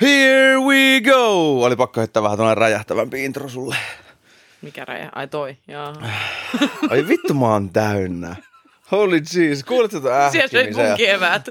[0.00, 1.62] Here we go!
[1.64, 3.76] Oli pakko heittää vähän tuollainen räjähtävämpi intro sulle.
[4.62, 5.08] Mikä räjä?
[5.14, 5.92] Ai toi, jaa.
[6.90, 8.36] Ai vittu mä oon täynnä.
[8.92, 10.86] Holy jeez, kuulet tätä Siellä söi ähkimisen?
[10.88, 11.48] mun kevät.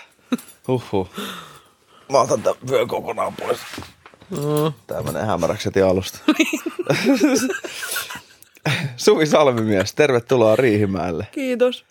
[0.68, 1.08] Huhhuh.
[2.12, 3.58] Mä otan tän vyön kokonaan pois.
[4.86, 6.18] Tää menee hämäräksi heti alusta.
[8.96, 11.26] Suvi Salmimies, tervetuloa Riihimäelle.
[11.32, 11.84] Kiitos.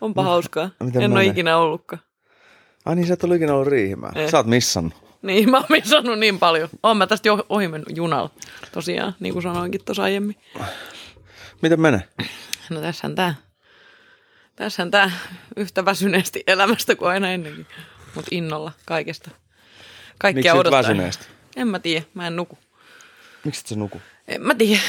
[0.00, 0.70] Onpa hauskaa.
[0.82, 1.30] miten en ole menee?
[1.32, 2.02] ikinä ollutkaan.
[2.84, 4.20] Ai niin, sä et ollut ikinä ollut Riihimäellä.
[4.22, 4.30] Ei.
[4.30, 5.03] Sä oot missannut.
[5.24, 6.68] Niin, mä oon missannut niin paljon.
[6.82, 8.30] Oon mä tästä jo ohi mennyt junalla.
[8.72, 10.36] Tosiaan, niin kuin sanoinkin tuossa aiemmin.
[11.62, 12.08] Miten menee?
[12.70, 13.34] No tässähän tää.
[14.56, 15.10] Tässähän tää
[15.56, 17.66] yhtä väsyneesti elämästä kuin aina ennenkin.
[18.14, 19.30] Mut innolla kaikesta.
[20.18, 20.78] Kaikkea Miksi odottaa.
[20.82, 21.26] väsyneesti?
[21.56, 22.58] En mä tiedä, mä en nuku.
[23.44, 24.02] Miksi et sä nuku?
[24.28, 24.82] En mä tiedä.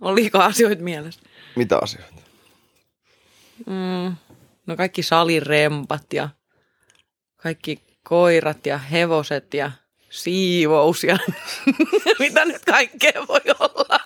[0.00, 1.20] On liikaa asioita mielessä.
[1.56, 2.22] Mitä asioita?
[3.66, 4.16] Mm,
[4.66, 6.28] no kaikki salirempat ja
[7.36, 9.72] kaikki koirat ja hevoset ja
[10.10, 11.18] siivous ja
[12.18, 14.00] mitä nyt kaikkea voi olla.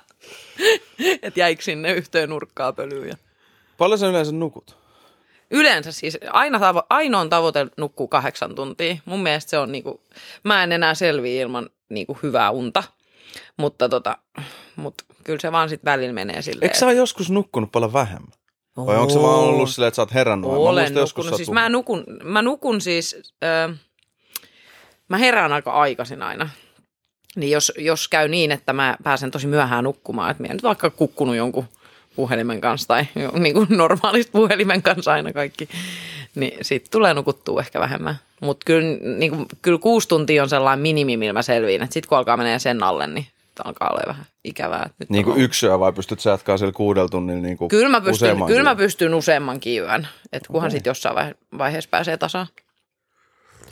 [1.22, 3.16] Et jäikö sinne yhteen nurkkaa pölyyn.
[3.78, 4.76] Paljon sä yleensä nukut?
[5.50, 8.96] Yleensä siis aina tavo- ainoa tavoite nukkuu kahdeksan tuntia.
[9.04, 10.00] Mun mielestä se on niinku,
[10.42, 12.82] mä en enää selviä ilman niinku hyvää unta.
[13.56, 14.18] Mutta tota,
[14.76, 16.64] mut kyllä se vaan sit välillä menee silleen.
[16.64, 18.32] Eikö sä ole joskus nukkunut paljon vähemmän?
[18.76, 20.50] Vai onko se vaan ollut silleen, että sä oot herännyt?
[20.50, 21.36] Mä Olen joskus nukkunut.
[21.36, 23.74] Siis mä, nukun, mä nukun siis, ö,
[25.08, 26.48] mä herään aika aikaisin aina.
[27.36, 30.62] Niin jos, jos käy niin, että mä pääsen tosi myöhään nukkumaan, että mä en nyt
[30.62, 31.64] vaikka kukkunut jonkun
[32.16, 33.06] puhelimen kanssa tai
[33.38, 35.68] niin kuin normaalisti puhelimen kanssa aina kaikki,
[36.34, 38.16] niin sitten tulee nukuttua ehkä vähemmän.
[38.40, 41.82] Mutta kyllä, niin kuin, kyllä kuusi tuntia on sellainen minimi, millä mä selviin.
[41.82, 43.26] Että sitten kun alkaa menee sen alle, niin
[43.64, 44.90] alkaa olla vähän ikävää.
[44.98, 48.00] Nyt Niin kuin yksyä vai pystyt sä jatkaa siellä kuudella tunnilla niin kuin Kyllä mä
[48.00, 52.46] pystyn, useamman kyllä mä pystyn useammankin yön, että kunhan sitten jossain vaihe- vaiheessa pääsee tasaan.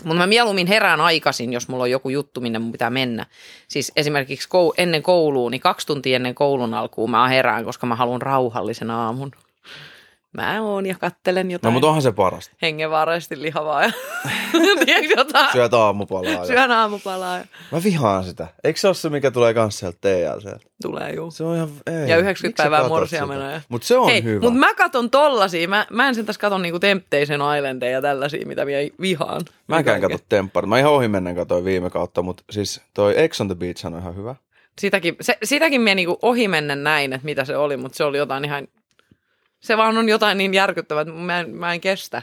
[0.04, 3.26] Mutta mä mieluummin herään aikaisin, jos mulla on joku juttu, minne mun pitää mennä.
[3.68, 7.96] Siis esimerkiksi kou- ennen kouluun, niin kaksi tuntia ennen koulun alkuun mä herään, koska mä
[7.96, 9.30] haluan rauhallisen aamun.
[10.34, 12.56] Mä oon ja kattelen No jotain mutta onhan se parasta.
[12.62, 13.92] hengenvaaraisesti lihavaa ja
[15.16, 15.52] jotain.
[15.52, 16.46] Syöt aamupalaa.
[16.46, 18.46] Syön aamupalaa ja Mä vihaan sitä.
[18.64, 20.56] Eikö se ole se, mikä tulee kans sieltä TLC?
[20.82, 21.30] tulee juu.
[21.30, 21.68] Se on ihan...
[21.86, 22.08] Ei.
[22.10, 23.40] Ja 90 Miksi sä päivää katot morsiamena.
[23.40, 23.52] sitä?
[23.54, 23.60] Ja...
[23.68, 24.40] Mut se on Hei, hyvä.
[24.40, 25.68] Mutta mä katon tollasia.
[25.68, 28.70] Mä, mä en sen taas katon niinku Temptation Islandeja ja tällaisia, mitä mä
[29.00, 29.42] vihaan.
[29.68, 30.08] Mä en Kaikkea.
[30.08, 30.66] katso temppari.
[30.66, 34.16] Mä ihan ohimennen katsoin viime kautta, mutta siis toi Ex on the Beach on ihan
[34.16, 34.34] hyvä.
[34.80, 38.44] Sitäkin, se, sitäkin mä niinku ohimennen näin, että mitä se oli, mutta se oli jotain
[38.44, 38.68] ihan...
[39.64, 42.22] Se vaan on jotain niin järkyttävää, että mä en, mä en kestä.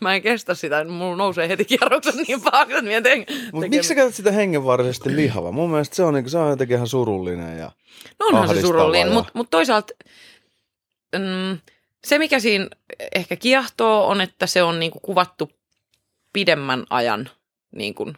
[0.00, 3.68] Mä en kestä sitä, mulla nousee heti kierrokset niin pahaksi, että mä en teen, Mutta
[3.68, 5.52] miksi sä katsot sitä hengenvaarallisesti lihava?
[5.52, 7.58] Mun mielestä se on, niinku, se on jotenkin ihan surullinen.
[7.58, 7.70] Ja...
[8.18, 9.94] No onhan se surullinen, ja- mutta mut toisaalta
[11.18, 11.58] mm,
[12.04, 12.66] se, mikä siinä
[13.14, 15.50] ehkä kiehtoo, on, että se on niinku kuvattu
[16.32, 17.30] pidemmän ajan,
[17.74, 18.12] niinku,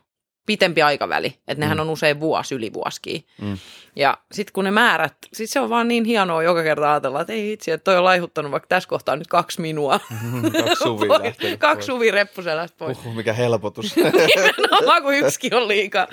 [0.46, 1.26] pitempi aikaväli.
[1.48, 1.80] Että nehän Mm.
[1.80, 3.26] on usein vuosi, yli vuosikin.
[3.40, 3.58] Mm.
[3.96, 7.32] Ja sitten kun ne määrät, sit se on vaan niin hienoa joka kerta ajatella, että
[7.32, 10.00] ei itse, että toi on laihuttanut vaikka tässä kohtaa nyt kaksi minua.
[10.64, 11.34] Kaksi suvi Pois.
[11.58, 12.98] Kaksi suvi reppuselästä pois.
[12.98, 13.96] Uhuh, mikä helpotus.
[13.96, 16.06] Nimenomaan, kun yksikin on liikaa.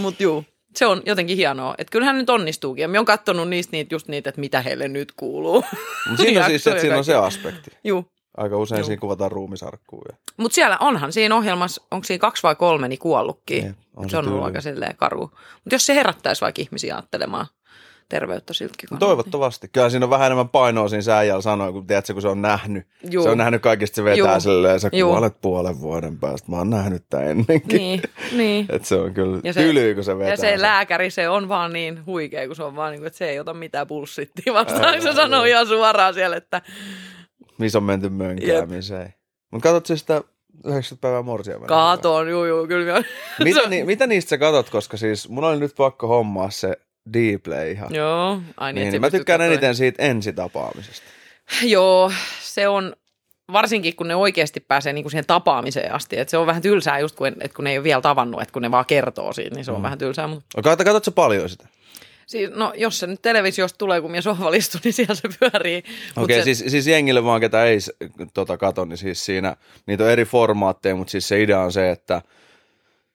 [0.00, 0.44] Mutta juu,
[0.76, 1.74] se on jotenkin hienoa.
[1.78, 2.82] Että kyllähän nyt onnistuukin.
[2.82, 5.64] Ja mä oon kattonut niistä niitä, just niitä, että mitä heille nyt kuuluu.
[6.10, 7.70] Mut siinä on siis, että siinä on se aspekti.
[7.84, 8.06] Juu.
[8.36, 8.86] Aika usein Joo.
[8.86, 10.04] siinä kuvataan ruumisarkkuun.
[10.12, 10.16] Ja...
[10.36, 13.64] Mutta siellä onhan siinä ohjelmassa, onko siinä kaksi vai kolme, niin kuollutkin.
[13.64, 15.20] Jep, on se, se on ollut aika silleen karu.
[15.64, 17.46] Mutta jos se herättäisi vaikka ihmisiä ajattelemaan
[18.08, 19.68] terveyttä siltäkin kannalta, Toivottavasti.
[19.68, 22.86] Kyllä siinä on vähän enemmän painoa siinä säijällä sanoa, kun, tiedätkö, kun se on nähnyt.
[23.10, 23.24] Juu.
[23.24, 24.40] Se on nähnyt kaikista, se vetää Juu.
[24.40, 25.10] silleen, sä Juu.
[25.10, 26.50] kuolet puolen vuoden päästä.
[26.50, 27.76] Mä oon nähnyt tää ennenkin.
[27.78, 28.66] Niin, niin.
[28.74, 30.62] Et se on kyllä Ja se- tyly, kun se vetää Ja se sen.
[30.62, 33.40] lääkäri, se on vaan niin huikea, kun se on vaan niin kuin, että se ei
[33.40, 35.02] ota mitään pulssittia vastaan.
[35.02, 36.62] Se sanoo ihan suoraan siellä, että
[37.58, 39.14] Missä on menty mönkäämiseen.
[39.52, 40.22] Mutta katsot siis sitä
[40.64, 41.58] 90 päivää morsia.
[41.58, 42.92] kaatoon, juu, juu, kyllä.
[42.92, 43.02] mä-
[43.44, 46.76] Mitä, ni, mitä niistä sä katot, koska siis mun oli nyt pakko hommaa se
[47.12, 47.94] Dplay ihan.
[47.94, 49.52] Joo, ai niin, Niin, niin, mä tykkään katsomaan.
[49.52, 51.06] eniten siitä ensitapaamisesta.
[51.62, 52.96] Joo, se on,
[53.52, 56.18] varsinkin kun ne oikeasti pääsee niin kuin siihen tapaamiseen asti.
[56.18, 58.52] Et se on vähän tylsää just, kun, että kun ne ei ole vielä tavannut, että
[58.52, 59.82] kun ne vaan kertoo siitä, niin se on Mm.
[59.82, 60.26] vähän tylsää.
[60.26, 61.68] Mutta Katsot, katsot sä paljon sitä?
[62.32, 65.78] Siis, no, jos se nyt televisiosta tulee, kun minä sohvalla istun, niin siellä se pyörii.
[65.78, 65.86] Okei,
[66.16, 67.78] se, okay, siis, siis jengille vaan, ketä ei
[68.34, 69.56] tota kato, niin siis siinä,
[69.86, 72.22] niitä on eri formaatteja, mutta siis se idea on se, että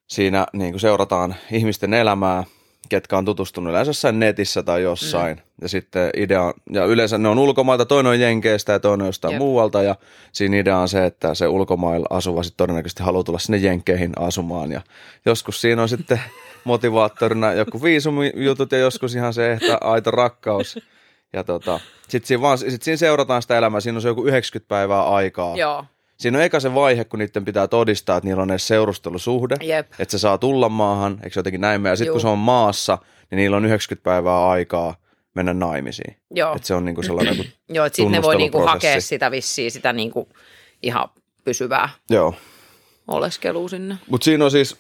[0.08, 2.44] siinä niin kuin seurataan ihmisten elämää,
[2.90, 5.38] ketkä on tutustunut yleensä jossain netissä tai jossain.
[5.38, 5.44] Mm.
[5.62, 9.08] Ja sitten idea on, ja yleensä ne on ulkomailta, toinen on Jenkeistä ja toinen on
[9.08, 9.40] jostain Jep.
[9.40, 9.84] muualta.
[9.84, 9.96] Ja
[10.32, 14.72] siinä idea on se, että se ulkomailla asuva sitten todennäköisesti haluaa tulla sinne Jenkeihin asumaan.
[14.72, 14.82] Ja
[15.26, 16.22] joskus siinä on sitten
[16.68, 20.80] motivaattorina joku viisumijutut ja joskus ihan se, että aito rakkaus.
[21.34, 24.70] Ja tota, sitten siinä, vaan, sit siinä seurataan sitä elämää, siinä on se joku 90
[24.70, 25.58] päivää aikaa.
[25.58, 25.86] Joo,
[26.18, 29.88] siinä on eka se vaihe, kun niiden pitää todistaa, että niillä on edes seurustelusuhde, Jep.
[30.00, 31.86] että se saa tulla maahan, eikö se jotenkin näin?
[31.86, 32.98] Ja sitten kun se on maassa,
[33.32, 34.96] niin niillä on 90 päivää aikaa
[35.34, 36.18] mennä naimisiin.
[36.32, 36.56] Joo.
[36.56, 39.72] Että se on niinku sellainen, kun, Joo, että sitten ne voi niinku hakea sitä vissiin,
[39.72, 40.30] sitä niinku
[40.84, 41.10] ihan
[41.44, 42.36] pysyvää joo.
[43.08, 43.98] oleskelua sinne.
[44.10, 44.78] Mutta siinä on siis,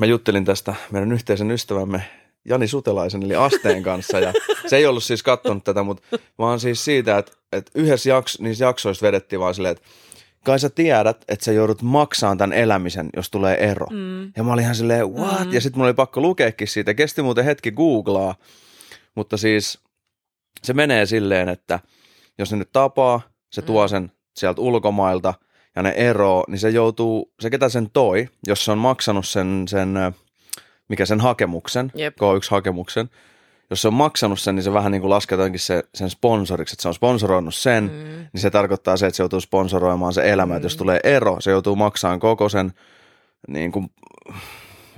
[0.00, 2.02] mä juttelin tästä meidän yhteisen ystävämme
[2.44, 4.32] Jani Sutelaisen eli Asteen kanssa ja
[4.66, 8.64] se ei ollut siis kattonut tätä, mutta vaan siis siitä, että, että yhdessä jaks, niissä
[8.64, 9.88] jaksoissa vedettiin vaan silleen, että
[10.44, 13.86] kai sä tiedät, että sä joudut maksaan tämän elämisen, jos tulee ero.
[13.90, 14.32] Mm.
[14.36, 15.44] Ja mä olin ihan silleen, what?
[15.44, 15.52] Mm.
[15.52, 16.94] Ja sitten mulla oli pakko lukeekin siitä.
[16.94, 18.34] Kesti muuten hetki googlaa,
[19.14, 19.78] mutta siis
[20.64, 21.80] se menee silleen, että
[22.38, 23.20] jos ne nyt tapaa,
[23.50, 25.34] se tuo sen sieltä ulkomailta
[25.78, 29.64] ja ne eroo, niin se joutuu, se ketä sen toi, jos se on maksanut sen,
[29.68, 29.94] sen
[30.88, 32.16] mikä sen hakemuksen, Jep.
[32.16, 33.08] K1-hakemuksen,
[33.70, 36.82] jos se on maksanut sen, niin se vähän niin kuin lasketaankin se, sen sponsoriksi, että
[36.82, 38.28] se on sponsoroinut sen, mm.
[38.32, 40.56] niin se tarkoittaa se, että se joutuu sponsoroimaan se elämä, mm.
[40.56, 42.72] että jos tulee ero, se joutuu maksamaan koko sen,
[43.48, 43.90] niin kuin,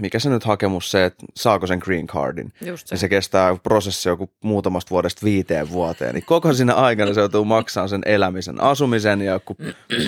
[0.01, 2.53] mikä se nyt hakemus se, että saako sen green cardin.
[2.61, 2.95] Just se.
[2.95, 7.45] Niin se kestää prosessi joku muutamasta vuodesta viiteen vuoteen, niin koko siinä aikana se joutuu
[7.45, 9.57] maksamaan sen elämisen, asumisen ja joku,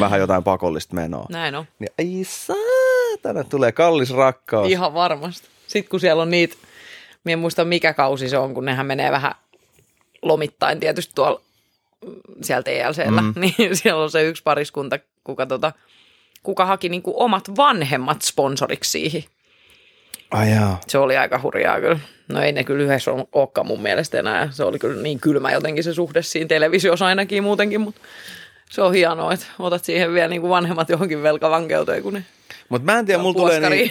[0.01, 1.27] vähän jotain pakollista menoa.
[1.29, 1.65] Näin on.
[1.79, 4.71] Niin, ai saatana, tulee kallis rakkaus.
[4.71, 5.49] Ihan varmasti.
[5.67, 6.57] Sitten kun siellä on niitä,
[7.25, 9.35] minä en muista mikä kausi se on, kun nehän menee vähän
[10.23, 11.41] lomittain tietysti tuolla
[12.07, 13.33] mm, siellä TLCllä, mm.
[13.41, 15.73] niin siellä on se yksi pariskunta, kuka, tota,
[16.43, 19.25] kuka haki niinku omat vanhemmat sponsoriksi siihen.
[20.33, 20.81] Ai jaa.
[20.89, 21.99] Se oli aika hurjaa kyllä.
[22.29, 24.49] No ei ne kyllä yhdessä ole- olekaan mun mielestä enää.
[24.51, 28.01] Se oli kyllä niin kylmä jotenkin se suhde siinä televisiossa ainakin muutenkin, mutta
[28.71, 32.25] se on hienoa, että otat siihen vielä niin kuin vanhemmat johonkin velkavankeuteen, kun ne
[32.69, 33.91] Mutta mä en tiedä, mulla tulee niin,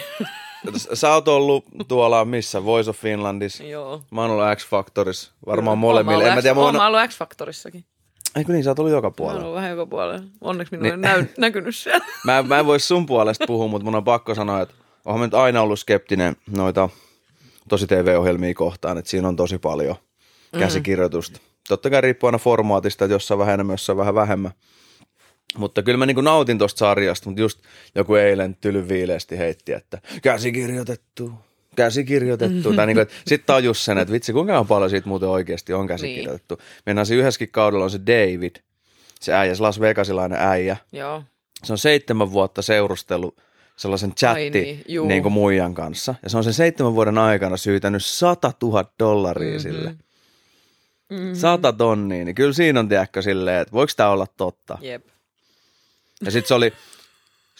[0.94, 3.64] sä oot ollut tuolla missä, Voice of Finlandissa.
[3.64, 4.02] Joo.
[4.10, 6.24] Mä oon ollut X-Factorissa, varmaan molemmilla.
[6.24, 6.80] En mä tiedä, mä on...
[6.80, 7.84] ollut X-Factorissakin.
[8.36, 9.34] Eikö niin, sä oot ollut joka Mä puolella.
[9.38, 10.22] olen ollut vähän joka puolella.
[10.40, 10.92] Onneksi minun Niin.
[11.04, 12.04] ei näy, näkynyt siellä.
[12.26, 14.74] Mä, mä en voi sun puolesta puhua, mutta mun on pakko sanoa, että
[15.06, 16.88] mä nyt aina ollut skeptinen noita
[17.68, 19.96] tosi TV-ohjelmia kohtaan, että siinä on tosi paljon
[20.58, 21.40] käsikirjoitusta.
[21.68, 24.52] Totta kai riippuu aina formaatista, että jossain vähän enemmän, jossain vähän vähemmän.
[25.56, 27.60] Mutta kyllä mä niin nautin tosta sarjasta, mutta just
[27.94, 31.32] joku eilen tylyviileesti heitti, että käsikirjoitettu,
[31.76, 32.74] käsikirjoitettu.
[32.74, 35.86] Tai niin kuin, että sit tajus sen, että vitsi, kuinka paljon siitä muuten oikeasti on
[35.86, 36.58] käsikirjoitettu.
[36.86, 38.56] Mennään siinä yhdessäkin kaudella on se David,
[39.20, 40.76] se äijä, se Las Vegasilainen äijä.
[40.92, 41.22] Joo.
[41.64, 43.40] Se on seitsemän vuotta seurustellut
[43.76, 45.06] sellaisen chatti Ai niin, niin, juu.
[45.08, 46.14] niin kuin muijan kanssa.
[46.22, 49.66] Ja se on sen seitsemän vuoden aikana syytänyt 100 000 dollaria Mhm.
[49.68, 49.78] mm-hmm.
[49.78, 49.94] sille.
[51.10, 51.34] Mm-hmm.
[51.34, 54.78] 100 tonnia, niin kyllä siinä on tiedäkö silleen, että voiko tämä olla totta.
[54.80, 55.04] Jep.
[56.24, 56.72] Ja sitten se oli,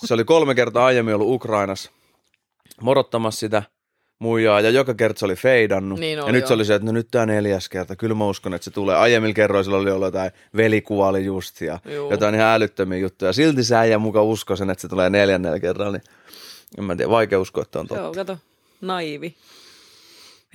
[0.05, 1.91] se oli kolme kertaa aiemmin ollut Ukrainassa
[2.81, 3.63] morottamassa sitä
[4.23, 5.99] muijaa ja joka kerta se oli feidannut.
[6.01, 6.49] Niin ja oli, nyt joo.
[6.49, 7.97] se oli se, että no nyt tämä neljäs kerta.
[7.97, 8.97] Kyllä mä uskon, että se tulee.
[8.97, 12.11] Aiemmilla kerroilla oli ollut jotain velikuva oli just ja Juu.
[12.11, 13.33] jotain ihan älyttömiä juttuja.
[13.33, 15.93] Silti se äijä muka uskoi sen, että se tulee neljännellä kerralla.
[15.93, 16.03] Niin
[16.79, 18.03] en mä tiedä, vaikea uskoa, että on totta.
[18.03, 18.39] Joo, kato.
[18.81, 19.35] Naivi.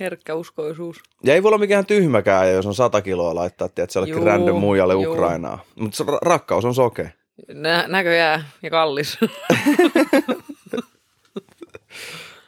[0.00, 1.00] Herkkä uskoisuus.
[1.24, 4.24] Ja ei voi olla mikään tyhmäkään, jos on sata kiloa laittaa, että se jollekin Juu,
[4.24, 5.12] random muijalle juu.
[5.12, 5.64] Ukrainaa.
[5.74, 7.12] Mutta rakkaus on soke.
[7.54, 9.18] Nä- näköjään ja kallis.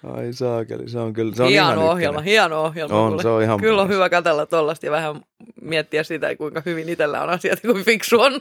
[0.02, 1.92] Ai saakeli, se on kyllä, se on ihan hieno ykkönen.
[1.92, 3.00] ohjelma, hieno ohjelma.
[3.02, 3.22] On, kuule.
[3.22, 5.20] se on ihan Kyllä on hyvä katsella tollasta ja vähän
[5.62, 8.40] miettiä sitä, kuinka hyvin itsellä on asiat ja kuin fiksu on.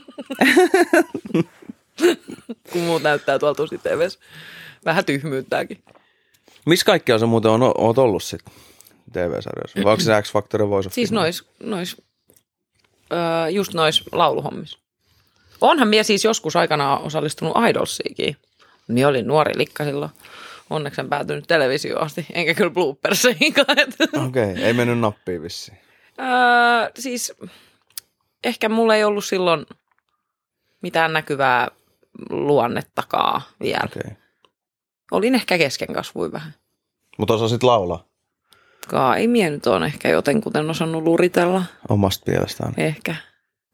[2.72, 4.18] Kun muut näyttää tuolla tosi TVssä.
[4.84, 5.82] Vähän tyhmyyttääkin.
[6.66, 8.54] Missä kaikkea se muuten on, oot ollut sitten
[9.12, 9.84] TV-sarjoissa?
[9.84, 11.96] Vai onko se X-Factor ja Voice of Siis nois, nois
[13.12, 14.78] öö, just nois lauluhommissa.
[15.60, 18.36] Onhan minä siis joskus aikanaan osallistunut Idolsiinkin.
[18.88, 20.10] Niin olin nuori likka silloin.
[20.70, 23.78] Onneksi en päätynyt televisioon asti, enkä kyllä blooperseihinkaan.
[24.26, 25.78] Okei, okay, ei mennyt nappiin vissiin.
[26.18, 27.32] Öö, siis
[28.44, 29.66] ehkä mulla ei ollut silloin
[30.82, 31.68] mitään näkyvää
[32.30, 33.84] luonnettakaan vielä.
[33.84, 34.02] Okay.
[34.04, 34.16] Okei.
[35.10, 36.54] Olin ehkä keskenkasvuin vähän.
[37.18, 38.10] Mutta osasit laulaa
[38.88, 41.64] Kaa ei mie nyt on ehkä jotenkuten osannut luritella.
[41.88, 42.74] omasta mielestään.
[42.76, 43.14] Ehkä.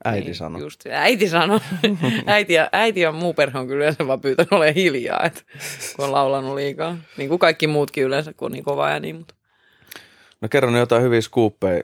[0.04, 0.60] Äiti Niin, sanoi.
[0.60, 1.60] Just, äiti sanoi.
[2.26, 5.42] äiti, ja, äiti ja muu perhe on kyllä yleensä vaan pyytänyt olemaan hiljaa, että
[5.96, 6.96] kun on laulanut liikaa.
[7.16, 9.12] Niin kuin kaikki muutkin yleensä, kun on niin kova ääni.
[9.12, 9.34] Mutta...
[10.40, 11.82] No kerro nyt jotain hyviä skuuppeja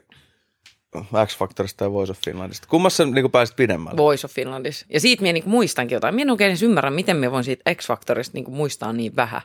[1.26, 2.66] X-Factorista ja Voice of Finlandista.
[2.70, 3.96] Kummassa niin pääsit pidemmälle?
[3.96, 4.86] Voice of Finlandissa.
[4.88, 6.14] Ja siitä minä niin muistankin jotain.
[6.14, 9.42] Minä en oikein edes ymmärrä, miten minä voin siitä X-Factorista niin muistaa niin vähän.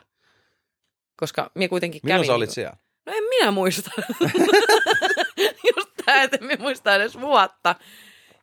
[1.16, 2.26] Koska minä kuitenkin Milloin kävin...
[2.26, 2.76] sä olit niin siellä?
[3.06, 3.90] No en minä muista.
[5.76, 7.74] Just tämä, että minä muista edes vuotta.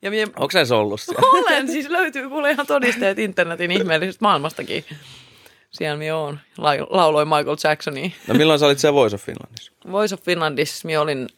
[0.02, 1.28] Ja minä Onko se ollut siellä?
[1.38, 4.84] olen, siis löytyy kuule ihan todisteet internetin ihmeellisestä maailmastakin.
[5.70, 6.40] Siellä minä olen.
[6.58, 8.10] La- lauloin Michael Jacksonia.
[8.26, 9.72] No milloin sä olit siellä Voice of Finlandissa?
[9.92, 11.28] Voice of Finlandissa minä olin,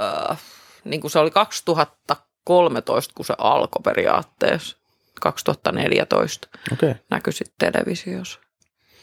[0.00, 0.38] äh,
[0.84, 4.76] niin kuin se oli 2013, kun se alkoi periaatteessa.
[5.20, 6.90] 2014 Okei.
[6.90, 7.02] Okay.
[7.10, 8.40] näkyi sitten televisiossa,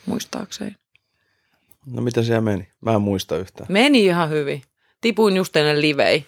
[0.06, 0.76] muistaakseni.
[1.86, 2.68] No mitä siellä meni?
[2.82, 3.68] Mä en muista yhtään.
[3.72, 4.62] Meni ihan hyvin.
[5.02, 6.26] Tipuin just ennen livei.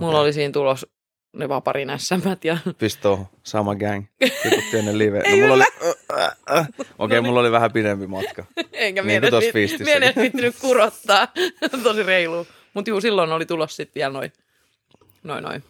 [0.00, 0.20] Mulla Okei.
[0.22, 0.86] oli siinä tulos
[1.32, 4.06] ne vaparin ässämät ja Pisto sama gang.
[4.18, 5.18] Tiputtiin ennen live.
[5.30, 5.64] No, mulla oli...
[5.88, 8.44] Okei, okay, mulla oli vähän pidempi matka.
[8.72, 10.02] Enkä Niin kuin tossa mie Fistissäkin.
[10.02, 11.28] edes viittinyt kurottaa.
[11.82, 12.46] Tosi reilu.
[12.74, 14.32] Mutta juu, silloin oli tulos sitten vielä noin,
[15.22, 15.64] noin, noin.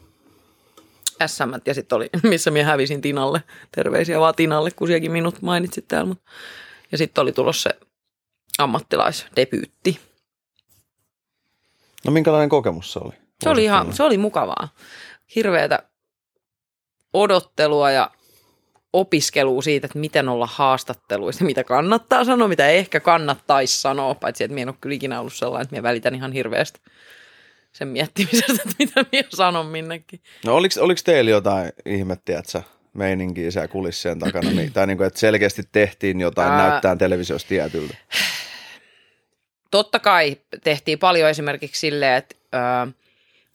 [1.27, 3.43] SM ja sitten oli, missä minä hävisin Tinalle.
[3.75, 6.09] Terveisiä vaan Tinalle, kun sielläkin minut mainitsit täällä.
[6.09, 6.23] Mut.
[6.93, 7.71] Ja sitten oli tulos se
[8.59, 10.01] ammattilaisdebyytti.
[12.05, 13.13] No minkälainen kokemus se oli?
[13.43, 14.69] Se oli, ihan, se oli mukavaa.
[15.35, 15.83] Hirveätä
[17.13, 18.11] odottelua ja
[18.93, 24.55] opiskelua siitä, että miten olla haastatteluissa, mitä kannattaa sanoa, mitä ehkä kannattaisi sanoa, paitsi että
[24.55, 26.81] minä en ole kyllä ikinä ollut sellainen, että minä välitän ihan hirveästi
[27.73, 30.21] sen miettimisestä, että mitä minä sanon minnekin.
[30.45, 32.63] No oliko, oliko teillä jotain ihmettiä, että sä
[32.95, 37.49] meininkiä siellä kulissien takana, niin, tai niin kuin, että selkeästi tehtiin jotain, Ää- näyttää televisiosta
[37.49, 37.95] tietyltä.
[39.71, 42.37] Totta kai tehtiin paljon esimerkiksi silleen, että
[42.87, 42.93] ö,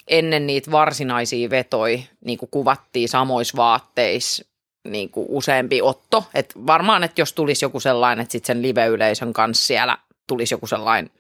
[0.07, 4.45] ennen niitä varsinaisia vetoi niin kuin kuvattiin samoissa vaatteissa
[4.87, 6.25] niin kuin useampi otto.
[6.33, 9.97] Et varmaan, että jos tulisi joku sellainen, että sitten sen live-yleisön kanssa siellä
[10.27, 11.11] tulisi joku sellainen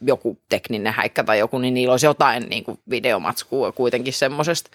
[0.00, 4.70] joku tekninen häikkä tai joku, niin niillä olisi jotain niin kuin videomatskua kuitenkin semmoisesta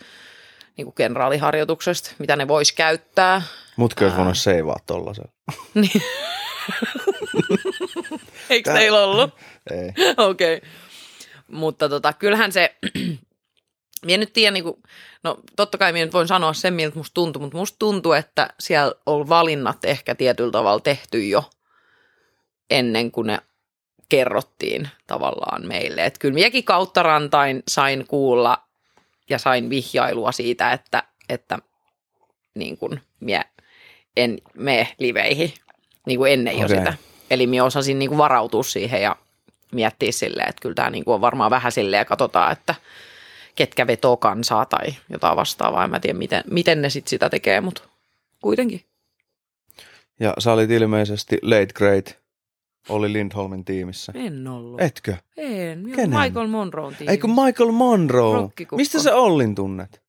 [0.77, 3.41] niin kuin kenraaliharjoituksesta, mitä ne vois käyttää.
[3.75, 5.31] Mutkin olisi voinut seivaa tollasella.
[5.73, 6.01] Niin.
[8.49, 9.35] Eikö Tää- teillä ollut?
[9.71, 9.93] Ei.
[10.17, 10.57] Okei.
[10.57, 10.69] Okay.
[11.47, 12.75] Mutta tota, kyllähän se,
[14.05, 14.83] minä en nyt tiedä, niin kuin,
[15.23, 18.49] no totta kai minä nyt voin sanoa sen, miltä musta tuntuu, mutta musta tuntuu, että
[18.59, 21.49] siellä on valinnat ehkä tietyllä tavalla tehty jo
[22.69, 23.39] ennen kuin ne
[24.09, 26.05] kerrottiin tavallaan meille.
[26.05, 28.63] Että kyllä minäkin kautta rantain sain kuulla
[29.29, 31.59] ja sain vihjailua siitä, että, että
[32.55, 33.45] niin kuin minä
[34.17, 35.53] en mene liveihin
[36.05, 36.77] niin kuin ennen jo Okei.
[36.77, 36.93] sitä.
[37.31, 39.15] Eli minä osasin niin kuin varautua siihen ja
[39.71, 42.75] miettiä silleen, että kyllä tämä niin kuin on varmaan vähän silleen ja katsotaan, että
[43.57, 45.83] ketkä vetoo kansaa tai jotain vastaavaa.
[45.83, 47.81] En mä tiedä, miten, miten ne sitten sitä tekee, mutta
[48.41, 48.81] kuitenkin.
[50.19, 52.17] Ja sä olit ilmeisesti late great
[52.89, 54.11] oli Lindholmin tiimissä.
[54.15, 54.81] En ollut.
[54.81, 55.15] Etkö?
[55.37, 55.91] En.
[55.95, 56.19] Kenen?
[56.19, 57.11] Michael Monroe tiimi.
[57.11, 58.49] Eikö Michael Monroe?
[58.71, 60.01] Mistä sä Ollin tunnet?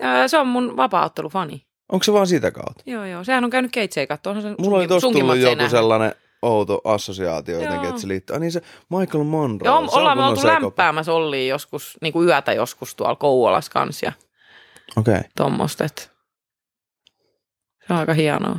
[0.00, 1.66] Ää, Se on mun vapaa-ottelufani.
[1.92, 2.82] Onko se vaan sitä kautta?
[2.86, 3.24] Joo, joo.
[3.24, 4.34] Sehän on käynyt keitsejä katsoa.
[4.58, 7.88] Mulla oli tossa tullut joku sellainen outo assosiaatio jotenkin, Joo.
[7.88, 8.36] että se liittyy.
[8.36, 8.62] Ah niin se
[8.98, 9.68] Michael Monroe.
[9.70, 13.72] Joo, se on ollaan me oltu lämpäämässä Olliin joskus, niin kuin yötä joskus tuolla Kouvolassa
[13.72, 14.12] kanssa ja.
[14.96, 15.20] Okay.
[15.36, 15.88] tuommoista.
[15.88, 16.08] Se
[17.90, 18.58] on aika hienoa.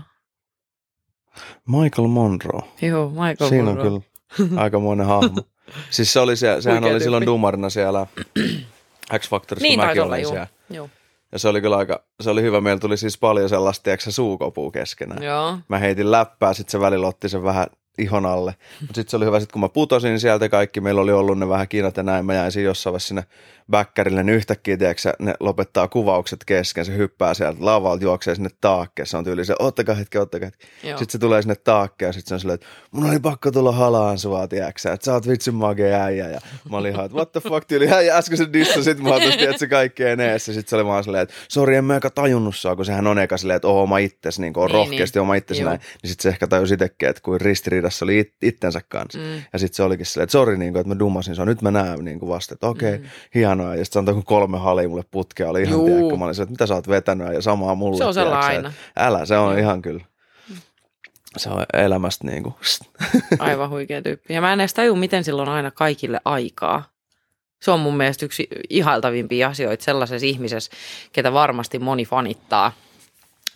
[1.67, 2.61] Michael Monroe.
[2.81, 4.01] Joo, Michael Siinä on Monroe.
[4.37, 5.41] kyllä aikamoinen hahmo.
[5.89, 7.31] Siis se oli se, sehän Huikea oli silloin tyyppi.
[7.31, 8.07] dumarina siellä
[9.19, 10.47] X-Factorissa, Niin kun mäkin olin siellä.
[10.69, 10.89] joo.
[11.31, 12.61] Ja se oli kyllä aika, se oli hyvä.
[12.61, 15.23] Meillä tuli siis paljon sellaista, tiedätkö, suukopua keskenään.
[15.23, 15.57] Joo.
[15.67, 17.67] Mä heitin läppää, sitten se välillä otti sen vähän
[17.99, 18.55] ihon alle.
[18.81, 21.49] Mutta sitten se oli hyvä, sit kun mä putosin sieltä kaikki, meillä oli ollut ne
[21.49, 23.23] vähän kiinat ja näin, mä jäin siinä jossain vaiheessa sinne
[23.71, 29.05] bäkkärille, niin yhtäkkiä, tiedätkö, ne lopettaa kuvaukset kesken, se hyppää sieltä lavalta, juoksee sinne taakkeen,
[29.05, 30.67] se on tyyli se, ottakaa hetki, ottakaa hetki.
[30.83, 30.97] Joo.
[30.97, 33.71] Sitten se tulee sinne taakkeen ja sitten se on silleen, että mun oli pakko tulla
[33.71, 36.27] halaan sua, tiedätkö, että sä oot vitsin makea äijä.
[36.27, 36.39] Ja
[36.71, 39.21] mä olin ihan, että what the fuck, tyyli, äijä äsken se dissa, sit mä oon
[39.21, 40.53] että se kaikkeen eessä.
[40.53, 43.19] Sitten se oli vaan silleen, että sori, en mä eka tajunnut sua, kun sehän on
[43.19, 45.21] eka silleen, että oo oma itses, niin kuin on Niin, rohkeasti niin.
[45.21, 45.69] oma itsesi Joo.
[45.69, 45.81] näin.
[46.03, 47.41] Niin sitten se ehkä tajusi itsekin, että kuin
[47.89, 49.19] ristiriidassa oli it- itsensä kanssa.
[49.19, 49.43] Mm.
[49.53, 51.71] Ja sitten se olikin silleen, että sori, niin kuin, että mä dummasin sua, nyt mä
[51.71, 53.75] näen niin kuin vasta, että okei, okay, hienoa.
[53.75, 55.85] Ja sitten kun kolme halia mulle putkea, oli ihan Juu.
[55.85, 57.97] tiedätkö, mä olin että mitä sä oot vetänyt ja samaa mulle.
[57.97, 58.69] Se on sellainen aina.
[58.69, 59.59] että Älä, se on Joo.
[59.59, 60.05] ihan kyllä.
[61.37, 62.55] Se on elämästä niin kuin,
[63.39, 64.33] Aivan huikea tyyppi.
[64.33, 66.83] Ja mä en edes taju, miten silloin aina kaikille aikaa.
[67.61, 70.71] Se on mun mielestä yksi ihailtavimpia asioita sellaisessa ihmisessä,
[71.11, 72.71] ketä varmasti moni fanittaa.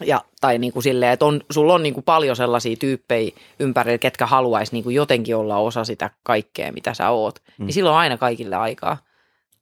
[0.05, 3.97] Ja, tai niin kuin silleen, että on, sulla on niin kuin paljon sellaisia tyyppejä ympärillä,
[3.97, 7.39] ketkä haluaisi niin kuin jotenkin olla osa sitä kaikkea, mitä sä oot.
[7.57, 7.65] Mm.
[7.65, 8.97] Niin silloin on aina kaikille aikaa.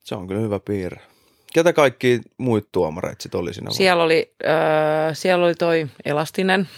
[0.03, 1.01] se on kyllä hyvä piirre.
[1.53, 3.71] Ketä kaikki muut tuomareita sit oli siinä?
[3.71, 4.03] Siellä...
[4.03, 6.69] Oli, öö, siellä oli toi Elastinen.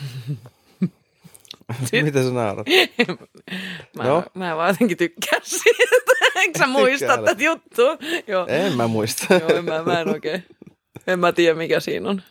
[2.04, 2.68] Mitä sä naarat?
[3.98, 4.24] Mä, Joo.
[4.34, 5.84] mä vaan jotenkin tykkään siitä.
[6.42, 7.98] Eikö sä muista tätä juttua?
[8.28, 8.48] Joo.
[8.48, 9.34] En mä muista.
[9.34, 10.44] Joo, en mä, mä en oikein.
[11.08, 12.22] En mä tiedä, mikä siinä on.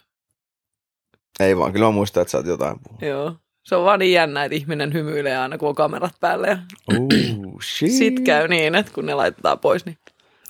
[1.40, 3.02] Ei vaan, kyllä mä muistan, että sä oot jotain puhunut.
[3.02, 3.36] Joo.
[3.62, 6.46] Se on vaan niin jännä, että ihminen hymyilee aina, kun on kamerat päällä.
[6.46, 6.58] Ja
[6.94, 7.92] Ooh, shit.
[7.92, 9.98] sit käy niin, että kun ne laitetaan pois, niin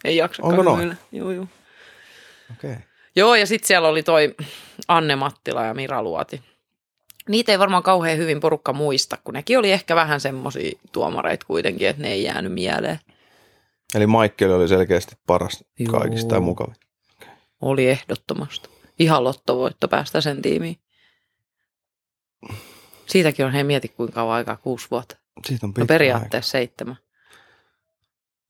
[0.04, 0.76] ei jaksa Onko noin?
[0.76, 0.96] hymyillä.
[1.12, 1.46] Joo, joo.
[2.52, 2.70] Okei.
[2.70, 2.82] Okay.
[3.16, 4.34] Joo, ja sitten siellä oli toi
[4.88, 6.42] Anne Mattila ja Mira Luoti.
[7.28, 11.88] Niitä ei varmaan kauhean hyvin porukka muista, kun nekin oli ehkä vähän semmoisia tuomareita kuitenkin,
[11.88, 12.98] että ne ei jäänyt mieleen.
[13.94, 15.92] Eli Michael oli selkeästi paras Joo.
[15.92, 16.74] kaikista ja mukavin.
[17.60, 18.68] Oli ehdottomasti.
[19.02, 20.76] Ihan lottovoitto päästä sen tiimiin.
[23.06, 25.16] Siitäkin on, hei mieti kuinka kauan aikaa, kuusi vuotta.
[25.46, 26.94] Siitä on No periaatteessa seitsemän.
[26.96, 27.06] aika.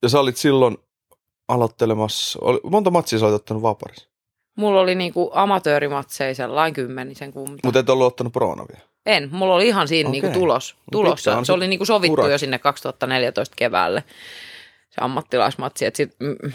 [0.01, 0.77] Ja sä olit silloin
[1.47, 4.07] aloittelemassa, oli, monta matsia sä olit ottanut vaparissa?
[4.55, 7.59] Mulla oli niinku amatöörimatseja sellainen kymmenisen kumta.
[7.63, 8.83] Mutta et ollut ottanut proona vielä.
[9.05, 10.21] En, mulla oli ihan siinä Okei.
[10.21, 10.75] niinku tulos.
[10.91, 11.31] tulossa.
[11.31, 12.27] pitkä on Se oli niinku sovittu ura.
[12.31, 14.03] jo sinne 2014 keväälle,
[14.89, 15.85] se ammattilaismatsi.
[15.85, 16.51] Et sit, mm,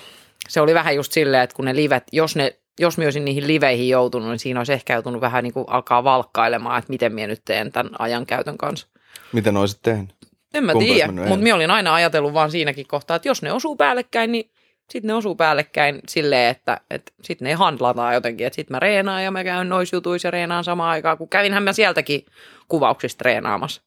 [0.48, 3.46] se oli vähän just silleen, että kun ne livet, jos, ne, jos mä olisin niihin
[3.46, 7.42] liveihin joutunut, niin siinä olisi ehkä joutunut vähän niinku alkaa valkkailemaan, että miten minä nyt
[7.44, 8.86] teen tämän ajankäytön kanssa.
[9.32, 10.14] Miten olisit tehnyt?
[10.54, 13.52] En mä Kumpi tiedä, mutta minä olin aina ajatellut vaan siinäkin kohtaa, että jos ne
[13.52, 14.50] osuu päällekkäin, niin
[14.90, 19.24] sitten ne osuu päällekkäin silleen, että, että sitten ne handlataan jotenkin, että sitten mä reenaan
[19.24, 22.26] ja mä käyn noissa jutuissa ja reenaan samaan aikaan, kun kävinhän mä sieltäkin
[22.68, 23.82] kuvauksista treenaamassa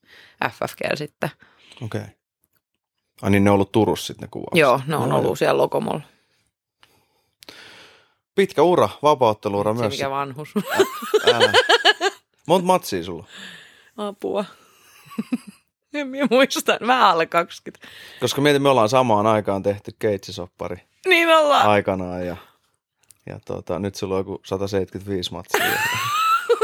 [0.49, 1.29] FFGL sitten.
[1.83, 2.01] Okei.
[2.01, 2.13] Okay.
[3.21, 4.59] Ai niin ne on ollut Turussa sitten ne kuvaukset.
[4.59, 6.01] Joo, ne on No, ollut siellä Lokomolla.
[8.35, 9.93] Pitkä ura, vapautteluura Se myös.
[9.93, 10.49] mikä vanhus.
[12.47, 13.25] Monta matsia sulla?
[13.97, 14.45] Apua.
[15.93, 17.87] en minä muista, vähän alle 20.
[18.19, 21.67] Koska mietin, me ollaan samaan aikaan tehty keitsisoppari Niin ollaan.
[21.69, 22.37] aikanaan ja,
[23.25, 25.65] ja tota, nyt sulla on joku 175 matsia.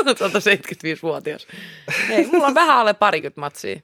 [0.08, 1.48] 175-vuotias.
[2.10, 3.80] Ei, mulla on vähän alle parikymmentä matsia.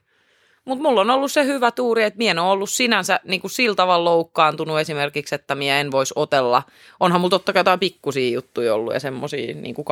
[0.64, 3.74] Mutta mulla on ollut se hyvä tuuri, että mien on ollut sinänsä niin kuin sillä
[3.74, 6.62] tavalla loukkaantunut esimerkiksi, että mie en voisi otella.
[7.00, 9.86] Onhan mulla totta kai jotain pikkusia juttuja ollut ja semmosia niin kuin.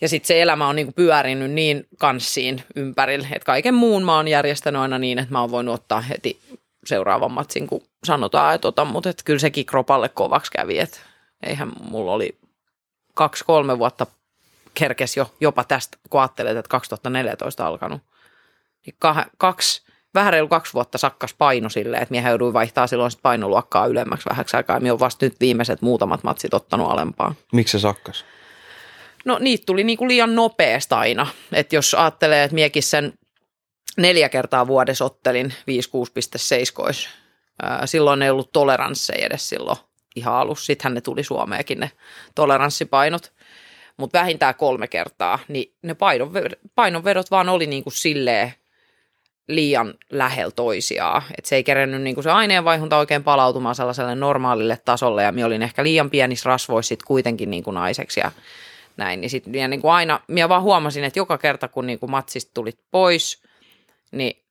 [0.00, 4.16] Ja sitten se elämä on niin kuin pyörinyt niin kanssiin ympärillä, että kaiken muun mä
[4.16, 6.40] oon järjestänyt aina niin, että mä oon voinut ottaa heti
[6.86, 10.98] seuraavan matsin, kun sanotaan, että otan, mutta että kyllä sekin kropalle kovaksi kävi, että
[11.42, 12.38] eihän mulla oli
[13.14, 14.06] kaksi-kolme vuotta
[14.74, 18.00] kerkes jo jopa tästä, kun ajattelet, että 2014 alkanut.
[18.86, 19.82] Niin kah- kaksi,
[20.14, 24.28] vähän reilu kaksi vuotta sakkas paino silleen, että minä jouduin vaihtaa silloin sit painoluokkaa ylemmäksi
[24.30, 24.80] vähäksi aikaa.
[24.80, 27.34] Minä olen vasta nyt viimeiset muutamat matsit ottanut alempaa.
[27.52, 28.24] Miksi se sakkas?
[29.24, 31.26] No niitä tuli niinku liian nopeasti aina.
[31.52, 33.12] Että jos ajattelee, että miekin sen
[33.96, 35.54] neljä kertaa vuodessa ottelin
[37.02, 37.08] 5-6,7.
[37.62, 39.78] Ää, Silloin ei ollut toleransseja edes silloin
[40.16, 40.66] ihan alussa.
[40.66, 41.90] Sittenhän ne tuli Suomeenkin ne
[42.34, 43.32] toleranssipainot.
[43.96, 48.54] Mutta vähintään kolme kertaa, niin ne painonvedot, painonvedot vaan oli niinku silleen
[49.48, 51.22] liian lähellä toisiaan.
[51.38, 55.62] Että se ei kerennyt niinku se aineenvaihunta oikein palautumaan sellaiselle normaalille tasolle ja minä olin
[55.62, 58.30] ehkä liian pienissä rasvoissa sit kuitenkin niinku naiseksi ja
[58.96, 59.20] näin.
[59.20, 62.78] Niin sit minä niinku aina, minä vaan huomasin, että joka kerta kun niinku matsista tulit
[62.90, 63.42] pois,
[64.12, 64.42] niin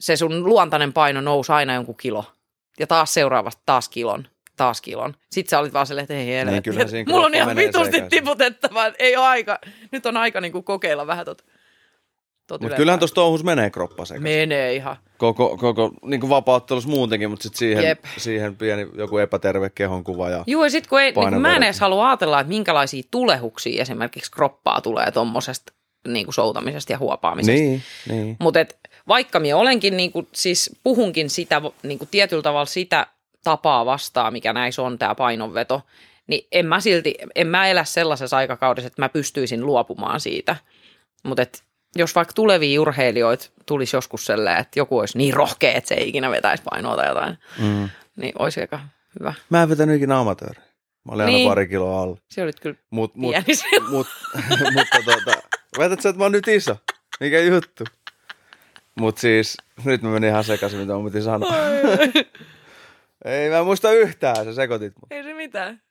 [0.00, 2.24] se sun luontainen paino nousi aina jonkun kilo.
[2.78, 5.14] Ja taas seuraavasta taas kilon, taas kilon.
[5.30, 6.52] Sitten sä olit vaan silleen, että ei helvetti.
[6.52, 8.10] Niin, kyllähän siinä Mulla on ihan vitusti sekaisin.
[8.10, 9.58] tiputettava, että ei ole aika.
[9.92, 11.57] Nyt on aika niinku kokeilla vähän tot, tot
[12.50, 14.22] Mutta kyllähän tuossa touhus menee kroppa sekaisin.
[14.22, 14.96] Menee ihan.
[15.18, 18.04] Koko, koko niin kuin vapauttelussa muutenkin, mutta sitten siihen, Jep.
[18.16, 20.30] siihen pieni joku epäterve kehonkuva.
[20.30, 20.44] Ja...
[20.46, 24.32] Joo, ja sitten kun ei, niin mä en edes halua ajatella, että minkälaisia tulehuksia esimerkiksi
[24.32, 25.72] kroppaa tulee tuommoisesta
[26.08, 27.62] niin kuin soutamisesta ja huopaamisesta.
[27.62, 28.36] Niin, niin.
[28.40, 28.58] Mutta
[29.08, 33.06] vaikka minä olenkin, niin kuin, siis puhunkin sitä, niin kuin tietyllä tavalla sitä
[33.44, 35.82] tapaa vastaan, mikä näissä on tämä painonveto,
[36.26, 40.56] niin en mä silti, en mä elä sellaisessa aikakaudessa, että mä pystyisin luopumaan siitä.
[41.24, 41.42] Mutta
[41.96, 46.08] jos vaikka tulevia urheilijoita tulisi joskus sellainen, että joku olisi niin rohkea, että se ei
[46.08, 47.88] ikinä vetäisi painoa tai jotain, Mm.
[48.16, 48.80] niin olisi aika
[49.20, 49.34] hyvä.
[49.50, 50.60] Mä en vetänyt ikinä amatööri.
[51.04, 51.36] Mä olin Niin.
[51.36, 52.16] aina pari kiloa alla.
[52.28, 53.66] Se oli kyllä Mut, mut, pieni se.
[53.90, 54.06] mut,
[54.74, 55.38] mutta tota,
[55.78, 56.76] väität sä, että mä oon nyt iso?
[57.20, 57.84] Mikä juttu?
[59.00, 61.54] Mut siis, nyt mä menin ihan sekaisin, mitä mä piti sanoa.
[63.24, 65.06] Ei, mä muista yhtään, sä sekoitit mut.
[65.12, 65.82] Ei se mitään.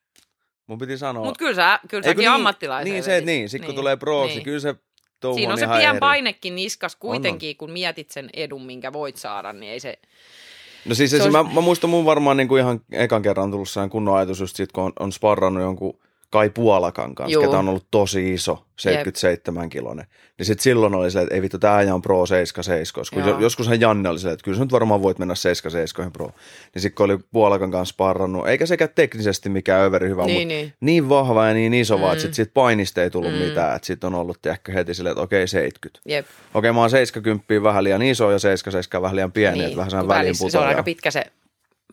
[0.67, 1.25] Mun piti sanoa.
[1.25, 3.49] Mutta kyllä, sä, kyllä säkin ammattilaisen Niin, se, niin.
[3.49, 4.43] Sitten kun tulee proksi, niin.
[4.43, 4.75] kyllä se
[5.19, 5.99] touhu Siinä on on se pian eri.
[5.99, 9.99] painekin niskas kuitenkin, kun mietit sen edun, minkä voit saada, niin ei se...
[10.85, 13.21] No siis se, Se se, olisi- mä, mä, muistan mun varmaan niin kuin ihan ekan
[13.21, 15.99] kerran tullut sellainen kunnon ajatus just siitä, kun on, on sparrannut jonkun
[16.37, 17.43] Kai Puolakan kanssa, Juu.
[17.43, 20.05] ketä on ollut tosi iso, 77 kilonen.
[20.37, 23.29] Niin sit silloin oli se, että ei vittu, ajan on pro 77, kun Joo.
[23.29, 26.25] jo, joskushan Janne oli se, että kyllä sä nyt varmaan voit mennä 77 pro.
[26.75, 30.47] Niin sit kun oli Puolakan kanssa sparrannut, eikä sekä teknisesti mikään överi hyvä, Niin, mutta
[30.53, 30.73] niin.
[30.81, 32.01] niin vahva ja niin iso, mm.
[32.01, 33.37] vaan että sit siitä painista ei tullut Mm.
[33.37, 33.75] mitään.
[33.75, 35.99] Että sit on ollut ehkä heti silleen, että okei 70.
[36.05, 39.77] Jep, Okei, mä oon 70 vähän liian iso ja 77 vähän liian pieni, niin, että
[39.77, 41.23] vähän sellainen välissä- Se on aika pitkä se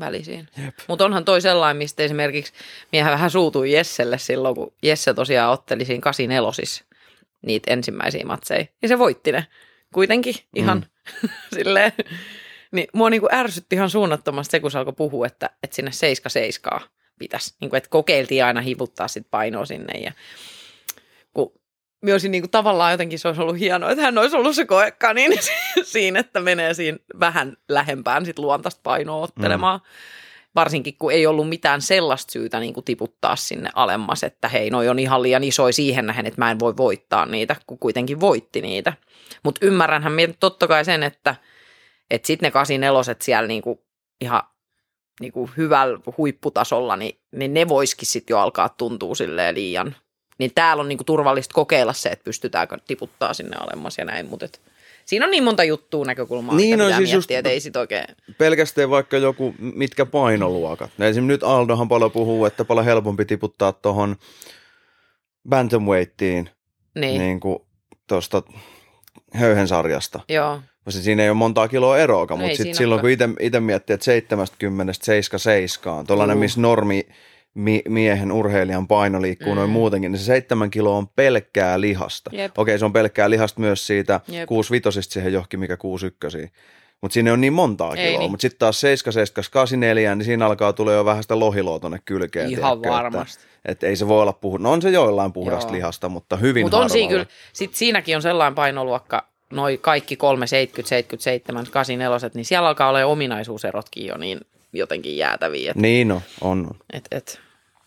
[0.01, 0.49] väli siinä.
[0.89, 2.53] Mutta onhan toi sellainen, mistä esimerkiksi
[2.93, 6.51] miehän vähän suutui Jesselle silloin, kun Jesse tosiaan otteli siinä 84
[7.47, 8.67] niitä ensimmäisiä matseja.
[8.83, 9.47] Ja se voitti ne
[9.95, 10.87] kuitenkin ihan
[11.23, 11.29] mm.
[11.57, 11.93] silleen.
[12.73, 16.33] Niin mua niinku ärsytti ihan suunnattomasti se, kun se alkoi puhua, että, että sinne 7
[17.19, 17.55] pitäisi.
[17.61, 19.99] Niinku, että kokeiltiin aina hivuttaa sit painoa sinne.
[19.99, 20.13] Ja
[22.05, 25.15] minä olisin niinku tavallaan jotenkin se olisi ollut hienoa, että hän olisi ollut se koekka
[25.15, 25.33] niin
[25.83, 29.81] siinä, että menee siinä vähän lähempään sit luontaista painoa ottelemaan.
[29.81, 29.85] Mm.
[30.55, 34.89] varsinkin kun ei ollut mitään sellaista syytä niin kuin tiputtaa sinne alemmas, että hei, noi
[34.89, 38.61] on ihan liian isoja siihen nähen, että mä en voi voittaa niitä, kun kuitenkin voitti
[38.61, 38.93] niitä.
[39.43, 41.35] Mutta ymmärränhän minä totta kai sen, että,
[42.11, 43.79] että sitten ne 84 siellä niin kuin
[44.21, 44.43] ihan
[45.21, 49.97] niin kuin hyvällä huipputasolla, niin, niin ne voisikin sitten jo alkaa tuntua silleen liian.
[50.39, 54.27] Niin täällä on niin kuin turvallista kokeilla se, että pystytäänkö tiputtaa sinne alemmas ja näin,
[54.27, 54.61] mutta et,
[55.05, 58.05] siinä on niin monta juttua näkökulmaa, Niin, niin, no siis miettiä, että ei sit oikein...
[58.39, 60.91] pelkästään vaikka joku, mitkä painoluokat.
[60.99, 64.17] No Esimerkiksi nyt Aldohan paljon puhuu, että paljon helpompi tiputtaa tuohon
[65.49, 66.51] bantamweightiin
[66.95, 67.41] Niin, niin.
[67.41, 67.59] kuin
[68.09, 68.43] tuosta
[69.35, 70.21] höyhensarjasta.
[70.29, 70.61] joo.
[70.85, 74.05] Koska siinä ei ole montaa kiloa eroakaan, ei mutta sitten silloin kun itse miettii, että
[74.05, 76.41] 70 77 tuollainen, Juu.
[76.41, 77.07] missä normi
[77.55, 79.57] mi- miehen urheilijan paino liikkuu mm.
[79.57, 82.31] noin muutenkin, niin se 7 kiloa on pelkkää lihasta.
[82.35, 82.59] Jep.
[82.59, 84.49] Okei, se on pelkkää lihasta myös siitä Jep.
[84.49, 86.53] 65 siihen johonkin, mikä 61
[87.05, 88.19] mutta siinä on niin montaa Ei kiloa.
[88.21, 88.31] niin.
[88.31, 92.51] Mutta sitten taas 77 84, niin siinä alkaa tulla jo vähän sitä lohiloa tuonne kylkeen.
[92.51, 93.45] Ihan tiedätkö, varmasti.
[93.45, 94.57] Että, että ei se voi olla puhu.
[94.57, 95.77] No on se joillain puhdasta Joo.
[95.77, 100.47] lihasta, mutta hyvin Mutta on siinä kyllä, sit siinäkin on sellainen painoluokka, noi kaikki 3,
[100.47, 104.41] 70, 77, 84, niin siellä alkaa olla ominaisuuserotkin jo niin
[104.73, 106.67] jotenkin jäätäviä, että Niin no, on.
[106.71, 106.77] on.
[106.93, 107.41] et, et,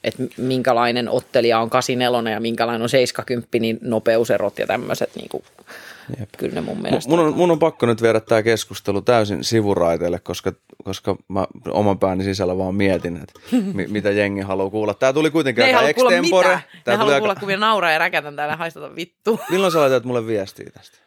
[0.07, 5.43] et minkälainen ottelija on 84 ja minkälainen on 70, niin nopeuserot ja tämmöiset, niin kuin,
[6.37, 7.09] kyllä ne mun Mu- mielestä.
[7.09, 11.99] Mun on, mun on pakko nyt viedä tämä keskustelu täysin sivuraiteille, koska, koska mä oman
[11.99, 13.39] pääni sisällä vaan mietin, että
[13.73, 14.93] mi, mitä jengi haluaa kuulla.
[14.93, 16.59] Tämä tuli kuitenkin ne aika extempore.
[16.87, 17.19] Ne haluaa aika...
[17.19, 19.39] kuulla, kun minä nauraa ja räkätän täällä haistata vittu.
[19.49, 21.06] Milloin sä laitat mulle viestiä tästä?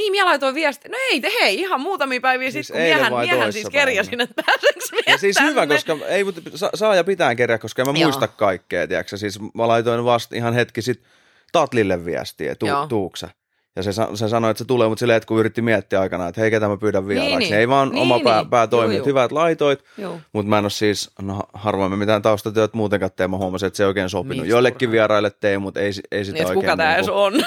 [0.00, 0.88] Niin, minä laitoin viesti.
[0.88, 4.42] No ei, te, hei, ihan muutamia päiviä Siis sitten, kun miehän, miehän siis kerjasin, että
[4.46, 5.50] pääseekö Ja siis tänne?
[5.50, 8.02] hyvä, koska ei, mut sa- saa ja pitää kerää, koska en mä Joo.
[8.08, 9.16] muista kaikkea, tiedätkö?
[9.16, 11.10] Siis mä laitoin vasta ihan hetki sitten
[11.52, 12.86] Tatlille viestiä, tu, Joo.
[12.86, 13.26] tuukse.
[13.76, 16.40] Ja se, se sanoi, että se tulee, mutta silleen, että kun yritti miettiä aikana, että
[16.40, 17.54] hei, ketä mä pyydän vieraaksi, niin, niin.
[17.54, 18.50] ei vaan Niin, oma pää, niin.
[18.50, 19.84] pää toimi, Juu, että hyvät laitoit,
[20.32, 23.76] mutta mä en ole siis, no harvoin mä mitään taustatyöt muutenkaan teen, mä huomasin, että
[23.76, 24.36] se ei oikein sopinut.
[24.36, 26.60] Miksi Joillekin vieraille tein, mutta ei, ei sitä Niin, oikein.
[26.64, 27.32] kuka tämä niinku- on?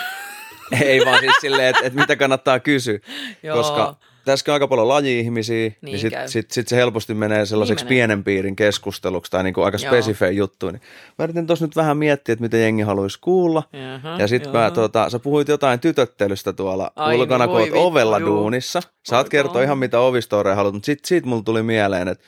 [0.81, 2.99] Ei vaan siis silleen, että, että mitä kannattaa kysyä,
[3.43, 3.57] Joo.
[3.57, 3.95] koska
[4.25, 7.85] tässä on aika paljon laji-ihmisiä, niin, Niin niin sitten sit, sit se helposti menee sellaiseksi
[7.85, 8.07] Niin niin menee.
[8.07, 9.89] pienen piirin keskusteluksi tai niinku aika Joo.
[9.91, 10.71] spesifejä juttuja.
[10.71, 10.81] Niin
[11.19, 13.63] mä yritin tuossa nyt vähän miettiä, että mitä jengi haluaisi kuulla.
[13.73, 18.19] Jaha, Ja sitten mä, tota, sä puhuit jotain tytöttelystä tuolla Ai, ulkona, kun oot ovella
[18.19, 18.27] juu.
[18.27, 18.79] duunissa.
[19.03, 22.23] Saat kertoa ihan mitä ovistoreja haluat, mutta sitten siitä mulla tuli mieleen, että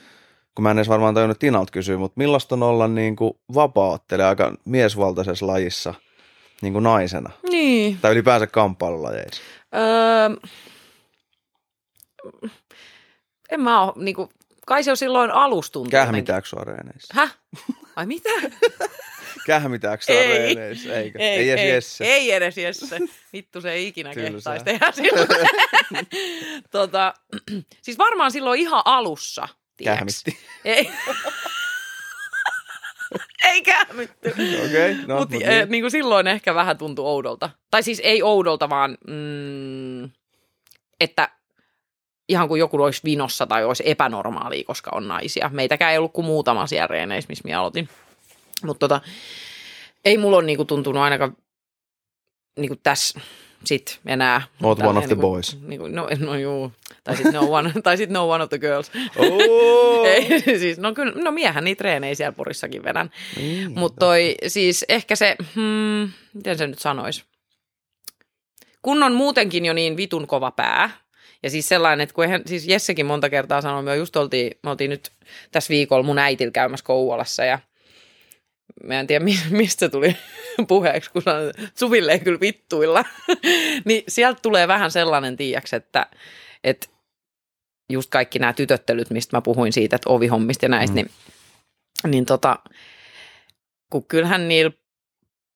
[0.55, 3.99] kun mä en edes varmaan tajunnut Tinalta kysyä, mutta millaista on olla niin kuin vapaa
[4.27, 5.93] aika miesvaltaisessa lajissa
[6.61, 7.29] niin kuin naisena?
[7.49, 7.97] Niin.
[8.01, 9.41] Tai ylipäänsä kamppailulajeissa.
[9.75, 10.49] Öö,
[13.51, 14.29] en mä oo, niinku,
[14.65, 15.89] kai se on silloin alustunut.
[15.91, 17.13] Kähmitääkö sua reeneissä?
[17.13, 17.37] Häh?
[17.95, 18.29] Ai mitä?
[19.45, 20.27] Kähmitääkö sua Ei.
[20.55, 20.93] reeneissä?
[20.93, 21.19] Eikö?
[21.19, 22.05] Ei, ei edes ei, Jesse.
[22.05, 22.99] ei edes Jesse.
[23.33, 24.53] Vittu se ei ikinä Tylsää.
[24.53, 25.27] kehtaisi tehdä sillä.
[26.71, 27.13] tota,
[27.83, 29.47] siis varmaan silloin ihan alussa.
[29.77, 29.97] tiiäks.
[29.97, 30.37] Kähmitti.
[30.65, 30.91] Ei.
[33.49, 34.29] ei kähmitty.
[34.29, 35.49] Okei, okay, no, Mutta mut niin.
[35.49, 35.71] niin.
[35.71, 37.49] niin kuin silloin ehkä vähän tuntui oudolta.
[37.71, 40.03] Tai siis ei oudolta, vaan mm,
[40.99, 41.29] että
[42.29, 45.49] ihan kuin joku olisi vinossa tai olisi epänormaalia, koska on naisia.
[45.53, 47.89] Meitäkään ei ollut kuin muutama siellä reeneissä, missä minä aloitin.
[48.63, 49.01] Mutta tota,
[50.05, 51.37] ei mulla ole niinku tuntunut ainakaan
[52.57, 53.21] niinku tässä
[53.63, 54.41] sit enää.
[54.63, 55.57] Oot one of the niinku- boys.
[55.61, 56.71] Niinku, no, no juu.
[57.03, 58.91] Tai sitten no, one, tai sit no one of the girls.
[59.17, 60.05] Oh!
[60.15, 63.09] Ei, siis, no kyllä, no miehän niitä treenejä siellä Porissakin vedän.
[63.37, 67.23] Niin, Mutta toi siis ehkä se, hmm, miten se nyt sanoisi?
[68.81, 70.89] Kun on muutenkin jo niin vitun kova pää,
[71.43, 74.69] ja siis sellainen, että kun eihän, siis Jessekin monta kertaa sanoi, me just oltiin, me
[74.69, 75.11] oltiin nyt
[75.51, 77.59] tässä viikolla mun äitillä käymässä Kouvolassa ja
[78.83, 80.15] mä en tiedä mi- mistä tuli
[80.67, 83.05] puheeksi, kun sanoin, että Suville ei kyllä vittuilla.
[83.85, 86.07] niin sieltä tulee vähän sellainen tiiäks, että,
[86.63, 86.87] että
[87.91, 90.95] just kaikki nämä tytöttelyt, mistä mä puhuin siitä, että ovihommista ja näistä, Mm.
[90.95, 91.11] niin,
[92.11, 92.59] niin tota,
[93.91, 94.71] kun kyllähän niillä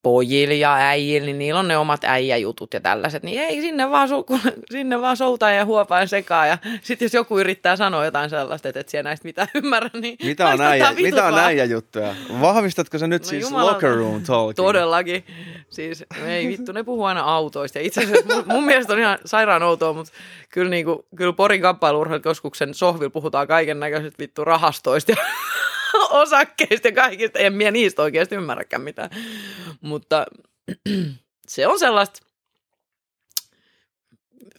[0.04, 4.10] pojilla ja äijillä, niin niillä on ne omat äijäjutut ja tällaiset, niin ei sinne vaan,
[4.10, 4.40] su-
[4.72, 6.48] sinne vaan soutaa ja huopaan sekaan.
[6.48, 10.18] Ja sitten jos joku yrittää sanoa jotain sellaista, että et siellä näistä mitään ymmärrä, niin
[10.26, 11.44] Mitä on, äijä, mitä on vaan.
[11.46, 12.16] äijä juttuja?
[12.42, 13.74] Vahvistatko sä nyt No siis jumalauta.
[13.74, 14.56] locker room talking?
[14.56, 15.24] Todellakin.
[15.70, 17.78] Siis ei vittu, ne puhuu aina autoista.
[17.80, 20.14] Ja itse asiassa mun, mun mielestä on ihan sairaan outoa, mutta
[20.50, 25.18] kyllä, niinku, kyllä Porin kamppailuurheilukeskuksen sohvilla puhutaan kaiken näköisistä vittu rahastoista ja
[26.10, 27.40] osakkeista ja kaikista.
[27.40, 29.10] En minä niistä oikeasti ymmärräkään mitään.
[29.82, 30.26] Mutta
[31.48, 32.20] se on sellaista...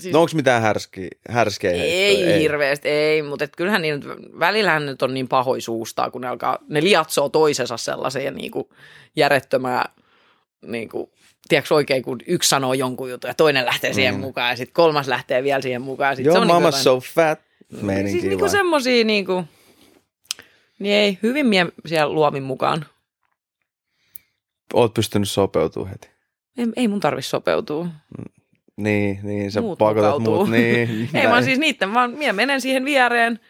[0.00, 4.02] Siis, No onko mitään härski, härskeä ei, ei hirveästi, ei, mutta et kyllähän niin,
[4.38, 8.68] välillähän nyt on niin pahoin suustaa, kun ne alkaa, ne liatsoo toisensa sellaiseen niin kuin
[9.16, 9.94] järjettömään,
[10.66, 11.10] niin kuin,
[11.48, 14.20] tiedätkö oikein, kun yksi sanoo jonkun jutun ja toinen lähtee siihen Mm.
[14.20, 16.12] mukaan ja sitten kolmas lähtee vielä siihen mukaan.
[16.12, 17.40] ja Sit Joo, se on mama niin kuin so fat.
[17.70, 18.38] jotain- Meininki siis niin vai?
[18.38, 19.48] kuin semmosia niin kuin,
[20.80, 22.86] Niin ei, hyvin mie siellä luovin mukaan.
[24.74, 26.10] Oot pystynyt sopeutumaan heti.
[26.58, 27.86] Ei, ei mun tarvi sopeutua.
[28.76, 30.34] Niin, niin sä Muut pakotat mukautuu.
[30.36, 30.50] muut.
[30.50, 33.40] Niin, Ei vaan siis niitten, vaan minä menen siihen viereen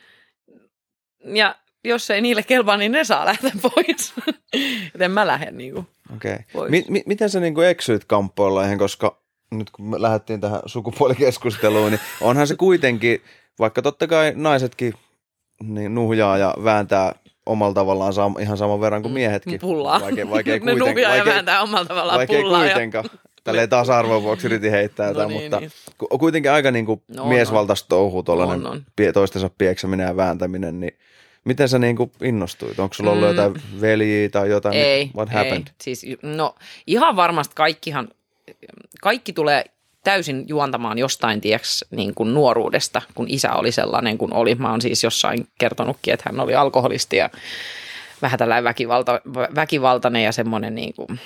[1.25, 4.15] ja jos ei niille kelpaa, niin ne saa lähteä pois.
[4.95, 5.87] Joten mä lähden niinku.
[6.17, 6.37] Okei.
[6.53, 6.71] pois.
[6.71, 12.01] Mi- mi- miten sä niinku eksyit kamppoilleen, koska nyt kun me lähdettiin tähän sukupuolikeskusteluun, niin
[12.21, 13.23] onhan se kuitenkin,
[13.59, 14.95] vaikka totta kai naisetkin
[15.63, 17.15] niin nuhjaa ja vääntää
[17.51, 19.61] omalla tavallaan sam- ihan saman verran kuin miehetkin.
[19.61, 20.01] Pullaa.
[20.01, 22.65] Vaikea, vaikea ne kuiten, nuhjaa ja vaikea, vääntää omalla tavallaan vaikea pullaa.
[22.65, 22.71] Ja...
[22.73, 23.05] kuitenkaan.
[23.45, 25.71] Tälleen tasa-arvon vuoksi yritin heittää No jotain, niin, mutta niin.
[26.21, 28.83] kuitenkin aika niinku No on, miesvaltaista touhu tuollainen on.
[28.97, 30.99] pie- toistensa pieksäminen ja vääntäminen, niin
[31.45, 32.79] miten sä niinku innostuit?
[32.79, 33.37] Onko sulla ollut Mm.
[33.37, 34.75] jotain veljiä tai jotain?
[34.75, 35.35] Ei, What ei.
[35.35, 35.67] happened?
[35.83, 36.55] Siis, no
[36.87, 38.09] ihan varmasti kaikkihan,
[39.03, 39.65] kaikki tulee
[40.05, 44.55] täysin juontamaan jostain, tieks, niin kuin nuoruudesta, kun isä oli sellainen kuin oli.
[44.55, 47.31] Mä oon siis jossain kertonutkin, että hän oli alkoholisti ja
[48.23, 49.21] vähän tällainen väkivalta,
[49.55, 51.21] väkivaltainen ja semmoinen niin kuin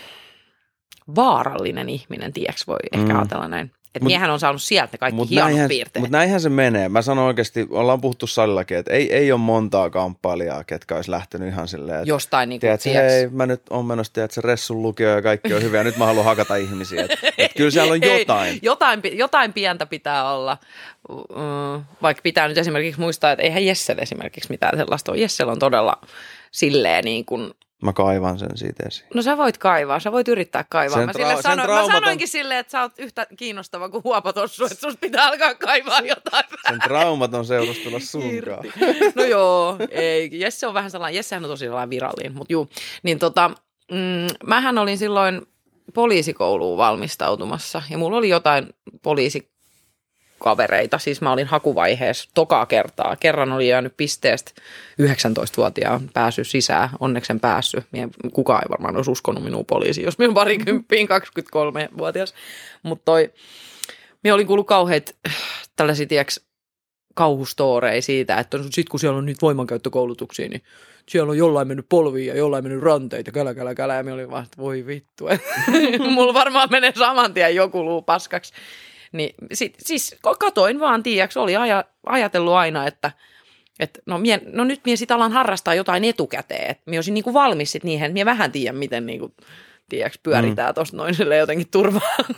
[1.17, 3.19] vaarallinen ihminen, tieks, voi ehkä Mm.
[3.19, 3.71] ajatella näin.
[3.95, 6.01] Että Mut- miehän on saanut sieltä ne kaikki Mutta hienot näinhän, piirteet.
[6.01, 6.89] mut näinhän se menee.
[6.89, 11.49] Mä sanon oikeasti, ollaan puhuttu salillakin, että ei, ei ole montaa kamppailijaa, ketkä olisi lähtenyt
[11.49, 15.09] ihan silleen, että jostain niin kuin, Tiedätkö, hei, mä nyt on menossa, tiedätkö, ressun lukio
[15.11, 17.03] ja kaikki on hyvä, ja nyt mä haluan hakata ihmisiä.
[17.05, 18.59] Et, et kyllä siellä on Ei, jotain.
[18.63, 20.59] jotain, pi- jotain pientä pitää olla,
[21.09, 25.21] Mm, vaikka pitää nyt esimerkiksi muistaa, että eihän Jessel esimerkiksi mitään sellaista ole.
[25.21, 25.97] Jessel on todella
[26.51, 27.51] silleen niin kuin,
[27.85, 29.07] Mä kaivan sen siitä esiin.
[29.15, 30.97] no sä voit kaivaa, sä voit yrittää kaivaa.
[30.99, 33.89] Sen mä, sille sen sano, mä traumat on- sanoinkin silleen, että sä oot yhtä kiinnostava
[33.89, 36.45] kuin huopatossu, että susta pitää alkaa kaivaa jotain.
[36.69, 38.65] Sen traumat on seurustella sunkaan.
[39.15, 40.29] No joo, ei.
[40.33, 42.69] Jesse on vähän sellainen, Jessehän on tosi sellainen virallinen, mutta juu.
[43.03, 43.51] Niin tota,
[43.91, 45.43] mm, mähän olin silloin
[45.95, 48.69] poliisikouluun valmistautumassa ja mulla oli jotain
[50.45, 53.17] poliisikavereita, siis mä olin hakuvaiheessa tokaa kertaa.
[53.17, 54.53] Kerran oli jäänyt pisteestä
[55.03, 57.85] 19-vuotiaan päässyt sisään, onneksi en päässyt.
[57.93, 62.35] Mie, kukaan ei varmaan olisi uskonut minua poliisiin, jos minä parikymppiin 23-vuotias.
[62.83, 63.33] Mutta toi,
[64.25, 65.17] minä olin kuullut kauheat
[65.77, 66.41] tällaisia, tiiäks,
[67.15, 70.63] kauhustooreja siitä, että sit kun siellä on niitä voimankäyttökoulutuksia, niin
[71.09, 73.95] siellä on jollain mennyt polviin ja jollain mennyt ranteita, kälä, kälä, kälä.
[73.95, 75.25] Ja minä olin vaan, että voi vittu.
[76.15, 78.53] Mulla varmaan menee saman tien joku luu paskaksi.
[79.15, 83.11] Niin, sit, siis katoin vaan, tiiäks, oli aja, ajatellut aina, että
[83.81, 87.35] et, no, mie, no nyt minä sitten alan harrastaa jotain etukäteen, että minä olisin niinku
[87.35, 89.35] valmis sit niihin, että minä vähän tiedän, miten niinku,
[89.89, 90.75] tiiäks, pyöritään mm.
[90.75, 92.17] tuosta noin silleen jotenkin turvaa.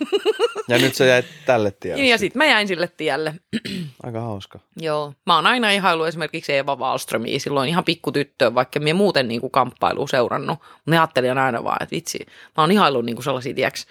[0.69, 2.05] Ja nyt sä jäit tälle tielle.
[2.05, 3.35] ja sitten mä jäin sille tielle.
[4.03, 4.59] Aika hauska.
[4.77, 5.15] Joo.
[5.27, 10.07] Mä oon aina ihailu esimerkiksi Eeva Wallströmiä silloin ihan pikkutyttö, vaikka mä muuten niinku kamppailu
[10.07, 10.59] seurannut.
[10.87, 12.19] Ne ajattelin aina vaan, että vitsi,
[12.57, 13.87] mä oon ihailu niinku sellaisia, tiiäks,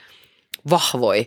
[0.69, 1.23] vahvoja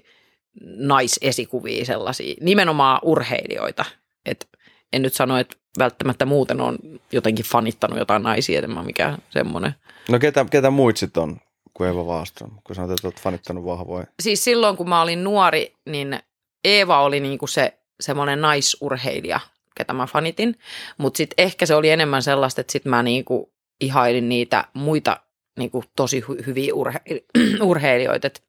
[0.61, 3.85] naisesikuvia sellaisia, nimenomaan urheilijoita.
[4.27, 4.49] Et
[4.93, 6.79] en nyt sano, että välttämättä muuten on
[7.13, 9.75] jotenkin fanittanut jotain naisia, että mä mikään semmoinen.
[10.09, 11.41] No ketä, ketä muut sit on
[11.75, 14.07] kuin Eva Wahlström, kun sanoit, että olet fanittanut vahvoja.
[14.23, 16.21] Siis silloin, kun mä olin nuori, niin
[16.65, 19.41] Eeva oli niinku se semmoinen naisurheilija,
[19.75, 20.59] ketä mä fanitin.
[20.99, 25.21] Mutta sitten ehkä se oli enemmän sellaista, että sitten mä niinku ihailin niitä muita
[25.59, 27.25] niinku tosi hy- hyviä urhe-
[27.71, 28.27] urheilijoita.
[28.27, 28.43] Et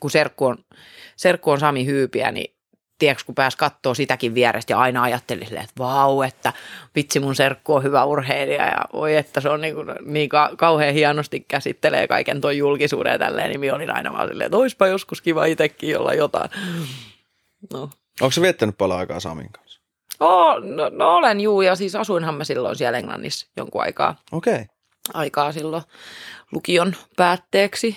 [0.00, 0.58] kun Serkku on,
[1.16, 2.56] Serkku on Sami Hyypiä, niin
[2.98, 6.52] tiedätkö, kun pääsi katsoa sitäkin vierestä ja aina ajattelin silleen, että vau, että
[6.94, 10.50] vitsi mun serkku on hyvä urheilija ja voi, että se on niin, kuin, niin ka-
[10.56, 14.56] kauhean hienosti käsittelee kaiken tuon julkisuuden ja tälleen, niin minä olin aina vaan silleen, että
[14.56, 16.50] oispa joskus kiva itsekin olla jotain.
[17.72, 17.90] No.
[18.20, 19.80] Onko se viettänyt paljon aikaa Samin kanssa?
[20.20, 24.54] Oh, no, no, olen juu, ja siis asuinhan mä silloin siellä Englannissa jonkun aikaa, Okei.
[24.54, 24.66] Okay.
[25.14, 25.82] aikaa silloin
[26.52, 27.96] lukion päätteeksi.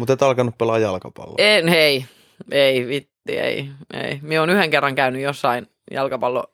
[0.00, 1.34] Mutta et alkanut pelaa jalkapalloa.
[1.38, 2.04] En, hei,
[2.50, 4.18] ei, vitti, ei, ei.
[4.22, 6.44] Minä olen yhden kerran käynyt jossain jalkapallo,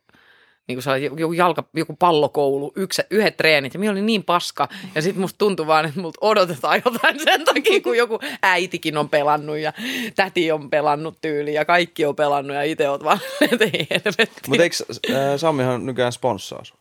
[0.68, 5.02] niin kuin joku, jalka, joku pallokoulu, yksi, yhdet treenit, ja minä olin niin paska, ja
[5.02, 9.58] sitten musta tuntui vaan, että multa odotetaan jotain sen takia, kun joku äitikin on pelannut,
[9.58, 9.72] ja
[10.16, 13.20] täti on pelannut tyyli, ja kaikki on pelannut, ja itse oot vaan,
[13.52, 14.40] että ei helvetti.
[14.48, 14.76] Mutta eikö
[15.10, 16.78] äh, Samihan nykyään sponssaa sun?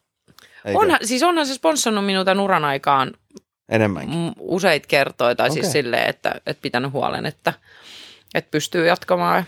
[0.73, 3.11] Onhan, siis onhan se sponssannut minua tämän uran aikaan
[3.69, 4.17] Enemmänkin.
[4.19, 5.53] m- useita kertoja, tai okay.
[5.61, 7.53] siis silleen, että, että pitänyt huolen, että,
[8.33, 9.43] että pystyy jatkamaan ja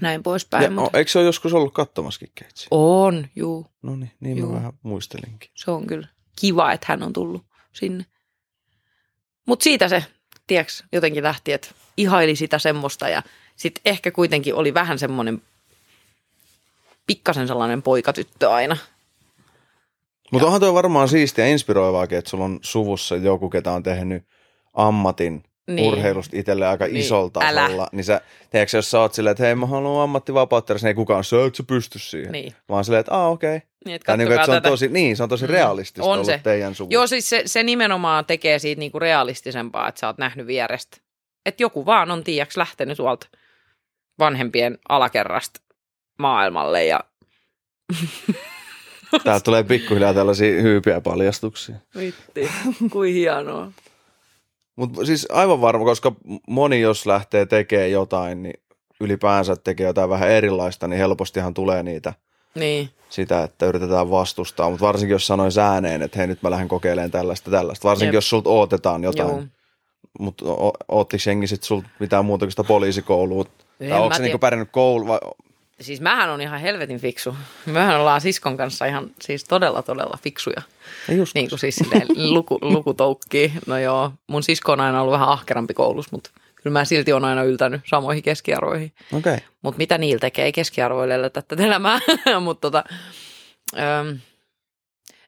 [0.00, 0.64] näin poispäin.
[0.64, 2.66] Ja, mutta- eikö se ole joskus ollut katsomaskin keitsi?
[2.70, 3.66] On, juu.
[3.82, 4.48] No niin, niin Juu.
[4.52, 5.50] mä vähän muistelinkin.
[5.54, 6.08] Se on kyllä
[6.40, 8.06] kiva, että hän on tullut sinne.
[9.46, 10.04] Mutta siitä se,
[10.46, 13.22] tiedätkö, jotenkin lähti, että ihaili sitä semmoista ja
[13.56, 15.42] sitten ehkä kuitenkin oli vähän semmoinen
[17.06, 18.76] pikkasen sellainen poikatyttö aina.
[20.32, 24.24] Mutta onhan tuo varmaan siistiä ja inspiroivaakin, että sulla on suvussa joku, ketä on tehnyt
[24.74, 25.92] ammatin Niin.
[25.92, 26.96] urheilusta itselle aika Niin.
[26.96, 27.60] isolta Älä.
[27.62, 27.88] tasolla.
[27.92, 31.24] Niin sä, tiedätkö, jos sä oot silleen, että hei mä haluan ammattivapautta, niin ei kukaan
[31.24, 32.32] sä et sä pysty siihen.
[32.32, 32.52] Niin.
[32.68, 34.68] Vaan silleen, että aa okei, Niin, että Tai niin että se on tätä.
[34.68, 36.40] tosi, niin, se on tosi realistista On ollut se.
[36.42, 36.94] teidän suvussa.
[36.94, 40.96] Joo, siis se, se nimenomaan tekee siitä niinku realistisempaa, että sä oot nähnyt vierestä.
[41.46, 43.26] Että joku vaan on, tiiäks, lähtenyt tuolta
[44.18, 45.60] vanhempien alakerrasta
[46.18, 47.00] maailmalle ja
[49.24, 51.76] Täältä tulee pikkuhiljaa tällaisia hyypiä paljastuksia.
[51.96, 52.50] Vitti,
[52.92, 53.72] kuin hienoa.
[54.76, 56.12] Mutta siis aivan varma, koska
[56.48, 58.60] moni jos lähtee tekemään jotain, niin
[59.00, 62.14] ylipäänsä tekee jotain vähän erilaista, niin helpostihan tulee niitä
[62.54, 64.70] Niin, sitä, että yritetään vastustaa.
[64.70, 67.88] Mutta varsinkin jos sanois ääneen, että hei nyt mä lähden kokeilemaan tällaista tällaista.
[67.88, 68.14] Varsinkin Jep.
[68.14, 69.52] jos sulta odotetaan jotain.
[70.18, 70.44] Mutta
[70.88, 73.44] oottiko jengi sit sulta mitään muuta kuin sitä poliisikoulua?
[73.80, 75.18] En Tai onko se niinku pärjännyt koulu vai
[75.80, 77.36] Siis mähän on ihan helvetin fiksu.
[77.66, 80.62] Mehän ollaan siskon kanssa ihan siis todella, todella fiksuja.
[81.08, 81.34] Ei just.
[81.34, 81.80] Niin kuin siis
[82.16, 83.52] luku, lukutoukkii.
[83.66, 87.24] No joo, mun sisko on aina ollut vähän ahkerampi koulussa, mutta kyllä mä silti on
[87.24, 88.92] aina yltänyt samoihin keskiarvoihin.
[89.12, 89.34] Okei.
[89.34, 89.46] Okay.
[89.62, 91.98] Mutta mitä niillä tekee, ei keskiarvoille tätä elämää.
[92.40, 92.84] mutta tota,
[93.78, 94.18] öm,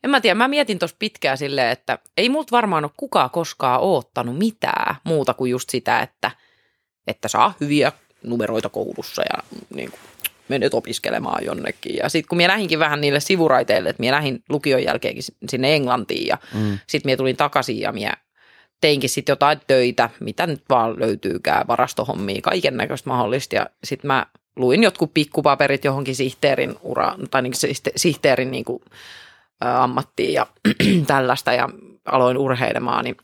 [0.05, 3.81] en mä tiedä, mä mietin tuossa pitkään silleen, että ei multa varmaan ole kukaan koskaan
[3.81, 6.31] oottanut mitään muuta kuin just sitä, että,
[7.07, 9.43] että saa hyviä numeroita koulussa ja
[9.75, 10.01] niin kuin,
[10.49, 11.97] menet opiskelemaan jonnekin.
[11.97, 16.27] Ja sitten kun mä lähdinkin vähän niille sivuraiteille, että mä lähdin lukion jälkeenkin sinne Englantiin
[16.27, 16.79] ja Mm.
[16.87, 18.13] sitten mä tulin takaisin ja mä
[18.81, 23.55] teinkin sitten jotain töitä, mitä nyt vaan löytyykään, varastohommia, kaiken näköistä mahdollista.
[23.55, 28.83] Ja sitten mä luin jotkut pikkupaperit johonkin sihteerin ura, tai niin sihte- sihteerin niin kuin,
[29.65, 30.47] ä, ammattiin ja
[31.07, 31.69] tällaista ja
[32.05, 33.17] aloin urheilemaan, niin,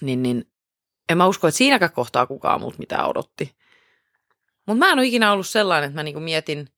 [0.00, 0.44] niin, niin
[1.10, 3.52] en mä usko, että siinäkään kohtaa kukaan multa mitään odotti.
[4.66, 6.68] Mutta mä en ole ikinä ollut sellainen, että mä niinku mietin,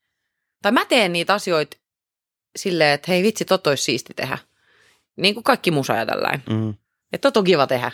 [0.63, 1.77] tai mä teen niitä asioita
[2.57, 4.39] silleen, että hei vitsi, tot olisi siisti tehdä.
[5.17, 6.43] Niin kuin kaikki musa ja tällainen.
[6.51, 6.75] Mm.
[7.13, 7.93] Että tot on kiva tehdä.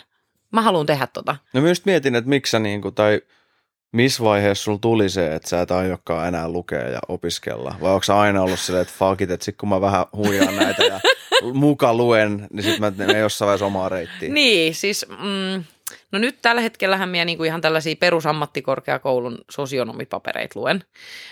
[0.51, 1.35] Mä haluan tehdä tota.
[1.53, 3.21] No myös mietin, että miksi sä niinku, tai
[3.91, 7.75] missä vaiheessa sulla tuli se, että sä et aiokaan enää lukea ja opiskella?
[7.81, 10.83] Vai onko aina ollut silleen, että fuck it, että sit kun mä vähän huijaan näitä
[10.83, 10.99] ja
[11.53, 14.33] muka luen, niin sit mä menen jossain vaiheessa omaa reittiin.
[14.33, 15.63] Niin, siis mm,
[16.11, 20.83] no nyt tällä hetkellähän minä niinku ihan tällaisia perusammattikorkeakoulun sosionomipapereita luen.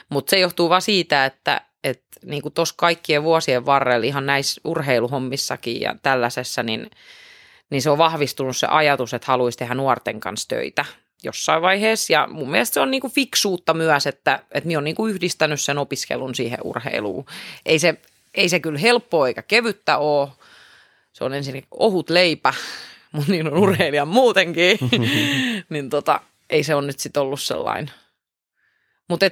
[0.09, 5.81] Mutta se johtuu vaan siitä, että et niinku tuossa kaikkien vuosien varrella ihan näissä urheiluhommissakin
[5.81, 6.91] ja tällaisessa, niin,
[7.69, 10.85] niin se on vahvistunut se ajatus, että haluaisi tehdä nuorten kanssa töitä
[11.23, 12.13] jossain vaiheessa.
[12.13, 15.77] Ja mun mielestä se on niinku fiksuutta myös, että, että minä olen niinku yhdistänyt sen
[15.77, 17.25] opiskelun siihen urheiluun.
[17.65, 17.95] Ei se,
[18.33, 20.29] ei se kyllä helppoa eikä kevyttä ole.
[21.13, 22.53] Se on ensin ohut leipä,
[23.11, 24.77] mutta niin on urheilijan muutenkin.
[25.69, 27.93] niin tota, ei se on nyt sitten ollut sellainen.
[29.09, 29.25] Mutta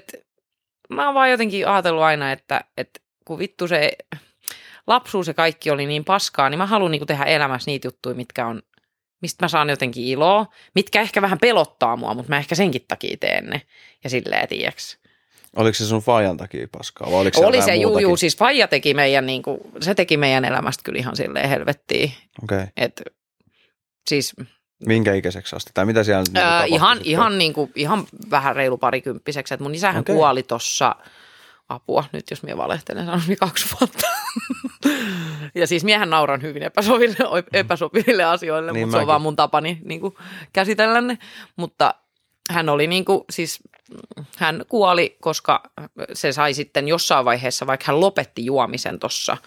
[0.89, 3.91] mä oon vaan jotenkin ajatellut aina, että, että kun vittu se
[4.87, 8.47] lapsuus ja kaikki oli niin paskaa, niin mä haluan niinku tehdä elämässä niitä juttuja, mitkä
[8.47, 8.61] on,
[9.21, 13.17] mistä mä saan jotenkin iloa, mitkä ehkä vähän pelottaa mua, mutta mä ehkä senkin takia
[13.19, 13.61] teen ne.
[14.03, 14.97] Ja silleen, tiiäks.
[15.55, 18.93] Oliko se sun fajan takia paskaa vai oliko Oli se, juu, juu, siis Faija teki
[18.93, 22.11] meidän, niinku, se teki meidän elämästä kyllä ihan silleen helvettiin.
[22.43, 22.65] Okei.
[22.77, 23.01] Et,
[24.07, 24.33] siis
[24.85, 25.71] Minkä ikäiseksi asti?
[25.73, 27.11] Tai mitä siellä Öö, tapahtui ihan, sitten?
[27.11, 29.53] ihan, niin kuin, ihan vähän reilu parikymppiseksi.
[29.53, 30.15] Et mun isähän okay.
[30.15, 30.95] kuoli tuossa,
[31.69, 34.07] apua, nyt jos minä valehtelen, sanon niin kaksi vuotta.
[35.55, 39.07] ja siis miehän nauran hyvin epäsopiville, epäsopiville asioille, Niin mutta se on mäkin.
[39.07, 40.15] vaan mun tapani niin kuin,
[40.53, 41.17] käsitellä ne.
[41.55, 41.93] Mutta
[42.49, 43.59] hän oli niin kuin, siis
[44.37, 45.63] hän kuoli, koska
[46.13, 49.37] se sai sitten jossain vaiheessa, vaikka hän lopetti juomisen tuossa,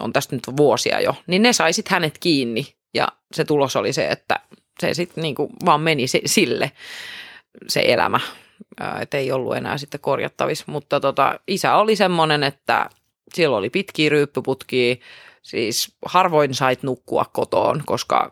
[0.00, 2.74] on tästä nyt vuosia jo, niin ne sai sitten hänet kiinni.
[2.94, 4.40] Ja se tulos oli se, että
[4.80, 6.72] se sitten niinku vaan meni se, sille
[7.68, 8.20] se elämä,
[9.00, 10.64] että ei ollut enää sitten korjattavissa.
[10.68, 12.90] Mutta tota, isä oli semmoinen, että
[13.34, 14.96] sillä oli pitkiä ryyppyputkia,
[15.42, 18.30] siis harvoin sait nukkua kotoon, koska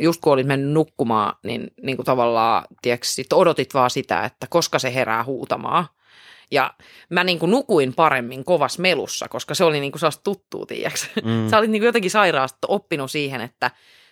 [0.00, 4.46] just kun olit mennyt nukkumaan, niin, niin kuin tavallaan, tiedätkö, sit odotit vaan sitä, että
[4.50, 5.86] koska se herää huutamaan.
[6.52, 6.74] Ja
[7.10, 10.98] mä niin kuin nukuin paremmin kovas melussa, koska se oli niin kuin sellaista tuttua, tiedätkö?
[11.24, 11.48] Mm.
[11.50, 13.70] Sä olit niin kuin jotenkin sairaasta oppinut siihen, että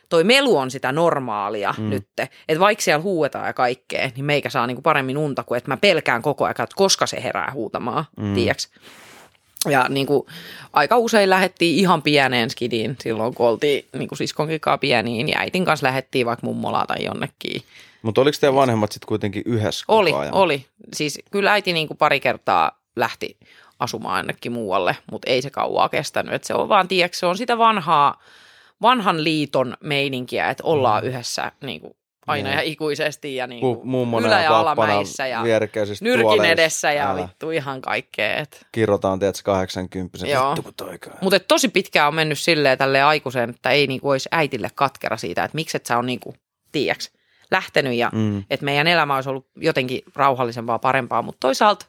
[0.09, 1.91] toi melu on sitä normaalia Mm.
[1.91, 2.07] nyt.
[2.49, 5.71] Että vaikka siellä huuetaan ja kaikkea, niin meikä saa niin kuin paremmin unta kuin, että
[5.71, 8.35] mä pelkään koko ajan, että koska se herää huutamaan, Mm.
[8.35, 8.63] tiedätkö?
[9.69, 10.23] Ja niin kuin,
[10.73, 15.29] aika usein lähdettiin ihan pieneen skidiin silloin, kun oltiin niin kuin siskonkin kanssa pieniin.
[15.29, 17.63] Ja äitin kanssa lähdettiin vaikka mummolaan tai jonnekin.
[18.03, 20.35] Mutta oliko teidän vanhemmat sitten kuitenkin yhdessä Oli, ajan?
[20.35, 20.67] oli.
[20.95, 23.39] Siis kyllä äiti niin kuin pari kertaa lähti
[23.79, 26.35] asumaan ainakin muualle, mutta ei se kauaa kestänyt.
[26.35, 28.23] Et se on vaan, tiedätkö, se on sitä vanhaa,
[28.83, 31.95] vanhan liiton meininkiä, että ollaan yhdessä niin kuin
[32.27, 35.43] aina ja ikuisesti ja niin Ku, kuin mummona ylä- ja alamäissä ja
[36.01, 36.53] nyrkin tuoleissa.
[36.53, 37.23] edessä ja Älä.
[37.23, 38.37] vittu ihan kaikkea.
[38.37, 38.67] Et.
[38.73, 40.49] Kirrotaan, tiedätkö, 80 Joo.
[40.51, 41.17] Vittu kun toikaan.
[41.21, 45.45] Mutta tosi pitkään on mennyt silleen tälle aikuisen, että ei niinku olisi äitille katkera siitä,
[45.45, 46.35] että miksi et sä on niinku,
[46.73, 47.13] tiiäks,
[47.51, 48.45] lähtenyt ja Mm.
[48.51, 51.87] että meidän elämä olisi ollut jotenkin rauhallisempaa, parempaa, mutta toisaalta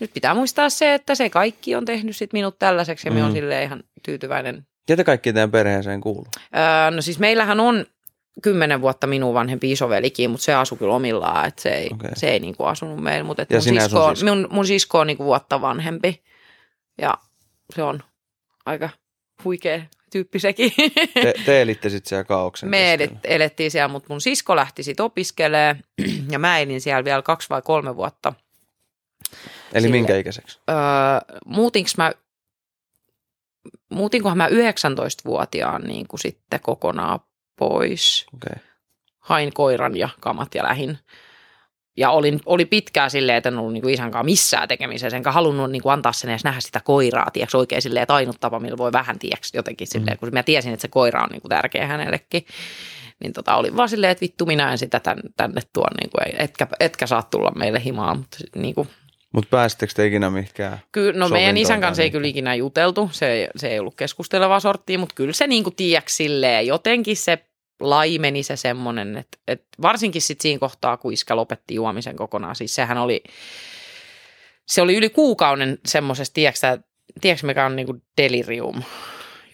[0.00, 3.18] nyt pitää muistaa se, että se kaikki on tehnyt sit minut tällaiseksi ja mm.
[3.18, 3.24] Mm.
[3.24, 4.66] on silleen ihan tyytyväinen.
[4.86, 6.26] Ketä kaikki teidän perheeseen kuuluu?
[6.56, 7.86] Öö, no siis meillähän on
[8.42, 12.10] kymmenen vuotta minun vanhempi isovelikin, mutta se asui kyllä omillaan, että se ei, okay.
[12.16, 14.28] Se ei niinku asunut meillä, mutta et Ja mun, sisko, sisko?
[14.30, 16.22] mun, mun sisko on niinku vuotta vanhempi
[17.00, 17.14] ja
[17.74, 18.02] se on
[18.66, 18.90] aika
[19.44, 19.80] huikea
[20.10, 20.72] tyyppi sekin.
[21.14, 25.06] Te, te elitte sitten siellä kaauksen Me elet, elettiin siellä, mutta mun sisko lähti sitten
[25.06, 25.84] opiskelemaan
[26.32, 28.32] ja mä elin siellä vielä kaksi vai kolme vuotta.
[29.72, 30.60] Eli sille- minkä ikäiseksi?
[30.70, 30.76] Öö,
[31.44, 32.12] muutinko mä,
[33.90, 37.20] muutinkohan mä 19-vuotiaan niin kuin sitten kokonaan
[37.58, 38.26] pois.
[38.34, 38.64] Okay.
[39.18, 40.98] Hain koiran ja kamat ja lähin.
[41.98, 45.32] Ja olin, oli pitkään silleen, että en ollut niin kuin isän kanssa missään tekemisessä, enkä
[45.32, 48.60] halunnut niin kuin antaa sen edes nähdä sitä koiraa, tiiäks, oikein silleen, että ainut tapa,
[48.60, 50.18] millä voi vähän, tiiäks, jotenkin silleen, Mm.
[50.18, 52.46] kun mä tiesin, että se koira on niin kuin tärkeä hänellekin.
[53.20, 56.26] Niin tota, oli vaan silleen, että vittu minä en sitä tän, tänne tuon, niin kuin,
[56.28, 58.88] ei- etkä, etkä saa tulla meille himaan, mutta niin kuin,
[59.32, 60.78] Mutta pääsittekö te ikinä mihinkään?
[60.92, 64.98] Kyllä, no meidän isän kanssa ei kyllä ikinä juteltu, se, se ei ollut keskustelevaa sorttia,
[64.98, 67.38] mutta kyllä se niin kuin tiedäks silleen, jotenkin se
[67.80, 72.74] laimeni se semmoinen, että, että varsinkin sitten siinä kohtaa, kun iskä lopetti juomisen kokonaan, siis
[72.74, 73.22] sehän oli,
[74.66, 76.78] se oli yli kuukauden semmoisesta, tiedätkö,
[77.20, 78.82] tiedätkö mikä on niin kuin delirium,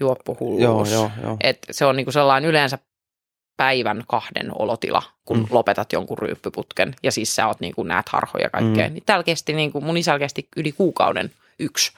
[0.00, 0.90] juoppuhulluus.
[0.90, 1.36] Joo, joo, joo.
[1.40, 2.78] Et se on niinku sellainen yleensä
[3.56, 5.46] päivän kahden olotila, kun Mm.
[5.50, 8.84] lopetat jonkun ryyppyputken ja siis sä oot niinku, näet harhoja ja kaikkea.
[8.84, 8.90] Mm.
[8.90, 8.94] Mm.
[8.94, 11.92] Niin täällä kesti, niinku, mun isällä kesti yli kuukauden yksi.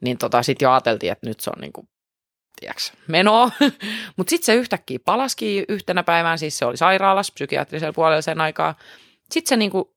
[0.00, 1.88] Niin tota, sitten jo ajateltiin, että nyt se on niinku,
[2.60, 3.50] tiedäks, menoa.
[4.16, 8.74] Mutta sitten se yhtäkkiä palaski yhtenä päivään, siis se oli sairaalassa psykiatrisella puolella sen aikaa.
[9.30, 9.96] Sitten se niinku,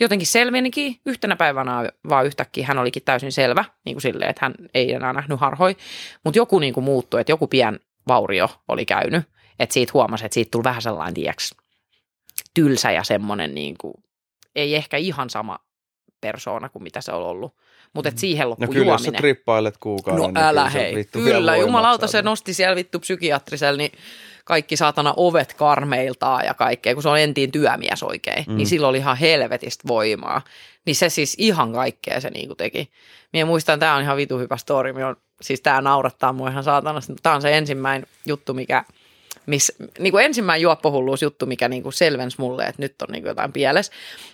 [0.00, 4.54] jotenkin selvenikin yhtenä päivänä vaan yhtäkkiä hän olikin täysin selvä, niin kuin silleen, että hän
[4.74, 5.76] ei enää nähnyt harhoi.
[6.24, 9.24] Mutta joku niin kuin muuttui, että joku pien vaurio oli käynyt.
[9.58, 11.54] Että siitä huomasi, että siitä tuli vähän sellainen, tiiäks,
[12.54, 13.94] tylsä ja semmoinen, niin kuin,
[14.54, 15.58] ei ehkä ihan sama
[16.24, 17.54] persoona kuin mitä se on ollut.
[17.92, 19.20] Mutta et siihen No loppui kyllä, jos sä juominen.
[19.20, 20.22] trippailet kuukauden.
[20.22, 20.94] No niin älä hei.
[20.94, 23.92] vittu Kyllä, jumalauta se nosti siellä vittu psykiatrisella, niin
[24.44, 28.44] kaikki saatana ovet karmeiltaa ja kaikkea, kun se on entiin työmies oikein.
[28.46, 28.52] Mm.
[28.52, 28.56] Mm.
[28.56, 30.42] Niin sillä oli ihan helvetistä voimaa.
[30.86, 32.90] Niin se siis ihan kaikkea se niinku teki.
[33.32, 34.92] Minä muistan, tämä on ihan vitu hyvä story.
[34.92, 37.12] Minä on, siis tämä naurattaa mua ihan saatanasti.
[37.22, 38.84] Tämä on se ensimmäinen juttu, mikä
[39.46, 43.28] miss, niin kuin ensimmäinen juoppohulluusjuttu, mikä niin kuin selvensi mulle, että nyt on niin kuin
[43.28, 43.92] jotain pielessä.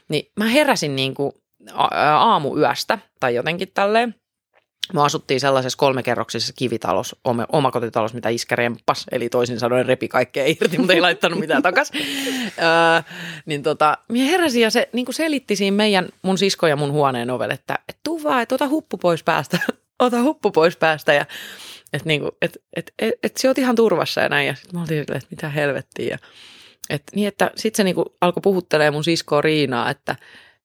[0.08, 1.32] Niin mä heräsin niin kuin
[1.72, 4.14] aamuyöstä tai jotenkin tälleen.
[4.92, 10.46] Me asuttiin sellaisessa kolmekerroksisessa kivitalous, oma- omakotitalossa, mitä iskä remppas, eli toisin sanoen repi kaikkea
[10.46, 11.92] irti, mutta ei laittanut mitään takas.
[11.94, 13.02] öö,
[13.46, 16.92] niin tota, minä heräsin ja se niin kuin selitti siinä meidän, mun sisko ja mun
[16.92, 19.58] huoneen ovelle, että et tuu vaan, että ota huppu pois päästä,
[19.98, 21.26] ota huppu pois päästä ja
[21.92, 24.46] että niinku, et, et, et, et sä oot ihan turvassa ja näin.
[24.46, 26.08] Ja sitten mä oltiin silleen, että mitä helvettiä.
[26.10, 26.18] Ja,
[26.90, 30.16] et, niin, että sitten se niinku alkoi puhuttelee mun siskoa Riinaa, että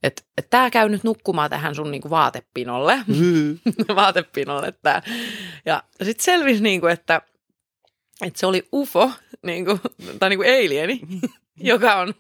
[0.06, 3.00] et, et tää käy nyt nukkumaan tähän sun niinku vaatepinolle.
[3.96, 5.02] vaatepinolle tää.
[5.66, 7.22] Ja sitten selvisi niinku, että,
[8.26, 9.80] että se oli UFO, niinku,
[10.20, 11.00] tai niinku alieni,
[11.72, 12.14] joka on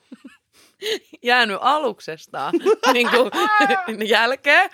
[1.23, 2.53] jäänyt aluksestaan
[2.93, 3.31] niinku,
[4.05, 4.69] jälkeen.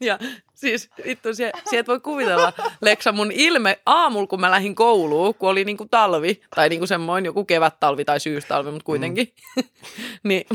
[0.00, 0.18] Ja
[0.54, 5.48] siis vittu, sie, sieltä voi kuvitella, Leksa, mun ilme aamulla, kun mä lähdin kouluun, kun
[5.48, 9.34] oli niinku talvi, tai niinku semmoinen joku kevät-talvi tai syystalvi, mutta kuitenkin,
[10.22, 10.46] niin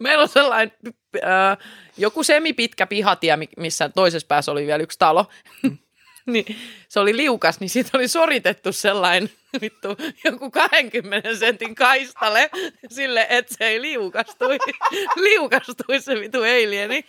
[0.00, 0.76] meillä on sellainen
[1.16, 1.58] äh,
[1.96, 5.26] joku semipitkä pihatie, mi- missä toisessa päässä oli vielä yksi talo.
[6.26, 6.56] niin
[6.88, 9.30] se oli liukas, niin siitä oli soritettu sellainen
[9.60, 9.88] vittu
[10.24, 12.50] joku 20 sentin kaistale
[12.90, 14.58] sille, että se ei liukastui.
[15.16, 17.04] liukastui se vittu alieni.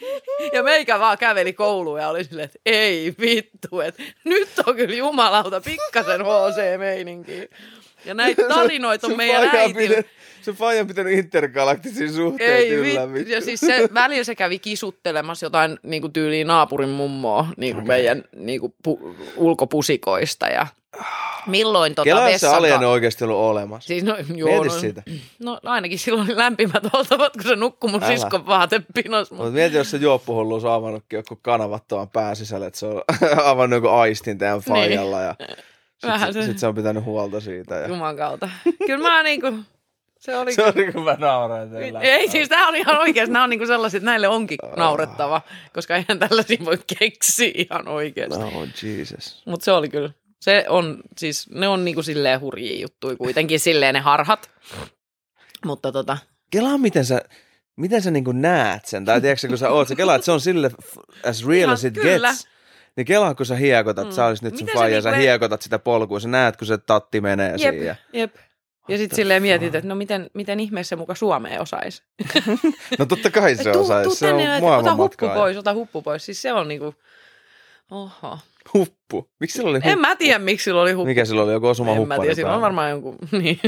[0.53, 4.95] Ja meikä vaan käveli kouluun ja oli silleen, että ei vittu, että nyt on kyllä
[4.95, 7.49] jumalauta pikkasen HC-meininki.
[8.05, 10.03] Ja näitä tarinoita on meidän äitillä.
[10.41, 13.13] Se faija on pitänyt intergalaktisia suhteita Ei yllä.
[13.13, 13.31] vittu.
[13.31, 17.87] Ja siis se, välillä se kävi kisuttelemassa jotain niin kuin tyyliin naapurin mummoa niin kuin
[17.87, 20.67] meidän niin kuin pu, ulkopusikoista ja
[21.47, 23.87] milloin tota Kela se vessanka- alien on oikeasti ollut olemassa.
[23.87, 25.03] Siis no, joo, Mieti no, sitä.
[25.39, 28.11] no ainakin silloin oli lämpimät oltavat, kun se nukkui mun Älä.
[28.17, 29.31] siskon vaatepinos.
[29.31, 33.01] Mutta mieti, jos se juoppuhulluus on avannutkin joku kanavattoman pään sisälle, että se on
[33.51, 35.35] avannut joku aistin teidän faijalla ja
[36.03, 37.75] Vähän sitten se- sit se on pitänyt huolta siitä.
[37.75, 37.87] Ja...
[37.87, 38.49] Juman kautta.
[38.87, 39.47] Kyllä mä niinku,
[40.19, 40.53] se oli...
[40.53, 41.99] Se on niin kuin mä nauran teillä.
[42.01, 43.33] Ei, siis tämä on ihan oikeasti.
[43.33, 44.77] Nämä on niinku sellaiset, näille onkin Ah.
[44.77, 45.41] naurettava,
[45.73, 48.39] koska eihän tällaisia voi keksiä ihan oikeasti.
[48.39, 48.51] No,
[48.83, 49.43] Jesus.
[49.45, 50.09] Mutta se oli kyllä,
[50.41, 54.49] se on siis, ne on niinku silleen hurjia juttuja kuitenkin, silleen ne harhat.
[55.65, 56.17] Mutta tota,
[56.51, 57.21] Kelaa, miten sä,
[57.75, 60.71] miten sä niin näet sen, tai tiedätkö, kun sä oot, sä kelaat, se on sille
[61.29, 62.29] as real Ihan as it kyllä.
[62.29, 62.47] gets.
[62.97, 64.11] Niin kelaa, kun sä hiekotat, Mm.
[64.11, 66.77] sä olisit nyt sun faija, sä niinku ei- hiekotat sitä polkua, sä näet, kun se
[66.77, 67.85] tatti menee jep, siinä.
[67.85, 68.35] ja- jep.
[68.87, 72.03] Ja sitten silleen mietit, että no miten, miten ihmeessä muka Suomeen osaisi.
[72.99, 74.07] No totta kai se osaisi.
[74.07, 76.25] tuu Se on tänne, ota huppu pois, ota huppu pois.
[76.25, 76.95] Siis se on niinku,
[77.91, 78.39] oho.
[78.73, 79.29] Huppu.
[79.39, 79.89] Miksi sillä oli huppu?
[79.89, 81.05] En mä tiedä, miksi sillä oli huppu.
[81.05, 81.51] Mikä sillä oli?
[81.51, 83.59] Joku osuma en mä tiedä, sillä on varmaan jonkun, niin.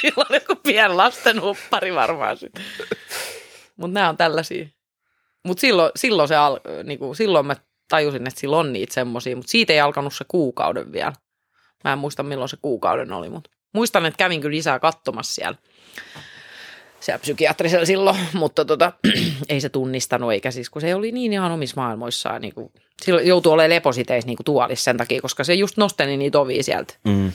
[0.00, 2.36] sillä on joku pien lasten huppari varmaan.
[3.76, 4.66] Mutta nämä on tällaisia.
[5.44, 7.56] Mutta silloin, silloin, se al, niinku, silloin mä
[7.90, 11.12] tajusin, että sillä on niitä semmoisia, mutta siitä ei alkanut se kuukauden vielä.
[11.84, 15.58] Mä en muista, milloin se kuukauden oli, mutta muistan, että kävin kyllä lisää katsomassa siellä.
[17.00, 18.92] Siellä psykiatrisella silloin, mutta tota,
[19.48, 22.40] ei se tunnistanut, eikä siis, kun se oli niin ihan omissa maailmoissaan.
[22.42, 22.72] Niin kuin,
[23.02, 26.62] silloin joutui olemaan lepositeissa niin kuin tuolissa sen takia, koska se just nosteli niitä ovia
[26.62, 26.94] sieltä.
[27.04, 27.32] Mm.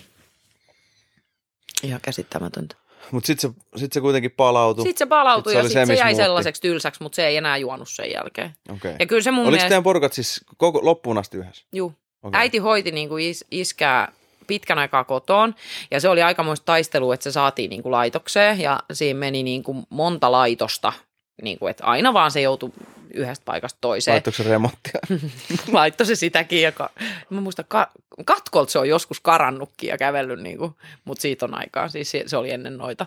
[1.83, 2.75] Ihan käsittämätöntä.
[3.11, 4.83] Mutta sitten se, sit se kuitenkin palautui.
[4.83, 6.23] Sitten se palautui Sit se ja oli sitten se, se, jäi muutti.
[6.23, 8.55] sellaiseksi tylsäksi, mutta se ei enää juonut sen jälkeen.
[8.75, 8.95] Okay.
[8.99, 9.69] Ja kyllä se mun Oliko mielestä...
[9.69, 11.65] teidän porukat siis koko, loppuun asti yhdessä?
[11.73, 11.93] Juu.
[12.23, 12.41] Okay.
[12.41, 14.11] Äiti hoiti niin kuin is, iskää
[14.47, 15.55] pitkän aikaa kotoon
[15.91, 19.63] ja se oli aikamoista taistelua, että se saatiin niin kuin laitokseen ja siinä meni niin
[19.63, 20.93] kuin monta laitosta,
[21.41, 22.71] niin kuin, että aina vaan se joutui
[23.13, 24.13] yhdestä paikasta toiseen.
[24.15, 24.99] Laittoiko se remonttia?
[25.71, 26.61] Laittoi se sitäkin.
[26.61, 26.89] Ja ka-
[27.29, 27.91] mä muistan, ka-
[28.25, 30.75] katkolta se on joskus karannutkin ja kävellyt, niin kuin,
[31.05, 31.89] mutta siitä on aikaa.
[31.89, 33.05] Siis se, se oli ennen noita.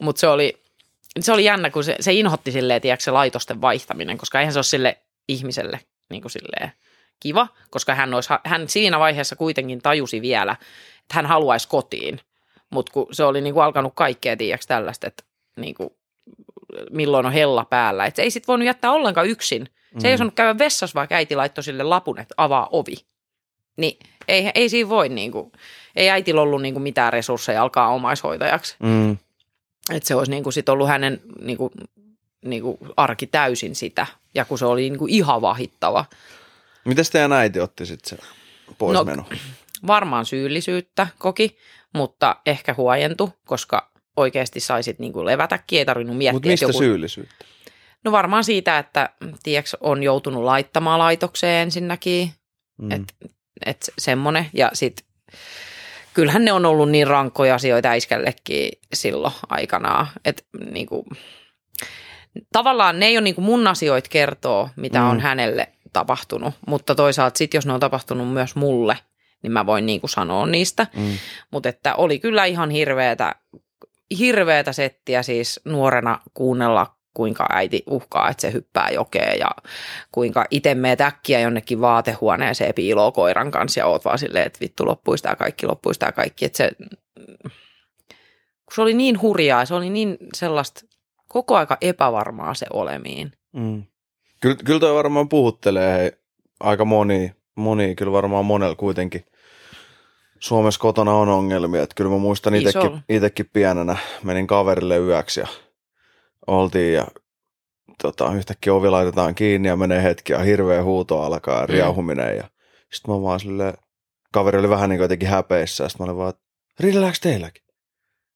[0.00, 0.62] Mutta se oli,
[1.20, 4.58] se oli jännä, kun se, se inhotti silleen, tiedätkö, se laitosten vaihtaminen, koska eihän se
[4.58, 4.98] ole sille
[5.28, 6.72] ihmiselle niin kuin silleen
[7.20, 10.52] kiva, koska hän, olisi, hän siinä vaiheessa kuitenkin tajusi vielä,
[11.02, 12.20] että hän haluaisi kotiin.
[12.70, 15.24] Mutta kun se oli niin kuin alkanut kaikkea, tiedätkö, tällaista, että
[15.56, 15.90] niin kuin,
[16.90, 18.06] milloin on hella päällä.
[18.06, 19.68] Että se ei sitten voinut jättää ollenkaan yksin.
[19.98, 22.94] Se ei osannut käydä vessassa, vaikka äiti laittoi sille lapun, että avaa ovi.
[23.76, 23.98] Niin
[24.28, 25.52] ei, ei siinä voi, niin kuin,
[25.96, 28.76] ei äitillä ollut niin kuin mitään resursseja alkaa omaishoitajaksi.
[28.78, 29.12] Mm.
[29.90, 31.72] Että se olisi niin kuin sit ollut hänen niin kuin,
[32.44, 34.06] niin kuin arki täysin sitä.
[34.34, 36.04] Ja kun se oli niin kuin ihan vahittava.
[36.84, 38.26] Mites teidän äiti otti sitten se
[38.78, 39.24] poismeno?
[39.30, 39.36] No.
[39.86, 41.58] Varmaan syyllisyyttä koki,
[41.92, 46.32] mutta ehkä huojentui, koska oikeasti saisit niin kuin levätäkin, ei tarvinnut miettiä.
[46.32, 46.78] Mutta mistä joku...
[46.78, 47.44] syyllisyyttä?
[48.04, 49.10] No varmaan siitä, että
[49.42, 52.30] tiedätkö, on joutunut laittamaan laitokseen ensinnäkin,
[52.78, 52.86] Mm.
[52.86, 52.92] mm.
[52.92, 53.14] että
[53.66, 54.46] et semmoinen.
[54.52, 55.06] Ja sitten
[56.14, 61.06] kyllähän ne on ollut niin rankkoja asioita äiskällekin silloin aikanaan, että niinku,
[62.52, 65.10] tavallaan ne ei ole niinku mun asioita kertoo, mitä Mm.
[65.10, 68.98] on hänelle tapahtunut, mutta toisaalta sitten jos ne on tapahtunut myös mulle,
[69.42, 70.86] niin mä voin niinku sanoa niistä.
[70.96, 71.18] Mm.
[71.50, 73.34] Mutta että oli kyllä ihan hirveätä,
[74.18, 79.50] hirveätä settiä siis nuorena kuunnella, kuinka äiti uhkaa, että se hyppää jokeen ja
[80.12, 84.86] kuinka itse meet äkkiä jonnekin vaatehuoneeseen piiloo koiran kanssa ja oot vaan silleen, että vittu
[84.86, 86.44] loppuisi tämä kaikki, loppuisi tämä kaikki.
[86.44, 86.70] Että se,
[88.64, 90.80] kun se oli niin hurjaa, se oli niin sellaista
[91.28, 93.32] koko aika epävarmaa se olemiin.
[93.52, 93.82] Mm.
[94.40, 96.12] Kyllä, kyllä toi varmaan puhuttelee hei,
[96.60, 99.24] aika moni, moni, kyllä varmaan monella kuitenkin.
[100.40, 102.68] Suomessa kotona on ongelmia, että kyllä mä muistan Iso.
[102.80, 105.46] itekin, itekin pienenä, menin kaverille yöksi ja
[106.46, 107.06] oltiin ja
[108.02, 111.72] tota, yhtäkkiä ovi laitetaan kiinni ja menee hetki ja hirveä huuto alkaa ja Mm.
[111.72, 112.44] riauhuminen ja
[112.92, 113.74] sitten mä vaan silleen,
[114.32, 116.42] kaveri oli vähän niin kuin jotenkin häpeissä ja sitten mä olin vaan, että
[117.20, 117.62] teilläkin?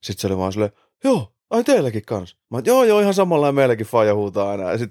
[0.03, 0.73] Sitten se oli vaan silleen,
[1.05, 2.37] joo, ai teilläkin kans.
[2.51, 4.71] Mä oon, joo, joo, ihan samalla meilläkin faija huutaa aina.
[4.73, 4.91] Ja sit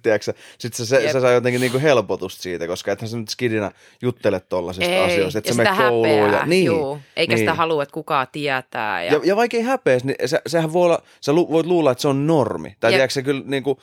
[0.76, 1.12] se, se, Jep.
[1.12, 5.40] se, sai jotenkin niinku helpotusta siitä, koska ethän sä nyt skidinä juttele tollasista Ei, asioista,
[5.40, 6.08] että ja sä sitä kouluun.
[6.08, 7.58] häpeää, Ja, niin, juu, eikä sitä niin.
[7.58, 9.04] halua, että kukaan tietää.
[9.04, 11.92] Ja, ja, ja vaikka ei häpeäisi, niin se, sehän voi olla, sä lu, voit luulla,
[11.92, 12.76] että se on normi.
[12.80, 12.98] Tai Jep.
[12.98, 13.78] tiedätkö sä kyllä, niin kuin,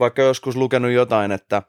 [0.00, 1.62] vaikka joskus lukenut jotain, että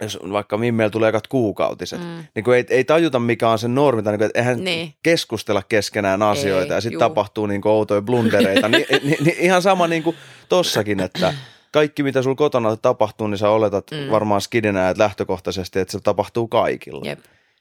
[0.00, 2.24] jos vaikka Mimmeillä tulee ekat kuukautiset, Mm.
[2.34, 4.94] niin kuin ei, ei tajuta mikä on se normi, tai niin kuin, että eihän Niin.
[5.02, 8.68] keskustella keskenään asioita Ei, ja sitten tapahtuu niin kuin outoja blundereita.
[8.68, 10.16] Ni, ni, ni, ihan sama niin kuin
[10.48, 11.34] tossakin, että
[11.72, 14.10] kaikki mitä sulla kotona tapahtuu, niin sä oletat mm.
[14.10, 17.02] Varmaan skidinä että lähtökohtaisesti, että se tapahtuu kaikilla.
[17.04, 17.18] Jep.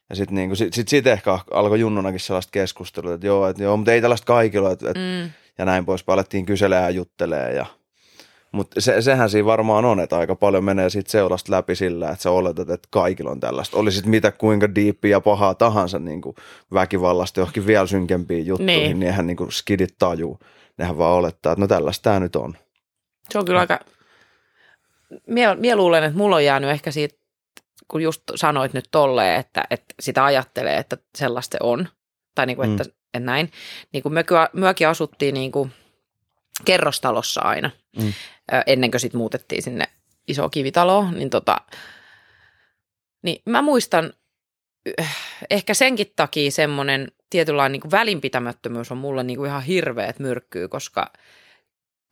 [0.09, 3.77] Ja sitten niin sit, sit, sit ehkä alkoi junnunakin sellaista keskustelua, että joo, että joo,
[3.77, 5.31] mutta ei tällaista kaikilla, että, Mm.
[5.57, 6.03] ja näin pois.
[6.07, 7.53] Alettiin kyselemään ja juttelee.
[7.53, 7.65] Ja...
[8.51, 12.23] Mutta se, sehän siinä varmaan on, että aika paljon menee siitä seurasta läpi sillä, että
[12.23, 13.77] sä oletat, että kaikilla on tällaista.
[13.77, 16.35] Oli sit mitä kuinka diippiä ja pahaa tahansa niin kuin
[16.73, 19.03] väkivallasta johonkin vielä synkempiin juttuihin, niin, Niin.
[19.07, 20.39] eihän niin kuin skidit tajuu.
[20.77, 22.57] Nehän vaan olettaa, että no tällaista tämä nyt on.
[23.29, 23.79] Se on kyllä aika...
[25.27, 27.15] Mie, mie luulen, että mulla on jäänyt ehkä siitä,
[27.87, 31.87] kun just sanoit nyt tolleen, että, että sitä ajattelee, että sellaista se on.
[32.35, 32.75] Tai niin kuin, Mm.
[32.75, 32.83] että,
[33.13, 33.51] että näin.
[33.93, 35.71] Niin kuin möky, myökin asuttiin niin kuin
[36.65, 38.13] kerrostalossa aina, Mm.
[38.67, 39.89] ennen kuin sitten muutettiin sinne
[40.27, 41.13] iso kivitaloon.
[41.13, 41.57] Niin, tota,
[43.23, 44.13] niin mä muistan
[45.49, 50.67] ehkä senkin takia semmoinen tietynlainen niin kuin välinpitämättömyys on mulle niin kuin ihan hirveät myrkkyy,
[50.67, 51.13] koska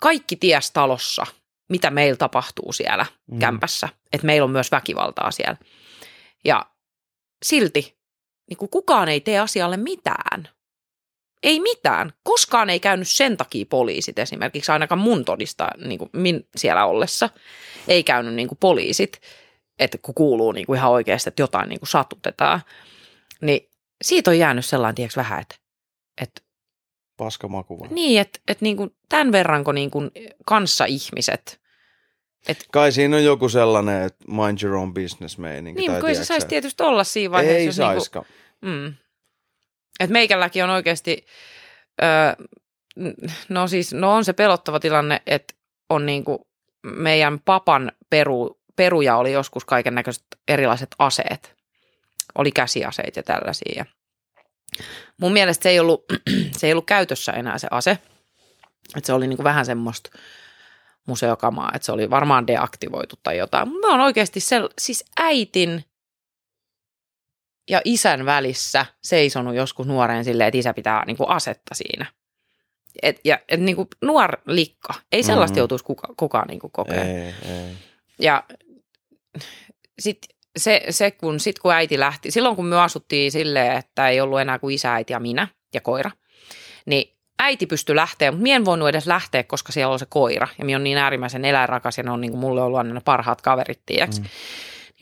[0.01, 1.25] kaikki ties talossa,
[1.69, 3.39] mitä meillä tapahtuu siellä mm.
[3.39, 5.57] kämpässä, että meillä on myös väkivaltaa siellä.
[6.45, 6.65] Ja
[7.45, 7.97] silti
[8.49, 10.49] niin kuin kukaan ei tee asialle mitään.
[11.43, 12.13] Ei mitään.
[12.23, 17.29] Koskaan ei käynyt sen takia poliisit esimerkiksi, ainakaan mun todista niin kuin min siellä ollessa.
[17.87, 19.21] Ei käynyt niin kuin poliisit,
[19.79, 22.61] että kun kuuluu niin kuin ihan oikeasti, että jotain niin kuin satutetaan.
[23.41, 23.69] Niin
[24.01, 25.55] siitä on jäänyt sellainen, tiedätkö, vähän, että,
[26.21, 26.41] että
[27.17, 27.87] Paskamaku vai?
[27.91, 30.11] niin, että, että niin kuin tämän verranko niin kuin
[30.45, 31.61] kanssa ihmiset.
[32.71, 35.81] Kai siinä on joku sellainen, että mind your own business meininki.
[35.81, 37.83] Niin, ei se saisi tietysti olla siinä vaiheessa.
[37.83, 38.25] Ei saiskaan.
[38.61, 38.93] Mm.
[39.99, 41.25] Et meikälläkin on oikeasti,
[42.03, 42.45] öö,
[43.49, 45.53] no siis, no on se pelottava tilanne, että
[45.89, 46.47] on niinku
[46.83, 51.55] meidän papan peru, peruja oli joskus kaiken näköiset erilaiset aseet.
[52.35, 53.85] Oli käsiaseet ja tällaisia.
[55.21, 56.05] Mun mielestä se ei ollut,
[56.57, 57.97] se ei ollut käytössä enää se ase.
[58.97, 60.09] Et se oli niinku vähän semmoista
[61.07, 63.69] museokamaa, että se oli varmaan deaktivoitu tai jotain.
[63.69, 65.83] Mä oon oikeasti se, siis äitin
[67.69, 72.05] ja isän välissä seisonut joskus nuoreen silleen, että isä pitää niin kuin asetta siinä.
[73.01, 75.57] Et, ja et niin kuin nuor likka, ei sellaista Mhm.
[75.59, 77.03] joutuisi kuka, kukaan niin kuin kokea.
[77.03, 77.73] Ei, ei.
[78.19, 78.43] Ja
[79.99, 84.21] sitten se, se kun, sit kun äiti lähti, silloin kun me asuttiin silleen, että ei
[84.21, 86.11] ollut enää kuin isä, äiti ja minä ja koira,
[86.85, 90.47] niin äiti pystyi lähteä, mutta minä en voinut edes lähteä, koska siellä on se koira.
[90.59, 93.01] Ja minä on niin äärimmäisen eläinrakas ja ne on niin kuin mulle ollut aina ne
[93.05, 94.19] parhaat kaverit, tiiäks.
[94.19, 94.25] Mm.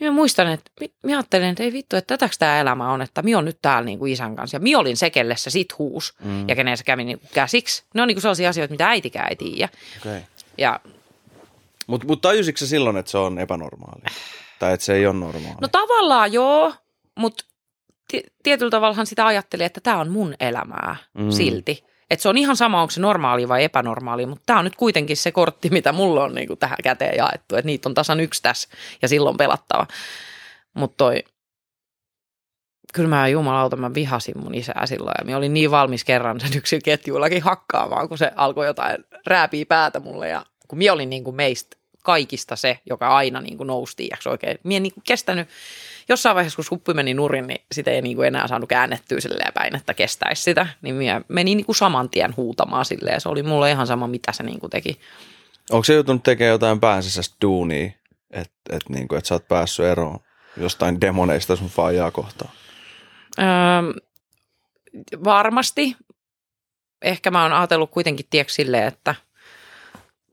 [0.00, 0.70] Niin mä muistan, että
[1.02, 3.86] minä ajattelin, että ei vittu, että tätäks tämä elämä on, että minä on nyt täällä
[3.86, 4.56] niin kuin isän kanssa.
[4.56, 6.48] Ja minä olin se, kelle se sit huus Mm.
[6.48, 7.84] ja kenen se kävi niin kuin käsiksi.
[7.94, 9.68] Ne on niin kuin sellaisia asioita, mitä äitikään ei tiedä.
[10.00, 10.20] Okay.
[10.58, 10.80] Ja
[11.86, 14.02] Mutta mut tajusitko sä silloin, että se on epänormaali?
[14.58, 15.56] Tai että se ei ole normaali?
[15.60, 16.72] No tavallaan joo,
[17.14, 17.44] mutta
[18.08, 21.30] ti- tietyllä tavallahan sitä ajatteli, että tämä on mun elämää mm.
[21.30, 21.84] silti.
[22.10, 25.16] Että se on ihan sama, onko se normaali vai epänormaali, mutta tämä on nyt kuitenkin
[25.16, 27.56] se kortti, mitä mulla on niinku tähän käteen jaettu.
[27.56, 28.68] Että niitä on tasan yksi tässä
[29.02, 29.86] ja silloin pelattava.
[30.74, 31.24] Mutta toi,
[32.94, 35.14] kyllä mä jumalauta, mä vihasin mun isää silloin.
[35.18, 39.66] Ja mä olin niin valmis kerran sen yksin ketjuillakin hakkaamaan, kun se alkoi jotain rääpiä
[39.66, 40.28] päätä mulle.
[40.28, 44.26] Ja kun mä olin niin kuin meistä kaikista se, joka aina niin kuin nousi tiiäks
[44.26, 44.58] oikein.
[44.64, 45.48] Mie en niin kuin kestänyt,
[46.08, 49.52] jossain vaiheessa kun suppi meni nurin, niin sitä ei niin kuin enää saanut käännettyä silleen
[49.54, 50.66] päin, että kestäisi sitä.
[50.82, 53.20] Niin minä menin niin kuin saman tien huutamaan silleen.
[53.20, 55.00] Se oli mulle ihan sama, mitä se niin kuin teki.
[55.70, 57.90] Onko se joutunut tekemään jotain päänsisäistä duunia,
[58.30, 60.18] että et, niinku, et sä oot päässyt eroon
[60.56, 62.50] jostain demoneista sun faijaa kohtaan?
[63.38, 63.44] Öö,
[65.24, 65.96] varmasti.
[67.02, 69.14] Ehkä mä oon ajatellut kuitenkin tieks silleen, että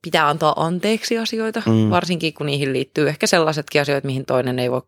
[0.01, 1.89] pitää antaa anteeksi asioita, Mm.
[1.89, 4.81] varsinkin kun niihin liittyy ehkä sellaisetkin asioita, mihin toinen ei voi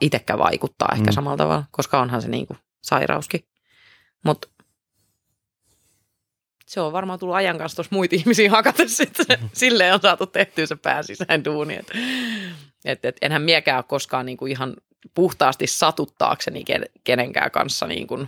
[0.00, 1.10] itsekään vaikuttaa ehkä Mm.
[1.10, 1.14] mm.
[1.14, 3.44] samalla tavalla, koska onhan se niinku sairauskin.
[4.24, 4.48] Mutta
[6.66, 9.50] se on varmaan tullut ajan kanssa tuossa muita ihmisiä hakata sitten.
[9.52, 11.74] Silleen on saatu tehtyä se pään sisään duuni.
[11.76, 11.86] Et,
[12.84, 14.76] et, et, enhän miekään ole koskaan niinku ihan
[15.14, 18.26] puhtaasti satuttaakseni ken- kenenkään kanssa niinku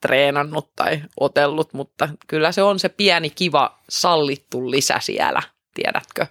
[0.00, 5.42] treenannut tai otellut, mutta kyllä se on se pieni kiva sallittu lisä siellä,
[5.74, 6.26] tiedätkö,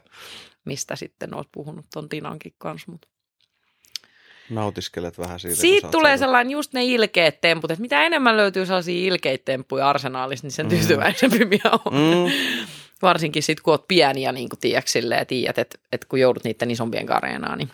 [0.66, 2.92] mistä sitten olet puhunut ton Tinankin kanssa.
[2.92, 3.08] Mutta
[4.50, 5.56] Nautiskelet vähän siitä.
[5.62, 9.89] siitä tulee saanut- sellainen just ne ilkeät temput, että mitä enemmän löytyy sellaisia ilkeitä temppuja
[9.89, 10.70] arsenaalissa, niin sen Mm.
[10.70, 12.18] tyytyväisempi minä olen.
[12.28, 12.32] Mm.
[13.02, 16.43] Varsinkin sitten, kun oot pieni ja niin kuin tiedätkö, silleen, tiedät, että, että kun joudut
[16.43, 17.70] niiden isompien kareenaan, niin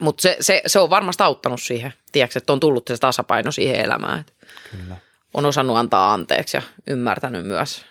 [0.00, 3.80] mutta se, se, se, on varmasti auttanut siihen, tiedätkö, että on tullut se tasapaino siihen
[3.84, 4.20] elämään.
[4.20, 4.32] Että
[4.70, 4.96] Kyllä.
[5.34, 7.84] on osannut antaa anteeksi ja ymmärtänyt myös.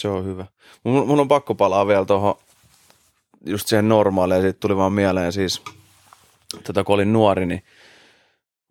[0.00, 0.46] Se on hyvä.
[0.84, 2.34] Mun, mun on pakko palaa vielä tuohon
[3.46, 4.42] just siihen normaaliin.
[4.42, 5.62] Siitä tuli vaan mieleen siis,
[6.64, 7.62] tota, kun olin nuori, niin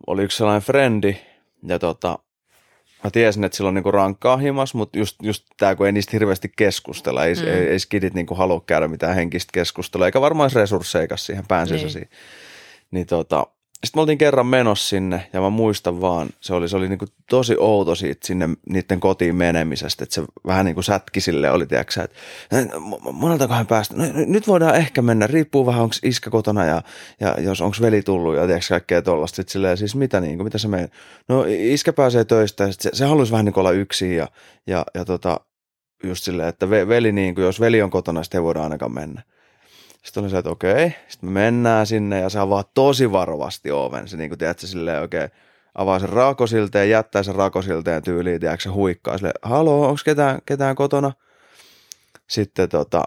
[0.08, 1.16] oli yksi sellainen frendi.
[1.68, 2.20] Ja tota,
[3.04, 6.10] mä tiesin, että sillä on niinku rankkaa himas, mutta just, just tämä, kun ei niistä
[6.14, 7.26] hirveästi keskustella.
[7.26, 7.48] Ei, mm.
[7.48, 12.02] Ei, ei skidit niinku halua käydä mitään henkistä keskustelua, eikä varmaan resursseikas siihen päänsisäisiin.
[12.02, 12.20] Niin.
[12.92, 13.48] niin tota,
[13.86, 17.06] sitten me oltiin kerran menossa sinne ja mä muistan vaan, se oli, se oli niinku
[17.30, 21.66] tosi outo siitä sinne niiden kotiin menemisestä, että se vähän niin kuin sätki sille oli,
[21.68, 22.16] tiedätkö, että
[22.52, 26.82] "No, moneltakohan päästä, no, nyt voidaan ehkä mennä, riippuu vähän, onko iskä kotona ja,
[27.20, 30.46] ja jos onko veli tullut ja tiedätkö kaikkea tollasta, sitten silleen, siis mitä niin kuin,
[30.46, 30.90] mitä se menee,
[31.30, 32.64] no iskä pääsee töistä.
[32.64, 34.28] Ja se, se haluaisi vähän niin kuin olla yksin ja,
[34.68, 35.40] ja, ja tota,
[36.04, 38.94] just silleen, että ve- veli niin kuin, jos veli on kotona, sitten ei voida ainakaan
[38.94, 39.22] mennä.
[40.06, 44.08] Sitten oli se, että okei, sitten me mennään sinne ja se avaa tosi varovasti oven.
[44.08, 45.30] Se niin kuin, tiedätkö, silleen oikein
[45.76, 50.76] avaa sen raakosilteen, jättää sen raakosilteen tyyliin, tiedätkö, se huikkaa sille, haloo, onko ketään, ketään
[50.76, 51.12] kotona?
[52.30, 53.04] Sitten tota,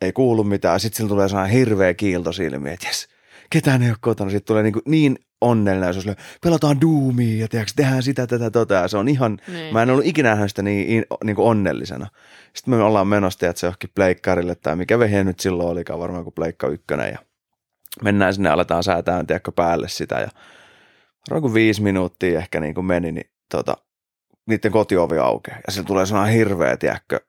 [0.00, 0.80] ei kuulu mitään.
[0.80, 3.08] Sitten sillä tulee sellainen hirveä kiilto silmiin, että jes,
[3.50, 4.30] ketään ei ole kotona.
[4.30, 6.06] Sitten tulee niin, kuin niin onnellinen, jos
[6.42, 8.88] pelataan Doomia ja tiedätkö, tehdään sitä, tätä, tota.
[8.88, 9.72] Se on ihan, Niin.
[9.72, 12.06] mä en ollut ikinä nähnyt sitä niin, in- niin kuin onnellisena.
[12.54, 16.24] Sitten me ollaan menossa, että se johonkin pleikkarille tai mikä vehe nyt silloin olikaan, varmaan
[16.24, 17.12] kuin pleikka ykkönen.
[17.12, 17.18] Ja
[18.02, 20.14] mennään sinne, aletaan säätää, tiedätkö, päälle sitä.
[20.14, 20.28] Ja
[21.30, 23.76] varmaan kun viisi minuuttia ehkä niin kuin meni, niin tota,
[24.46, 25.58] niiden kotiovi aukeaa.
[25.66, 27.20] Ja sillä tulee sellainen hirveä, tiedätkö,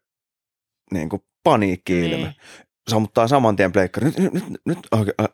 [0.94, 2.18] niin kuin paniikki-ilme.
[2.18, 2.36] Niin.
[2.88, 4.06] Sammuttaa saman tien pleikkari.
[4.06, 4.80] Nyt, nyt, nyt, nyt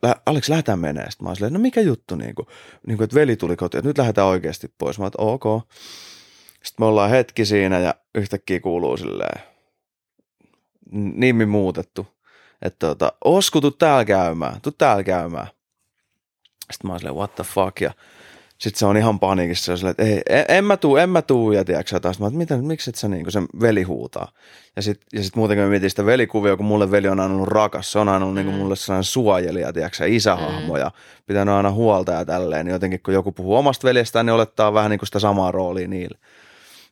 [0.02, 1.10] lä- Aleksi, lähdetään menee.
[1.10, 2.48] Sitten mä oon silleen, no mikä juttu, niin kuin,
[2.86, 4.98] niin kuin, että veli tuli kotiin, että nyt lähdetään oikeasti pois.
[4.98, 5.44] Mä oon, ok.
[6.62, 9.42] Sitten me ollaan hetki siinä ja yhtäkkiä kuuluu silleen,
[10.92, 12.06] nimi muutettu.
[12.62, 15.46] Että tota, Osku, tuu täällä käymään, tuu täällä käymään.
[16.72, 17.92] Sitten mä oon silleen, what the fuck, ja
[18.64, 21.22] sitten se on ihan paniikissa, se on että ei, en, en mä tuu, en mä
[21.22, 24.28] tuu, ja tiedätkö, taas mä mitä, miksi et sä niin sen veli huutaa.
[24.76, 27.48] Ja sitten ja sit muutenkin mä mietin sitä velikuvia, kun mulle veli on aina ollut
[27.48, 28.46] rakas, se on aina ollut mm.
[28.46, 30.80] niin mulle sellainen suojelija, tiedätkö, isähahmo, mm.
[30.80, 30.90] ja
[31.26, 34.90] pitänyt aina huolta ja tälleen, niin jotenkin kun joku puhuu omasta veljestään, niin olettaa vähän
[34.90, 36.18] niin kuin sitä samaa roolia niille.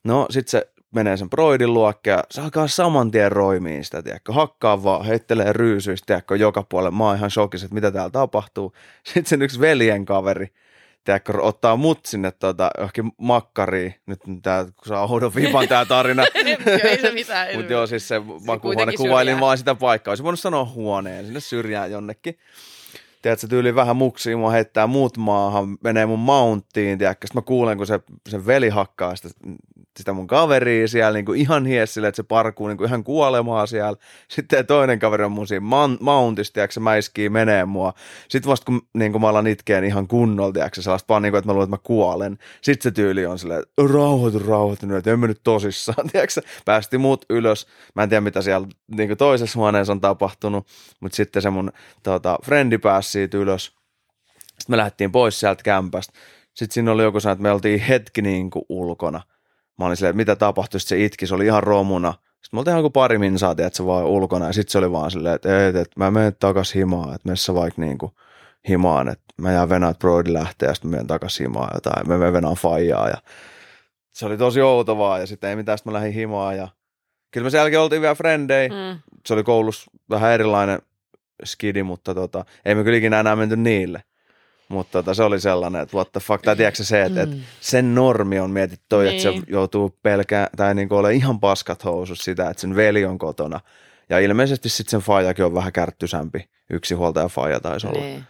[0.05, 4.33] No sitten se menee sen broidin luokke ja se alkaa saman tien roimiin sitä, tiedätkö,
[4.33, 6.97] hakkaa vaan, heittelee ryysyistä, tiedätkö, joka puolelle.
[6.97, 8.73] Mä oon ihan shokissa, että mitä täällä tapahtuu.
[9.05, 10.49] Sitten sen yksi veljen kaveri,
[11.05, 13.95] tiedätkö, ottaa mut sinne tuota, johonkin makkariin.
[14.07, 16.23] Nyt tää, kun saa oudon vipan tää tarina.
[16.85, 17.57] ei se mitään.
[17.57, 18.21] Mutta joo, siis se
[18.63, 19.41] kuitenkin kuvailin syrjään.
[19.41, 20.13] vaan sitä paikkaa.
[20.13, 22.39] Olisi voinut sanoa huoneen, sinne syrjään jonnekin.
[23.23, 27.77] Tiedätkö, tyyli vähän muksiin, mua heittää muut maahan, menee mun mounttiin, tiedätkö, sitten mä kuulen,
[27.77, 29.29] kun se, se veli hakkaa sitä,
[29.97, 33.67] sitä mun kaveria siellä niin kuin ihan hiessille, että se parkuu niin kuin ihan kuolemaa
[33.67, 33.97] siellä.
[34.29, 37.93] Sitten toinen kaveri on mun siinä man- mountissa, tiedätkö, se mäiskii menee mua.
[38.29, 41.39] Sitten vasta kun niin kuin mä alan itkeen ihan kunnolla, tiedätkö, sellaista vaan niin kuin,
[41.39, 42.39] että mä luulen, että mä kuolen.
[42.63, 46.99] Sitten se tyyli on silleen, että rauhoitu, rauhoitu nyt, en mä nyt tosissaan, tiedätkö, päästi
[46.99, 47.67] muut ylös.
[47.95, 48.67] Mä en tiedä, mitä siellä
[48.97, 50.67] niin kuin toisessa huoneessa on tapahtunut,
[51.01, 51.73] mutta sitten se mun
[52.03, 53.65] tota, frendi pääsi siitä ylös.
[54.39, 56.13] Sitten me lähdettiin pois sieltä kämpästä.
[56.55, 59.21] Sitten siinä oli joku sana, että me oltiin hetki niin kuin ulkona.
[59.79, 62.13] Mä olin silleen, että mitä tapahtui, sitten se itki, se oli ihan romuna.
[62.13, 64.47] Sitten me oltiin ihan kuin pari minsaa, että se vaan ulkona.
[64.47, 67.55] Ja sitten se oli vaan silleen, että, ei, että mä menen takas himaan, että messä
[67.55, 68.13] vaikka niin kuin
[68.69, 72.09] himaan, että mä jään venään, että Broidi lähtee ja sitten mä menen takas himaan jotain.
[72.09, 73.17] Mä menen venään faijaa ja
[74.13, 76.69] se oli tosi outo vaan ja sitten ei mitään, sitten mä lähdin himaan ja
[77.31, 78.69] kyllä me sen jälkeen oltiin vielä frendei.
[78.69, 78.99] Mm.
[79.27, 80.79] Se oli koulussa vähän erilainen
[81.45, 84.03] skidi, mutta tota, ei me kyllä ikinä enää menty niille.
[84.73, 87.95] Mutta tota, se oli sellainen, että what the fuck, tai tiedätkö se, että, että sen
[87.95, 89.43] normi on mietitty toi, että se Niin.
[89.49, 93.61] joutuu pelkää, tai niin ole ihan paskat housut sitä, että sen veli on kotona.
[94.09, 96.49] Ja ilmeisesti sitten sen faijakin on vähän kärttysämpi.
[96.71, 98.01] Yksi huoltaja faija taisi olla.
[98.01, 98.25] Niin.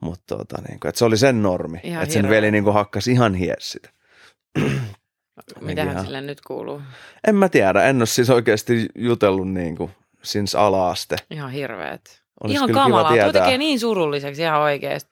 [0.00, 2.36] Mutta tota, niin kuin, että se oli sen normi, Ihan että sen hirveä.
[2.36, 3.88] veli niin kuin hakkasi ihan hies sitä.
[5.60, 6.82] Mitähän ihan- sille nyt kuuluu?
[7.26, 9.90] En mä tiedä, en ole siis oikeasti jutellut niin kuin
[10.22, 11.16] since ala-aste.
[11.30, 12.22] Ihan hirveet.
[12.42, 13.16] Olisi ihan kamalaa.
[13.22, 15.10] Tuo tekee niin surulliseksi ihan oikeasti.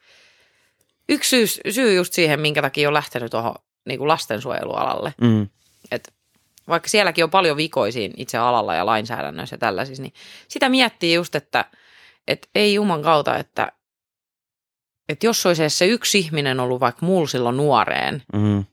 [1.09, 3.55] Yksi syy, syy just siihen, minkä takia on lähtenyt tuohon
[3.87, 5.15] niin kuin lastensuojelualalle.
[5.21, 5.49] Mm.
[5.91, 6.15] Et
[6.69, 10.13] vaikka sielläkin on paljon vikoisiin itse alalla ja lainsäädännössä ja tällaisissa, niin
[10.49, 11.65] sitä miettii just, että,
[12.29, 13.73] että ei juman kautta, että,
[15.09, 18.65] että jos olisi edes se yksi ihminen ollut vaikka mulla silloin nuoreen, Mm.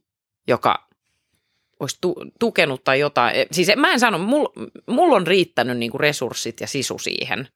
[0.47, 0.87] joka
[1.79, 3.35] olisi tu- tukenut tai jotain.
[3.35, 4.49] E, Siis mä en sano, mulla
[4.87, 7.47] mul on riittänyt niinku resurssit ja sisu siihen.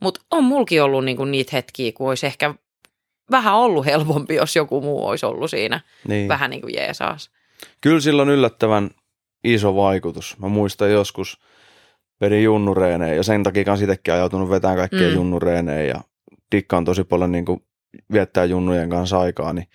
[0.00, 2.54] Mutta on mulki ollut niinku niitä hetkiä, kun olisi ehkä
[3.30, 5.80] vähän ollut helpompi, jos joku muu olisi ollut siinä.
[6.08, 6.28] Niin.
[6.28, 7.30] Vähän niin kuin jeesaas.
[7.80, 8.90] Kyllä sillä on yllättävän
[9.44, 10.36] iso vaikutus.
[10.38, 11.40] Mä muistan joskus
[12.20, 15.14] vedin junnureeneen ja sen takia kanssa itsekin ajautunut vetämään kaikkea Mm.
[15.14, 16.00] junnureeneen ja
[16.52, 17.64] dikkaan tosi paljon niin kuin
[18.12, 19.66] viettää junnujen kanssa aikaa, niin,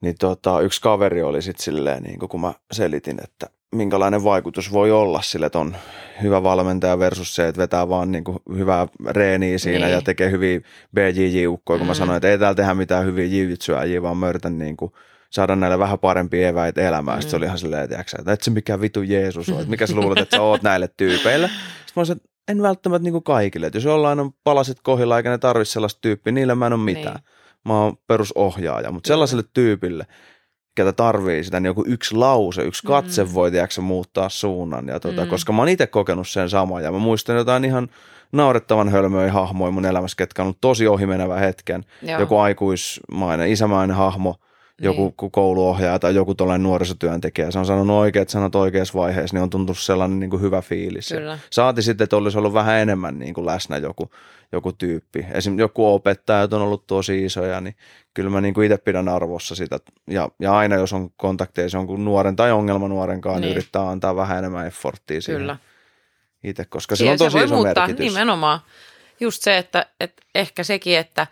[0.00, 4.72] niin tota, yksi kaveri oli sitten silleen, niin kuin kun mä selitin, että minkälainen vaikutus
[4.72, 5.76] voi olla sille, että on
[6.22, 9.94] hyvä valmentaja versus se, että vetää vaan niin kuin hyvää reeniä siinä Niin.
[9.94, 10.60] ja tekee hyviä
[10.96, 11.96] BJJ-ukkoja, kun mä Mm.
[11.96, 14.92] sanoin, että ei täällä tehdä mitään hyviä jivitsyäjiä, vaan mä yritän niin kuin
[15.30, 17.22] saada näille vähän parempia eväitä elämään.
[17.22, 17.38] Sitten se Mm.
[17.38, 20.18] oli ihan silleen, tiiäksä, että et se mikä vitu Jeesus on, että mikä sä luulet,
[20.18, 21.48] että sä oot näille tyypeille.
[21.48, 23.66] Sitten mä olisin, että en välttämättä niin kuin kaikille.
[23.66, 26.82] Että jos jollain on palaset kohdilla eikä ne tarvitse sellaista tyyppiä, niille mä en ole
[26.82, 27.14] mitään.
[27.14, 27.24] Niin.
[27.64, 30.06] Mä oon perusohjaaja, mutta sellaiselle tyypille,
[30.76, 33.34] ketä tarvii sitä, niin joku yksi lause, yksi katse Mm.
[33.34, 34.88] voi tiiäksä, muuttaa suunnan.
[34.88, 35.28] Ja tuota, Mm.
[35.30, 37.88] Koska mä oon itse kokenut sen saman ja mä muistan jotain ihan
[38.32, 41.84] naurettavan hölmöjä hahmoja mun elämässä, ketkä on ollut tosi ohimenevä hetken.
[42.02, 42.20] Joo.
[42.20, 44.36] Joku aikuismainen, isämainen hahmo,
[44.82, 45.30] joku Niin.
[45.30, 47.50] kouluohjaaja tai joku tuollainen nuorisotyöntekijä.
[47.50, 51.08] Se on sanonut oikeat sanat oikeassa vaiheessa, niin on tuntunut sellainen niin kuin hyvä fiilis.
[51.08, 51.38] Kyllä.
[51.50, 54.10] Saati sitten, että olisi ollut vähän enemmän niin kuin läsnä joku,
[54.52, 55.26] joku tyyppi.
[55.32, 57.74] Esimerkiksi joku opettajat on ollut tosi isoja, niin
[58.14, 59.78] kyllä mä niin kuin itse pidän arvossa sitä.
[60.10, 63.46] Ja, ja aina jos on kontakteissa jonkun nuoren tai ongelmanuoren kanssa, niin.
[63.48, 63.56] Niin.
[63.56, 65.56] yrittää antaa vähän enemmän efforttia siihen Kyllä.
[66.44, 68.12] itse, koska sillä on se tosi voi iso muuttaa merkitys.
[68.14, 68.60] nimenomaan
[69.20, 71.26] just se, että, että ehkä sekin, että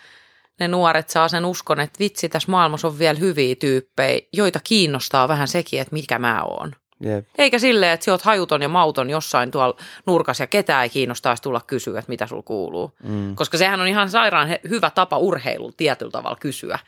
[0.61, 5.29] ne nuoret saa sen uskon, että vitsi, tässä maailmassa on vielä hyviä tyyppejä, joita kiinnostaa
[5.29, 6.73] vähän sekin, että mikä mä oon.
[7.01, 7.27] Jep.
[7.39, 9.77] Eikä silleen, että sä oot hajuton ja mauton jossain tuolla
[10.07, 12.93] nurkas ja ketään ei kiinnostaisi tulla kysyä, että mitä sul kuuluu.
[13.03, 13.35] Mm.
[13.35, 16.79] Koska sehän on ihan sairaan hyvä tapa urheilu tietyllä tavalla kysyä.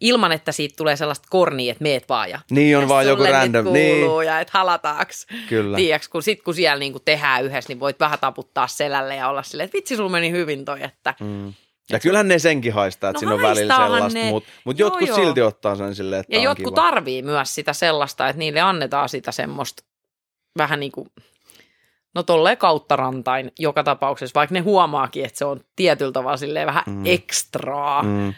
[0.00, 3.22] Ilman, että siitä tulee sellaista kornia, että meet vaan ja Niin on "Mitäs vaan joku
[3.22, 4.26] random- Kuuluu niin.
[4.26, 5.26] ja että halataaks.
[5.48, 5.76] Kyllä.
[5.76, 9.42] Tiedätkö, kun sit kun siellä niinku tehdään yhdessä, niin voit vähän taputtaa selälle ja olla
[9.42, 11.52] silleen, että vitsi, sulla meni hyvin toi, että Mm.
[11.90, 15.16] Ja kyllähän ne senkin haistaa, että No siinä on välillä sellaista, mutta mut jotkut joo.
[15.16, 16.82] silti ottaa sen silleen, että Ja jotkut kiva.
[16.82, 19.82] tarvii myös sitä sellaista, että niille annetaan sitä semmoista
[20.58, 21.08] vähän niin kuin,
[22.14, 26.66] no tolleen kautta rantain joka tapauksessa, vaikka ne huomaakin, että se on tietyllä tavalla silleen
[26.66, 27.02] vähän mm.
[27.04, 28.02] ekstraa.
[28.02, 28.34] Mm.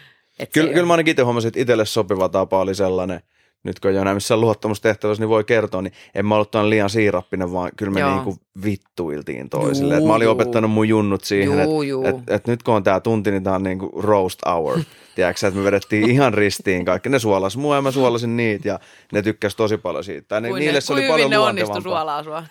[0.52, 3.20] Kyllä, kyllä mä ainakin itse huomasin, että itselle sopiva tapa oli sellainen,
[3.64, 6.90] nyt kun ei ole enää missään luottamustehtävässä, niin voi kertoa, niin en mä ollut liian
[6.90, 8.14] siirappinen, vaan kyllä me Joo.
[8.14, 9.94] niinku vittuiltiin toisille.
[9.94, 10.32] Juu, Et mä olin juu.
[10.32, 13.62] opettanut mun junnut siihen, että et, et nyt kun on tää tunti, niin tää on
[13.62, 14.78] niinku roast hour.
[15.14, 17.08] Tiedätkö, että me vedettiin ihan ristiin kaikki.
[17.08, 18.78] Ne suolas mua ja mä suolasin niitä ja
[19.12, 20.28] ne tykkäs tosi paljon siitä.
[20.28, 22.44] Tai ne, Kuin niille ne, se oli paljon ne onnistu suolaa sua.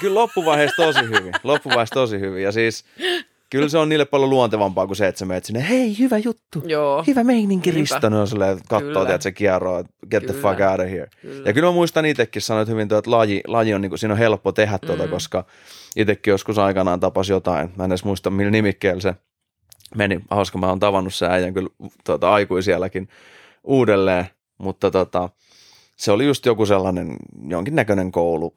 [0.00, 1.32] Kyllä loppuvaiheessa tosi hyvin.
[1.44, 2.42] Loppuvaiheessa tosi hyvin.
[2.42, 2.84] Ja siis
[3.56, 6.62] kyllä se on niille paljon luontevampaa kuin se, että sä meet sinne, hei, hyvä juttu.
[6.66, 7.04] Joo.
[7.06, 7.70] Hyvä meininki.
[7.70, 8.08] Risto.
[8.08, 10.48] Ne on silleen, kattoo, tiedät, se kierroa, että get the Kyllä.
[10.48, 11.06] fuck out of here.
[11.22, 11.42] Kyllä.
[11.48, 14.14] Ja kyllä mä muistan itsekin sanoit hyvin, tuo, että laji, laji on, niin kuin, siinä
[14.14, 15.10] on helppo tehdä tuota, Mm.
[15.10, 15.44] koska
[15.96, 17.70] itsekin joskus aikanaan tapas jotain.
[17.76, 19.14] Mä en edes muista, millä nimikkeellä se
[19.94, 20.20] meni.
[20.30, 21.68] Hauska, mä oon tavannut sen äijän kyllä
[22.04, 23.08] tuota, aikuisielläkin
[23.64, 24.26] uudelleen,
[24.58, 25.28] mutta tota,
[25.96, 27.16] se oli just joku sellainen
[27.48, 28.52] jonkinnäköinen koulu,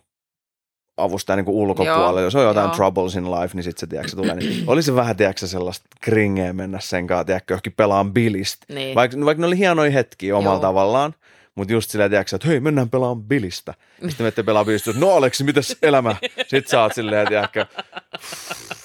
[0.97, 2.21] avustaja niin ulkopuolelle.
[2.21, 2.75] Joo, Jos on jotain joo.
[2.75, 4.35] troubles in life, niin sitten se, tiedätkö, se tulee.
[4.35, 8.65] Niin oli se vähän, tiedätkö, sellaista kringeä mennä sen kanssa, tiedätkö, johonkin pelaan bilistä.
[8.73, 8.95] Niin.
[8.95, 10.61] Vaikka, vaikka ne oli hienoja hetkiä omalla Joo.
[10.61, 11.13] tavallaan,
[11.55, 13.73] mutta just silleen, tiedätkö, että hei, mennään pelaamaan bilistä.
[13.93, 16.15] Sitten menette pelaa bilistä, no Aleksi, mitäs elämä?
[16.47, 17.65] Sitten sä oot silleen, tiedätkö,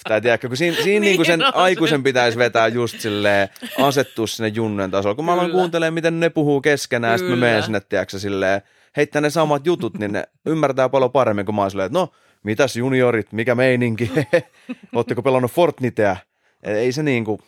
[0.08, 1.58] tai tiedätkö, kun siinä, siinä niin kuin sen Niin on se.
[1.58, 3.48] aikuisen pitäisi vetää just silleen,
[3.78, 5.14] asettua sinne junnen tasolla.
[5.14, 8.62] Kun mä aloin kuuntelemaan, miten ne puhuu keskenään, sitten mä menen sinne, tiedätkö, silleen,
[8.96, 12.08] heittää ne samat jutut, niin ne ymmärtää paljon paremmin, kun mä oon silleen, että no,
[12.42, 14.12] mitäs juniorit, mikä meininki,
[14.94, 16.16] ootteko pelannut Fortnitea?
[16.62, 17.40] Ei se niinku,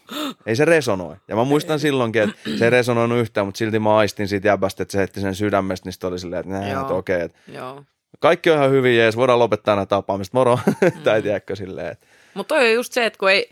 [0.47, 1.17] ei se resonoi.
[1.29, 4.83] Ja mä muistan silloinkin, että se ei resonoinut yhtään, mutta silti mä aistin siitä jäbästä,
[4.83, 7.85] että se heitti sen sydämestä, niin oli silleen, että että okei, että Joo.
[8.19, 10.59] kaikki on ihan hyvin jees, voidaan lopettaa nämä tapaamiset, moro.
[10.67, 11.03] Mm.
[11.05, 13.51] tai tiedätkö silleen, että Mutta toi on just se, että kun ei,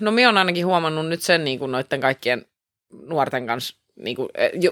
[0.00, 2.46] no minä olen ainakin huomannut nyt sen niin kuin noiden kaikkien
[3.06, 4.28] nuorten kanssa, niin kuin,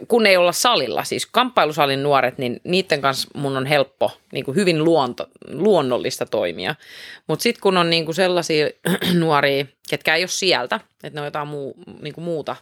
[0.08, 4.54] kun ei olla salilla, siis kamppailusalin nuoret, niin niiden kanssa mun on helppo, niin kuin
[4.54, 6.74] hyvin luonto, luonnollista toimia.
[7.26, 8.68] Mutta sitten kun on niin kuin sellaisia
[9.18, 12.56] nuoria, ketkä ei ole sieltä, että ne on jotain muu, niin kuin muuta,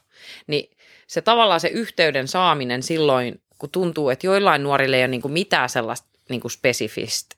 [0.47, 0.71] niin
[1.07, 5.33] se tavallaan se yhteyden saaminen silloin, kun tuntuu, että joillain nuorille ei ole niin kuin
[5.33, 7.37] mitään sellaista niin kuin spesifistä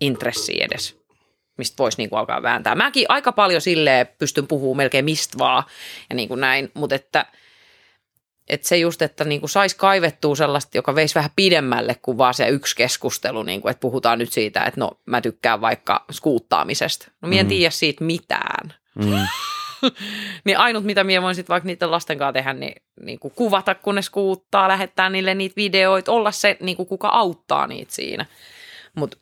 [0.00, 1.02] intressiä edes
[1.58, 2.74] mistä voisi niinku alkaa vääntää.
[2.74, 5.64] Mäkin aika paljon silleen pystyn puhumaan melkein mistä vaan
[6.10, 7.26] ja niin kuin näin, mutta että,
[8.48, 12.48] että se just, että niinku saisi kaivettua sellaista, joka veisi vähän pidemmälle kuin vaan se
[12.48, 17.06] yksi keskustelu, niinku, että puhutaan nyt siitä, että no mä tykkään vaikka skuuttaamisesta.
[17.20, 17.48] No mä en Mm.
[17.48, 18.74] tiedä siitä mitään.
[18.94, 19.04] mm,
[20.44, 23.74] Niin ainut, mitä minä voin sitten vaikka niiden lasten kanssa tehdä, niin, niin kuin kuvata,
[23.74, 28.26] kun ne skuuttaa, lähettää niille niitä videoita, olla se, niin kuin kuka auttaa niitä siinä.
[28.94, 29.16] Mutta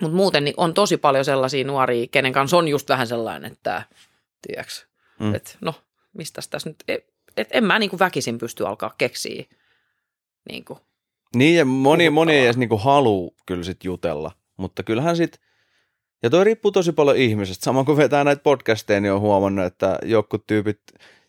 [0.00, 3.82] mut muuten niin on tosi paljon sellaisia nuoria, kenen kanssa on just vähän sellainen, että
[4.46, 4.72] tiedätkö,
[5.18, 5.34] Mm.
[5.34, 5.74] että no,
[6.12, 9.44] mistä tässä nyt, et, et en mä niin kuin väkisin pysty alkaa keksiä.
[10.48, 10.78] Niin kuin.
[11.36, 15.40] Niin, ja moni, moni ei edes niinku halua kyllä sit jutella, mutta kyllähän sit,
[16.22, 17.64] ja toi riippuu tosi paljon ihmisestä.
[17.64, 20.80] Samoin kun vetää näitä podcasteja, niin on huomannut, että jotkut tyypit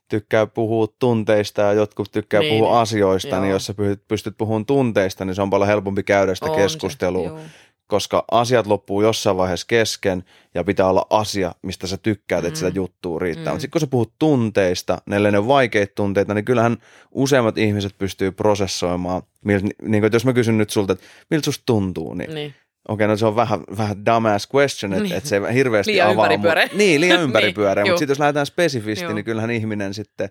[0.09, 2.81] tykkää puhua tunteista ja jotkut tykkää Niin, puhua niin.
[2.81, 3.55] asioista, niin Joo.
[3.55, 3.73] jos sä
[4.07, 7.39] pystyt, puhumaan tunteista, niin se on paljon helpompi käydä sitä On se, keskustelua, juu.
[7.87, 10.23] Koska asiat loppuu jossain vaiheessa kesken
[10.53, 12.65] ja pitää olla asia, mistä sä tykkäät, että Mm.
[12.65, 13.45] sitä juttua riittää.
[13.45, 13.49] Mm.
[13.49, 16.77] Mutta sitten kun sä puhut tunteista, ne ole vaikeita tunteita, niin kyllähän
[17.11, 19.21] useimmat ihmiset pystyy prosessoimaan.
[19.45, 22.55] Miltä, niin kuin, että jos mä kysyn nyt sulta, että miltä susta tuntuu, niin Niin.
[22.87, 25.15] okei, no se on vähän, vähän dumbass question, että Niin.
[25.15, 26.25] et se ei hirveästi Liian avaa.
[26.25, 26.65] ympäripyöreä.
[26.65, 30.29] Mut, niin, liian ympäripyöreä, Niin, mutta sitten jos lähdetään spesifisti, niin kyllähän ihminen sitten,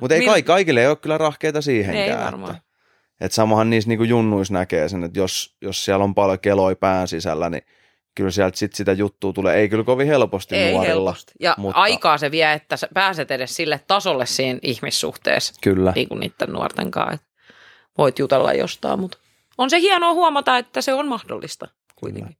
[0.00, 2.18] mutta ei Mil- kai, kaikille ei ole kyllä rahkeita siihenkään.
[2.20, 2.56] Ei varmaan.
[2.56, 2.69] Että,
[3.20, 7.08] että samahan niissä niinku junnuissa näkee sen, että jos, jos siellä on paljon keloi pään
[7.08, 7.62] sisällä, niin
[8.14, 9.56] kyllä sieltä sit sitä juttua tulee.
[9.56, 10.94] Ei kyllä kovin helposti Ei nuorilla.
[10.94, 11.32] helposti.
[11.40, 15.92] Ja mutta- aikaa se vie, että sä pääset edes sille tasolle siinä ihmissuhteessa, Kyllä.
[15.94, 17.26] niin kuin niiden nuorten kanssa.
[17.98, 19.18] Voit jutella jostain, mutta
[19.58, 22.36] on se hienoa huomata, että se on mahdollista kuitenkin.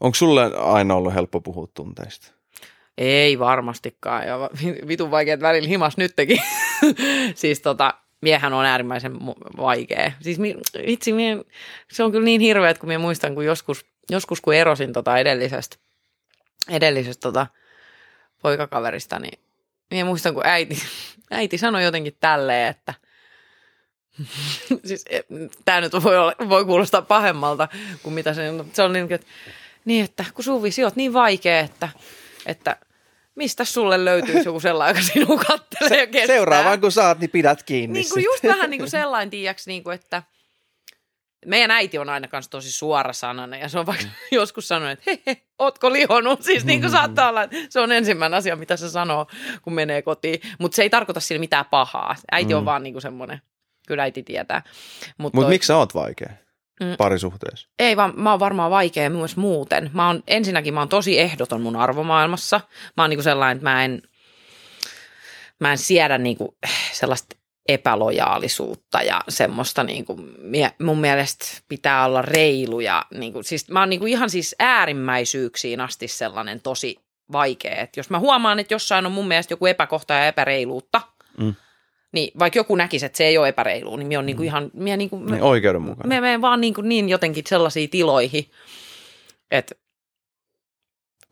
[0.00, 2.32] Onko sulle aina ollut helppo puhua tunteista?
[2.98, 4.26] Ei varmastikaan.
[4.26, 4.38] Ja
[4.88, 6.42] vitun vaikeat välillä himas nytkin.
[7.34, 10.12] siis tota, miehän on äärimmäisen vaikea.
[10.20, 10.56] Siis mi-
[10.86, 11.36] vitsi, mie,
[11.92, 15.18] se on kyllä niin hirveä, että kun minä muistan, kun joskus, joskus kun erosin tota
[15.18, 15.76] edellisestä,
[16.70, 17.46] edellisestä tota
[18.42, 19.40] poikakaverista, niin
[19.90, 20.82] minä muistan, kun äiti,
[21.30, 22.94] äiti sanoi jotenkin tälleen, että
[24.84, 25.04] siis
[25.64, 27.68] tämä nyt voi, olla, voi kuulostaa pahemmalta
[28.02, 28.70] kuin mitä se on.
[28.72, 29.26] Se on niin, että,
[29.84, 31.88] niin, että kun Suvi, oot niin vaikea, että,
[32.46, 32.76] että
[33.34, 36.36] mistä sulle löytyy joku sellainen, joka sinua kattelee ja kestää.
[36.36, 39.84] Seuraavaan kun saat, niin pidät kiinni Niin kuin just vähän niin kuin sellainen, tiiäks, niin
[39.84, 40.22] kuin, että
[41.46, 44.10] meidän äiti on aina kanssa tosi suora sananen ja se on vaikka mm.
[44.38, 46.42] joskus sanonut, että he, he ootko lihonut?
[46.42, 49.26] Siis niin kuin saattaa olla, että se on ensimmäinen asia, mitä se sanoo,
[49.62, 50.40] kun menee kotiin.
[50.58, 52.16] Mutta se ei tarkoita sille mitään pahaa.
[52.32, 52.58] Äiti mm.
[52.58, 53.42] on vaan niin kuin semmoinen,
[53.88, 54.62] kyllä äiti tietää.
[55.18, 55.50] Mutta Mut toi...
[55.50, 56.30] miksi sä oot vaikea?
[56.80, 56.96] Mm.
[56.98, 57.68] parisuhteessa?
[57.78, 59.90] Ei vaan, mä oon varmaan vaikea myös muuten.
[59.94, 62.60] Mä oon, ensinnäkin mä oon tosi ehdoton mun arvomaailmassa.
[62.96, 64.02] Mä oon niinku sellainen, että mä en,
[65.58, 66.56] mä en siedä niinku
[66.92, 67.36] sellaista
[67.68, 70.20] epälojaalisuutta ja semmoista niinku,
[70.82, 76.08] mun mielestä pitää olla reilu ja niinku, siis mä oon niinku ihan siis äärimmäisyyksiin asti
[76.08, 76.96] sellainen tosi
[77.32, 77.76] vaikea.
[77.76, 81.00] Et jos mä huomaan, että jossain on mun mielestä joku epäkohta ja epäreiluutta,
[81.38, 81.54] mm
[82.12, 84.70] niin vaikka joku näkisi, että se ei ole epäreilu, niin me on niinku ihan...
[84.74, 86.08] Mie niinku, niin oikeudenmukainen.
[86.08, 88.50] Me menen vaan niinku niin jotenkin sellaisiin tiloihin,
[89.50, 89.74] että...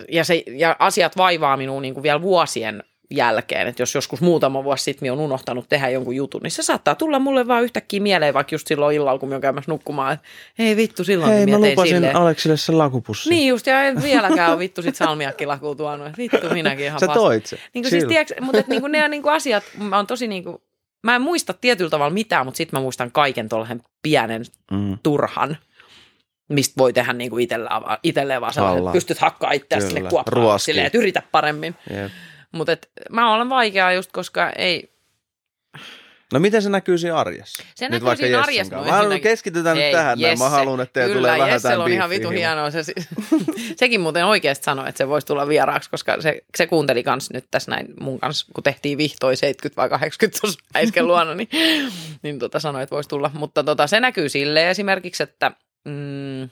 [0.09, 4.85] Ja, se, ja asiat vaivaa minua niinku vielä vuosien jälkeen, että jos joskus muutama vuosi
[4.85, 8.35] sitten minä on unohtanut tehdä jonkun jutun, niin se saattaa tulla mulle vaan yhtäkkiä mieleen,
[8.35, 10.27] vaikka just silloin illalla, kun minä olen käymässä nukkumaan, että
[10.59, 12.17] hei vittu, silloin hei, mä lupasin silleen.
[12.17, 13.31] Aleksille sen lakupussin.
[13.31, 17.47] Niin just, ja en vieläkään ole vittu sit salmiakkilakua tuonut, vittu minäkin ihan Sä toit
[17.47, 17.59] se.
[17.75, 20.29] Niin kuin siis, tiedätkö, mutta että, niin kuin, ne niin kuin asiat, mä on tosi
[20.29, 20.57] niin kuin,
[21.03, 24.99] mä en muista tietyllä tavalla mitään, mutta sitten mä muistan kaiken tuollaisen pienen mm.
[25.03, 25.57] turhan,
[26.49, 27.73] mistä voi tehdä niin kuin itselleen,
[28.03, 31.75] itselleen vaan sellainen, että pystyt hakkaa itseäsi sille kuoppaan silleen, että yritä paremmin.
[31.91, 32.11] Yep.
[32.53, 32.77] Mutta
[33.11, 34.98] mä olen vaikeaa just, koska ei,
[36.33, 37.63] No miten se näkyy siinä arjessa?
[37.75, 38.77] Se nyt näkyy siinä arjessa.
[38.77, 40.21] Mä haluan keskitytään nyt tähän.
[40.21, 40.45] Jesse.
[40.45, 42.71] Mä haluan, että teillä tulee vähän Jessel on ihan vitu hienoa.
[42.71, 42.83] Se,
[43.77, 47.45] sekin muuten oikeasti sanoi, että se voisi tulla vieraaksi, koska se, se kuunteli kans nyt
[47.51, 51.49] tässä näin mun kanssa, kun tehtiin vihtoi 70 vai 80 tuossa äisken luona, niin,
[52.23, 53.31] niin tota sanoi, että voisi tulla.
[53.35, 55.53] Mutta tota, se näkyy sille esimerkiksi, että
[55.85, 56.43] mm,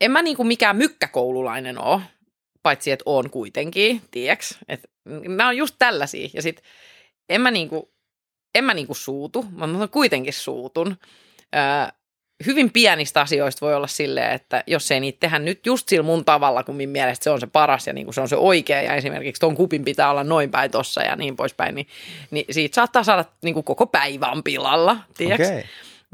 [0.00, 2.00] en mä niinku mikään mykkäkoululainen ole,
[2.62, 4.58] paitsi että on kuitenkin, tiedäks?
[4.68, 6.28] Että nämä on just tällaisia.
[6.34, 6.64] Ja sitten
[7.30, 7.92] en mä niinku,
[8.54, 10.96] en mä niinku suutu, mä kuitenkin suutun.
[11.56, 11.62] Öö,
[12.46, 16.24] hyvin pienistä asioista voi olla silleen, että jos ei niitä tehdä nyt just sillä mun
[16.24, 18.82] tavalla, kun minun mielestä se on se paras ja niin kuin se on se oikea
[18.82, 21.86] ja esimerkiksi ton kupin pitää olla noin päin tossa ja niin poispäin, niin,
[22.30, 24.96] niin siitä saattaa saada niin kuin koko päivän pilalla,
[25.46, 25.62] Okay.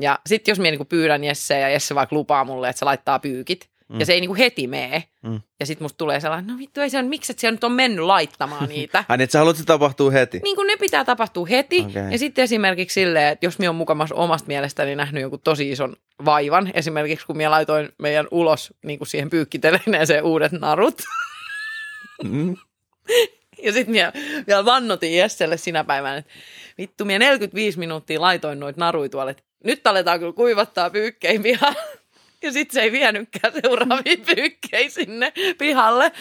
[0.00, 3.18] Ja sitten jos minä niin pyydän Jesse ja Jesse vaikka lupaa mulle, että se laittaa
[3.18, 4.00] pyykit, Mm.
[4.00, 5.04] Ja se ei niinku heti mene.
[5.22, 5.40] Mm.
[5.60, 7.72] Ja sitten musta tulee sellainen, no vittu ei se on, miksi et se nyt on
[7.72, 9.04] mennyt laittamaan niitä.
[9.08, 10.40] Ai niin, sä haluat, että se tapahtuu heti?
[10.42, 11.80] Niin kuin ne pitää tapahtua heti.
[11.80, 12.10] Okay.
[12.12, 15.96] Ja sitten esimerkiksi silleen, että jos minä on mukamassa omasta mielestäni nähnyt jonkun tosi ison
[16.24, 21.02] vaivan, esimerkiksi kun minä laitoin meidän ulos niin kuin siihen pyykkiteleneeseen uudet narut.
[22.24, 22.56] Mm.
[23.64, 24.12] ja sitten minä
[24.46, 26.32] vielä vannotin Jesselle sinä päivänä, että
[26.78, 31.42] vittu, minä 45 minuuttia laitoin noita naruja tuolle, nyt aletaan kyllä kuivattaa pyykkeihin.
[32.42, 36.12] Ja sitten se ei vienytkään seuraavia pyykkejä sinne pihalle.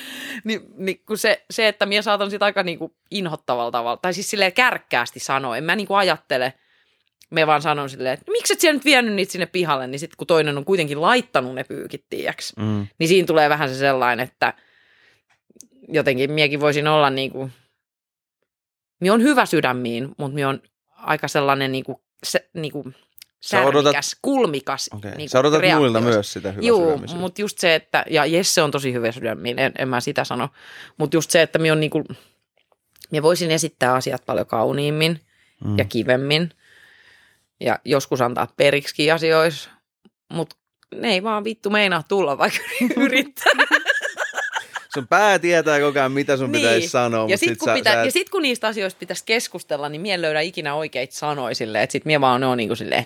[0.44, 4.14] Ni, niin kun se, se, että minä saatan sitä aika niin kuin inhottavalla tavalla, tai
[4.14, 6.54] siis silleen kärkkäästi sanoa, en mä niin kuin ajattele,
[7.30, 10.18] me vaan sanon silleen, että miksi et siellä nyt vienyt niitä sinne pihalle, niin sitten
[10.18, 12.88] kun toinen on kuitenkin laittanut ne pyykit, tiiäks, mm.
[13.00, 14.54] niin siinä tulee vähän se sellainen, että
[15.88, 17.52] jotenkin miekin voisin olla niin kuin,
[19.00, 20.62] minä on hyvä sydämiin, mutta minä on
[20.98, 22.96] aika sellainen niin kuin, se, niin kuin
[23.46, 23.96] Sä odotat...
[24.22, 24.90] kulmikas.
[24.94, 25.12] Okay.
[25.16, 28.72] Niin Sä odotat muilta myös sitä hyvää Joo, mutta just se, että, ja Jesse on
[28.72, 30.50] tosi hyvä sydämiin, en, en mä sitä sano,
[30.98, 32.04] mutta just se, että minä on niinku,
[33.12, 35.20] minä voisin esittää asiat paljon kauniimmin
[35.66, 35.78] mm.
[35.78, 36.50] ja kivemmin
[37.60, 39.70] ja joskus antaa periksi asioissa,
[40.34, 40.56] mutta
[40.96, 42.60] ne ei vaan vittu meinaa tulla, vaikka
[42.98, 43.54] yrittää.
[44.94, 46.62] Sun pää tietää koko ajan, mitä sun niin.
[46.62, 47.30] pitäisi sanoa.
[47.30, 48.14] Ja sitten kun, sit pitä, et...
[48.14, 52.06] sit, kun niistä asioista pitäisi keskustella, niin mie löydä ikinä oikeita sanoja silleen, että sit
[52.06, 53.06] mie vaan on niin kuin silleen,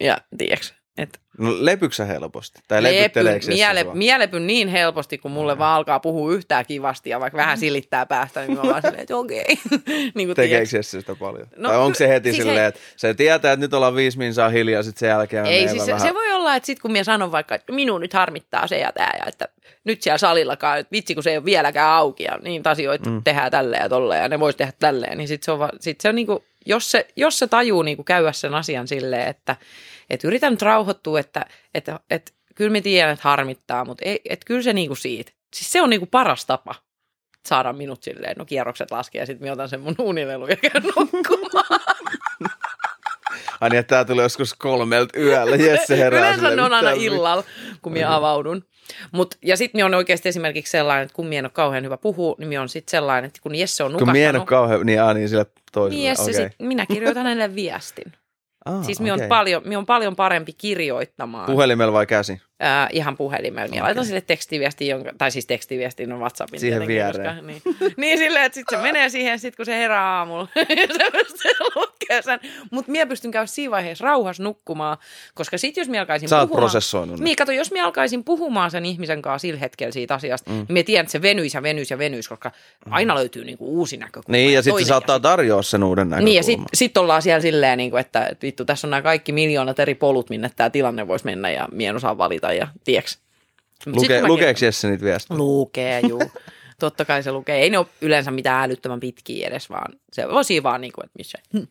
[0.00, 0.66] ja tiedätkö,
[0.98, 2.60] että No lepyksä helposti?
[2.68, 7.36] Tai lepy, miele, mielepyn niin helposti, kun mulle vaan alkaa puhua yhtään kivasti ja vaikka
[7.36, 9.44] vähän silittää päästä, niin mä vaan silleen, että okei.
[10.14, 11.46] niin Tekeekö se sitä paljon?
[11.56, 12.66] No, tai onko se heti siis silleen, he...
[12.66, 15.92] että se tietää, että nyt ollaan viisi minsaa hiljaa, sitten sen jälkeen Ei, siis se,
[15.92, 16.08] vähän...
[16.08, 18.92] se, voi olla, että sitten kun minä sanon vaikka, että minun nyt harmittaa se ja
[18.92, 19.48] tämä, ja että
[19.84, 23.22] nyt siellä salillakaan, että vitsi kun se ei ole vieläkään auki ja niin asioita mm.
[23.24, 26.00] tehdään tälleen ja tolleen ja ne voisi tehdä tälleen, niin sitten se on, va, sit
[26.00, 29.28] se on niin kuin, jos se, jos se tajuu niin kuin käydä sen asian silleen,
[29.28, 29.56] että
[30.10, 34.44] et yritän nyt rauhoittua, että et, et, kyllä me tiedän, että harmittaa, mutta ei, et
[34.44, 35.32] kyllä se niin kuin siitä.
[35.54, 36.74] Siis se on niin kuin paras tapa
[37.46, 41.80] saada minut silleen, no kierrokset laskee ja sitten otan sen mun unilelu ja käyn nukkumaan.
[43.60, 47.44] Ai niin, että tää tuli joskus kolmelta yöllä, Jesse herää Yleensä ne on aina illalla,
[47.82, 48.64] kun minä avaudun.
[49.12, 51.96] Mut, ja sitten minä on oikeasti esimerkiksi sellainen, että kun minä en ole kauhean hyvä
[51.96, 54.86] puhua, niin minä on sitten sellainen, että kun Jesse on Kun mie en ole kauhean,
[54.86, 55.96] niin, aa, niin sille toiselle.
[55.96, 56.34] niin Jesse okei.
[56.34, 58.12] sit, minä kirjoitan hänelle viestin.
[58.64, 59.24] Ah, siis minä okei.
[59.24, 61.46] on, paljon, minä on paljon parempi kirjoittamaan.
[61.46, 62.40] Puhelimella vai käsi?
[62.60, 63.66] Ää, ihan puhelimella.
[63.66, 63.82] Niin Okei.
[63.82, 66.60] laitan sille tekstiviesti, jonka, tai siis tekstiviestin on WhatsAppin.
[66.60, 67.46] Siihen viereen.
[67.46, 67.62] niin,
[67.96, 70.48] niin silleen, että sitten se menee siihen, sit kun se herää aamulla,
[70.98, 72.40] se pystyy lukea sen.
[72.70, 74.98] Mutta minä pystyn käydä siinä vaiheessa rauhassa nukkumaan,
[75.34, 76.60] koska sitten jos minä alkaisin Sä puhumaan...
[76.60, 77.20] prosessoinut.
[77.20, 80.56] Niin, kato, jos minä alkaisin puhumaan sen ihmisen kanssa sillä hetkellä siitä asiasta, mm.
[80.56, 82.50] niin minä tiedän, että se venyisi ja venyisi ja venyisi, koska
[82.90, 84.32] aina löytyy niinku uusi näkökulma.
[84.32, 86.24] Niin, ja sitten toinen se saattaa tarjoa sen uuden näkökulman.
[86.24, 89.02] niin, ja sitten sit ollaan siellä silleen, niin kuin, että et vittu, tässä on nämä
[89.02, 92.68] kaikki miljoonat eri polut, minne tämä tilanne voisi mennä, ja mie en osaa valita, ja
[92.84, 93.18] tieks.
[93.86, 95.38] Mut Luke, lukeeko Jesse niitä viestejä?
[95.38, 96.22] Lukee, juu.
[96.80, 97.56] Totta kai se lukee.
[97.56, 101.18] Ei ne ole yleensä mitään älyttömän pitkiä edes, vaan se siinä vaan niin kuin, että
[101.18, 101.62] missä, hm,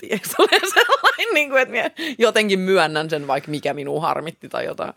[0.00, 4.92] tiedätkö, sellainen, niin kuin, että jotenkin myönnän sen, vaikka mikä minua harmitti tai jotain.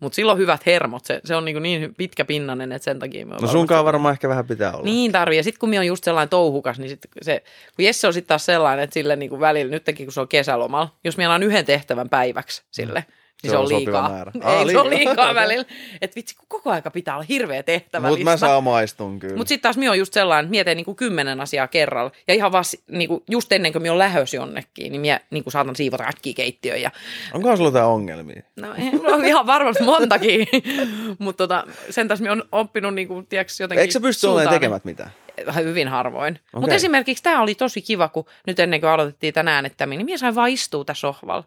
[0.00, 3.26] Mutta silloin hyvät hermot, se, se on niin, kuin niin pitkä pinnanen, että sen takia
[3.26, 4.84] me No sunkaan varmaan ehkä vähän pitää olla.
[4.84, 5.36] niin tarvii.
[5.36, 7.42] Ja sitten kun minä on just sellainen touhukas, niin sit se,
[7.76, 10.28] kun Jesse on sitten taas sellainen, että sille niin kuin välillä, nytkin kun se on
[10.28, 13.04] kesälomalla, jos minä annan yhden tehtävän päiväksi sille,
[13.42, 14.08] niin Se se, on on liikaa.
[14.08, 14.32] määrä.
[14.34, 15.34] Ei, Aa, se on liikaa.
[15.44, 15.64] välillä.
[16.00, 18.08] Että vitsi, kun koko aika pitää olla hirveä tehtävä.
[18.08, 19.36] Mutta mä samaistun kyllä.
[19.36, 22.10] Mutta sitten taas minä on just sellainen, että mietin niinku kymmenen asiaa kerralla.
[22.28, 25.76] Ja ihan vaan niinku, just ennen kuin minä on lähös jonnekin, niin minä niinku saatan
[25.76, 26.82] siivota äkkiä keittiöön.
[26.82, 26.90] Ja,
[27.34, 28.42] Onkohan sulla jotain ongelmia?
[28.56, 30.46] no, mulla on ihan varmasti montakin.
[31.18, 34.84] Mutta tota, sen taas minä on oppinut niinku, tiiäks, jotenkin Eikö sä pysty olemaan tekemät
[34.84, 35.10] mitään?
[35.54, 36.34] Hyvin harvoin.
[36.34, 36.60] Okay.
[36.60, 40.18] Mutta esimerkiksi tämä oli tosi kiva, kun nyt ennen kuin aloitettiin tänään äänettäminen, niin minä
[40.18, 41.44] sain vaan istua tässä sohvalla.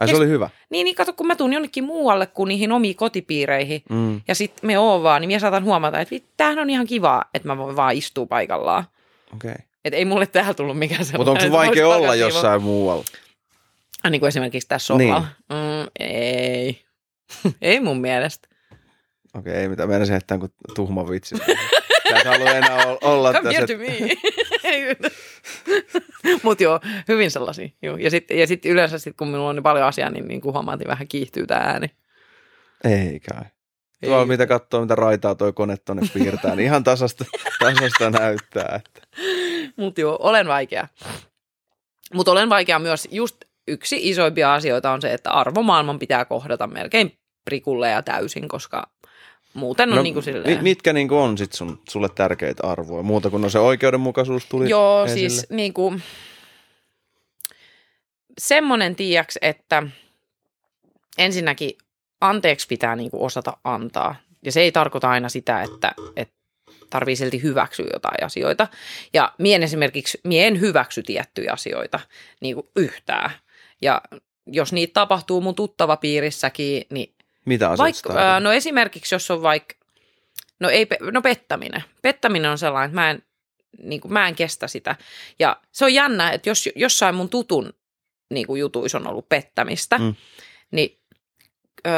[0.00, 0.50] Ai se oli hyvä.
[0.70, 4.20] Niin, niin kato, kun mä tuun jonnekin muualle kuin niihin omiin kotipiireihin, Mm.
[4.28, 7.48] ja sitten me oon vaan, niin minä saatan huomata, että tämähän on ihan kivaa, että
[7.48, 8.84] mä voin vaan istua paikallaan.
[9.34, 9.50] Okei.
[9.50, 9.64] Okay.
[9.84, 11.20] Että ei mulle täällä tullut mikään sellainen.
[11.20, 13.04] Mutta onko se että vaikea olla jossain muualla?
[14.04, 15.20] Ah, niin kuin esimerkiksi tässä sohvalla.
[15.20, 15.82] Niin.
[15.82, 16.82] Mm, ei.
[17.62, 18.48] ei mun mielestä.
[19.34, 19.88] Okei, okay, ei mitään.
[19.88, 21.34] Meidän se heittää kuin tuhma vitsi.
[22.08, 23.74] Sä et halua enää ol- olla Come tässä.
[23.78, 25.10] here to me.
[26.42, 27.68] Mutta joo, hyvin sellaisia.
[27.82, 27.96] Joo.
[27.96, 30.52] Ja sitten ja sit yleensä sit, kun minulla on niin paljon asiaa, niin, niin kuin
[30.52, 31.90] huomaat, niin vähän kiihtyy tämä ääni.
[32.84, 33.44] Ei kai.
[34.02, 34.26] Ei.
[34.26, 37.24] mitä katsoo, mitä raitaa toi kone tonne piirtää, niin ihan tasasta,
[37.60, 38.80] tasasta näyttää.
[38.84, 39.00] Että.
[39.76, 40.88] Mutta joo, olen vaikea.
[42.14, 43.36] Mutta olen vaikea myös, just
[43.68, 48.90] yksi isoimpia asioita on se, että arvomaailman pitää kohdata melkein prikulle ja täysin, koska
[49.56, 50.58] muuten on no, niin kuin silleen...
[50.58, 53.02] mi- mitkä niin kuin on sit sun, sulle tärkeitä arvoja?
[53.02, 55.28] Muuta kuin no se oikeudenmukaisuus tuli Joo, esille.
[55.28, 56.02] siis niin kuin,
[58.38, 59.82] semmoinen tiiäks, että
[61.18, 61.70] ensinnäkin
[62.20, 64.16] anteeksi pitää niin kuin osata antaa.
[64.44, 66.34] Ja se ei tarkoita aina sitä, että, että
[66.90, 68.68] tarvii silti hyväksyä jotain asioita.
[69.12, 72.00] Ja mien esimerkiksi, mie en hyväksy tiettyjä asioita
[72.40, 73.30] niin kuin yhtään.
[73.82, 74.02] Ja
[74.46, 77.15] jos niitä tapahtuu mun tuttava piirissäkin, niin
[77.46, 79.74] Mitä asiat vaikka, ää, no esimerkiksi jos on vaikka,
[80.60, 81.84] no, ei, pe- no pettäminen.
[82.02, 83.22] Pettäminen on sellainen, että mä en,
[83.82, 84.96] niin kuin, mä en kestä sitä.
[85.38, 87.72] Ja se on jännä, että jos jossain mun tutun
[88.30, 90.14] niin kuin jutuissa on ollut pettämistä, Mm.
[90.70, 91.00] niin
[91.86, 91.92] öö,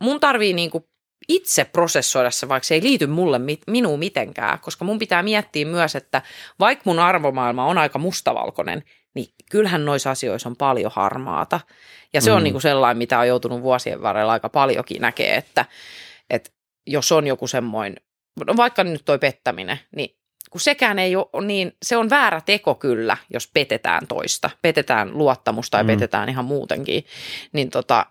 [0.00, 0.84] mun tarvii niin kuin
[1.28, 5.96] itse prosessoida se, vaikka se ei liity mulle minuun mitenkään, koska mun pitää miettiä myös,
[5.96, 6.22] että
[6.60, 8.82] vaikka mun arvomaailma on aika mustavalkoinen,
[9.14, 11.60] niin kyllähän noissa asioissa on paljon harmaata.
[12.12, 12.36] Ja se mm.
[12.36, 15.64] On niin kuin sellainen, mitä on joutunut vuosien varrella aika paljonkin näkee, että,
[16.30, 16.50] että
[16.86, 17.96] jos on joku semmoinen,
[18.46, 20.16] no vaikka nyt toi pettäminen, niin
[20.50, 25.82] kun sekään ei ole niin, se on väärä teko kyllä, jos petetään toista, petetään luottamusta
[25.82, 25.82] Mm.
[25.82, 25.86] mm.
[25.86, 27.04] petetään ihan muutenkin,
[27.52, 28.06] niin tota,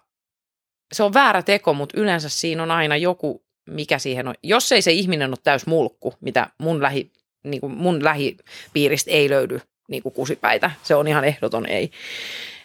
[0.94, 4.36] se on väärä teko, mutta yleensä siinä on aina joku, mikä siihen on.
[4.44, 7.12] Jos ei se ihminen ole täys mulkku, mitä mun, lähi,
[7.44, 9.60] niin kuin mun lähipiiristä ei löydy
[9.94, 11.92] niin kuin kusipäitä, se on ihan ehdoton ei,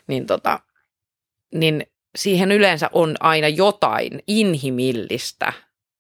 [0.06, 0.60] niin, tota,
[1.54, 5.52] niin siihen yleensä on aina jotain inhimillistä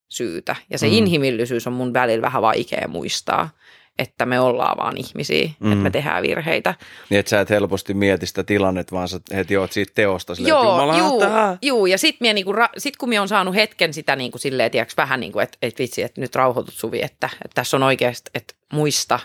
[0.08, 0.56] syytä.
[0.70, 0.92] Ja se Mm.
[0.92, 0.98] mm.
[0.98, 3.50] inhimillisyys on mun välillä vähän vaikea muistaa,
[3.98, 5.66] että me ollaan vaan ihmisiä, mm.
[5.66, 5.72] Mm.
[5.72, 6.74] että me tehdään virheitä.
[7.10, 10.50] Niin, että sä et helposti mieti sitä tilannetta, vaan sä heti oot siitä teosta silleen,
[10.50, 11.20] Joo, että juu,
[11.62, 14.96] juu, ja sitten niinku, ra- sit kun minä on saanut hetken sitä niinku silleen, tiiäks,
[14.96, 18.30] vähän niin kuin, että et vitsi, että nyt rauhoitut Suvi, että, että tässä on oikeasti,
[18.34, 19.20] että muista,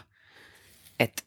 [0.99, 1.23] että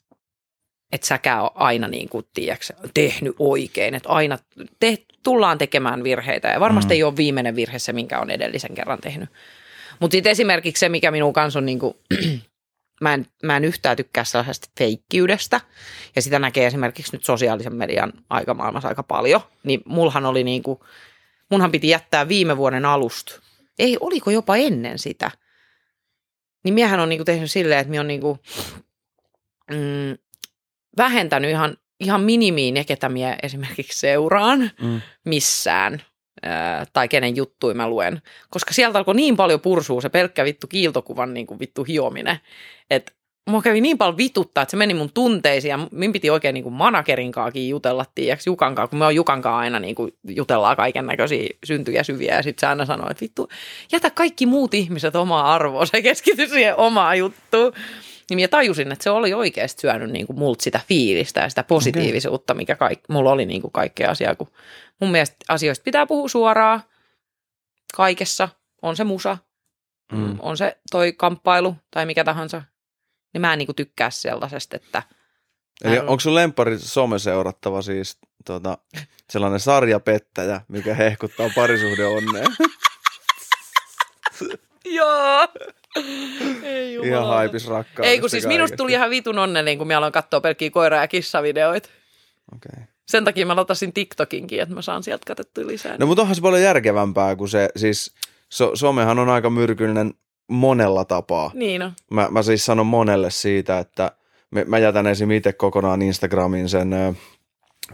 [0.93, 4.39] et säkään ole aina niin kuin, tiiäks, tehnyt oikein, että aina
[4.81, 6.49] te, tullaan tekemään virheitä.
[6.49, 6.97] Ja varmasti mm.
[6.97, 9.29] ei ole viimeinen virhe se, minkä on edellisen kerran tehnyt.
[10.01, 11.95] Mutta sitten esimerkiksi se, mikä minun kanssa on niin kuin,
[13.01, 15.61] mä en, mä en yhtään tykkää sellaisesta feikkiydestä,
[16.17, 20.81] ja sitä näkee esimerkiksi nyt sosiaalisen median aikamaailmassa aika paljon, niin mulhan oli niin kuin,
[21.51, 23.41] munhan piti jättää viime vuoden alusta,
[23.79, 25.31] ei, oliko jopa ennen sitä,
[26.65, 28.39] niin miehän on niin kuin tehnyt silleen, että minä on niin kuin,
[29.71, 30.19] mm,
[30.97, 35.01] vähentänyt ihan, ihan minimiin ne, ketä minä esimerkiksi seuraan Mm.
[35.25, 36.03] missään.
[36.43, 38.23] ää, tai kenen juttui mä luen.
[38.51, 42.41] Koska sieltä alkoi niin paljon pursua se pelkkä vittu kiiltokuvan niin kuin vittu hiominen,
[42.91, 43.13] että
[43.51, 46.63] mua kävi niin paljon vituttaa, että se meni mun tunteisiin ja min piti oikein niin
[46.63, 51.49] kuin managerinkaakin jutella, tiiäks, Jukankaa, kun me on Jukankaa aina niin kuin jutellaan kaiken näköisiä
[51.65, 53.49] syntyjä syviä ja sitten se aina sanoo, että vittu,
[53.93, 57.73] jätä kaikki muut ihmiset omaa arvoa, se keskity siihen omaan juttuun.
[58.31, 61.63] Niin mä tajusin, että se oli oikeasti syönyt niin kuin multa sitä fiilistä ja sitä
[61.63, 64.35] positiivisuutta, mikä kaik, mulla oli niin kuin kaikkea asiaa.
[64.35, 64.51] Kun
[65.01, 66.83] mun mielestä asioista pitää puhua suoraan
[67.97, 68.49] kaikessa.
[68.83, 69.39] On se musa,
[70.13, 70.37] mm.
[70.41, 72.63] on se toi kamppailu tai mikä tahansa.
[73.33, 75.03] Niin mä en niin kuin tykkää sellaisesta, että...
[75.85, 78.79] Eli onko sun lempari someseurattava siis tota,
[79.31, 82.49] sellainen sarjapettäjä, mikä hehkuttaa parisuhde onnea?
[84.99, 85.49] Joo.
[86.63, 90.13] Ei Ihan haipis rakkaudesta Ei kun siis minusta tuli ihan vitun onnellinen, kun mä aloin
[90.13, 91.89] katsoa pelkkiä koira- ja kissavideoita.
[92.55, 92.71] Okei.
[92.75, 92.85] Okay.
[93.07, 95.97] Sen takia mä latasin TikTokinkin, että mä saan sieltä katsottua lisää.
[95.99, 98.15] No mutta onhan se paljon järkevämpää, kuin se, siis
[98.49, 100.15] so, somehan on aika myrkyllinen
[100.49, 101.51] monella tapaa.
[101.55, 101.93] Niin on.
[102.11, 104.13] Mä, mä siis sanon monelle siitä, että
[104.51, 105.31] me, mä jätän esim.
[105.31, 106.91] itse kokonaan Instagramin sen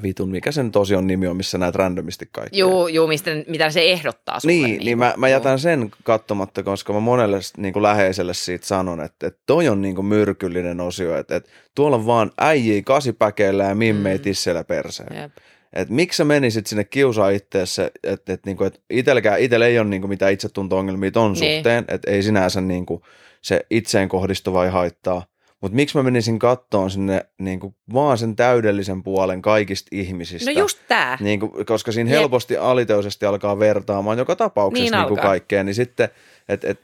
[0.03, 2.59] vitun, mikä sen tosi nimi on, missä näet randomisti kaikkea.
[2.59, 4.55] Joo, joo mistä, mitä se ehdottaa sulle.
[4.55, 8.67] Niin, niin, niin mä, mä jätän sen katsomatta, koska mä monelle niin kuin läheiselle siitä
[8.67, 12.83] sanon, että, että toi on niin kuin myrkyllinen osio, että, että tuolla on vaan äijii
[12.83, 14.23] kasipäkeillä ja mimmei mm.
[14.23, 15.23] tisseillä perseen.
[15.23, 15.33] Jep.
[15.73, 19.89] Et miksi sä menisit sinne kiusaa itseessä, että et, niinku, et itelläkään, itellä ei ole
[19.89, 21.57] niinku mitään itsetunto-ongelmia ton niin.
[21.57, 23.03] suhteen, että ei sinänsä niinku
[23.43, 25.32] se itseen kohdistuva ei haittaa.
[25.63, 30.51] Mutta miksi mä menisin kattoon sinne niin kuin, vaan sen täydellisen puolen kaikista ihmisistä?
[30.51, 31.19] No just tää.
[31.21, 32.19] Niin kuin, koska siinä Jep.
[32.19, 35.65] helposti aliteisesti alkaa vertaamaan joka tapauksessa niin niin kuin kaikkea.
[35.65, 36.09] Niin sitten,
[36.49, 36.81] että et,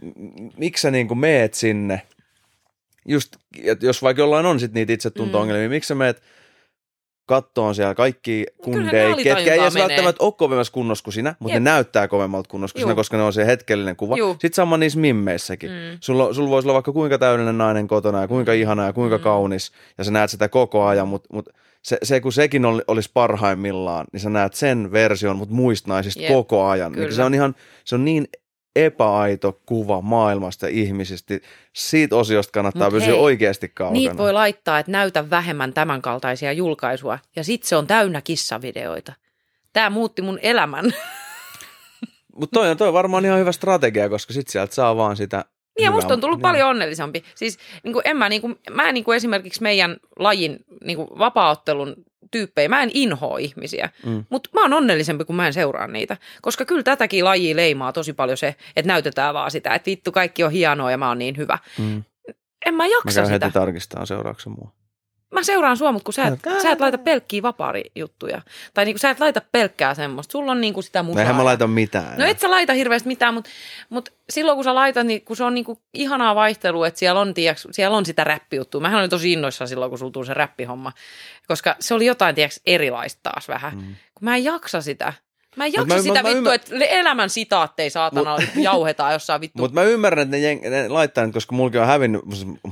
[0.56, 2.02] miksi sä niin kuin meet sinne,
[3.06, 5.70] just, et jos vaikka jollain on sit niitä itsetunto-ongelmia, mm.
[5.70, 6.22] miksi sä meet–
[7.28, 11.62] kattoon siellä kaikki kundeja, ketkä ei edes välttämättä ole kovemmassa kunnossa kuin sinä, mutta Jep.
[11.62, 14.16] ne näyttää kovemmalta kunnossa kuin sinä, koska ne on se hetkellinen kuva.
[14.16, 14.32] Juu.
[14.32, 15.70] Sitten sama niissä mimmeissäkin.
[15.70, 15.98] Mm.
[16.00, 19.22] Sulla, sulla voisi olla vaikka kuinka täydellinen nainen kotona ja kuinka ihana ja kuinka mm.
[19.22, 21.48] kaunis, ja sä näet sitä koko ajan, mutta mut
[21.82, 26.22] se, se, kun sekin oli, olisi parhaimmillaan, niin sä näet sen version, mutta muista naisista
[26.22, 26.32] Jep.
[26.32, 26.92] koko ajan.
[26.92, 28.28] Niin se on ihan, se on niin
[28.86, 31.34] epäaito kuva maailmasta ihmisistä.
[31.72, 33.92] Siitä osiosta kannattaa Mut pysyä hei, oikeasti kaukana.
[33.92, 37.18] Niitä voi laittaa, että näytä vähemmän tämänkaltaisia julkaisua.
[37.36, 39.12] Ja sitten se on täynnä kissavideoita.
[39.72, 40.84] Tämä muutti mun elämän.
[42.40, 45.44] Mutta toi, on, toi on varmaan ihan hyvä strategia, koska sitten sieltä saa vaan sitä
[45.78, 46.42] niin ja musta on tullut niin.
[46.42, 47.24] paljon onnellisempi.
[47.34, 51.08] Siis niin kuin en mä, niin kuin, mä niin kuin esimerkiksi meidän lajin niin kuin
[51.18, 51.96] vapaaottelun
[52.30, 54.24] tyyppejä, mä en inhoa ihmisiä, mm.
[54.30, 56.16] mutta mä oon onnellisempi, kun mä en seuraa niitä.
[56.42, 60.44] Koska kyllä tätäkin lajia leimaa tosi paljon se, että näytetään vaan sitä, että vittu kaikki
[60.44, 61.58] on hienoa ja mä oon niin hyvä.
[61.78, 62.04] Mm.
[62.66, 63.46] En mä jaksa mä sitä.
[63.46, 64.77] heti tarkistaa seuraavaksi mua
[65.30, 68.42] mä seuraan sua, mutta kun sä et, sä et laita pelkkiä vapaarijuttuja.
[68.74, 70.32] Tai niinku sä et laita pelkkää semmoista.
[70.32, 71.22] Sulla on niinku sitä musaa.
[71.22, 72.18] Eihän mä laita mitään.
[72.18, 73.50] No et sä laita hirveästi mitään, mutta,
[73.88, 77.34] mutta silloin kun sä laitat, niin kun se on niinku ihanaa vaihtelua, että siellä on,
[77.34, 78.80] tiiäks, siellä on sitä räppijuttua.
[78.80, 80.92] Mähän olin tosi innoissaan silloin, kun sulla se räppihomma.
[81.48, 83.74] Koska se oli jotain, tiiäks, erilaista taas vähän.
[83.74, 83.94] Mm.
[84.14, 85.12] Kun mä en jaksa sitä.
[85.58, 89.40] Mä en jaksa mä, sitä mä, vittu, mä että elämän sitaatteja saatana mut, jauhetaan jossain
[89.40, 89.62] vittu.
[89.62, 92.22] Mutta mä ymmärrän, että ne, jeng, ne laittaa nyt, koska mullakin on hävinnyt,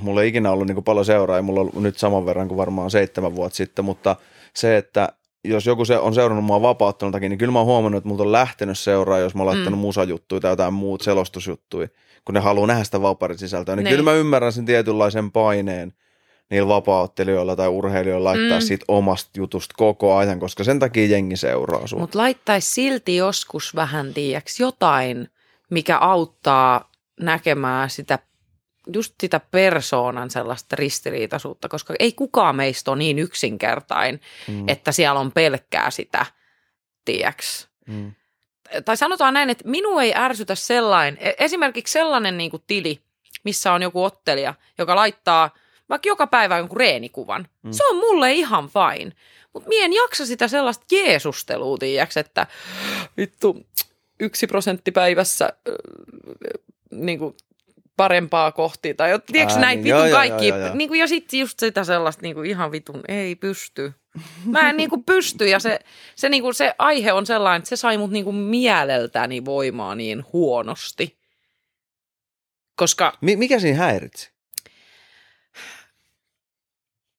[0.00, 2.90] mulla ei ikinä ollut niin paljon seuraa, ja mulla on nyt saman verran kuin varmaan
[2.90, 4.16] seitsemän vuotta sitten, mutta
[4.54, 5.08] se, että
[5.44, 8.32] jos joku se on seurannut mua vapauttelun niin kyllä mä oon huomannut, että multa on
[8.32, 9.82] lähtenyt seuraa, jos mä oon laittanut mm.
[9.82, 11.88] musajuttuja tai jotain muut selostusjuttuja,
[12.24, 13.76] kun ne haluaa nähdä sitä vapaarisisältöä.
[13.76, 13.90] Niin ne.
[13.90, 15.92] kyllä mä ymmärrän sen tietynlaisen paineen,
[16.50, 18.64] niillä vapaaottelijoilla tai urheilijoilla laittaa mm.
[18.64, 22.00] siitä omasta jutusta koko ajan, koska sen takia jengi seuraa sinua.
[22.00, 25.30] Mutta laittaisi silti joskus vähän, tiiäks, jotain,
[25.70, 26.90] mikä auttaa
[27.20, 28.18] näkemään sitä
[28.92, 34.68] just sitä persoonan sellaista ristiriitaisuutta, koska ei kukaan meistä ole niin yksinkertain, mm.
[34.68, 36.26] että siellä on pelkkää sitä,
[37.04, 37.68] tiiäks.
[37.86, 38.12] Mm.
[38.84, 43.00] Tai sanotaan näin, että minua ei ärsytä sellainen, esimerkiksi sellainen niin kuin tili,
[43.44, 45.50] missä on joku ottelija, joka laittaa–
[45.88, 47.48] vaikka joka päivä jonkun reenikuvan.
[47.62, 47.72] Mm.
[47.72, 49.12] Se on mulle ihan fine.
[49.52, 52.46] Mutta mien jaksa sitä sellaista jeesustelua, tiiäks, että
[53.16, 53.66] vittu
[54.20, 55.74] yksi prosentti päivässä äh,
[56.90, 57.36] niin kuin
[57.96, 58.94] parempaa kohti.
[58.94, 60.48] Tai tiedätkö näitä niin, vitun joo, kaikki.
[60.48, 60.76] Joo, joo, joo.
[60.76, 63.92] Niin kuin, ja sitten just sitä sellaista niin kuin ihan vitun, ei pysty.
[64.44, 65.78] Mä en niin kuin pysty ja se,
[66.16, 69.94] se, niin kuin, se aihe on sellainen, että se sai mut niin kuin mieleltäni voimaa
[69.94, 71.18] niin huonosti.
[72.76, 73.12] Koska...
[73.20, 74.35] Mikä siinä häiritsi?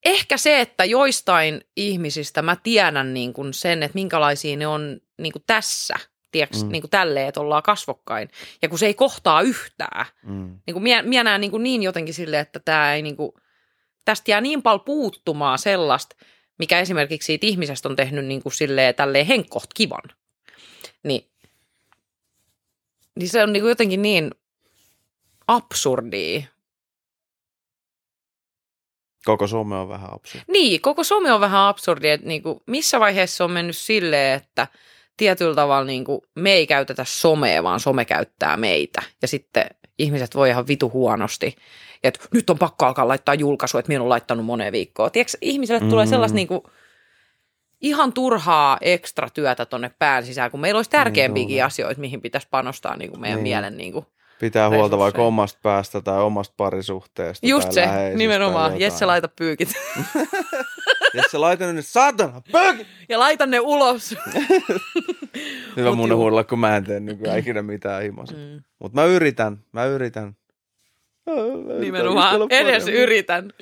[0.07, 5.33] Ehkä se, että joistain ihmisistä mä tiedän niin kuin sen, että minkälaisia ne on niin
[5.33, 5.95] kuin tässä,
[6.31, 6.71] tiedätkö, mm.
[6.71, 8.29] niin kuin tälleen, että ollaan kasvokkain.
[8.61, 10.59] Ja kun se ei kohtaa yhtään, mm.
[10.67, 13.31] niin kuin mie, mie näen niin, kuin niin jotenkin silleen, että tämä ei niin kuin,
[14.05, 16.15] tästä jää niin paljon puuttumaan sellaista,
[16.59, 20.03] mikä esimerkiksi siitä ihmisestä on tehnyt niin kuin silleen, tälleen henkkoht kivan.
[21.03, 21.29] Niin
[23.17, 24.31] niin se on niin kuin jotenkin niin
[25.47, 26.41] absurdia.
[29.27, 30.45] Koko Suomi on vähän absurdi.
[30.47, 34.67] Niin, koko some on vähän absurdi, että niin kuin, missä vaiheessa on mennyt silleen, että
[35.17, 39.01] tietyllä tavalla niin kuin, me ei käytetä somea, vaan some käyttää meitä.
[39.21, 39.65] Ja sitten
[39.99, 41.55] ihmiset voi ihan vitu huonosti.
[42.03, 45.11] Ja että nyt on pakko alkaa laittaa julkaisu, että minä olen laittanut moneen viikkoon.
[45.11, 45.89] Tiedätkö, ihmiselle mm.
[45.89, 46.61] tulee sellaista niin kuin,
[47.81, 52.47] ihan turhaa ekstra työtä tonne pään sisään, kun meillä olisi tärkeämpiäkin Niin, asioita, mihin pitäisi
[52.51, 53.43] panostaa niin kuin meidän Niin.
[53.43, 54.05] mielen niin kuin,
[54.39, 57.47] Pitää huolta vaikka omasta päästä tai omasta parisuhteesta.
[57.47, 58.79] Just se, nimenomaan.
[58.79, 59.73] Jesse, laita pyykit.
[61.13, 62.85] Jesse, laita nyt saatana, pööki!
[63.09, 64.15] ja laita ne ulos.
[65.77, 66.17] Hyvä mun juu.
[66.17, 68.35] huudella, kun mä en tee nykyään ikinä mitään himassa.
[68.35, 68.63] Mm.
[68.79, 70.35] Mutta mä yritän, mä yritän.
[71.79, 72.41] Nimenomaan.
[72.49, 73.53] Edes yritän.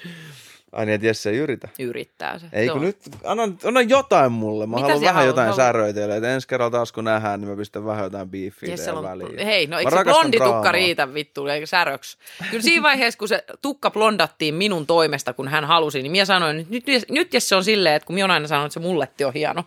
[0.76, 1.68] Ai niin, että Jesse ei yritä.
[1.80, 2.46] Yrittää se.
[2.54, 4.66] Ei kun nyt, anna, anna jotain mulle.
[4.66, 5.28] Mä Mitä haluan vähän haluat?
[5.28, 5.66] jotain Haluat?
[5.66, 6.16] säröitellä.
[6.16, 9.46] Että ensi kerralla taas kun nähdään, niin mä pistän vähän jotain beefiä Jesse on, väliin.
[9.46, 10.72] hei, no eikö se rakastan blondi tukka draamaa.
[10.72, 12.18] riitä vittu, eikä säröks?
[12.52, 16.60] Kyllä siinä vaiheessa, kun se tukka blondattiin minun toimesta, kun hän halusi, niin minä sanoin,
[16.60, 18.74] että nyt, nyt, nyt jos se on silleen, että kun minä olen aina sanonut, että
[18.74, 19.64] se mulletti on hieno.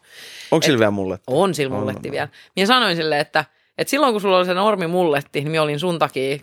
[0.51, 1.18] Onko sillä vielä mulle?
[1.26, 2.28] On sillä mulletti on, vielä.
[2.56, 3.44] Minä sanoin silleen, että,
[3.78, 6.39] että silloin kun sulla oli se normi mulletti, niin minä olin sun takia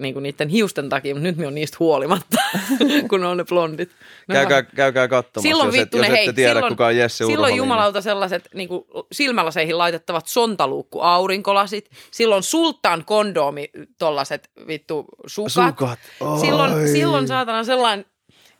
[0.00, 2.36] niin kuin niiden hiusten takia, mutta nyt minä on niistä huolimatta,
[3.10, 3.90] kun on ne blondit.
[4.28, 6.86] Ne on Käykää, käykää katsomassa, Silloin jos, et, vittu jos ette hei, tiedä, silloin- kuka
[6.86, 7.56] on Jesse Silloin Urholinen.
[7.56, 11.90] jumalauta sellaiset niin kuin silmälaseihin laitettavat sontaluukku aurinkolasit.
[12.10, 15.52] Silloin sulttaan kondoomi tollaset vittu sukat.
[15.52, 15.98] Sukat.
[16.20, 16.40] Oi.
[16.40, 18.06] Silloin, silloin saatana sellainen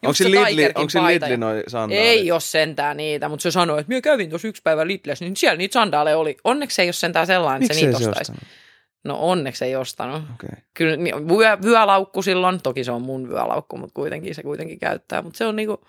[0.03, 0.99] Onko se Lidli, onko se.
[1.01, 1.65] Lidli noi?
[1.91, 5.37] Ei ole sentään niitä, mutta se sanoi, että minä kävin tuossa yksi päivä Lidlissä, niin
[5.37, 6.37] siellä niitä sandaaleja oli.
[6.45, 8.21] Onneksi ei ole sentään sellainen, että se niitä ostaisi.
[8.21, 8.43] ostanut?
[9.05, 10.23] No onneksi ei ostanut.
[10.35, 10.59] Okei.
[10.75, 15.23] Kyllä ni- vyö, vyölaukku silloin, toki se on mun vyölaukku, mutta kuitenkin se kuitenkin käyttää.
[15.23, 15.81] Mutta se on niinku,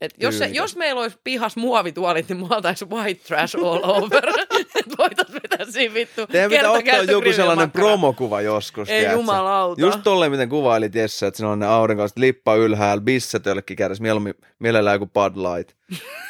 [0.00, 4.28] et jos, se, jos meillä olisi pihas muovituolit, niin mulla oltaisi white trash all over.
[4.50, 8.88] että voitaisiin vetää siinä vittu Teidän pitää ottaa joku sellainen promokuva joskus.
[8.88, 9.20] Ei tiedätkö?
[9.20, 9.80] jumalauta.
[9.80, 14.02] Just tolleen, miten kuvailit Jesse, että siinä on ne aurinkoiset lippa ylhäällä, bisse tölkki kädessä,
[14.02, 15.76] mieluummin, mielellään joku Bud Light.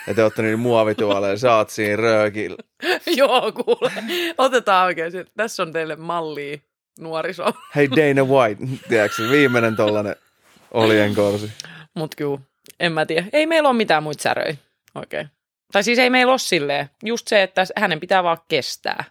[0.06, 2.56] Ja te olette niitä muovituoleja, sä oot siinä röökillä.
[3.16, 3.92] Joo, kuule.
[4.38, 5.12] Otetaan oikein.
[5.36, 6.58] Tässä on teille mallia
[7.00, 7.52] nuoriso.
[7.76, 10.16] Hei Dana White, tiedätkö, viimeinen tollanen
[10.70, 11.50] oljenkorsi.
[11.94, 12.38] Mut kyllä,
[12.80, 13.26] en mä tiedä.
[13.32, 14.56] Ei meillä ole mitään muita säröjä.
[14.94, 15.20] Okei.
[15.20, 15.30] Okay.
[15.72, 16.90] Tai siis ei meillä ole silleen.
[17.04, 19.04] Just se, että hänen pitää vaan kestää.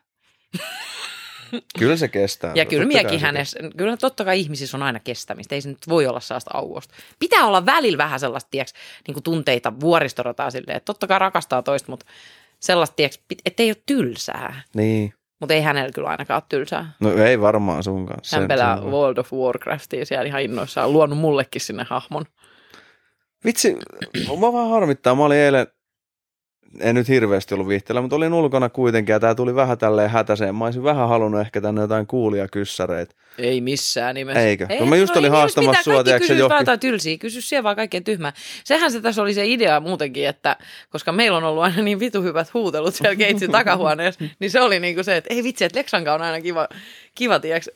[1.79, 2.51] Kyllä se kestää.
[2.55, 5.69] Ja kyllä Totta kai miekin hänessä, kyllä totta kai ihmisissä on aina kestämistä, ei se
[5.69, 6.95] nyt voi olla sellaista auosta.
[7.19, 8.73] Pitää olla välillä vähän sellaista, tiiäks,
[9.07, 12.05] niin kuin tunteita vuoristorataa silleen, että totta kai rakastaa toista, mutta
[12.59, 14.61] sellaista, tiiäks, pit- ettei ole tylsää.
[14.75, 15.13] Niin.
[15.39, 16.93] Mutta ei hänellä kyllä ainakaan ole tylsää.
[16.99, 18.37] No ei varmaan sun kanssa.
[18.37, 22.25] Hän pelaa World of Warcraftia siellä ihan innoissaan, luonut mullekin sinne hahmon.
[23.45, 23.77] Vitsi,
[24.41, 25.15] mä vaan harmittaa.
[25.15, 25.67] Mä olin eilen,
[26.79, 30.55] en nyt hirveästi ollut viihteellä, mutta olin ulkona kuitenkin ja tää tuli vähän tälleen hätäseen.
[30.55, 33.15] Mä olisin vähän halunnut ehkä tänne jotain kuulia kyssäreitä.
[33.37, 34.41] Ei missään nimessä.
[34.41, 34.67] Eikö?
[34.79, 37.41] No mä just olin ei haastamassa sua, kaikki tiedätkö, kysyis johonkin- vaan jotain tylsiä, kysy
[37.41, 38.33] siellä vaan kaikkea tyhmää.
[38.63, 40.57] Sehän se tässä oli se idea muutenkin, että
[40.89, 44.79] koska meillä on ollut aina niin vitu hyvät huutelut siellä keitsin takahuoneessa, niin se oli
[44.79, 46.67] niinku se, että ei vitsi, että Leksankaan on aina kiva,
[47.15, 47.69] kiva tiiäks,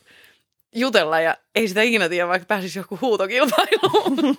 [0.74, 4.16] jutella ja ei sitä ikinä tiedä, vaikka pääsisi joku huutokilpailuun.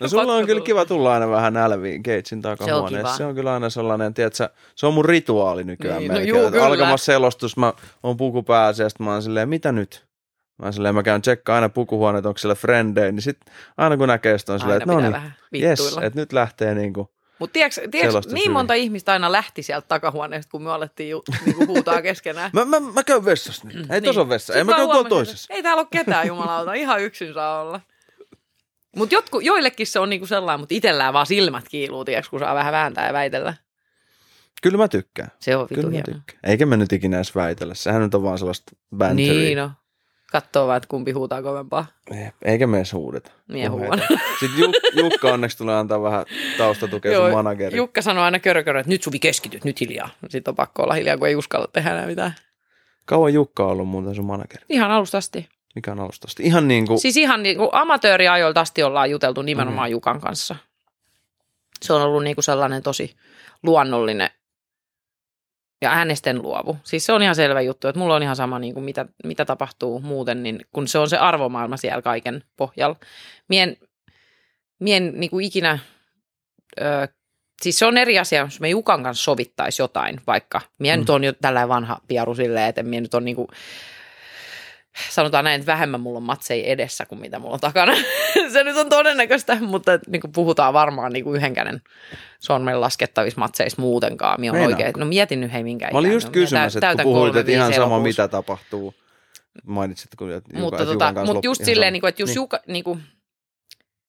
[0.00, 0.66] No sulla Pakko on kyllä tulla.
[0.66, 2.98] kiva tulla aina vähän nälviin keitsin takahuoneessa.
[2.98, 3.16] kiva.
[3.16, 6.28] Se on kyllä aina sellainen, tiedätkö, se on mun rituaali nykyään Niin, no melkein.
[6.28, 6.66] juu, Että kyllä.
[6.66, 7.72] Alkamassa selostus, mä
[8.02, 10.06] oon puku päässä ja sit mä oon silleen, mitä nyt?
[10.58, 13.38] Mä oon silleen, mä käyn tsekkaan aina pukuhuoneet, onko siellä frendejä, niin sit
[13.76, 17.10] aina kun näkee sitä on silleen, Aina että no niin, yes, että nyt lähtee niinku.
[17.40, 21.66] Mutta tiedätkö, tiedätkö niin monta ihmistä aina lähti sieltä takahuoneesta, kun me alettiin ju, niinku
[21.66, 22.50] huutaa keskenään.
[22.54, 23.76] Mä, mä, mä käyn vessassa nyt.
[23.76, 24.04] Ei Niin.
[24.04, 24.54] tos on vessa.
[24.54, 25.54] Ei mä käyn tuolla toisessa.
[25.54, 26.72] Ei täällä ole ketään, jumalauta.
[26.72, 27.80] Ihan yksin saa olla.
[28.96, 32.72] Mutta joillekin se on niinku sellainen, mutta itsellään vaan silmät kiiluu, tiiäks, kun saa vähän
[32.72, 33.54] vääntää ja väitellä.
[34.62, 35.30] Kyllä mä tykkään.
[35.40, 36.40] Se on vitu Kyllä mä tykkään.
[36.44, 37.74] Eikä me nyt ikinä edes väitellä.
[37.74, 39.32] Sehän nyt on vaan sellaista banteria.
[39.32, 39.70] Niin no.
[40.32, 41.86] Katsoo vaan, että kumpi huutaa kovempaa.
[42.44, 43.30] Eikä me edes huudeta.
[43.48, 44.00] Mie huudan.
[44.40, 46.24] Sitten Juk, Jukka onneksi tulee antaa vähän
[46.58, 47.76] taustatukea sun manageri.
[47.76, 50.10] Jukka sanoo aina körö, körö, että nyt Suvi keskityt, nyt hiljaa.
[50.28, 52.34] Sitten on pakko olla hiljaa, kun ei uskalla tehdä enää mitään.
[53.06, 54.64] Kauan Jukka on ollut muuten sun manageri.
[54.68, 55.48] Ihan alusta asti.
[55.74, 56.42] Mikä on alusta asti?
[56.42, 59.92] Ihan niin kuin, Siis ihan niin kuin amatööriajoilta asti ollaan juteltu nimenomaan Mhm.
[59.92, 60.56] Jukan kanssa.
[61.82, 63.16] Se on ollut niin kuin sellainen tosi
[63.62, 64.30] luonnollinen
[65.82, 66.76] ja äänesten luovu.
[66.84, 69.44] Siis se on ihan selvä juttu, että mulla on ihan sama, niin kuin mitä, mitä
[69.44, 72.96] tapahtuu muuten, niin kun se on se arvomaailma siellä kaiken pohjalla.
[73.48, 73.76] Mien,
[74.78, 75.78] mien niin kuin ikinä,
[76.80, 77.08] ö,
[77.62, 80.60] siis se on eri asia, jos me Jukan kanssa sovittaisi jotain, vaikka.
[80.78, 81.00] Mie mm.
[81.00, 83.48] nyt on jo tällainen vanha piaru silleen, että mie nyt on niin kuin,
[85.10, 87.92] sanotaan näin, että vähemmän mulla on matseja edessä kuin mitä mulla on takana.
[88.52, 91.82] se nyt on todennäköistä, mutta niin kuin puhutaan varmaan niin kuin yhden käden
[92.40, 94.40] sormen laskettavissa matseissa muutenkaan.
[94.40, 97.12] Minä on oikein, no mietin nyt hei minkä Mä olin just No, kysymässä, että kun
[97.14, 98.02] puhuit, että ihan sama elokuussa.
[98.02, 98.94] mitä tapahtuu.
[99.66, 102.36] Mainitsit, kun Juka, Mutta, tota, mutta just loppu- silleen, niin kuin, että jos Niin.
[102.36, 103.02] Juka, niin kuin,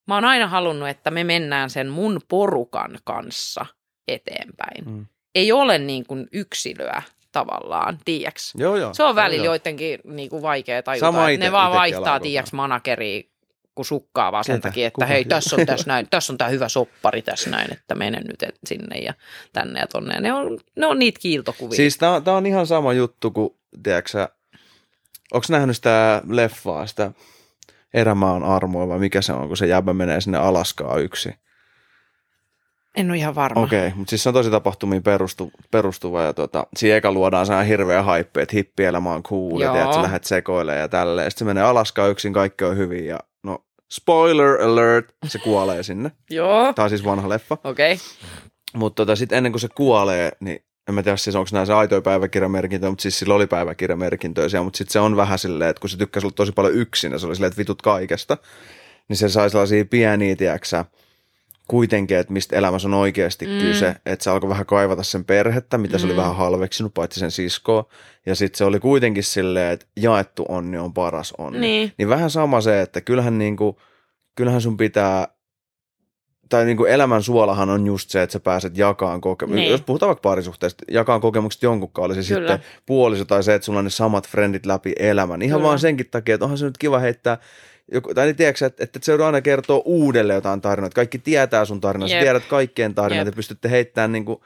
[0.08, 3.66] mä oon aina halunnut, että me mennään sen mun porukan kanssa
[4.08, 4.86] eteenpäin.
[4.86, 5.06] Mm.
[5.36, 7.02] Ei ole niin kuin yksilöä
[7.32, 8.54] tavallaan, tiiäks?
[8.56, 8.94] Joo, joo.
[8.94, 11.06] Se on välillä joo, joidenkin niin kuin vaikea tajuta.
[11.08, 13.22] Sama ite- ne vaan vaihtaa, tiiäks, manageria
[13.76, 16.70] kun sukkaa vaan sen takia, että hei, tässä on tässä näin, tässä on tämä hyvä
[16.70, 19.14] soppari tässä näin, että mene nyt sinne ja
[19.54, 20.16] tänne ja tonne.
[20.16, 21.76] Ja ne on, ne on niitä kiiltokuvia.
[21.76, 23.50] Siis tää, on- on ihan sama juttu kuin,
[23.84, 24.28] tiedätkö
[25.34, 27.12] onko nähnyt sitä leffaa, sitä
[27.94, 31.36] Erämaan armoa vai mikä se on, kun se jäbä menee sinne Alaskaan yksi.
[32.96, 33.62] en ole ihan varma.
[33.62, 37.46] Okei, okay, mutta siis se on tosi tapahtumiin perustu, perustuva ja tota, siinä eka luodaan
[37.46, 39.74] sehän hirveä hype, että hippielämä on cool ja Joo.
[39.76, 41.32] tiedät, sä lähdet sekoilemaan ja tälleen.
[41.32, 43.20] Sitten se menee Alaskaan yksin, kaikki on hyvin ja
[43.92, 46.12] spoiler alert, se kuolee sinne.
[46.30, 47.58] Joo, Tämä on siis vanha leffa.
[47.64, 47.94] okei.
[47.94, 48.06] Okay.
[48.74, 51.74] Mutta tota, sitten ennen kuin se kuolee, niin en mä tiedä siis onko nämä se
[51.74, 55.80] aitoja päiväkirjamerkintöjä, mutta siis sillä oli päiväkirjamerkintöjä siellä, mutta sitten se on vähän silleen, että
[55.80, 58.38] kun se tykkäsi olla tosi paljon yksin ja se oli silleen, että vitut kaikesta,
[59.08, 60.86] niin se sai sellaisia pieniä, tiedäksä,
[61.72, 63.52] kuitenkin, että mistä elämässä on oikeasti Mm.
[63.52, 63.60] mm.
[63.60, 66.18] kyse, että se alkoi vähän kaivata sen perhettä, mitä se oli Mm.
[66.18, 67.86] vähän halveksinut, paitsi sen siskoa,
[68.26, 71.60] ja sitten se oli kuitenkin silleen, että jaettu onni on paras onni.
[71.60, 71.94] Niin.
[71.98, 73.80] Niin vähän sama se, että kyllähän, niinku,
[74.36, 75.28] kyllähän sun pitää,
[76.50, 79.62] tai niinku elämän suolahan on just se, että sä pääset jakaan kokemuksia.
[79.62, 79.72] Niin.
[79.72, 82.54] Jos puhutaan vaikka parisuhteesta, jakaa kokemukset jonkunkaan, oli se Kyllä.
[82.54, 85.42] sitten puoliso tai se, että sulla on ne samat frendit läpi elämän.
[85.42, 85.68] Ihan Kyllä.
[85.68, 87.38] vaan senkin takia, että onhan se nyt kiva heittää,
[87.92, 90.96] joku, tai niin tiedätkö, että, että se aina kertoo uudelleen jotain tarinoita.
[90.96, 92.24] Kaikki tietää sun tarinaa, sä Jep.
[92.24, 94.40] tiedät kaikkien tarinoita ja pystytte heittämään niin, kuin,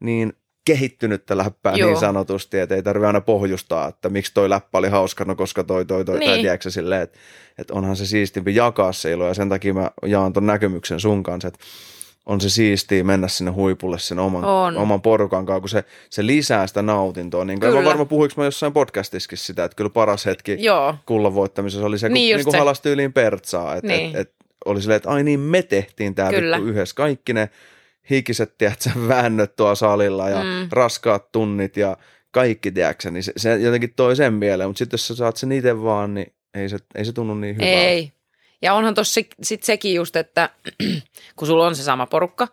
[0.00, 0.32] niin
[0.64, 1.88] kehittynyttä läppää Joo.
[1.88, 5.64] niin sanotusti, että ei tarvitse aina pohjustaa, että miksi toi läppä oli hauska, no koska
[5.64, 6.28] toi, toi, toi, niin.
[6.28, 6.44] tai Niin.
[6.44, 7.18] tiedätkö sä silleen, että,
[7.58, 11.22] että onhan se siistimpi jakaa se ilo ja sen takia mä jaan ton näkemyksen sun
[11.22, 11.58] kanssa, että
[12.30, 14.76] on se siistiä mennä sinne huipulle sen oman, On.
[14.76, 17.44] oman porukan kanssa, kun se, se lisää sitä nautintoa.
[17.44, 17.88] Niin kuin, en Kyllä.
[17.88, 22.08] varmaan puhuinko mä jossain podcastissakin sitä, että kyllä paras hetki Joo, kullan voittamisessa oli se,
[22.08, 23.74] kun Niin niin halas tyyliin pertsaa.
[23.74, 24.16] Että Niin.
[24.16, 24.34] et, et,
[24.64, 26.56] oli silleen, että ai niin, me tehtiin tämä Kyllä.
[26.56, 26.94] vittu yhdessä.
[26.94, 27.50] Kaikki ne
[28.10, 30.68] hikiset, tiedätkö, väännöt tuolla salilla ja mm.
[30.72, 31.96] raskaat tunnit ja
[32.30, 34.68] kaikki, tiedätkö, niin se, se jotenkin toi sen mieleen.
[34.68, 37.56] Mutta sitten jos sä saat sen itse vaan, niin ei se, ei se tunnu niin
[37.56, 37.72] hyvältä.
[37.72, 38.12] ei.
[38.62, 40.50] Ja onhan tuossa sitten sekin just, että
[41.36, 42.48] kun sulla on se sama porukka,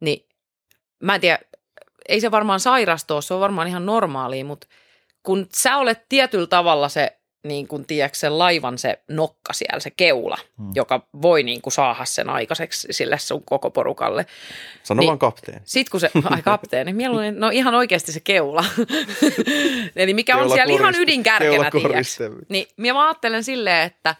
[0.00, 0.26] niin
[1.02, 1.38] mä en tiedä,
[2.08, 4.66] ei se varmaan sairastoa, se on varmaan ihan normaalia, mutta
[5.22, 9.90] kun sä olet tietyllä tavalla se, niin kun tiedätkö, se laivan se nokka siellä, se
[9.90, 10.70] keula, hmm.
[10.74, 14.26] joka voi niin kuin saada sen aikaiseksi sille sun koko porukalle.
[14.82, 15.06] Sano Niin.
[15.06, 15.60] vaan kapteeni.
[15.64, 18.64] Sitten kun se, ai kapteeni, mieluummin, no ihan oikeasti se keula.
[19.96, 22.30] Eli mikä on Keula siellä ihan koriste- ydinkärkenä, keula tiedätkö?
[22.48, 24.16] Niin minä ajattelen silleen, että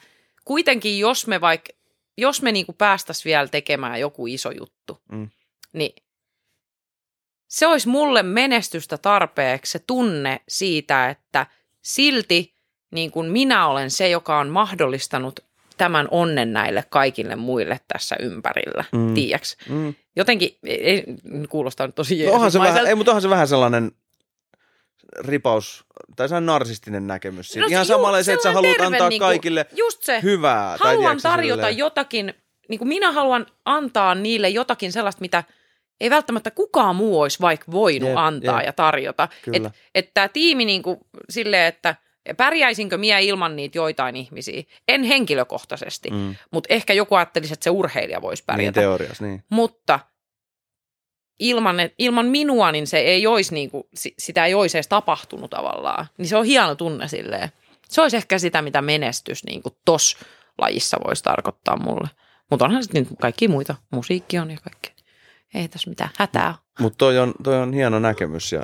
[0.48, 1.72] kuitenkin jos me vaikka,
[2.18, 5.28] jos me niinku päästäisiin vielä tekemään joku iso juttu, Mm.
[5.72, 5.92] niin
[7.48, 11.46] se olisi mulle menestystä tarpeeksi se tunne siitä, että
[11.82, 12.54] silti
[12.90, 15.40] niin kuin minä olen se, joka on mahdollistanut
[15.76, 19.14] tämän onnen näille kaikille muille tässä ympärillä, mm.
[19.14, 19.56] Tiiäks?
[19.68, 19.94] Mm.
[20.16, 21.04] Jotenkin, ei,
[21.48, 23.92] kuulostaa nyt tosi No onhan se vähän, ei, mutta onhan se vähän sellainen
[25.18, 25.84] ripaus,
[26.16, 27.48] tai sellainen narsistinen näkemys.
[27.48, 27.60] siitä.
[27.60, 30.20] No Ihan samalla se, että sä haluat terve antaa niinku- kaikille Just se.
[30.22, 30.78] hyvää.
[30.78, 32.34] tai haluan sä tarjota silleen- jotakin,
[32.68, 35.44] niin kuin minä haluan antaa niille jotakin sellaista, mitä
[36.00, 38.66] ei välttämättä kukaan muu olisi vaikka voinut Jep, antaa jep.
[38.66, 39.28] ja tarjota.
[39.52, 40.98] Että et tämä tiimi niin kuin
[41.30, 41.94] silleen, että
[42.36, 44.62] pärjäisinkö minä ilman niitä joitain ihmisiä?
[44.88, 46.34] En henkilökohtaisesti, mm.
[46.50, 48.80] Mutta ehkä joku ajattelisi, että se urheilija voisi Niin pärjätä.
[48.80, 49.42] teoriassa, niin.
[49.50, 50.00] mutta
[51.38, 53.84] ilman, ilman minua, niin se ei olisi niin kuin,
[54.18, 56.06] sitä ei olisi edes tapahtunut tavallaan.
[56.18, 57.48] Niin se on hieno tunne silleen.
[57.88, 60.16] Se olisi ehkä sitä, mitä menestys niin kuin tos
[60.58, 62.08] lajissa voisi tarkoittaa mulle.
[62.50, 63.74] Mutta onhan sitten niin kaikki muita.
[63.90, 65.04] Musiikki on ja kaikki.
[65.54, 66.54] Ei tässä mitään hätää.
[66.80, 68.62] Mutta toi on, toi on hieno näkemys ja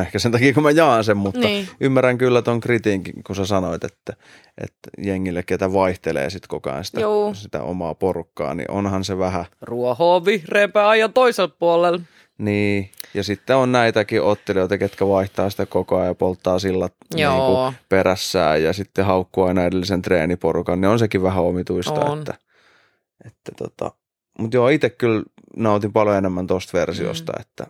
[0.00, 1.68] ehkä sen takia, kun mä jaan sen, mutta Niin.
[1.80, 4.12] ymmärrän kyllä ton kritiikin, kun sä sanoit, että,
[4.58, 7.00] että jengille, ketä vaihtelee sit koko ajan sitä,
[7.32, 12.00] sitä omaa porukkaa, niin onhan se vähän Ruoho on vihreämpää ajan toisella puolella.
[12.38, 12.90] niin.
[13.14, 18.62] Ja sitten on näitäkin ottelijoita, ketkä vaihtaa sitä koko ajan ja polttaa sillat niinku perässään
[18.62, 22.04] ja sitten haukkuu aina edellisen treeniporukan, niin on sekin vähän omituista.
[22.04, 22.18] On.
[22.18, 22.34] Että,
[23.24, 23.92] että tota,
[24.38, 25.22] mutta joo, itse kyllä
[25.56, 27.40] nautin paljon enemmän tosta versiosta, mm.
[27.40, 27.66] että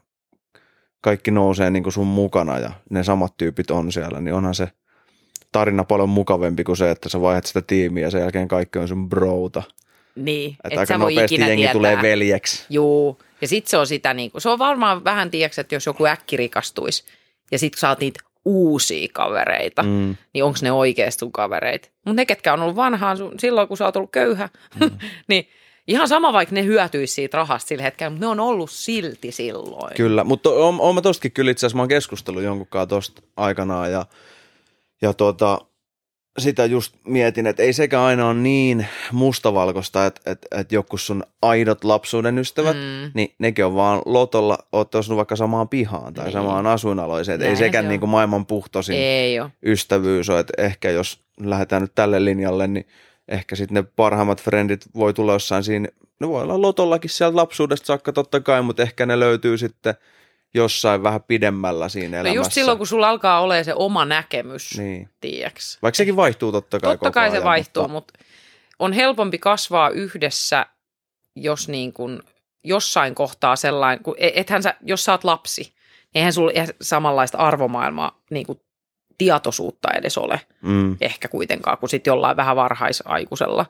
[1.02, 4.68] kaikki nousee niin kuin sun mukana ja ne samat tyypit on siellä, niin onhan se
[5.52, 8.88] tarina paljon mukavempi kuin se, että sä vaihdat sitä tiimiä ja sen jälkeen kaikki on
[8.88, 9.62] sun brouta.
[10.16, 11.72] Niin, Että et aika sä voi ikinä jengi tietää.
[11.72, 12.64] tulee veljeksi.
[12.70, 15.86] Juu, ja sitten se on sitä, niin kuin, se on varmaan vähän, tiedätkö, että jos
[15.86, 17.04] joku äkki rikastuisi,
[17.50, 20.16] ja sitten sä oot niitä uusia kavereita, Mm.
[20.34, 21.88] niin onko ne oikeasti sun kavereita.
[22.04, 24.48] Mutta ne, ketkä on ollut vanhaan sun, silloin, kun sä oot ollut köyhä,
[24.80, 24.90] mm.
[25.28, 25.48] niin
[25.88, 29.94] ihan sama, vaikka ne hyötyisi siitä rahasta sillä hetkellä, mutta ne on ollut silti silloin.
[29.96, 33.22] Kyllä, mutta oon, oon mä tostakin kyllä itse asiassa, mä oon keskustellut jonkun kanssa tosta
[33.36, 34.06] aikanaan ja,
[35.02, 35.58] ja tota,
[36.38, 41.24] sitä just mietin, että ei sekään aina ole niin mustavalkoista, että, että, että joku sun
[41.42, 43.10] aidot lapsuuden ystävät, Mm.
[43.14, 46.32] niin nekin on vaan lotolla, ootte osunut vaikka samaan pihaan tai Niin.
[46.32, 47.34] samaan asuinaloiseen.
[47.34, 47.88] Että ei sekään se on.
[47.90, 49.50] niin kuin maailman puhtoisin Ei ole.
[49.62, 52.86] ystävyys ole, että ehkä jos lähdetään nyt tälle linjalle, niin
[53.28, 55.88] ehkä sitten ne parhaimmat frendit voi tulla jossain siinä,
[56.20, 59.94] ne voi olla lotollakin sieltä lapsuudesta saakka totta kai, mutta ehkä ne löytyy sitten
[60.54, 62.38] jossain vähän pidemmällä siinä No elämässä.
[62.38, 65.08] just silloin, kun sulla alkaa olemaan se oma näkemys, niin.
[65.20, 65.78] Tiiäks.
[65.82, 68.12] Vaikka sekin vaihtuu totta kai Totta kai se ajan, vaihtuu, mutta...
[68.18, 68.32] mutta
[68.78, 70.66] on helpompi kasvaa yhdessä,
[71.36, 72.22] jos niin kuin
[72.64, 75.72] jossain kohtaa sellainen, kun e- ethän sä, jos sä oot lapsi, niin
[76.14, 78.60] eihän sulla samanlaista arvomaailmaa niin kuin
[79.18, 83.66] tietoisuutta edes ole Mm, ehkä kuitenkaan, kuin sitten jollain vähän varhaisaikuisella.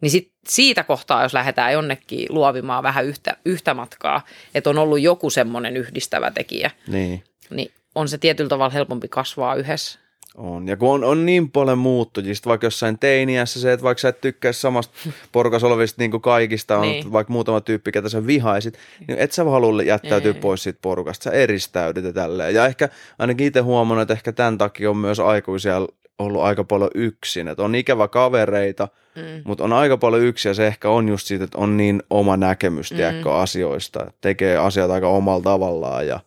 [0.00, 4.24] Niin sit siitä kohtaa, jos lähdetään jonnekin luovimaan vähän yhtä, yhtä matkaa,
[4.54, 7.24] että on ollut joku semmoinen yhdistävä tekijä, niin.
[7.50, 9.98] niin on se tietyllä tavalla helpompi kasvaa yhdessä.
[10.36, 10.68] On.
[10.68, 14.20] Ja kun on, on niin paljon muuttujista, vaikka jossain teiniässä se, että vaikka sä et
[14.20, 14.94] tykkää samasta
[15.32, 17.12] porukassa olevista niin kuin kaikista, on Niin.
[17.12, 18.78] vaikka muutama tyyppi, ketä sä vihaisit,
[19.08, 20.40] niin et sä halua jättäytyä Ei.
[20.40, 22.54] pois siitä porukasta, sä eristäydyt ja tälleen.
[22.54, 22.88] Ja ehkä
[23.18, 25.86] ainakin itse huomannut, että ehkä tämän takia on myös aikuisia
[26.18, 29.42] ollut aika paljon yksin, että on ikävä kavereita, Mm.
[29.44, 32.36] mutta on aika paljon yksin ja se ehkä on just siitä, että on niin oma
[32.36, 32.96] näkemys, Mm.
[32.96, 36.20] tiedätkö, asioista, tekee asiat aika omalla tavallaan ja,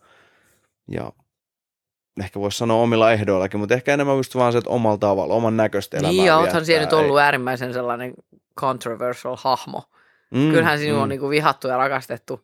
[0.88, 1.12] ja
[2.20, 5.56] ehkä voisi sanoa omilla ehdoillakin, mutta ehkä enemmän just vaan se, että omalla tavalla, oman
[5.56, 8.14] näköistä elämää Niin, oothan siellä nyt ollut äärimmäisen sellainen
[8.60, 9.82] controversial hahmo.
[10.30, 11.02] Mm, Kyllähän sinua mm.
[11.02, 12.40] on niinku vihattu ja rakastettu.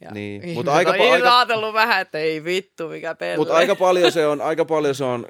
[0.00, 3.36] Ja Niin, mutta aika on pa- itse aika- ajatellut vähän, että ei vittu, mikä pelle.
[3.36, 5.26] Mutta aika paljon se on, aika paljon se on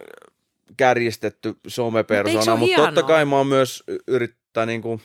[0.76, 3.08] kärjistetty Mut somepersona, mutta totta hienoa?
[3.08, 5.00] kai mä oon myös yrittää niinku,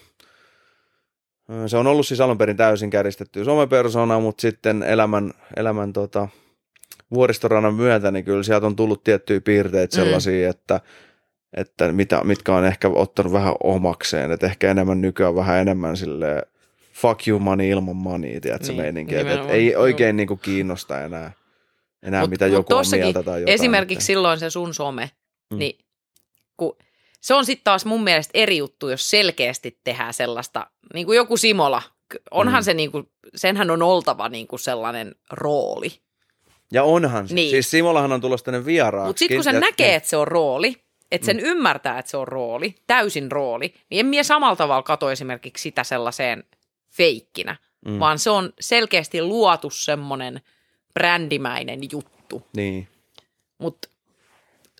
[1.68, 6.28] se on ollut siis alun perin täysin kärjistetty somepersona, mutta sitten elämän, elämän tota,
[7.14, 10.04] vuoristorannan myötä, niin kyllä sieltä on tullut tiettyjä piirteitä Mm.
[10.04, 10.82] sellaisia, että,
[11.58, 16.44] että mitä, mitkä on ehkä ottanut vähän omakseen, että ehkä enemmän nykyään vähän enemmän sille
[16.94, 19.56] fuck you money ilman money, tiedätkö Niin, niin, meininki, että et nimenomaan.
[19.56, 21.32] ei oikein niinku kiinnosta enää,
[22.04, 23.54] enää Mut- mitä mut joku on mieltä tai jotain.
[23.56, 25.12] Esimerkiksi että- silloin se sun some,
[25.52, 25.58] Mm.
[25.60, 25.80] niin
[26.58, 26.78] kun,
[27.22, 31.38] se on sitten taas mun mielestä eri juttu, jos selkeästi tehdään sellaista, niin kuin joku
[31.38, 31.82] Simola,
[32.32, 32.66] onhan Mm.
[32.66, 35.90] se niin kuin, senhän on oltava niin kuin sellainen rooli.
[36.72, 37.36] Ja onhan se.
[37.36, 37.50] Niin.
[37.50, 39.08] Siis Simolahan on tulossa tänne vieraaksi.
[39.08, 40.76] Mutta sitten kun se näkee, että se on rooli,
[41.12, 41.44] että sen mm.
[41.44, 45.84] ymmärtää, että se on rooli, täysin rooli, niin en mie samalla tavalla kato esimerkiksi sitä
[45.84, 46.44] sellaiseen
[46.92, 47.56] feikkinä,
[47.86, 48.00] mm.
[48.00, 50.42] Vaan se on selkeästi luotu semmoinen
[50.94, 52.48] brändimäinen juttu.
[52.56, 52.88] Niin.
[53.58, 53.90] Mutta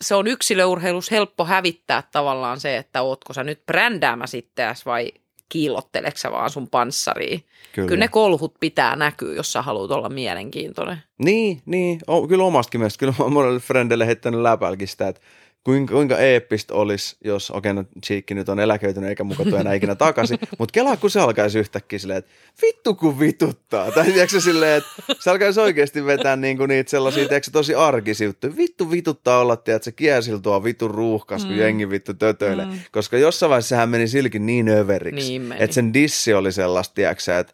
[0.02, 5.12] se on yksilöurheilus helppo hävittää tavallaan se, että ootko sä nyt brändäämässä itseäsi vai
[5.50, 7.46] kiillotteleksä sä vaan sun panssariin.
[7.74, 7.88] Kyllä.
[7.88, 8.00] Kyllä.
[8.00, 10.98] Ne kolhut pitää näkyä, jos sä haluat olla mielenkiintoinen.
[11.18, 12.00] Niin, niin.
[12.08, 13.00] O, kyllä omastakin mielestä.
[13.00, 15.22] Kyllä mä monelle frendelle heittänyt läpälkin sitä, että
[15.66, 19.74] kuinka, kuinka eeppistä olisi, jos, okei, no Cheekki nyt on eläköitynyt eikä muka tule enää
[19.74, 22.32] ikinä takaisin, mutta kelaa, kun se alkaisi yhtäkkiä silleen, että
[22.62, 23.92] vittu kun vituttaa.
[23.92, 24.90] Tai tiedätkö silleen, että
[25.20, 28.58] se alkaisi oikeasti vetää niinku niitä sellaisia, tiedätkö, tosi arkisia juttuja.
[28.58, 31.60] Vittu vituttaa olla, tiedätkö, se kiesil tuo vitun ruuhkas, kun Mm.
[31.60, 32.66] jengi vittu tötöilee.
[32.66, 32.80] Mm.
[32.92, 35.64] Koska jossain vaiheessa sehän meni silkin niin överiksi, Niin meni.
[35.64, 37.54] että sen dissi oli sellaista, tiedätkö, että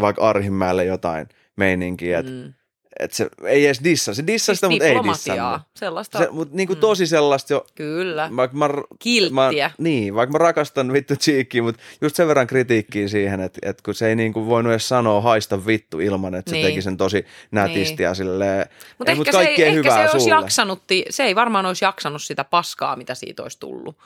[0.00, 2.52] vaikka Arhimäelle jotain meininkiä, että Mm.
[3.00, 4.14] Et se ei edes dissa.
[4.14, 5.62] Se dissasi sitä, mutta ei dissannut.
[5.76, 8.68] sellaista, Se, mutta niinku tosi sellaista jo, kyllä, vaikka mä,
[8.98, 9.66] kilttiä.
[9.68, 13.82] mä, niin, vaikka mä rakastan vittu Cheekkiä, mutta just sen verran kritiikkiä siihen, että, että
[13.84, 16.66] kun se ei niinku voinut edes sanoa haista vittu ilman, että se Niin.
[16.66, 18.04] teki sen tosi nätisti Niin.
[18.04, 18.66] ja silleen,
[18.98, 20.34] Mutta ei, mut ehkä, se, ei, ehkä se, olisi sulle.
[20.34, 23.96] jaksanut, se ei varmaan olisi jaksanut sitä paskaa, mitä siitä olisi tullut.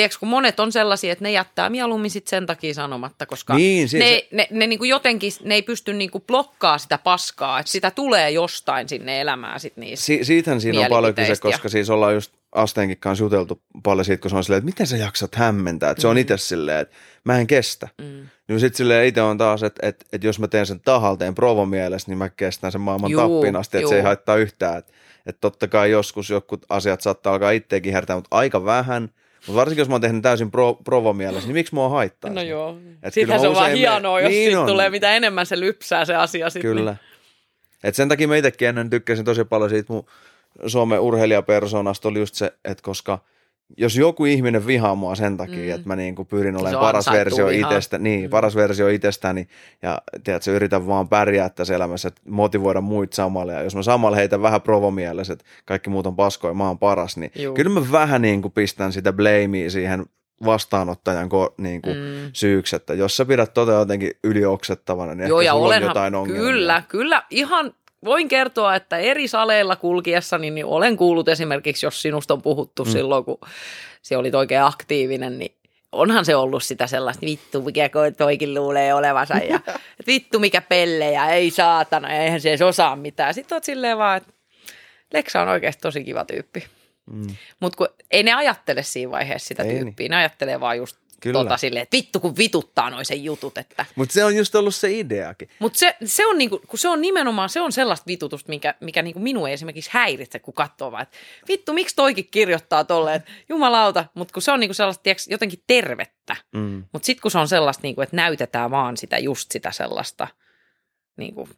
[0.00, 3.88] Tiedätkö, kun monet on sellaisia, että ne jättää mieluummin sit sen takia sanomatta, koska Niin,
[3.88, 7.72] siis ne, se- ne, ne niinku jotenkin, ne ei pysty niinku blokkaa sitä paskaa, että
[7.72, 10.06] sitä tulee jostain sinne elämään sit niissä.
[10.06, 14.20] Si- siitähän siinä on paljon kyse, koska siis ollaan just Asteenkin kanssa juteltu paljon siitä,
[14.20, 16.96] kun se on silleen, että miten sä jaksat hämmentää, että se on itse silleen, että
[17.24, 17.88] mä en kestä.
[17.98, 18.26] Mm.
[18.48, 21.66] Niin sitten silleen itse on taas, että, että, että jos mä teen sen tahalteen provo
[21.66, 24.06] mielessä, niin mä kestän sen maailman Juu, tappiin asti, että se ei juu.
[24.06, 24.78] haittaa yhtään.
[24.78, 24.92] Että,
[25.26, 29.10] että totta kai joskus jotkut asiat saattaa alkaa itseäkin hertää, mutta aika vähän.
[29.46, 32.30] Mutta varsinkin jos mä oon tehnyt täysin pro, provo mielessä, niin miksi mua haittaa?
[32.30, 32.76] No joo.
[33.02, 34.66] Et Sittenhän se on vaan hienoa, menen- jos Niin siitä on.
[34.66, 36.76] tulee mitä enemmän se lypsää se asia sitten.
[36.76, 36.96] Kyllä.
[37.84, 40.06] Et sen takia mä itsekin ennen tykkäsin tosi paljon siitä mun
[40.66, 43.18] Suomen urheilijapersonasta oli just se, että koska
[43.76, 45.74] jos joku ihminen vihaa mua sen takia, Mm.
[45.74, 47.70] että mä niin kuin pyrin olemaan paras versio vihaa.
[47.70, 48.30] itsestä, niin, Mm.
[48.30, 49.48] paras versio itsestäni
[49.82, 54.16] ja tiedätkö, yritän vaan pärjää tässä elämässä, että motivoida muita samalle ja jos mä samalla
[54.16, 57.54] heitän vähän provomielessä, että kaikki muut on paskoja, mä oon paras, niin Juu.
[57.54, 60.06] kyllä mä vähän niin kuin pistän sitä blamea siihen
[60.44, 62.30] vastaanottajan ko, niin kuin Mm.
[62.32, 65.90] syyksi, että jos sä pidät tota jotenkin ylioksettavana, niin Joo, ehkä ja sulla on olenhan,
[65.90, 66.42] jotain ongelmia.
[66.42, 67.72] kyllä, kyllä, ihan
[68.04, 72.90] voin kertoa, että eri saleilla kulkiessani niin olen kuullut esimerkiksi, jos sinusta on puhuttu mm.
[72.90, 73.38] silloin, kun
[74.02, 75.54] se oli oikein aktiivinen, niin
[75.92, 79.60] onhan se ollut sitä sellaista, vittu mikä toikin luulee olevansa ja
[80.06, 83.34] vittu mikä pellejä, ei saatana, eihän se edes osaa mitään.
[83.34, 84.32] Sitten oot silleen vaan, että
[85.12, 86.66] Leksa on oikeasti tosi kiva tyyppi.
[87.12, 87.36] Mm.
[87.60, 91.38] Mutta ei ne ajattele siinä vaiheessa sitä Ei tyyppiä, ne ajattelee vaan just Kyllä.
[91.42, 94.74] tota silleen, että vittu kun vituttaa noin sen jutut, että Mutta se on just ollut
[94.74, 95.48] se ideakin.
[95.58, 99.02] mutta se, se, on niinku, kun se on nimenomaan se on sellaista vitutusta, mikä, mikä
[99.02, 101.16] niinku minua ei esimerkiksi häiritse, kun katsoo vaan, että
[101.48, 105.62] vittu, miksi toikin kirjoittaa tolleen, että jumalauta, mutta kun se on niinku sellaista tiiäks, jotenkin
[105.66, 106.36] tervettä.
[106.54, 106.84] Mm.
[106.92, 110.28] Mutta sitten kun se on sellaista, niinku, että näytetään vaan sitä just sitä sellaista,
[111.16, 111.48] niinku,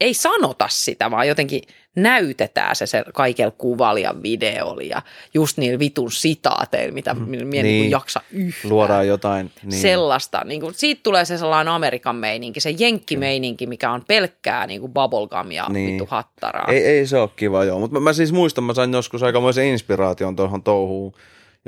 [0.00, 1.62] ei sanota sitä, vaan jotenkin
[1.96, 5.02] näytetään se, se kaikella kuvalla ja videolla ja
[5.34, 7.20] just niillä vitun sitaateilla, mitä mm.
[7.20, 7.62] minä niin.
[7.62, 7.90] Niin.
[7.90, 9.50] jaksa yhtään Luodaan jotain.
[9.62, 9.80] Niin.
[9.80, 10.42] sellaista.
[10.44, 14.92] Niin kuin, siitä tulee se sellainen Amerikan meininki, se jenkkimeininki, mikä on pelkkää niin kuin
[14.92, 15.72] bubblegum ja niin.
[15.72, 15.88] Niin.
[15.90, 16.72] vittu hattaraa.
[16.72, 17.78] Ei, ei se ole kiva, joo.
[17.78, 21.14] Mutta mä, mä siis muistan, mä sain joskus aikamoisen inspiraation tuohon touhuun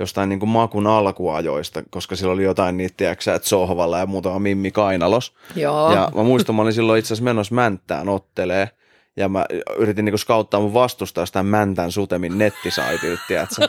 [0.01, 4.39] jostain niin kuin makun alkuajoista, koska sillä oli jotain niitä, tiedätkö että sohvalla ja muutama
[4.39, 5.35] mimmi kainalos.
[5.57, 5.95] Joo.
[5.95, 8.69] Ja mä muistan, mä olin silloin itse asiassa menossa Mänttään ottelee.
[9.17, 9.45] Ja mä
[9.79, 13.69] yritin niinku skauttaa mun vastustaa jostain Mäntän Sutemin nettisaitilta, tiedätkö?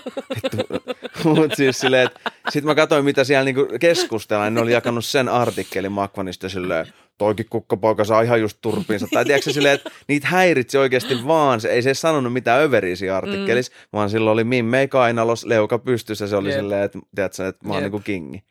[1.24, 4.54] Mutta siis silleen, että sit mä katsoin, mitä siellä niinku keskustellaan.
[4.54, 6.88] Ne oli jakanut sen artikkelin Makvanista silleen,
[7.18, 9.08] toikin kukkapoika saa ihan just turpiinsa.
[9.14, 11.62] Tai tiedätkö silleen, että niitä häiritsi oikeasti vaan.
[11.62, 13.88] Se ei se sanonut mitään överiä siinä artikkelissa, mm.
[13.94, 16.28] vaan silloin oli Mimmei kainalos, leuka pystyssä.
[16.28, 16.60] Se oli Jep.
[16.60, 17.92] silleen, että, tiedätkö, että mä oon Jep.
[17.92, 18.44] niinku kingi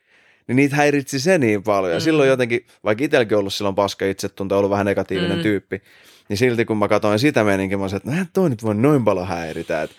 [0.48, 1.92] niin niitä häiritsi se niin paljon.
[1.92, 2.02] Ja Mm.
[2.02, 5.42] silloin jotenkin, vaikka itselläkin ollut silloin paska itsetunto, ollut vähän negatiivinen mm.
[5.42, 5.82] tyyppi,
[6.30, 9.04] niin silti kun mä katsoin sitä meininkiä, mä olisin, että näin toi nyt voi noin
[9.04, 9.82] paljon häiritä.
[9.82, 9.96] Että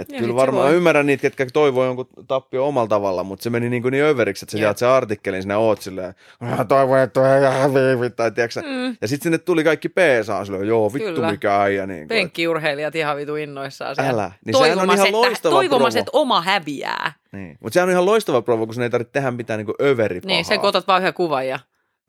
[0.00, 0.74] et Ja kyllä varmaan voi.
[0.76, 4.44] ymmärrän niitä, ketkä toivoo jonkun tappio omalla tavalla, mutta se meni niin, kuin niin överiksi,
[4.44, 8.30] että sä jaat sen artikkelin, sinä oot silleen, "Mä toivon, että toi ei häviivi, tai
[8.30, 8.96] tiedätkö, mm.
[9.00, 11.30] Ja sitten sinne tuli kaikki peesaan silleen, joo vittu Kyllä.
[11.30, 11.86] mikä äijä.
[11.86, 13.94] Niin kuin, Penkkiurheilijat ihan vitu innoissaan.
[13.96, 14.10] siellä.
[14.10, 14.32] Älä.
[14.44, 16.00] Niin sehän on ihan että, loistava toivomassa, provo.
[16.00, 17.12] että oma häviää.
[17.32, 17.56] niin.
[17.60, 20.34] Mutta sehän on ihan loistava provo, kun sun ei tarvitse tehdä mitään niin överipahaa.
[20.36, 21.58] Niin, sen otat vaan yhden kuvan ja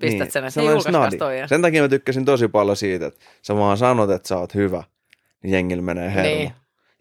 [0.02, 1.38] pistät Niin, sen, että.
[1.38, 1.48] Ja...
[1.48, 4.84] Sen takia mä tykkäsin tosi paljon siitä, että sä vaan sanot, että sä oot hyvä,
[5.44, 6.30] niin jengillä menee hermo.
[6.30, 6.52] Niin.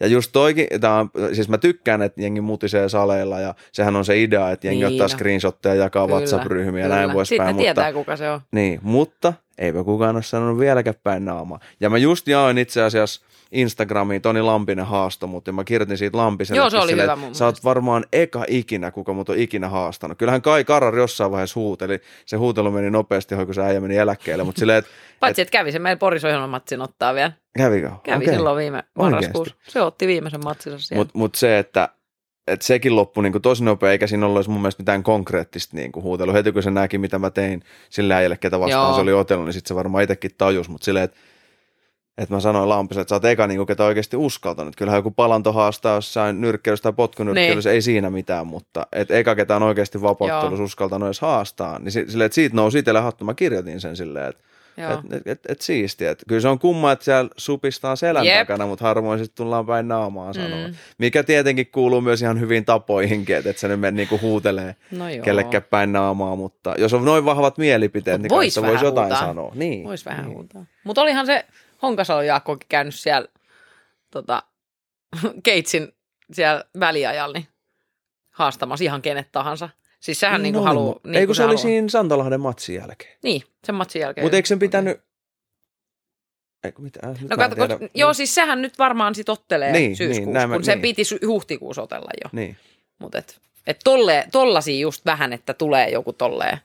[0.00, 4.04] Ja just toikin, tää on, siis mä tykkään, että jengi mutisee saleilla ja sehän on
[4.04, 7.26] se idea, että jengi Niin ottaa screenshotteja ja jakaa Kyllä, WhatsApp-ryhmiä ja näin poispäin.
[7.26, 8.40] Sitten mutta, tietää, kuka se on.
[8.52, 11.60] niin, mutta eipä kukaan ole sanonut vieläkään päin naamaa.
[11.80, 13.20] Ja mä just jaoin itse asiassa
[13.52, 16.60] Instagramiin Toni Lampinen haasto, mutta mä kirjoitin siitä Lampiselle.
[16.60, 19.68] Joo, se oli silleen, hyvä mun Sä oot varmaan eka ikinä, kuka mut on ikinä
[19.68, 20.18] haastanut.
[20.18, 22.00] Kyllähän Kai Karar jossain vaiheessa huuteli.
[22.26, 24.44] Se huutelu meni nopeasti, kun se äijä meni eläkkeelle.
[24.44, 27.32] Mutta silleen, että Paitsi, että kävi se meillä Porisohjelman matsin ottaa vielä.
[27.58, 27.90] kävikö?
[28.02, 28.34] Kävi okay.
[28.34, 29.54] silloin viime marraskuussa.
[29.68, 31.00] Se otti viimeisen matsinsa siellä.
[31.00, 31.88] Mutta mut se, että
[32.46, 36.32] et sekin loppui niinku tosi nopea, eikä siinä ollut mun mielestä mitään konkreettista niinku huutelu.
[36.32, 38.94] Heti kun se näki, mitä mä tein sillä äijälle, ketä vastaan Joo.
[38.94, 40.68] se oli otellut, niin sitten se varmaan itsekin tajus.
[40.68, 41.16] Mutta silleen, että
[42.18, 44.76] et mä sanoin Lampiselle, että sä oot eka, niinku, ketä oikeasti uskaltanut.
[44.76, 49.56] Kyllähän joku palanto haastaa jossain nyrkkeilyssä tai potkunyrkkeilyssä, ei siinä mitään, mutta et eka, ketä
[49.56, 51.78] on oikeasti vapauttelussa uskaltanut edes haastaa.
[51.78, 53.24] Niin si- silleen, että siitä nousi itselle hattu.
[53.24, 54.42] Mä kirjoitin sen silleen, että
[54.78, 56.10] et, et, et, et siistiä.
[56.10, 58.38] Et kyllä se on kumma, että siellä supistaan selän Jep.
[58.38, 60.68] takana, mutta harvoin sitten tullaan päin naamaan sanoa.
[60.68, 60.74] Mm.
[60.98, 65.62] Mikä tietenkin kuuluu myös ihan hyvin tapoihinkin, että et sä nyt niinku huutelee No kellekään
[65.70, 69.26] päin naamaa, mutta jos on noin vahvat mielipiteet, Mut niin vois voisi vähän jotain huutaa.
[69.26, 69.52] sanoa.
[69.54, 69.84] Niin.
[69.84, 70.34] Voisi vähän niin.
[70.34, 70.64] huutaa.
[70.84, 71.44] Mutta olihan se
[71.82, 73.28] Honkasalo Jaakkokin käynyt siellä
[74.10, 74.42] tota,
[75.42, 75.92] Keitsin
[76.32, 77.48] siellä väliajalla niin
[78.30, 79.68] haastamassa ihan kenet tahansa.
[80.00, 81.00] Siis sehän niinku No, haluaa...
[81.04, 81.62] Niin Ei kun se oli haluaa.
[81.62, 83.18] siinä Santalahden matsin jälkeen.
[83.22, 84.24] Niin, sen matsin jälkeen.
[84.24, 85.00] Mutta eikö sen pitänyt...
[86.64, 87.00] Eikö mitä?
[87.06, 87.78] Nyt No tiedä.
[87.78, 90.82] kun, joo, siis sehän nyt varmaan sit ottelee Niin, niin, niin, syyskuussa, näin kun sen
[90.82, 90.96] niin.
[90.96, 92.28] piti huhtikuussa otella jo.
[92.32, 92.56] Niin.
[92.98, 96.58] Mutta et, et tolle, tollasia just vähän, että tulee joku tolleen.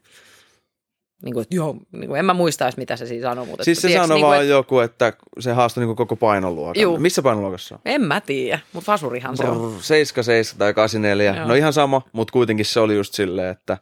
[1.24, 3.46] Niin kuin, että joo, niin kuin, en mä muista edes, mitä se siinä sanoi.
[3.46, 6.16] Mutta Siis se tiedätkö, sanoi niin kuin, vaan et, joku, että se haastoi niinku koko
[6.16, 6.82] painoluokan.
[6.82, 6.98] Juu.
[7.00, 7.82] Missä painoluokassa on?
[7.86, 9.58] En mä tiedä, mutta vasurihan se on.
[9.58, 11.36] Brr, 77 tai 84.
[11.36, 11.48] Joo.
[11.48, 13.78] No ihan sama, mutta kuitenkin se oli just silleen, että,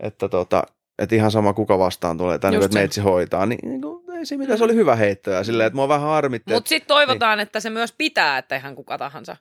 [0.00, 0.62] että, tota,
[0.98, 4.26] että ihan sama kuka vastaan tulee, tai niin, että meitsi hoitaa, niin, niin kuin, ei
[4.26, 6.52] se mitään, se oli hyvä heitto ja silleen, että mua vähän harmitti.
[6.52, 9.36] Mutta että- sitten toivotaan, että se myös pitää, että ihan kuka tahansa.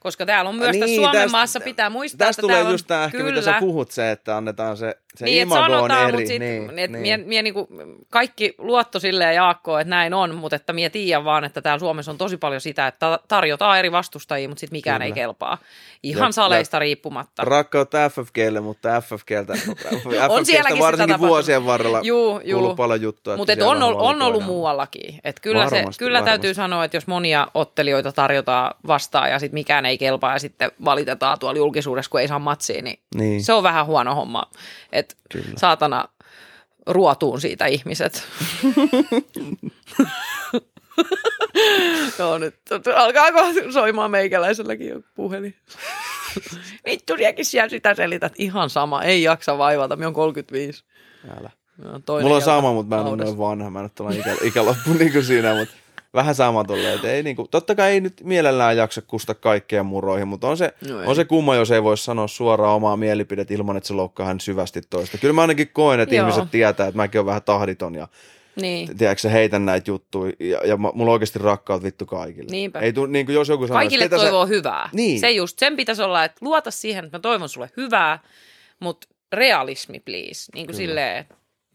[0.00, 2.74] Koska täällä on myös niin, Suomen tästä- maassa pitää muistaa, Tästä että tulee täällä on,
[2.74, 5.70] just tämä ehkä, kyllä, mitä sä puhut, se, että annetaan se Se niin, imago on
[5.70, 7.02] sanotaan, eri, mutta sit, niin, et niin.
[7.02, 7.68] Mie, mie niinku,
[8.10, 12.10] kaikki luotto silleen Jaakko, että näin on, mutta että mie tiedän vaan, että täällä Suomessa
[12.10, 15.06] on tosi paljon sitä, että ta- tarjotaan eri vastustajia, mutta sitten mikään Kyllä.
[15.06, 15.58] ei kelpaa.
[16.02, 17.44] Ihan Ja- saleista riippumatta.
[17.44, 22.58] Rakkautta FFGlle, mutta FFGltä, sielläkin sitä FFGstä varsinkin vuosien varrella Juu, juu.
[22.60, 23.36] kuuluu paljon juttuja.
[23.36, 24.22] Mutta on, on valikoidaan.
[24.22, 25.20] ollut muuallakin.
[25.24, 26.30] Et kyllä se, Varmasti, kyllä varmasti.
[26.30, 30.70] täytyy sanoa, että jos monia ottelijoita tarjotaan vastaan ja sitten mikään ei kelpaa ja sitten
[30.84, 33.44] valitetaan tuolla julkisuudessa, kun ei saa matsia, niin, Niin.
[33.44, 34.42] se on vähän huono homma.
[34.92, 35.44] Et Kyllä.
[35.56, 36.08] saatana
[36.86, 38.12] ruotuun siitä ihmiset.
[42.18, 42.54] Joo, nyt
[42.96, 43.38] alkaako
[43.72, 45.54] soimaan meikäläiselläkin joku puhelin.
[46.86, 48.32] Vittu, sinäkin siellä sitä selität.
[48.38, 49.96] Ihan sama, ei jaksa vaivata.
[49.96, 50.84] Minä on 35.
[51.40, 51.50] Älä.
[52.06, 53.70] Toinen Mulla on sama, mutta mä en ole noin vanha.
[53.70, 55.74] Mä en ole ikä, ikäloppu niin kuin siinä, mutta
[56.14, 56.94] vähän sama tolleen.
[56.94, 60.56] että Ei, niin kuin, totta kai ei nyt mielellään jaksa kusta kaikkea muroihin, mutta on
[60.56, 61.06] se, No ei.
[61.06, 64.40] on se kumma, jos ei voi sanoa suoraan omaa mielipidet ilman, että se loukkaa hän
[64.40, 65.18] syvästi toista.
[65.18, 66.28] Kyllä mä ainakin koen, että Joo.
[66.28, 68.08] ihmiset tietää, että mäkin olen vähän tahditon ja
[68.56, 68.96] Niin.
[68.98, 72.48] tiedätkö, heitän näitä juttuja ja, ja mulla on oikeasti rakkaut vittu kaikille.
[72.50, 72.78] Niinpä.
[72.78, 74.48] Ei tuu, niin kuin jos joku sanoo, Kaikille ketä toivoo sä...
[74.48, 74.88] hyvää.
[74.92, 75.20] Niin.
[75.20, 78.18] Se just, sen pitäisi olla, että luota siihen, että mä toivon sulle hyvää,
[78.80, 80.52] mutta realismi please.
[80.54, 81.24] Niin kuin silleen,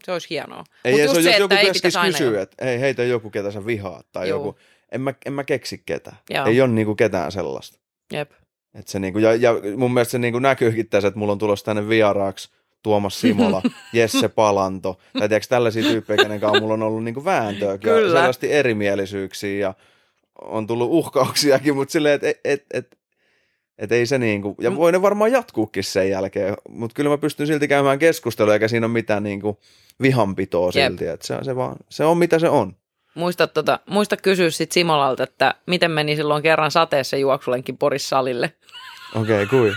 [0.05, 0.63] se olisi hienoa.
[0.85, 3.65] Ei, Mut ei, se, on, jos joku keskis kysyy, että hei, heitä joku, ketä sä
[3.65, 4.39] vihaat, tai Juu.
[4.39, 4.59] joku,
[4.91, 6.17] en mä, en mä keksi ketään.
[6.29, 6.45] Joo.
[6.45, 7.79] Ei ole niinku ketään sellaista.
[8.13, 8.31] Jep.
[8.73, 11.65] Et se niinku, ja, ja mun mielestä se niinku näkyykin tässä, että mulla on tulossa
[11.65, 12.49] tänne vieraaksi
[12.83, 13.61] Tuomas Simola,
[13.93, 18.51] Jesse Palanto, tai tiedätkö, tällaisia tyyppejä, kenen kanssa mulla on ollut niinku vääntöä ja selvästi
[18.51, 19.73] erimielisyyksiä ja
[20.41, 22.97] on tullut uhkauksiakin, mutta silleen, että et, et, et,
[23.77, 27.47] et ei se niinku, ja voi ne varmaan jatkuukin sen jälkeen, mutta kyllä mä pystyn
[27.47, 29.59] silti käymään keskustelua, eikä siinä ole mitään niinku
[30.01, 30.87] vihanpitoa Jep.
[30.87, 32.75] silti, että se, on- se, vaan, se on mitä se on.
[33.15, 38.53] Muista, tota, muista kysyä sit Simolalta, että miten meni silloin kerran sateessa juoksulenkin Porissalille.
[39.15, 39.73] Okei, okay, kui?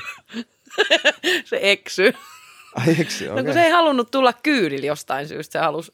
[1.51, 2.15] se eksy.
[2.75, 3.53] Ai eikö No kun okay.
[3.53, 5.53] se ei halunnut tulla kyydillä jostain syystä.
[5.53, 5.93] Se halusi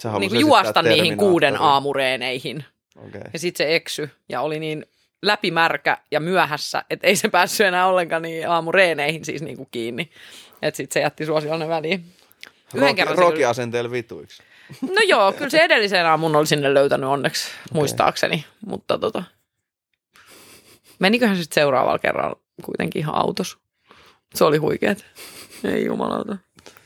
[0.00, 2.64] Se halusi esittää juosta niihin kuuden aamureeneihin.
[2.96, 3.20] Okei.
[3.32, 4.86] Ja sitten se eksy ja oli niin
[5.26, 10.10] läpimärkä ja myöhässä, että ei se päässyt enää ollenkaan niin aamureeneihin siis niinku kiinni.
[10.62, 12.04] Että sitten se jätti suosiolle väliin.
[12.74, 14.42] Yhden Roki, kerran rokiasenteella vituiksi.
[14.82, 17.78] No joo, kyllä se edellisen aamun oli sinne löytänyt onneksi, okay.
[17.78, 18.44] muistaakseni.
[18.66, 19.22] Mutta tota,
[20.98, 23.58] meniköhän sitten seuraavalla kerralla kuitenkin ihan autos.
[24.34, 25.06] Se oli huikeet.
[25.64, 26.36] Ei jumalauta.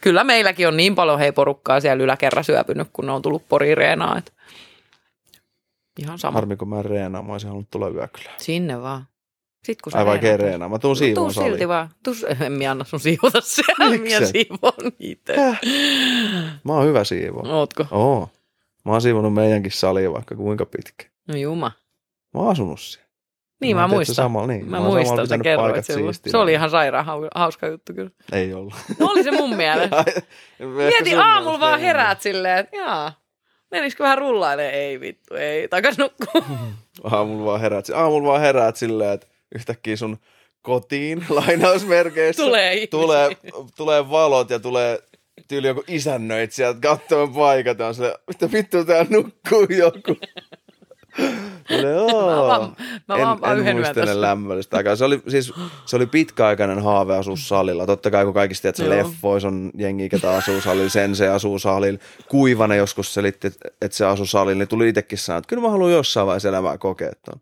[0.00, 4.18] Kyllä meilläkin on niin paljon hei porukkaa siellä yläkerran syöpynyt, kun ne on tullut porireenaa.
[4.18, 4.32] Että
[5.98, 6.32] ihan sama.
[6.34, 8.34] Harmi, kun mä en reenaa, mä olisin halunnut tulla yökylään.
[8.40, 9.04] Sinne vaan.
[9.64, 10.68] Sitten kun sä Ai vaikea reenaa.
[10.68, 11.52] Mä tuun No, siivoon tuu saliin.
[11.52, 11.90] silti vaan.
[12.04, 12.14] Tuu,
[12.46, 13.98] en minä anna sun siivota siellä.
[13.98, 15.36] Minä siivon itse.
[15.36, 15.60] Häh?
[16.64, 17.48] Mä oon hyvä siivoa.
[17.52, 17.86] Ootko?
[17.90, 18.30] Oo.
[18.84, 21.04] Mä oon siivonut meidänkin salia vaikka kuinka pitkä.
[21.28, 21.72] No juma.
[22.34, 23.08] Mä oon asunut siellä.
[23.60, 24.14] Niin, mä, tiedätkö, muistan.
[24.14, 24.64] Samalla, niin.
[24.70, 26.14] Mä, samalla muistan, sä kerroit silloin.
[26.14, 26.30] siistinä.
[26.30, 28.10] Se oli ihan sairaan hau- hauska juttu kyllä.
[28.32, 28.74] Ei ollut.
[28.98, 30.04] No oli se mun mielestä.
[30.76, 33.12] Mieti aamulla vaan heräät silleen, että jaa,
[33.70, 34.74] menisikö vähän rullailemaan?
[34.74, 36.42] Ei vittu, ei, takas nukkuu.
[37.12, 40.18] Aamulla vaan heräät, aamulla vaan heräät silleen, että yhtäkkiä sun
[40.62, 42.90] kotiin lainausmerkeissä Tulee ihmisiä.
[42.90, 43.36] tulee,
[43.76, 44.98] tulee valot ja tulee
[45.48, 50.16] tyyli joku isännöit sieltä katsomaan paikat ja on silleen, mitä vittu tää nukkuu joku.
[51.18, 52.76] Mä vaan,
[53.08, 54.96] mä en, vaan, en yön muistele lämmöllistä aikaa.
[54.96, 55.52] Se oli, siis,
[55.86, 57.86] se oli pitkäaikainen haave asua salilla.
[57.86, 59.08] Totta kai kun kaikista tiedät, että Joo.
[59.08, 61.98] leffois on jengi, ketä asuu salilla, sen se asuu salilla.
[62.28, 65.92] Kuivana joskus selitti, että- se asuu salilla, niin tuli itsekin sanoa, että kyllä mä haluan
[65.92, 67.40] jossain vaiheessa elämää kokea ton.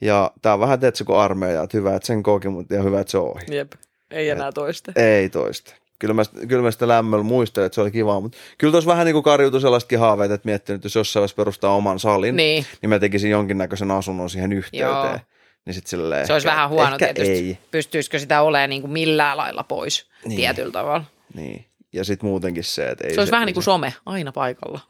[0.00, 3.00] Ja tää on vähän, teetkö, kuin armeija, että hyvä, että sen koki, mutta ja hyvä,
[3.00, 3.56] että se on ohi.
[3.56, 3.72] Jep,
[4.10, 4.92] ei enää toista.
[4.96, 5.74] Ei toista.
[6.02, 9.04] Kyllä mä, kyllä mä sitä lämmöllä muistelen, että se oli kiva, mutta kyllä tuossa vähän
[9.06, 12.66] niin kuin karjuutui sellaistakin haaveita, että miettinyt, että jos jossain vaiheessa perustaa oman salin, Niin,
[12.82, 14.90] niin mä tekisin jonkinnäköisen asunnon siihen yhteyteen.
[14.90, 15.18] Joo.
[15.66, 17.32] Niin sit silleen, se olisi ehkä- vähän huono ehkä tietysti.
[17.32, 17.58] ei.
[17.70, 20.36] Pystyisikö sitä olemaan niin kuin millään lailla pois Niin.
[20.36, 21.04] tietyllä tavalla.
[21.34, 21.64] Niin.
[21.92, 24.80] Ja sitten muutenkin se, että ei Se olisi vähän niin kuin some, aina paikalla.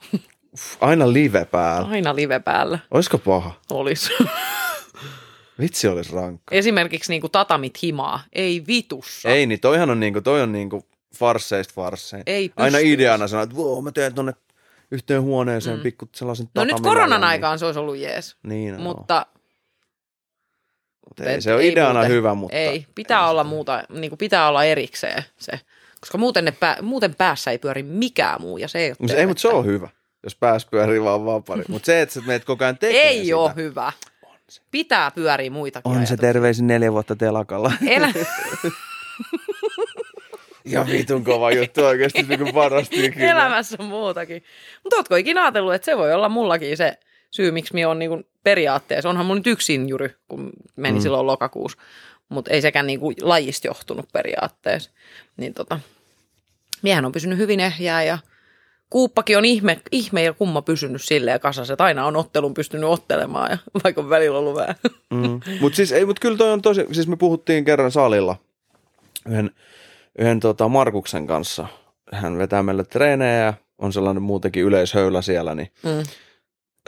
[0.80, 1.88] Aina live päällä.
[1.88, 3.52] Aina live päällä Olisiko paha?
[3.70, 4.12] olisi.
[5.60, 6.54] Vitsi olisi rankka.
[6.54, 9.28] Esimerkiksi niin kuin tatamit himaa, ei vitussa.
[9.28, 10.86] Ei, niin toihan on niinku, toi on niinku
[11.18, 12.22] farsseista farsseja.
[12.26, 12.92] Ei Aina pystyisi.
[12.92, 14.32] ideana sanoa, että wow, mä teen tonne
[14.90, 15.82] yhteen huoneeseen mm.
[15.82, 18.36] pikku sellaisen No nyt koronan niin- aikaan se olisi ollut jees.
[18.42, 18.82] Niin, no.
[18.82, 19.26] Mutta
[21.08, 22.10] Mutta ei, se on ideana muuten.
[22.10, 22.56] hyvä, mutta...
[22.56, 25.60] Ei, pitää olla muuta, niin kuin pitää olla erikseen se.
[26.00, 29.10] Koska muuten, ne pää, muuten päässä ei pyöri mikään muu ja se ei ole Mut
[29.10, 29.88] se- Ei, mutta se on hyvä,
[30.22, 31.64] jos pääs pyörii vaan vapaari.
[31.68, 33.92] Mutta se, että sä meet koko ajan tekemään Ei sitä, ole hyvä.
[34.70, 36.16] Pitää pyöriä muitakin On se ajatuksia.
[36.16, 37.72] terveisin neljä vuotta telakalla.
[37.86, 38.08] Elä...
[40.64, 43.30] ja vitun kova juttu oikeasti, niin kuin parasti kyllä.
[43.30, 44.42] Elämässä on muutakin.
[44.82, 46.98] Mutta ootko ikinä ajatellut, että se voi olla mullakin se
[47.30, 49.08] syy, miksi minä on niinku periaatteessa.
[49.08, 51.02] Onhan mun nyt yksin jury, kun meni mm.
[51.02, 51.78] silloin lokakuussa.
[52.28, 54.90] Mutta ei sekään niinku lajista johtunut periaatteessa.
[55.36, 55.80] Niin tota,
[56.82, 58.18] Miehän on pysynyt hyvin ehjää ja
[58.90, 63.50] Kuuppakin on ihme, ihme ja kumma pysynyt silleen kasassa, että aina on ottelun pystynyt ottelemaan,
[63.50, 64.74] ja vaikka on välillä ollut vähän.
[65.10, 65.40] Mm.
[65.60, 68.36] Mutta siis, ei, mut kyllä toi on tosi, siis me puhuttiin kerran salilla
[69.28, 69.50] yhden,
[70.18, 71.66] yhden tota Markuksen kanssa.
[72.12, 76.02] Hän vetää meille treenejä on sellainen muutenkin yleishöylä siellä, niin mm.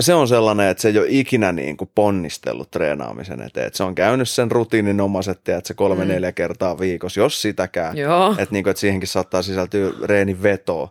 [0.01, 3.67] se on sellainen, että se ei ole ikinä niin kuin ponnistellut treenaamisen eteen.
[3.67, 6.09] Että se on käynyt sen rutiininomaiset, että se kolme mm.
[6.09, 7.97] neljä kertaa viikossa, jos sitäkään.
[7.97, 8.31] Joo.
[8.31, 10.89] Että, niin kuin, että siihenkin saattaa sisältyä reenin vetoa.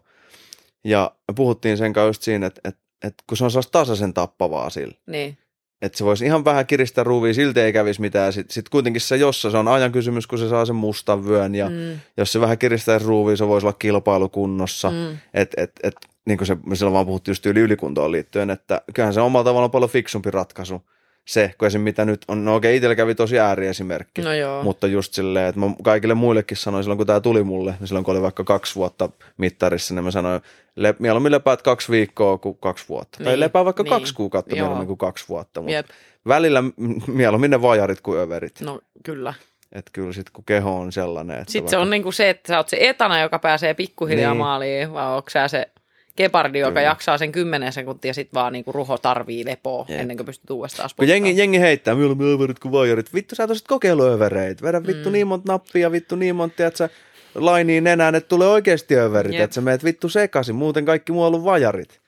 [0.84, 4.69] Ja puhuttiin sen kanssa just siinä, että, että, että kun se on sellaista tasaisen tappavaa
[4.69, 4.97] sillä.
[5.07, 5.38] Niin.
[5.84, 8.34] Että se voisi ihan vähän kiristää ruuvia, silti ei kävisi mitään.
[8.34, 11.55] Sitten sit kuitenkin se jossa, se on ajan kysymys, kun se saa sen mustan vyön.
[11.55, 11.99] Ja mm.
[12.18, 14.89] jos se vähän kiristää ruuvia, se voisi olla kilpailukunnossa.
[14.89, 15.18] Mm.
[15.34, 15.95] Että et, et,
[16.26, 19.26] niin kuin se, me silloin vaan puhuttiin just yli ylikuntoon liittyen, että kyllähän se on
[19.26, 20.81] omalla tavallaan paljon fiksumpi ratkaisu
[21.26, 21.82] se, kun esim.
[21.82, 24.64] mitä nyt on, no okei, itsellä kävi tosi ääriesimerkki, no joo.
[24.64, 28.06] mutta just silleen, että mä kaikille muillekin sanoin silloin, kun tämä tuli mulle, niin silloin
[28.06, 30.41] kun oli vaikka kaksi vuotta mittarissa, niin mä sanoin,
[30.76, 33.18] le, mieluummin lepäät kaksi viikkoa kuin kaksi vuotta.
[33.20, 33.90] Niin, tai lepää vaikka niin.
[33.90, 34.64] kaksi kuukautta joo.
[34.66, 35.86] mieluummin kuin kaksi vuotta, mutta Jep.
[36.28, 36.64] välillä
[37.08, 38.62] mieluummin ne vajarit kuin överit.
[38.62, 39.34] No kyllä.
[39.72, 41.40] Että kyllä sitten kun keho on sellainen.
[41.40, 41.78] Että sitten vaikka...
[41.78, 44.40] se on niinku se, että sä oot se etana, joka pääsee pikkuhiljaa niin.
[44.40, 45.70] maaliin, vai onko sä se
[46.18, 46.81] Gepardi, joka Kyllä.
[46.81, 49.99] jaksaa sen 10 sekuntia sitten vaan niinku ruho tarvii lepoa Jep.
[49.99, 53.14] ennen kuin pystyt uudestaan Kun jengi, jengi heittää, me olemme överit kuin vajarit.
[53.14, 54.61] Vittu, sä tosit kokeiluövereit.
[54.61, 55.14] Vedä vittu mm.
[55.14, 56.90] niin monta nappia, vittu niin monta, että sä
[57.35, 59.40] lainiin nenään, että tulee oikeasti överit.
[59.40, 61.99] Että sä meet vittu sekaisin, muuten kaikki muu on ollut vajarit.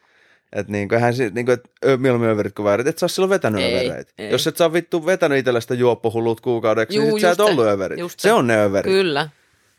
[0.53, 3.61] Että niin kuin, hän, niin kuin, että mieluummin överit kuin vajarit, et sä silloin vetänyt
[3.61, 4.11] ei, övereitä.
[4.17, 4.31] Ei.
[4.31, 7.99] Jos et sä vittu vetänyt itsellestä juoppohullut kuukaudeksi, Juu, niin sit sä et ollut överit.
[7.99, 8.91] Se, se on ne överit.
[8.91, 9.29] Kyllä.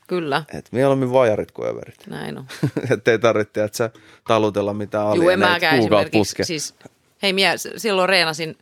[0.07, 0.45] Kyllä.
[0.55, 2.07] Et mieluummin vajarit kuin överit.
[2.07, 2.47] Näin on.
[2.95, 3.91] että ei tarvitse, että sä
[4.27, 6.45] talutella mitään alieneet kuukaut puske.
[6.45, 6.75] Siis,
[7.23, 8.57] hei, mie silloin reenasin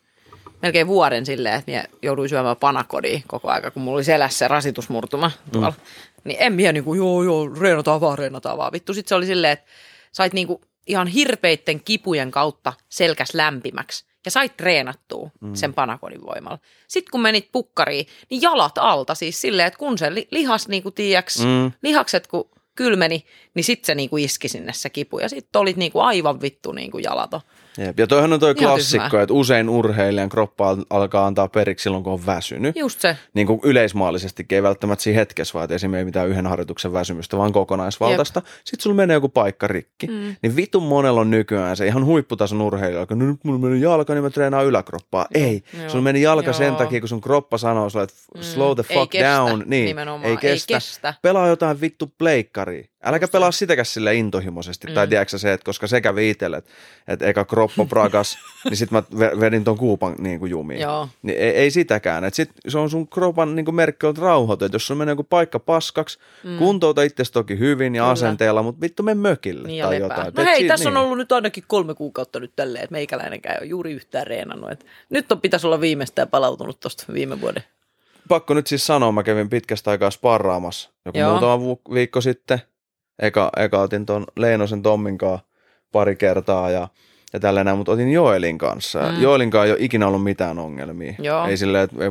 [0.63, 4.49] melkein vuoden silleen, että mie jouduin syömään panakodia koko aika, kun mulla oli selässä se
[4.49, 5.71] rasitusmurtuma tuolla.
[5.71, 5.77] Mm.
[6.25, 8.73] Niin en mie niinku, joo joo, reenataan vaan, reenataan vaan.
[8.73, 9.71] Vittu, sit se oli silleen, että
[10.13, 15.55] sait niinku ihan hirpeitten kipujen kautta selkäs lämpimäksi ja sait treenattua mm.
[15.55, 16.59] sen panakodin voimalla.
[16.89, 20.83] Sitten kun menit pukkariin, niin jalat alta siis silleen, että kun se li- lihas niin
[20.83, 21.73] kuin tiiäks, mm.
[21.83, 25.77] lihakset kun kylmeni, niin sitten se niin kuin iski sinne se kipu ja sitten olit
[25.77, 27.41] niin kuin aivan vittu niin kuin jalato.
[27.79, 27.99] Jep.
[27.99, 29.23] Ja toihan on toi klassikko, tyhmää.
[29.23, 32.77] että usein urheilijan kroppa alkaa antaa periksi silloin, kun on väsynyt.
[32.77, 33.17] Just se.
[33.35, 37.53] Niin kuin yleismaallisesti, ei välttämättä siinä hetkessä, vaan esimerkiksi ei mitään yhden harjoituksen väsymystä, vaan
[37.53, 38.39] kokonaisvaltaista.
[38.39, 38.47] Jep.
[38.65, 40.07] Sitten sulla menee joku paikka rikki.
[40.07, 40.37] Mm.
[40.43, 44.15] Niin vitun monella on nykyään se ihan huipputason urheilija, joka no nyt mulla meni jalka,
[44.15, 45.27] niin mä treenaan yläkroppaa.
[45.35, 45.45] Joo.
[45.45, 45.89] Ei, Joo.
[45.89, 46.55] sulla meni jalka Joo.
[46.55, 48.43] sen takia, kun sun kroppa sanoo sulle, että mm.
[48.43, 49.59] slow the fuck ei down.
[49.59, 49.71] Kestä.
[49.71, 50.31] Niin, Nimenomaan.
[50.31, 50.75] ei kestä.
[50.75, 51.15] ei kestä.
[51.23, 52.85] Pelaa jotain vittu pleikkaria.
[53.07, 54.87] Äläkä pelaa sitäkään sille intohimoisesti.
[54.87, 54.95] Mm.
[54.95, 56.71] Tai tiedätkö se, että koska se kävi itselle, että,
[57.09, 60.81] että eka kroppo pragas, niin sitten mä vedin ton kuupan niin kuin jumiin.
[60.81, 61.09] Joo.
[61.23, 62.25] Niin ei, ei sitäkään.
[62.25, 64.65] Et sit se on sun kropan niin kuin merkki, että rauhoitu.
[64.73, 66.59] Jos sun menee joku paikka paskaksi, mm.
[66.59, 68.11] kuntouta itse toki hyvin ja Kyllä.
[68.11, 70.33] asenteella, mutta vittu me mökille niin tai jotain.
[70.37, 70.97] No hei, tässä niin.
[70.97, 74.71] on ollut nyt ainakin kolme kuukautta nyt tälleen, että meikäläinenkään ei ole juuri yhtään reenannut.
[74.71, 77.65] Et nyt on pitäisi olla viimeistään palautunut tuosta viime vuoden.
[78.29, 81.31] Pakko nyt siis sanoa, mä kävin pitkästä aikaa sparraamassa joku Joo.
[81.31, 81.59] muutama
[81.95, 82.61] viikko sitten–
[83.19, 85.47] eka, eka otin tuon Leinosen Tommin kanssa
[85.93, 86.89] pari kertaa ja,
[87.33, 89.01] ja tällainen, mutta otin Joelin kanssa.
[89.01, 89.23] Mm.
[89.23, 91.15] Joelin kanssa ei ole ikinä ollut mitään ongelmia.
[91.19, 91.47] Joo.
[91.47, 92.11] Ei silleen, että ei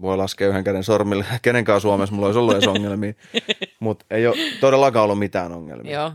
[0.00, 3.12] voi laskea yhden käden sormille, kenenkään Suomessa mulla olisi ollut edes ongelmia,
[3.80, 5.92] mutta ei ole todellakaan ollut mitään ongelmia.
[5.92, 6.12] Joo.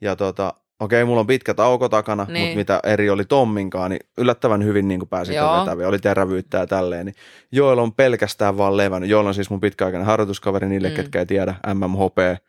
[0.00, 2.42] Ja tota, okei, mulla on pitkä tauko takana, niin.
[2.42, 5.88] mutta mitä eri oli Tomminkaan, niin yllättävän hyvin niin pääsi vetäviä.
[5.88, 7.06] Oli terävyyttä ja tälleen.
[7.06, 7.14] Niin
[7.52, 9.10] Joel on pelkästään vaan levännyt.
[9.10, 10.94] Joel on siis mun pitkäaikainen harjoituskaveri niille, mm.
[10.94, 12.42] ketkä ei tiedä, MMHP,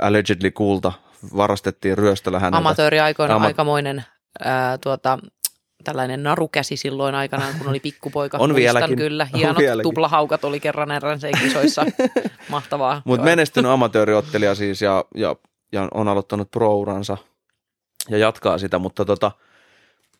[0.00, 0.92] allegedly kulta
[1.36, 2.56] varastettiin ryöstöllä häneltä.
[2.56, 4.04] Amatööri aikoina Ama- aikamoinen
[4.44, 5.18] ää, tuota,
[5.84, 8.38] tällainen narukäsi silloin aikanaan, kun oli pikkupoika.
[8.38, 8.96] On Muistan vieläkin.
[8.96, 9.28] kyllä.
[9.36, 9.82] Hienot on vieläkin.
[9.82, 11.86] tuplahaukat oli kerran RNC kisoissa.
[12.48, 13.02] Mahtavaa.
[13.04, 15.36] Mutta menestynyt amatööriottelija siis ja, ja,
[15.72, 17.16] ja on aloittanut pro-uransa
[18.08, 19.32] ja jatkaa sitä, mutta tota,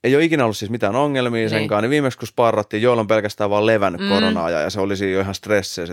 [0.05, 1.51] ei ole ikinä ollut siis mitään ongelmia niin.
[1.51, 4.09] senkaan, niin viimeksi kun sparrattiin, joilla on pelkästään vaan levännyt mm.
[4.09, 5.35] koronaa ja se olisi jo ihan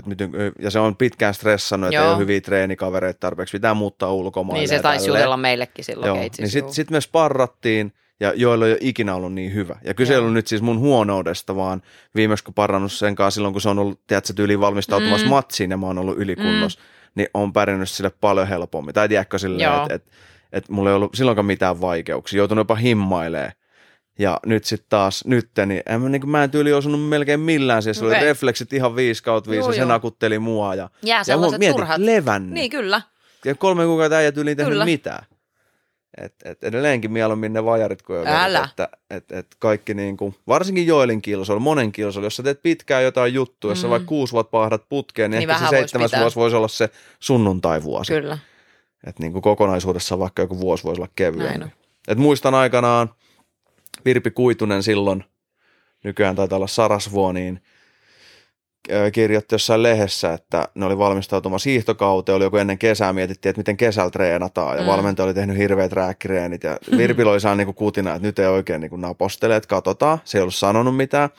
[0.05, 4.59] miten, ja se on pitkään stressannut, että ei ole hyviä treenikavereita tarpeeksi, pitää muuttaa ulkomaille.
[4.59, 6.17] Niin se taisi jutella meillekin silloin Joo.
[6.37, 9.75] Niin sitten sit me sparrattiin ja joilla ei ole ikinä ollut niin hyvä.
[9.83, 11.81] Ja kyse ei ollut nyt siis mun huonoudesta, vaan
[12.15, 15.29] viimeksi kun parannut sen kanssa silloin, kun se on ollut, tiedätkö, yli valmistautumassa mm.
[15.29, 16.83] matsiin ja mä oon ollut ylikunnos, mm.
[17.15, 18.93] niin on pärjännyt sille paljon helpommin.
[18.93, 20.03] Tai tiedätkö silleen, että et,
[20.53, 23.51] et mulla ei ollut silloinkaan mitään vaikeuksia, joutunut jopa himmailemaan
[24.19, 27.83] ja nyt sitten taas, nyt, niin en, mä, niin mä en tyyli osunut melkein millään,
[27.83, 28.09] siis okay.
[28.09, 30.75] oli refleksit ihan 5 kautta 5 ja se nakutteli mua.
[30.75, 31.97] Ja, Jää ja mietin, turhat.
[31.97, 32.53] levännyt.
[32.53, 33.01] Niin, kyllä.
[33.45, 34.85] Ja kolme kuukautta äijä tyyli tehnyt kyllä.
[34.85, 35.25] mitään.
[36.21, 38.67] Et, et edelleenkin mieluummin ne vajarit kuin Älä.
[38.69, 43.03] että et, et kaikki niin kuin, varsinkin Joelin kilsoilla, monen kilsoilla, jos sä teet pitkään
[43.03, 43.81] jotain juttua, jos mm.
[43.81, 46.89] sä vaikka kuusi vuotta pahdat putkeen, niin, niin ehkä se seitsemäs vuosi voisi olla se
[47.19, 48.13] sunnuntai-vuosi.
[48.13, 48.37] Kyllä.
[49.07, 51.65] Että niin kuin kokonaisuudessaan vaikka joku vuosi voisi olla kevyempi.
[52.07, 53.09] Et muistan aikanaan
[54.07, 55.23] Virpi Kuitunen silloin,
[56.03, 57.61] nykyään taitaa olla Sarasvuo, niin
[59.13, 63.77] kirjoitti jossain lehdessä, että ne oli valmistautumassa hiihtokauteen, oli joku ennen kesää, mietittiin, että miten
[63.77, 64.87] kesällä treenataan, ja Mm.
[64.87, 68.81] valmentaja oli tehnyt hirveät rääkkireenit, ja Virpillä oli saanut niinku kutina, että nyt ei oikein
[68.81, 71.29] niinku napostele, että katsotaan, se ei ollut sanonut mitään.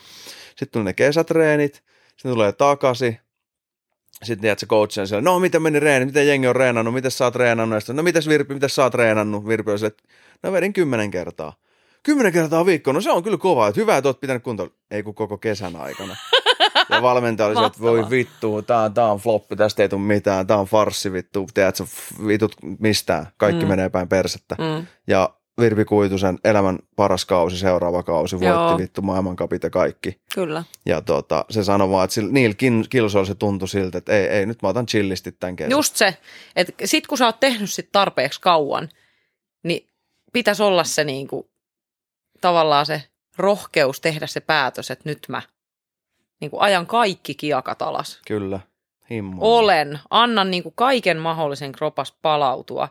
[0.49, 1.75] Sitten tuli ne kesätreenit,
[2.09, 3.19] sitten tulee takaisin,
[4.25, 7.11] sitten tiedät se coach on siellä, no miten meni reeni, miten jengi on reenannut, miten
[7.11, 9.89] sä oot reenannut, ja sitten, no mites Virpi, miten sä oot reenannut, Virpi on sille,
[9.89, 10.03] että
[10.43, 11.53] no vedin kymmenen kertaa.
[12.03, 15.03] Kymmenen kertaa viikkoon, no se on kyllä kova, että hyvä, että oot pitänyt kuntoon, ei
[15.03, 16.17] kun koko kesän aikana.
[16.91, 20.47] Ja valmentaja oli se, että voi vittu, tää, tää on floppi, tästä ei tule mitään,
[20.47, 21.85] tää on farssi vittu, tiedätkö,
[22.27, 23.69] vitut mistään, kaikki Mm.
[23.69, 24.57] menee päin persettä.
[24.59, 24.87] Mm.
[25.07, 28.79] Ja Virpi Kuitusen elämän paras kausi, seuraava kausi, voitti Joo.
[28.79, 30.21] vittu maailmankapit ja kaikki.
[30.35, 30.65] Kyllä.
[30.87, 32.57] Ja tota, se sanoi vaan, että sillä, niillä
[32.91, 35.71] kilsoilla se tuntui siltä, että ei, ei, nyt mä otan chillisti tämän kesän.
[35.71, 36.17] Just se,
[36.57, 38.89] että sit kun sä oot tehnyt sit tarpeeksi kauan,
[39.63, 39.89] niin
[40.33, 41.51] pitäisi olla se niinku,
[42.41, 43.03] tavallaan se
[43.37, 45.43] rohkeus tehdä se päätös, että nyt mä
[46.41, 48.21] niinku ajan kaikki kiakat alas.
[48.27, 48.61] Kyllä,
[49.11, 49.37] himmo.
[49.41, 52.89] Olen, annan niinku kaiken mahdollisen kropas palautua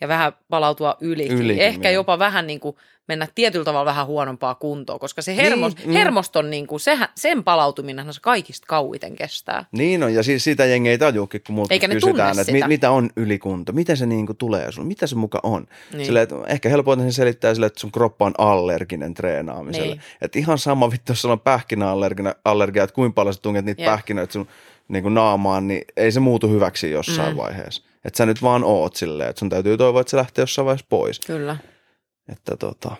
[0.00, 1.38] ja vähän palautua ylikin.
[1.38, 5.88] Ylikin Ehkä jopa vähän niinku mennä tietyllä tavalla vähän huonompaa kuntoon, koska se hermos, Niin,
[5.88, 5.92] mm.
[5.92, 9.64] hermoston, niinku, sehän, sen palautuminen se kaikista kauiten kestää.
[9.72, 13.10] Niin on, ja siis sitä jengi ei tajuukin, kun multa kysytään, että mit, mitä on
[13.16, 15.62] ylikunto, miten se niinku tulee sulle, mitä se muka on.
[15.62, 15.98] Niin.
[15.98, 16.06] Niin.
[16.06, 19.86] Silleen, että ehkä helpoiten se selittää sille, että sun kroppa on allerginen treenaamiselle.
[19.86, 19.98] Niin.
[19.98, 20.18] Niin.
[20.20, 23.82] Että ihan sama vittu, jos sulla on pähkinäallergia, allergia, että kuinka paljon sä tunget niitä
[23.82, 23.90] Jep.
[23.90, 24.48] pähkinöitä sun
[24.88, 27.36] niinku naamaan, niin ei se muutu hyväksi jossain mm.
[27.36, 27.82] vaiheessa.
[28.04, 30.86] Että sä nyt vaan oot silleen, että sun täytyy toivoa, että se lähtee jossain vaiheessa
[30.88, 31.20] pois.
[31.20, 31.56] Kyllä.
[32.28, 32.96] Että tota,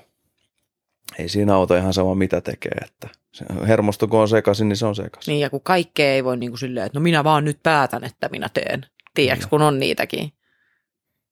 [1.19, 4.87] ei siinä auta ihan sama mitä tekee, että se hermosto kun on sekaisin, niin se
[4.87, 5.33] on sekaisin.
[5.33, 8.05] Niin ja kun kaikkea ei voi niin kuin silleen, että no minä vaan nyt päätän,
[8.05, 8.87] että minä teen.
[9.15, 10.33] Tiedätkö, kun on niitäkin.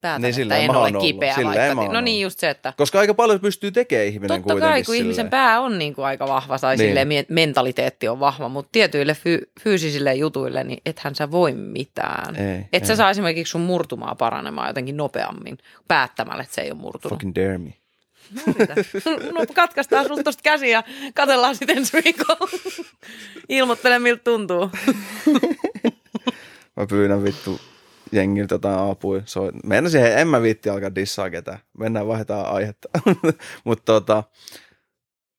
[0.01, 1.03] Päätän, Niin että silleen en ole ollut.
[1.03, 1.35] kipeä.
[1.35, 4.43] Silleen vaikka, oon no niin just se, että Koska aika paljon pystyy tekemään ihminen totta
[4.43, 5.31] kuitenkin kai, kun ihmisen silleen.
[5.31, 6.89] pää on niin kuin aika vahva tai Niin.
[6.89, 12.37] silleen mentaliteetti on vahva, mutta tietyille fy- fyysisille jutuille, niin ethän sä voi mitään.
[12.37, 12.97] Ei, Et sä ei.
[12.97, 15.59] saa esimerkiksi sun murtumaa paranemaan jotenkin nopeammin
[15.89, 17.13] päättämällä, että se ei ole murtunut.
[17.19, 17.75] Fucking dare me.
[19.35, 20.83] No katkaistaan sulta tosta käsi ja
[21.15, 22.51] katsellaan sitten ensi viikolla.
[23.49, 24.71] Ilmoittele miltä tuntuu.
[26.77, 27.61] Mä pyydän vittu
[28.13, 29.21] jengiltä jotain apua.
[29.25, 31.59] So, mennä siihen, en mä viitti alkaa dissaa ketään.
[31.79, 32.89] Mennään, vaihdetaan aihetta.
[33.65, 34.25] Mutta tota,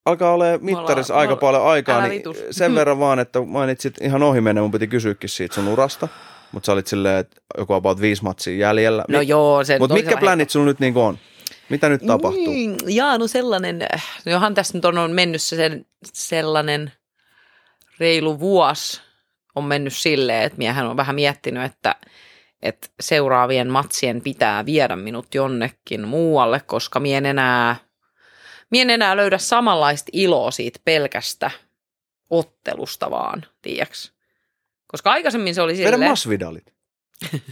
[0.05, 2.37] alkaa olla mittarissa ollaan- aika paljon aikaa, niin vitus.
[2.51, 6.07] sen verran vaan, että mainitsit ihan ohi mennä, mun piti kysyäkin siitä sun urasta.
[6.51, 9.05] Mutta sä olit silleen, että joku about viisi matsia jäljellä.
[9.07, 11.17] No joo, se Mutta mitkä plänit sulla nyt niinku on?
[11.69, 12.53] Mitä nyt tapahtuu?
[12.53, 16.91] Mm, jaa, no sellainen, äh, johan tässä nyt on, on mennyt se sen, sellainen
[17.99, 19.01] reilu vuosi
[19.55, 21.95] on mennyt silleen, että miehän on vähän miettinyt, että,
[22.61, 27.75] että seuraavien matsien pitää viedä minut jonnekin muualle, koska mie en enää,
[28.69, 31.51] mie en enää löydä samanlaista iloa siitä pelkästä
[32.29, 34.13] ottelusta vaan, tiiäks.
[34.87, 36.11] Koska aikaisemmin se oli Vedä silleen...
[36.11, 36.73] masvidalit.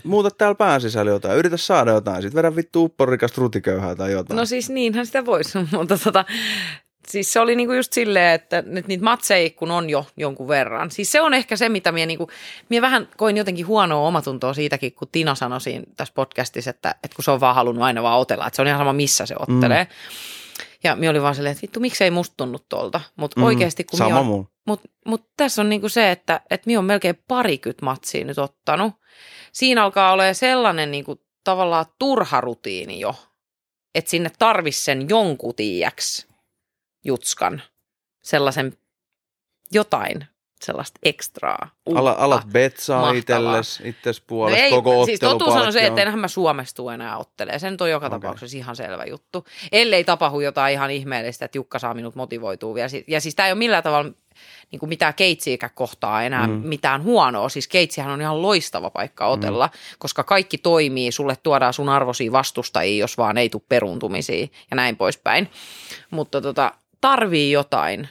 [0.04, 1.38] Muuta täällä pään sisällä jotain.
[1.38, 2.22] Yritä saada jotain.
[2.22, 4.38] Sitten vedä vittu upporikasta rutiköyhää tai jotain.
[4.38, 6.26] No siis niinhän sitä voisi, mutta tota,
[7.08, 10.92] siis se oli niinku just silleen, että nyt niitä matseja kun on jo jonkun verran.
[10.92, 12.30] Siis se on ehkä se, mitä minä niinku,
[12.70, 17.16] minä vähän koin jotenkin huonoa omatuntoa siitäkin, kun Tina sanoi siinä tässä podcastissa, että, että
[17.16, 19.36] kun se on vaan halunnut aina vaan otella, että se on ihan sama missä se
[19.40, 19.84] ottelee.
[19.84, 19.90] Mm.
[20.84, 23.02] Ja minä olin vaan silleen, että vittu, miksei musta tunnu tuolta.
[23.16, 24.51] Mutta mm, oikeasti kun minä Sama muu.
[24.66, 28.94] Mutta mut tässä on niinku se, että et minä on melkein parikymmentä matsia nyt ottanut.
[29.52, 33.16] Siinä alkaa olla sellainen niinku tavallaan turha rutiini jo,
[33.96, 36.28] että sinne tarvisi sen jonkun tiiäks
[37.06, 37.62] jutskan,
[38.24, 38.78] sellaisen
[39.72, 40.28] jotain
[40.66, 41.70] sellaista ekstraa.
[41.96, 43.20] Ala, alat betsaa Mahtavaa.
[43.20, 47.18] itselles, itses No puolesta, ei, koko siis totuus on se, että enhän mä Suomestu enää
[47.18, 47.60] ottelee.
[47.60, 48.20] Se nyt on joka Okei.
[48.20, 49.46] tapauksessa ihan selvä juttu.
[49.72, 52.90] Ellei tapahdu jotain ihan ihmeellistä, että Jukka saa minut motivoitua vielä.
[53.08, 54.12] Ja siis tämä ei ole millään tavalla
[54.72, 56.54] niin kuin mitään keitsiäkään kohtaa enää mm.
[56.54, 56.68] Mm.
[56.68, 57.50] mitään huonoa.
[57.50, 59.80] Siis keitsihän on ihan loistava paikka otella, mm.
[60.00, 61.12] koska kaikki toimii.
[61.12, 65.50] Sulle tuodaan sun arvoisia vastustajia, jos vaan ei tule peruntumisia ja näin poispäin.
[66.12, 68.10] Mutta tota, tarvii jotain.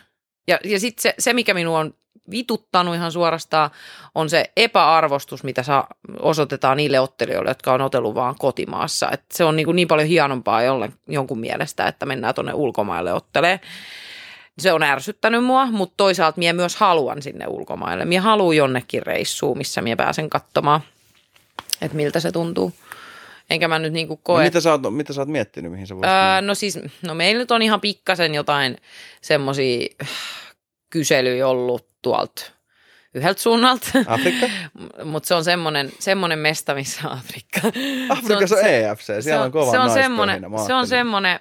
[0.48, 1.94] Ja, ja sitten se, se, mikä minua on
[2.30, 3.70] vituttanut ihan suorastaan,
[4.14, 5.86] on se epäarvostus, mitä saa,
[6.20, 9.10] osoitetaan niille ottelijoille, jotka on otellut vaan kotimaassa.
[9.12, 13.12] Et se on niin, kuin niin paljon hienompaa jolle, jonkun mielestä, että mennään tuonne ulkomaille
[13.12, 13.60] ottelee.
[14.58, 18.04] Se on ärsyttänyt mua, mutta toisaalta minä myös haluan sinne ulkomaille.
[18.04, 20.80] Minä haluan jonnekin reissuun, missä minä pääsen katsomaan,
[21.82, 22.72] että miltä se tuntuu.
[23.50, 24.44] Enkä mä nyt niinku No, koe...
[24.44, 27.38] mitä, sä oot, mitä sä oot miettinyt, mihin sä voisit Öö, no siis, no meillä
[27.38, 28.76] nyt on ihan pikkasen jotain
[29.22, 29.86] semmoisia
[30.90, 32.42] kyselyjä ollut tuolta
[33.14, 33.86] yhdeltä suunnalta.
[34.06, 34.46] Afrikka?
[35.04, 37.60] Mutta se on semmoinen, semmoinen mesta, missä Afrikka.
[38.08, 41.40] Afrikassa on se, EFC, siellä se on kova se on semmoinen, se on semmoinen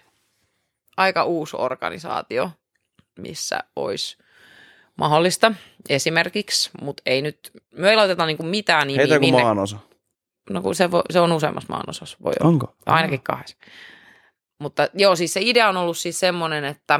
[0.97, 2.51] aika uusi organisaatio,
[3.19, 4.17] missä olisi
[4.97, 5.51] mahdollista
[5.89, 9.43] esimerkiksi, mutta ei nyt, me ei laiteta niinku mitään nimiä Heitä kuin minne.
[9.43, 9.77] maanosa.
[10.49, 12.49] No kun se, voi, se on useammassa maanosassa, voi olla.
[12.49, 12.75] Onko?
[12.85, 13.57] Ainakin kahdessa.
[14.59, 16.99] Mutta joo, siis se idea on ollut siis semmoinen, että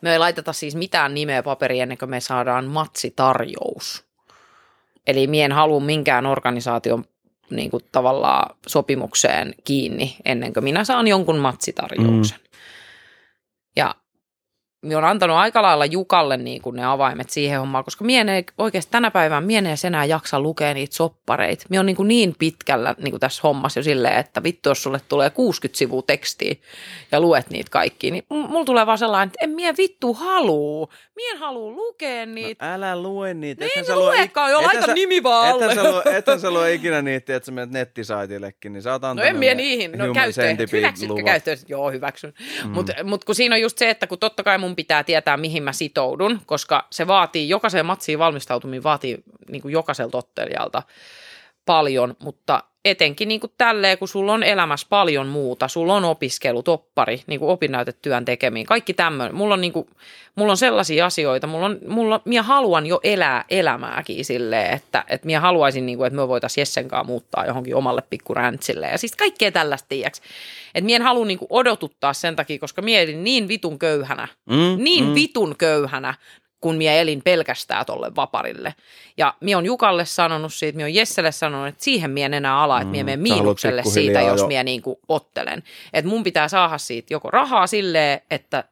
[0.00, 4.04] me ei laiteta siis mitään nimeä paperiin ennen kuin me saadaan matsitarjous.
[5.06, 7.04] Eli mie en halua minkään organisaation
[7.50, 12.38] niin kuin tavallaan sopimukseen kiinni ennen kuin minä saan jonkun matsitarjouksen.
[12.38, 12.46] Mm.
[14.82, 18.44] Minä olen antanut aika lailla Jukalle niin kuin ne avaimet siihen hommaan, koska mie ei
[18.58, 21.66] oikeasti tänä päivänä mie en enää jaksa lukea niitä soppareita.
[21.68, 24.82] Mie on niin, kuin niin pitkällä niin kuin tässä hommassa jo silleen, että vittu jos
[24.82, 26.54] sulle tulee 60 sivua tekstiä
[27.12, 30.92] ja luet niitä kaikki, niin mulla tulee vaan sellainen, että en mie vittu haluu.
[31.16, 32.66] Mie en halua lukea niitä.
[32.66, 33.64] No, älä lue niitä.
[33.64, 35.64] Niin, no lue luekaan jo, laita sä- nimi vaan alle.
[35.64, 39.02] Ethän sä, lue, ethän sä lue ikinä niitä, että sä menet nettisaitillekin, niin sä oot
[39.02, 41.58] No antanut en mie ne niihin, no käyttöön, hyväksytkö käyttöön?
[41.68, 42.32] Joo, hyväksyn.
[42.64, 42.70] Mm.
[42.70, 45.62] Mutta mut kun siinä on just se, että kun totta kai mun pitää tietää, mihin
[45.62, 50.82] mä sitoudun, koska se vaatii, jokaiseen matsiin valmistautuminen vaatii niin kuin jokaiselta ottelijalta
[51.66, 56.62] paljon, mutta etenkin niin kuin tälleen, kun sulla on elämässä paljon muuta, sulla on opiskelu,
[56.62, 59.34] toppari, niin kuin opinnäytetyön tekemiin, kaikki tämmöinen.
[59.34, 59.88] Mulla on, niin kuin,
[60.34, 65.26] mulla on sellaisia asioita, mulla on, mulla, minä haluan jo elää elämääkin silleen, että, että
[65.26, 68.86] minä haluaisin, niin kuin, että me voitaisiin Jessen kanssa muuttaa johonkin omalle pikku räntsille.
[68.86, 70.20] Ja siis kaikkea tällaista, tiiäks.
[70.74, 74.84] Että minä en halua niin kuin odotuttaa sen takia, koska mietin niin vitun köyhänä, Mm,
[74.84, 75.14] niin mm.
[75.14, 76.14] vitun köyhänä,
[76.60, 78.74] kun mie elin pelkästään tolle vaparille.
[79.16, 82.60] Ja mie on Jukalle sanonut siitä, mie on Jesselle sanonut, että siihen mie en enää
[82.62, 85.62] ala, että mie Mm, menen miinukselle siitä, jos jo- mie niinku ottelen.
[85.92, 88.64] Että mun pitää saada siitä joko rahaa silleen, että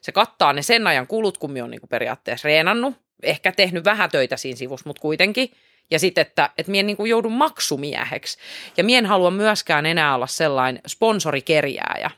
[0.00, 4.10] se kattaa ne sen ajan kulut, kun mie on niinku periaatteessa reenannut, ehkä tehnyt vähän
[4.10, 5.50] töitä siinä sivussa, mutta kuitenkin.
[5.90, 8.38] Ja sitten, että, että mie en niinku joudu maksumieheksi.
[8.76, 12.10] Ja mie en halua myöskään enää olla sellainen sponsorikerjääjä.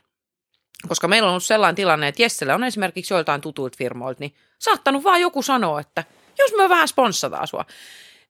[0.87, 5.03] Koska meillä on ollut sellainen tilanne, että Jesselle on esimerkiksi joiltain tutuilta firmoilta, niin saattanut
[5.03, 6.03] vaan joku sanoa, että
[6.39, 7.65] jos me vähän sponssataan sua,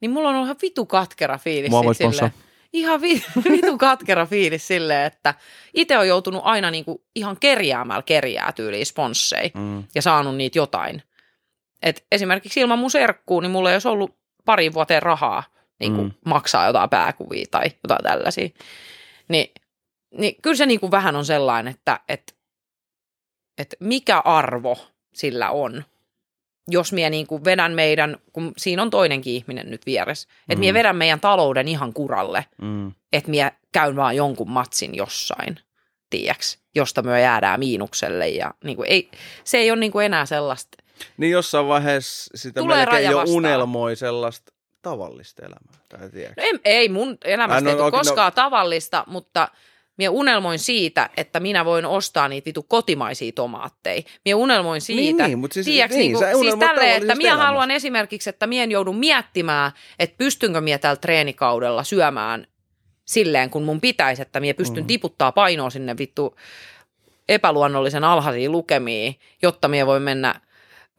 [0.01, 1.69] niin mulla on ollut ihan vitu katkera fiilis.
[1.69, 2.33] Mua voi silleen-
[2.73, 5.33] Ihan vi, vitu katkera fiilis silleen, että
[5.73, 9.83] itse on joutunut aina niinku ihan kerjäämällä kerjää tyyliin sponsseja Mm.
[9.95, 11.03] ja saanut niitä jotain.
[11.81, 14.15] Et esimerkiksi ilman mun serkkuu, niin mulla ei olisi ollut
[14.45, 15.43] pari vuoteen rahaa
[15.79, 16.13] niin kuin Mm.
[16.25, 18.49] maksaa jotain pääkuvia tai jotain tällaisia.
[19.27, 19.53] Ni,
[20.17, 22.33] niin kyllä se niin kuin vähän on sellainen, että, että,
[23.57, 24.77] että mikä arvo
[25.13, 25.83] sillä on,
[26.67, 30.73] jos mie niin kuin vedän meidän, kun siinä on toinenkin ihminen nyt vieressä, että Mm.
[30.73, 32.91] vedän meidän talouden ihan kuralle, Mm.
[33.13, 35.59] että mie käyn vaan jonkun matsin jossain,
[36.09, 39.09] tiiäks, josta me jäädään miinukselle ja niin kuin ei,
[39.43, 40.77] se ei ole niin kuin enää sellaista,
[41.17, 43.35] Niin jossain vaiheessa sitä Tulee melkein jo vastaan.
[43.37, 45.79] unelmoi sellaista tavallista elämää.
[45.89, 45.99] Tai.
[45.99, 49.47] No ei, ei mun elämästä no, ei no- koskaan tavallista, mutta
[49.97, 54.01] minä unelmoin siitä, että minä voin ostaa niitä vitu kotimaisia tomaatteja.
[54.25, 57.71] Minä unelmoin siitä, Niin, niin, mutta siis- tiedätkö, niin, niin, siis tälleen, että minä haluan
[57.71, 62.47] esimerkiksi, että minä en joudu miettimään, että pystynkö minä tällä treenikaudella syömään
[63.05, 64.87] silleen, kun mun pitäisi, että minä pystyn Mm.
[64.87, 66.35] tiputtaa painoa sinne vittu
[67.29, 70.35] epäluonnollisen alhaisiin lukemiin, jotta minä voin mennä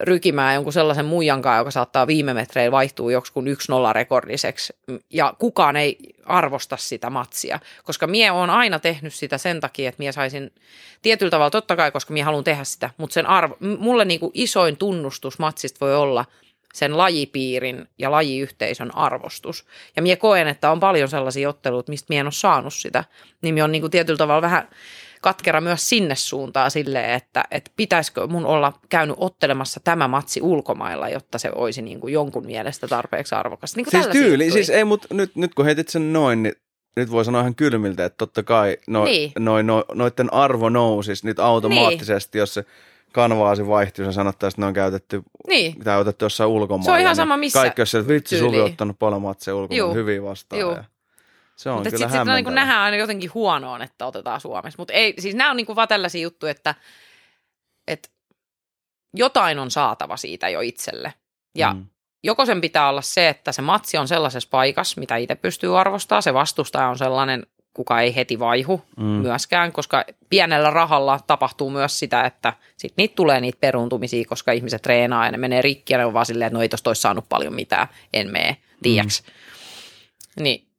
[0.00, 3.48] rykimään jonkun sellaisen muijankaan, joka saattaa viime metreillä vaihtua joksikun 1-0
[3.92, 4.76] rekordiseksi.
[5.10, 9.98] Ja kukaan ei arvosta sitä matsia, koska mie on aina tehnyt sitä sen takia, että
[9.98, 10.50] mie saisin
[11.02, 14.76] tietyllä tavalla, totta kai, koska mie haluan tehdä sitä, mutta sen arvo, mulle niinku isoin
[14.76, 16.24] tunnustus matsista voi olla
[16.74, 19.66] sen lajipiirin ja lajiyhteisön arvostus.
[19.96, 23.04] Ja mie koen, että on paljon sellaisia otteluita, mistä mie en ole saanut sitä.
[23.42, 24.68] Niin mie on niinku tietyllä tavalla vähän
[25.24, 31.08] katkera myös sinne suuntaan silleen, että, että pitäisikö mun olla käynyt ottelemassa tämä matsi ulkomailla,
[31.08, 33.76] jotta se olisi niin kuin jonkun mielestä tarpeeksi arvokas.
[33.76, 36.54] Niin kuin Siis tyyli, siis ei, mutta nyt, nyt kun heitit sen noin, niin
[36.96, 39.32] nyt voi sanoa ihan kylmiltä, että totta kai no, Niin.
[39.38, 42.64] no, no, noiden arvo nousisi nyt automaattisesti, jos se
[43.12, 46.84] kanvaasi vaihtuisi ja sanottaisiin, että ne on käytetty Niin, tai otettu jossain ulkomailla.
[46.84, 48.38] Se on ihan niin sama missä Kaikki, jos vitsi.
[48.38, 49.94] Suvi ottanut paljon matseja ulkomailla Juu.
[49.94, 50.60] hyvin vastaan.
[50.60, 50.72] Juu.
[50.72, 50.84] Ja
[51.56, 54.78] se on mutta kyllä sitten sit niin nähdään aina jotenkin huonoon, että otetaan Suomessa.
[54.78, 56.74] Mutta ei, siis nämä on niin kuin vaan tällaisia juttuja, että,
[57.88, 58.08] että
[59.14, 61.14] jotain on saatava siitä jo itselle.
[61.54, 61.86] Ja Mm.
[62.22, 66.22] joko sen pitää olla se, että se matsi on sellaisessa paikassa, mitä itse pystyy arvostamaan,
[66.22, 69.04] se vastustaja on sellainen, kuka ei heti vaihu Mm.
[69.04, 69.08] mm.
[69.08, 74.82] myöskään, koska pienellä rahalla tapahtuu myös sitä, että sit niitä tulee niitä peruuntumisia, koska ihmiset
[74.82, 77.02] treenaa ja ne menee rikki ja ne on vaan silleen, että no ei tosta olisi
[77.02, 79.22] saanut paljon mitään, en mene, tiiäks.
[80.36, 80.42] Mm.
[80.42, 80.73] Niin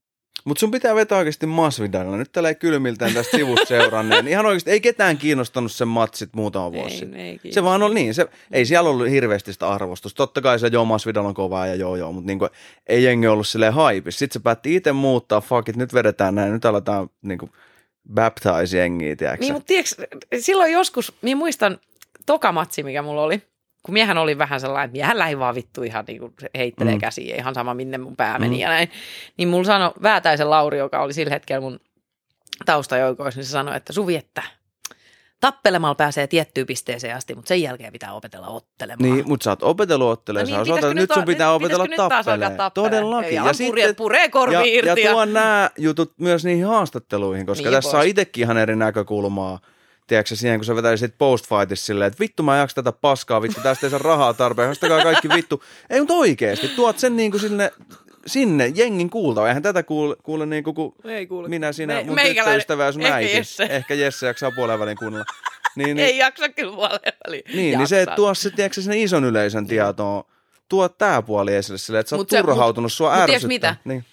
[0.46, 2.18] Mutta sun pitää vetää oikeasti Masvidalilla.
[2.18, 4.28] Nyt tällä kylmiltään tästä sivusta seuranneen.
[4.28, 7.20] Ihan oikeasti ei ketään kiinnostanut sen matsit muutama vuosi Ei, sitten.
[7.20, 8.14] ei Se vaan oli niin.
[8.14, 10.18] Se, ei siellä ollut hirveästi sitä arvostusta.
[10.18, 12.48] Totta kai se joo, Masvidal on kovaa ja joo joo, mutta niinku,
[12.88, 14.20] ei jengi ollut silleen haipis.
[14.20, 17.50] Sitten se päätti itse muuttaa, fuck it, nyt vedetään näin, nyt aletaan niinku,
[18.14, 20.08] baptize jengiä, tiedätkö Niin, mutta tiedätkö,
[20.40, 21.80] silloin joskus, minä muistan
[22.26, 23.42] toka matsi, mikä mulla oli,
[23.86, 27.00] kun miehän oli vähän sellainen, että miehän lähi vaan vittu ihan niin kuin heittelee Mm.
[27.00, 28.62] käsiä, ihan sama minne mun pää meni Mm.
[28.62, 28.92] ja näin.
[29.38, 31.80] Niin mulla sanoi Väätäisen Lauri, joka oli sillä hetkellä mun
[32.66, 34.44] taustajoukoissa, niin se sanoi, että Suvi, että
[35.40, 39.12] tappelemalla pääsee tiettyyn pisteeseen asti, mutta sen jälkeen pitää opetella ottelemaan.
[39.16, 40.52] Niin, mutta sä oot opetellut ottelemaan.
[40.52, 42.72] No niin, pitäisikö nyt sun nyt- pitää nyt- opetella nyt tappelemaan?
[42.74, 43.34] Todellakin.
[43.34, 47.64] Ja puree- puree korvi ja, irti ja ja- tuo nämä jutut myös niihin haastatteluihin, koska
[47.64, 48.10] Niin tässä pois.
[48.10, 49.60] itsekin ihan eri näkökulmaa.
[50.08, 53.62] Tiedätkö siihen, kun sä vetäisit post-fightissa silleen, että vittu mä en jaksa tätä paskaa, vittu
[53.64, 55.64] tästä ei saa rahaa tarpeen, haastakaa kaikki vittu.
[55.90, 57.72] Ei, mutta oikeesti, tuot sen niin kuin sinne,
[58.28, 59.48] sinne jengin kuultava.
[59.48, 61.48] Eihän tätä kuule, kuule niin kuin, kun Ei kuule.
[61.50, 63.38] minä, sinä, Me- mun tyttöystävä ja sun ehkä äiti.
[63.38, 63.64] Jesse.
[63.64, 65.26] Ehkä Jesse jaksaa puolen välin kuunnella.
[65.76, 67.44] Niin, Ei jaksa kyllä puoleen väliin.
[67.54, 70.24] niin, niin se, että tuo se, tiedätkö, sinne ison yleisön tietoon,
[70.70, 73.48] tuo tää puoli esille silleen, että sä oot Mut se- mut- turhautunut, sua mut ärsyttää.
[73.48, 73.76] mitä?
[73.86, 74.06] Niin.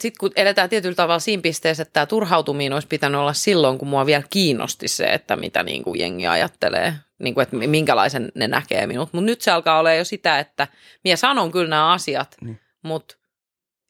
[0.00, 3.88] Sitten kun eletään tietyllä tavalla siinä pisteessä, että tämä turhautuminen olisi pitänyt olla silloin, kun
[3.88, 8.48] mua vielä kiinnosti se, että mitä niin kuin jengi ajattelee, niin kuin, että minkälaisen ne
[8.48, 9.12] näkee minut.
[9.12, 10.68] Mutta nyt se alkaa olla jo sitä, että
[11.04, 12.60] minä sanon kyllä nämä asiat, Niin.
[12.82, 13.16] mutta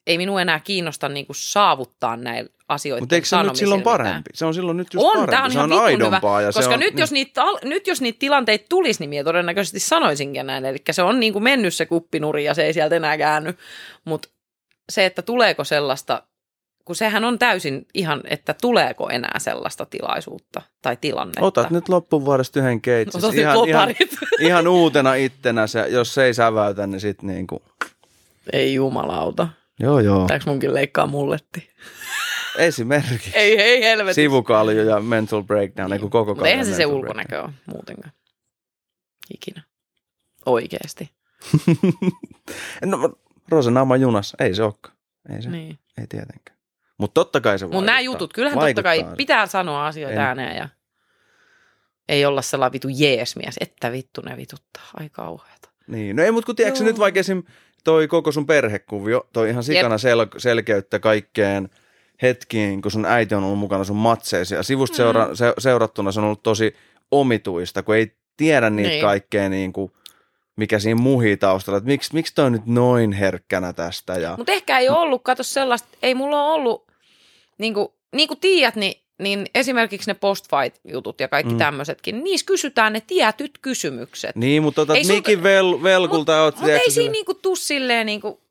[0.07, 3.01] ei minua enää kiinnosta niin kuin saavuttaa näillä asioita.
[3.01, 4.29] Mutta eikö se nyt silloin parempi?
[4.33, 5.31] Se on silloin nyt just on, parempi.
[5.31, 6.41] tämä on se ihan on vitun hyvä, aidompaa.
[6.41, 6.99] Ja koska se on, nyt, niin.
[6.99, 10.65] jos niitä, nyt jos niitä tilanteita tulisi, niin minä todennäköisesti sanoisinkin näin.
[10.65, 13.53] Eli se on niin kuin mennyt se kuppinuri ja se ei sieltä enää käänny.
[14.05, 14.29] Mutta
[14.89, 16.23] se, että tuleeko sellaista,
[16.85, 21.41] kun sehän on täysin ihan, että tuleeko enää sellaista tilaisuutta tai tilannetta.
[21.45, 23.25] Otat nyt loppuvuodesta yhden keitsin.
[23.25, 24.17] Otat Ihan, ihan, loparit.
[24.39, 27.63] ihan uutena ittenä se, jos se ei säväytä, niin sit niinku,
[28.53, 29.47] Ei jumalauta.
[29.79, 31.69] joo joo, Pitääkö munkin leikkaa mulletti?
[32.57, 33.31] esimerkiksi.
[33.33, 34.13] Ei, ei helvetti.
[34.13, 36.01] Sivukalju ja mental breakdown, niin.
[36.01, 38.11] koko Mutta kalju eihän se se ulkonäkö ole muutenkaan.
[39.33, 39.63] Ikinä.
[40.45, 41.09] Oikeesti.
[42.85, 43.13] no,
[43.49, 44.95] Rosenaama junas, ei se olekaan.
[45.35, 45.79] Ei se, Niin.
[45.97, 46.57] ei tietenkään.
[46.97, 50.25] Mutta totta kai se Mutta nämä jutut, kyllähän totta kai pitää sanoa asioita En.
[50.27, 50.69] ääneen ja
[52.09, 54.83] ei olla sellainen vitu jeesmies, että vittu ne vituttaa.
[54.99, 55.69] Ai kauheata.
[55.87, 57.43] Niin, no ei, mutta kun tiedätkö nyt vaikka esim.
[57.83, 61.69] toi koko sun perhekuvio, toi ihan sikana sel- selkeyttä kaikkeen
[62.21, 64.55] hetkiin, kun sun äiti on ollut mukana sun matseissa.
[64.55, 66.75] Ja sivusta seura- se- seurattuna se on ollut tosi
[67.11, 69.01] omituista, kun ei tiedä niitä Niin.
[69.01, 69.91] kaikkea niin kuin,
[70.55, 71.77] mikä siinä muhii taustalla.
[71.77, 74.13] Että miksi, miksi toi on nyt noin herkkänä tästä?
[74.13, 74.33] Ja...
[74.37, 76.91] Mutta ehkä ei ollut, kato sellaista, ei mulla ole ollut,
[77.57, 81.55] niin kuin, niin kuin tiedät, niin, niin esimerkiksi ne post-fight-jutut ja kaikki Mm.
[81.55, 81.59] mm.
[81.59, 84.35] tämmöisetkin, niissä kysytään ne tietyt kysymykset.
[84.35, 88.05] Niin, mutta otat Ei sul- mikin vel- velkulta Mutta ei tiedätkö, siinä niinku tuu silleen
[88.05, 88.41] niinku,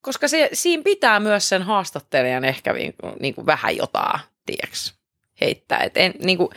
[0.00, 4.94] koska se, siinä pitää myös sen haastattelijan ehkä niinku, niinku vähän jotain, tieks,
[5.40, 5.78] heittää.
[5.78, 6.50] Et en, niinku,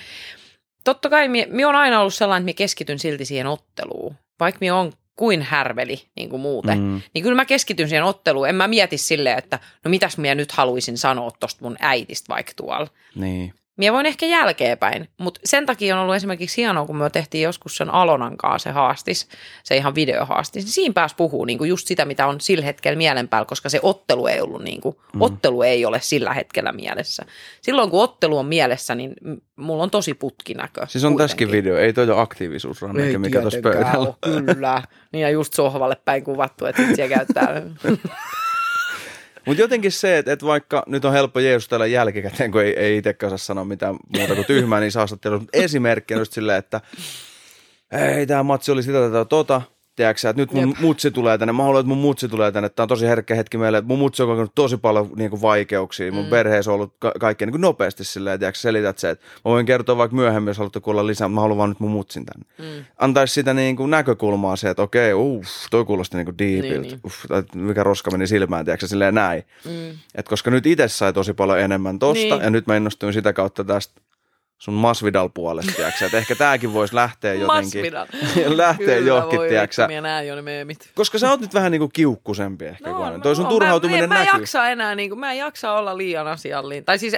[0.85, 4.59] totta kai mi, mi on aina ollut sellainen, että mi keskityn silti siihen otteluun, vaikka
[4.61, 7.01] mi on kuin härveli niin kuin muuten, mm.
[7.13, 8.49] Niin kyllä mä keskityn siihen otteluun.
[8.49, 12.51] En mä mieti silleen, että no mitäs minä nyt haluaisin sanoa tosta mun äitistä vaikka
[12.55, 12.87] tuolla.
[13.15, 13.53] Niin.
[13.77, 17.77] Mie voin ehkä jälkeenpäin, mutta sen takia on ollut esimerkiksi hienoa, kun me tehtiin joskus
[17.77, 19.27] sen Alonan kanssa se haastis,
[19.63, 22.97] se ihan videohaastis, niin siinä pääsi puhuu niin kuin just sitä, mitä on sillä hetkellä
[22.97, 25.21] mielen päällä, koska se ottelu ei ollut niin kuin, mm.
[25.21, 27.25] ottelu ei ole sillä hetkellä mielessä.
[27.61, 29.13] Silloin kun ottelu on mielessä, niin
[29.55, 30.87] mulla on tosi putkinäkö.
[30.87, 31.23] Siis on kuitenkin.
[31.23, 33.97] tässäkin video, ei toi ole aktiivisuusranneke, mikä tuossa pöydällä.
[33.97, 37.61] ole, Kyllä, niin ja just sohvalle päin kuvattu, että siellä käyttää.
[39.45, 43.27] Mutta jotenkin se, että, että vaikka nyt on helppo jeesustella jälkikäteen, kun ei, ei itsekään
[43.27, 45.41] osaa sanoa mitään muuta kuin tyhmää, niin haastattelussa.
[45.41, 46.81] Mutta esimerkkinä just silleen, että
[47.91, 49.61] ei, tämä matsi oli sitä tätä tota.
[49.95, 50.79] Tiedätkö että nyt mun Jep.
[50.79, 51.51] mutsi tulee tänne.
[51.53, 52.69] Mä haluan, että mun mutsi tulee tänne.
[52.69, 53.81] Tämä on tosi herkkä hetki meille.
[53.81, 56.11] Mun mutsi on kokenut tosi paljon niin kuin vaikeuksia.
[56.11, 56.29] Mun mm.
[56.29, 59.65] perheessä on ollut ka- kaikkea niin kuin nopeasti silleen, tiedätkö, selität se, että mä voin
[59.65, 62.77] kertoa vaikka myöhemmin, jos haluatte kuulla lisää, mutta mä haluan vaan nyt mun mutsin tänne.
[62.77, 62.85] Mm.
[62.97, 66.79] Antaisi sitä niin kuin näkökulmaa se, että okei, uff, toi kuulosti niin kuin diipiltä.
[66.79, 66.99] Niin, Niin.
[67.05, 69.43] Uff, tai mikä roska meni silmään, tiedätkö, silleen näin.
[69.65, 69.97] Mm.
[70.15, 72.41] Et koska nyt itse sai tosi paljon enemmän tosta, niin.
[72.41, 74.01] ja nyt mä innostuin sitä kautta tästä
[74.57, 77.65] sun Masvidal puolesta, tiedätkö, että ehkä tääkin voisi lähteä jotenkin.
[77.65, 78.05] Masvidal.
[78.57, 79.87] lähteä Kyllä johonkin, voi, tiedätkö sä.
[79.87, 80.91] Minä näen jo ne meemit.
[80.95, 82.89] Koska sä oot nyt vähän niinku kiukkusempi ehkä.
[82.89, 84.31] No, no, Toi sun mä- turhautuminen mä, en- näkyy.
[84.31, 86.85] Mä en jaksa enää, niin kuin, mä en jaksa olla liian asiallinen.
[86.85, 87.13] Tai siis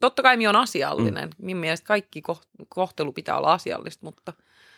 [0.00, 1.28] totta kai minä on asiallinen.
[1.28, 1.46] Mm.
[1.46, 4.32] Minun mielestä kaikki koht- kohtelu pitää olla asiallista, mutta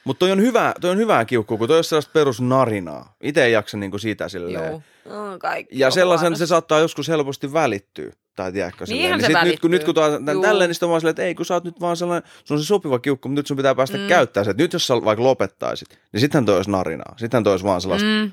[0.04, 3.14] Mutta toi on hyvä, toi on hyvää kiukkua, kun toi on sellaista perusnarinaa.
[3.22, 4.64] Itse ei jaksa niinku sitä silleen.
[4.70, 4.82] joo.
[5.04, 8.12] No, kaikki Ja sellaisen se saattaa joskus helposti välittyä.
[8.36, 9.02] Tai tiedätkö, silleen.
[9.02, 11.00] Niinhän niin se sit nyt, kun, nyt kun tuo, tämän tälleen, niin sitten on vaan
[11.00, 13.38] silleen, että ei, kun sä oot nyt vaan sellainen, sun on se sopiva kiukku, mutta
[13.38, 14.06] nyt sun pitää päästä mm.
[14.06, 14.50] käyttämään se.
[14.50, 17.14] Et nyt jos sä vaikka lopettaisit, niin sittenhän toi olisi narinaa.
[17.16, 18.32] Sittenhän toi olisi vaan sellaista, mm.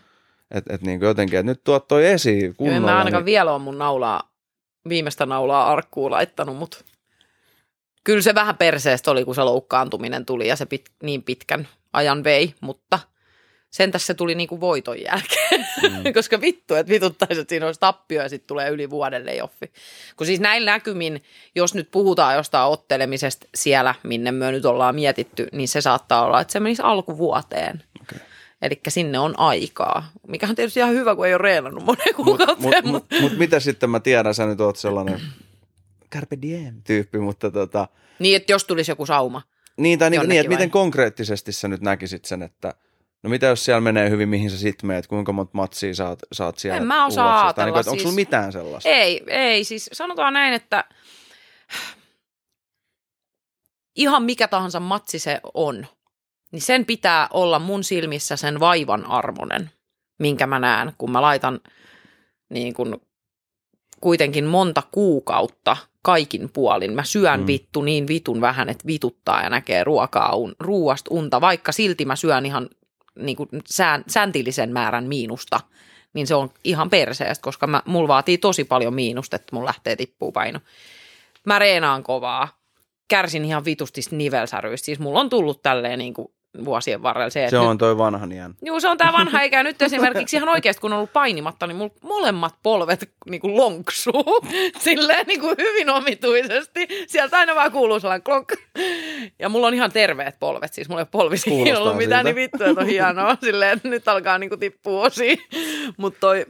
[0.51, 2.77] Että et niin jotenkin, että nyt tuot toi esiin Joo, kunnolla.
[2.77, 4.31] en mä ainakaan niin, vielä ole mun naulaa,
[4.89, 6.77] viimeistä naulaa arkkuun laittanut, mutta
[8.03, 12.23] kyllä se vähän perseestä oli, kun se loukkaantuminen tuli ja se pit, niin pitkän ajan
[12.23, 12.99] vei, mutta
[13.69, 16.13] sen tässä se tuli niinku voiton jälkeen, mm.
[16.13, 19.71] koska vittu, että vituttaisi, että siinä olisi tappio ja sitten tulee yli vuodelle joffi.
[20.15, 21.23] Kun siis näillä näkymin,
[21.55, 26.41] jos nyt puhutaan jostain ottelemisesta siellä, minne me nyt ollaan mietitty, niin se saattaa olla,
[26.41, 27.83] että se menisi alkuvuoteen.
[28.01, 28.19] Okei.
[28.61, 32.87] Eli sinne on aikaa, mikä on tietysti ihan hyvä, kun ei ole reenannut monen kuukauteen.
[32.87, 35.21] mut, mut, mut, mitä sitten mä tiedän, sä nyt oot sellainen
[36.13, 37.87] carpe diem tyyppi, mutta tota,
[38.19, 39.41] Niin, että jos tulisi joku sauma.
[39.77, 42.73] niin, tai niin, niin, että miten konkreettisesti sä nyt näkisit sen, että
[43.27, 46.57] no mitä jos siellä menee hyvin, mihin sä sit meet, kuinka monta matsia saat, saat
[46.57, 47.45] siellä En mä osaa UFC:stä?
[47.45, 48.89] ajatella niin, kuin, että Onko sulla siis- mitään sellaista?
[48.89, 50.83] Ei, ei, siis sanotaan näin, että
[53.95, 55.87] ihan mikä tahansa matsi se on,
[56.51, 59.71] niin sen pitää olla mun silmissä sen vaivan armonen,
[60.19, 61.59] minkä mä näen, kun mä laitan
[62.49, 63.01] niin kun
[64.01, 66.93] kuitenkin monta kuukautta kaikin puolin.
[66.93, 67.47] Mä syön mm.
[67.47, 72.15] vittu niin vitun vähän, että vituttaa ja näkee ruokaa, un, ruuasta unta, vaikka silti mä
[72.15, 72.69] syön ihan
[73.17, 75.59] niin kuin sään, säntillisen määrän miinusta,
[76.13, 79.95] niin se on ihan perseestä, koska mä, mulla vaatii tosi paljon miinusta, että mun lähtee
[79.95, 80.59] tippuu paino.
[81.45, 82.57] Mä reenaan kovaa,
[83.07, 86.31] kärsin ihan vitusti nivelsäryistä, siis mulla on tullut tälleen niin kuin
[86.65, 88.55] vuosien varrella se, Se nyt, on toi vanhan iän.
[88.61, 91.77] Joo, se on tämä vanha eikä nyt esimerkiksi ihan oikeasti, kun on ollut painimatta, niin
[91.77, 94.41] mulla molemmat polvet niin kuin lonksuu
[94.79, 96.87] silleen niin kuin hyvin omituisesti.
[97.07, 98.53] Sieltä aina vaan kuuluu sellainen klonk.
[99.39, 102.23] Ja mulla on ihan terveet polvet, siis mulla ei ole ollut mitään, siltä.
[102.23, 103.37] niin vittu, että on hienoa.
[103.43, 105.37] Silleen, että nyt alkaa niin kuin tippua osiin.
[105.97, 106.45] Mutta toi,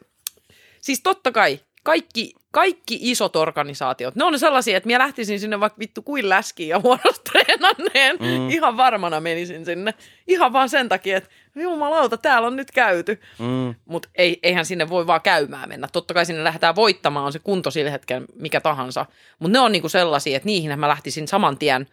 [0.82, 5.80] siis totta kai, kaikki, kaikki isot organisaatiot, ne on sellaisia, että minä lähtisin sinne vaikka
[5.80, 8.18] vittu kuin läskiin ja huonosti treenanneen.
[8.20, 8.50] Mm.
[8.50, 9.94] Ihan varmana menisin sinne.
[10.28, 13.22] Ihan vaan sen takia, että jumalauta, täällä on nyt käyty.
[13.40, 13.76] Mm.
[13.86, 15.88] Mutta ei, eihän sinne voi vaan käymään mennä.
[15.94, 19.06] Totta kai sinne lähdetään voittamaan, on se kunto sillä hetkellä mikä tahansa.
[19.40, 21.88] Mutta ne on niinku sellaisia, että niihin mä lähtisin saman tien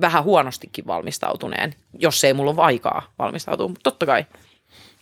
[0.00, 3.68] vähän huonostikin valmistautuneen, jos ei mulla ole aikaa valmistautua.
[3.68, 4.26] Mutta totta kai.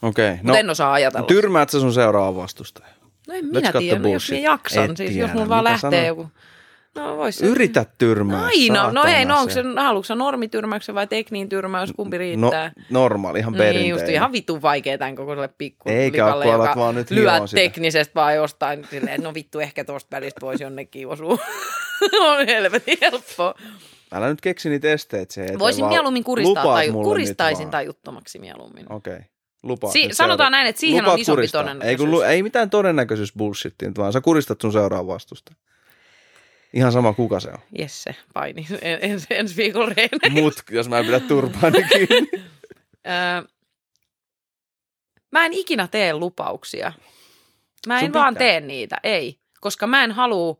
[0.02, 1.26] Okei, Mutta no en osaa ajatella.
[1.26, 3.01] tyrmäät sä sun seuraava vastustaja?
[3.28, 4.90] No en minä tiedä, no, jos minä jaksan.
[4.90, 6.06] Et siis tiedä, jos mulla vaan lähtee sanoo?
[6.06, 6.28] joku...
[6.94, 8.44] No vois Yritä tyrmää.
[8.44, 8.92] Aina.
[8.92, 12.72] No ei, no onko se, saatana haluatko se normityrmäyksen vai tekniin tyrmäys, kumpi riittää?
[12.76, 13.90] No, normaali, ihan Niin, perinteinen.
[13.90, 17.42] just ihan vitun vaikea tämän kokoiselle pikku Eikä likalle, alat joka vaan nyt sitä.
[17.54, 21.38] teknisesti vaan jostain silleen, että no vittu ehkä tosta välistä voisi jonnekin osua.
[22.30, 23.54] on helvetin helppoa.
[24.12, 28.92] Älä nyt keksi niitä siihen eteen, Voisin mieluummin kuristaa tai, kuristaisin tajuttomaksi mieluummin.
[28.92, 29.18] Okei.
[29.62, 31.62] Lupaat Si- sanotaan seura- näin, että siihen Lupaat on isompi kuristaa.
[31.62, 31.90] todennäköisyys.
[31.90, 35.54] Ei, kun, lu- ei mitään todennäköisyys bullshittia, nyt vaan sä kuristat sun seuraava vastusta.
[36.72, 37.58] Ihan sama kuka se on.
[37.78, 40.40] Jesse paini en, ens, ensi viikolla reene.
[40.40, 42.28] Mut, jos mä en pidä turpaani kiinni.
[43.06, 43.42] Öö,
[45.32, 46.92] mä en ikinä tee lupauksia.
[47.86, 49.38] Mä en vaan tee niitä, ei.
[49.60, 50.56] Koska mä en halua...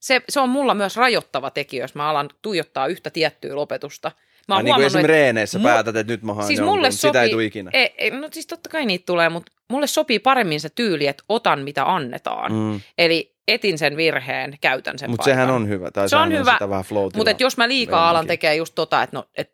[0.00, 4.12] Se, se on mulla myös rajoittava tekijä, jos mä alan tuijottaa yhtä tiettyä lopetusta.
[4.48, 6.76] Mä oon niin kuin esimerkiksi että reeneissä mu- päätät, että nyt mä haen siis jonkun,
[6.76, 7.70] mulle mutta sitä ei sopii- tule ikinä.
[7.74, 11.24] ei, ei, no siis totta kai niitä tulee, mutta mulle sopii paremmin se tyyli, että
[11.28, 12.52] otan mitä annetaan.
[12.52, 12.80] Mm.
[12.98, 15.90] Eli etin sen virheen, käytän sen Mutta sehän on hyvä.
[15.90, 16.84] Tai Se on hyvä, Sitä vähän
[17.16, 18.32] Mutta jos mä liikaa alan meininki.
[18.32, 19.50] tekee just tota, että no, et,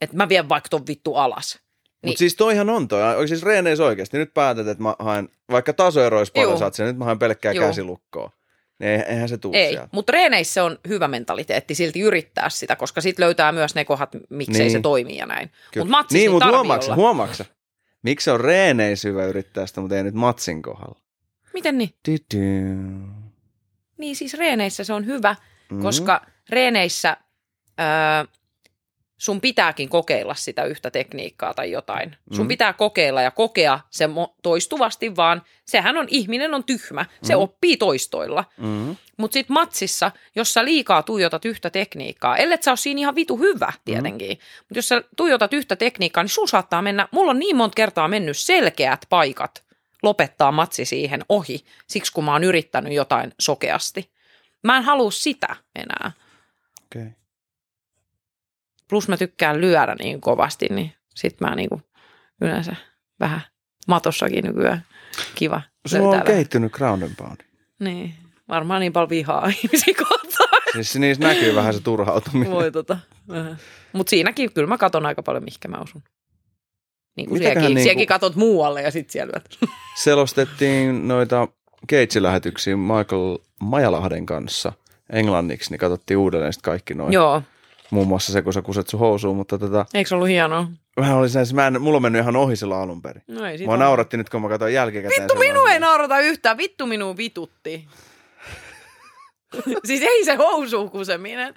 [0.00, 1.58] et mä vien vaikka ton vittu alas.
[2.02, 2.08] Niin.
[2.10, 3.28] Mutta siis toihan on toi.
[3.28, 4.18] Siis reeneissä oikeasti.
[4.18, 7.64] Nyt päätät, että mä haen, vaikka tasoeroissa paljon saat sen, nyt mä haen pelkkää Juu.
[7.64, 8.30] käsilukkoa.
[8.80, 13.52] Eihän- se tuu Ei, mutta reeneissä on hyvä mentaliteetti silti yrittää sitä, koska sit löytää
[13.52, 14.70] myös ne kohdat, miksei Niin.
[14.72, 15.50] se toimii ja näin.
[15.76, 16.94] Mutta matsissa Niin, mutta olla.
[16.96, 17.44] huomaaksa.
[18.02, 21.00] Miksi se on reeneissä hyvä yrittää sitä, mutta ei nyt matsin kohdalla?
[21.54, 21.90] Miten niin?
[22.08, 22.38] Du-du.
[23.98, 25.36] Niin siis reeneissä se on hyvä,
[25.70, 25.76] Mm.
[25.76, 25.82] mm.
[25.82, 27.16] koska reeneissä
[27.80, 27.86] öö,
[29.18, 32.16] sun pitääkin kokeilla sitä yhtä tekniikkaa tai jotain.
[32.32, 32.48] Sun Mm.
[32.48, 34.08] pitää kokeilla ja kokea se
[34.42, 37.06] toistuvasti, vaan sehän on, ihminen on tyhmä.
[37.22, 37.40] Se Mm.
[37.40, 38.44] oppii toistoilla.
[38.56, 38.96] Mm.
[39.16, 43.36] Mutta sitten matsissa, jos sä liikaa tuijotat yhtä tekniikkaa, ellei sä ole siinä ihan vitu
[43.36, 44.42] hyvä tietenkin, mm.
[44.58, 48.08] mutta jos sä tuijotat yhtä tekniikkaa, niin sun saattaa mennä, mulla on niin monta kertaa
[48.08, 49.64] mennyt selkeät paikat
[50.02, 54.10] lopettaa matsi siihen ohi, siksi kun mä oon yrittänyt jotain sokeasti.
[54.62, 56.12] Mä en halua sitä enää.
[56.86, 57.02] Okei.
[57.02, 57.12] Okay.
[58.90, 61.82] Plus mä tykkään lyödä niin kovasti, niin sit mä niinku
[62.40, 62.76] yleensä
[63.20, 63.40] vähän
[63.88, 64.84] matossakin nykyään.
[65.34, 65.62] Kiva.
[65.86, 67.36] Sulla on kehittynyt ground and pound.
[67.80, 68.14] Niin.
[68.48, 70.62] Varmaan niin paljon vihaa ihmisiä kohtaan.
[70.72, 72.52] Siis niissä näkyy vähän se turhautuminen.
[72.52, 72.98] Voi tota.
[73.92, 76.02] Mutta siinäkin kyllä mä katon aika paljon, mihinkä mä osun.
[77.16, 79.40] Niin kuin sielläkin, niinku- sielläkin katot muualle ja sitten siellä.
[80.04, 81.48] Selostettiin noita
[81.86, 84.72] Keitsi-lähetyksiä Michael Majalahden kanssa
[85.12, 87.12] englanniksi, niin katsottiin uudelleen sitten kaikki noin.
[87.12, 87.42] Joo,
[87.90, 90.66] Muun muassa se, kun sä kuset sun housuun, mutta tota, eikö se ollut hienoa?
[91.00, 93.22] Mä olin sen, mä en, mulla on mennyt ihan ohi silloin alun perin.
[93.28, 95.22] No ei Mua nauratti nyt, kun mä katsoin jälkikäteen.
[95.22, 96.56] Vittu, minua ei naurata yhtään.
[96.56, 97.86] Vittu, minua vitutti.
[99.86, 101.54] siis ei se housuun kuseminen.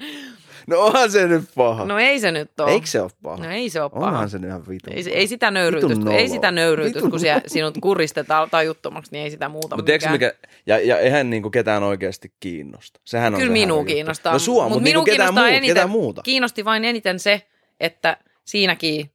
[0.68, 1.86] No onhan se nyt paha.
[1.86, 2.72] No ei se nyt ole.
[2.72, 3.44] Eikö se ole paha?
[3.44, 4.08] No ei se ole paha.
[4.08, 4.90] Onhan se nyt ihan vitu.
[4.94, 9.24] Ei, ei sitä nöyryytystä, Vitun ei sitä nöyryytystä, Vitun kun siellä, sinut kuristetaan tajuttomaksi, niin
[9.24, 10.12] ei sitä muuta Mutta mikään.
[10.14, 10.34] mikä,
[10.66, 13.00] ja, ja eihän niinku ketään oikeasti kiinnosta.
[13.04, 14.34] Sehän on Kyllä minua kiinnostaa.
[14.34, 16.22] No sua, mutta Mut niinku ketään, muu, eniten, ketään muuta.
[16.22, 17.42] Kiinnosti vain eniten se,
[17.80, 19.12] että siinäkin,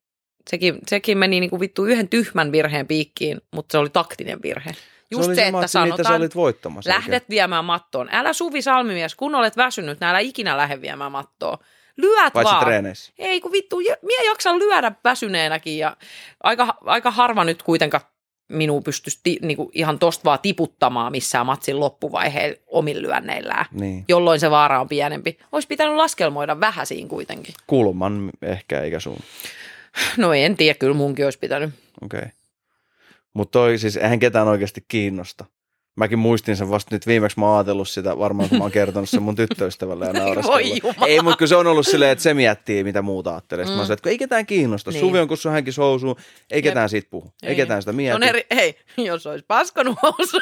[0.50, 4.70] sekin, sekin meni niinku vittu yhden tyhmän virheen piikkiin, mutta se oli taktinen virhe.
[5.10, 6.90] Just se, oli se, se että sä sanotaan, olit voittamassa.
[6.90, 8.08] lähdet viemään mattoon.
[8.12, 11.58] Älä Suvi Salmimies, kun olet väsynyt, niin älä ikinä lähde viemään mattoa.
[11.96, 12.64] Lyöt Paitsi vaan.
[12.64, 13.12] treeneissä.
[13.18, 15.96] Ei kun vittu, mie jaksan lyödä väsyneenäkin ja
[16.42, 18.04] aika, aika harva nyt kuitenkaan
[18.48, 24.04] minun pystyisi ti, niinku ihan tosta vaan tiputtamaan missään matsin loppuvaiheella omin lyönneillään, Niin.
[24.08, 25.38] jolloin se vaara on pienempi.
[25.52, 27.54] Olisi pitänyt laskelmoida vähän siinä kuitenkin.
[27.66, 29.18] Kulman ehkä eikä sun.
[30.16, 31.70] No en tiedä, kyllä munkin olisi pitänyt.
[32.02, 32.18] Okei.
[32.18, 32.30] Okay.
[33.36, 35.44] Mutta toi siis, eihän ketään oikeasti kiinnosta.
[35.96, 39.08] Mäkin muistin sen vasta nyt viimeksi mä oon ajatellut sitä, varmaan kun mä oon kertonut
[39.08, 40.96] sen mun tyttöystävälle ja naureskellut.
[41.06, 43.64] Ei, mutta kun se on ollut silleen, että se miettii, mitä muuta ajattelee.
[43.64, 43.70] Mm.
[43.70, 44.90] mä sanoin, että ei ketään kiinnosta.
[44.90, 45.00] Niin.
[45.00, 45.08] Niin.
[45.10, 46.18] Suvi on kun sun hänkin housuu,
[46.50, 46.64] ei Jep.
[46.64, 47.32] ketään siitä puhu.
[47.42, 48.16] Ei, ei ketään sitä mieti.
[48.16, 50.38] on eri, hei, jos olisi paskonut housu.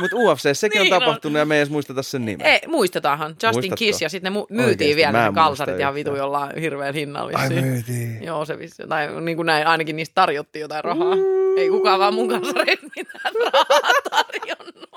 [0.00, 1.02] Mutta UFC, sekin Niin on on.
[1.02, 2.46] tapahtunut ja me ei edes muisteta sen nimeä.
[2.52, 3.30] Ei, muistetaanhan.
[3.30, 3.76] Justin Muistatko?
[3.76, 7.38] Kiss ja sitten ne mu- myytiin Oikeesti, vielä ne kalsarit ja vitu jollain hirveän hinnalla.
[7.38, 8.22] Ai myytiin.
[8.24, 8.82] Joo, se vissi.
[8.88, 11.14] Tai niin kuin näin, ainakin niistä tarjottiin jotain rahaa.
[11.58, 12.54] Ei kukaan vaan mun kanssa
[12.96, 14.88] mitään rahaa tarjonnut.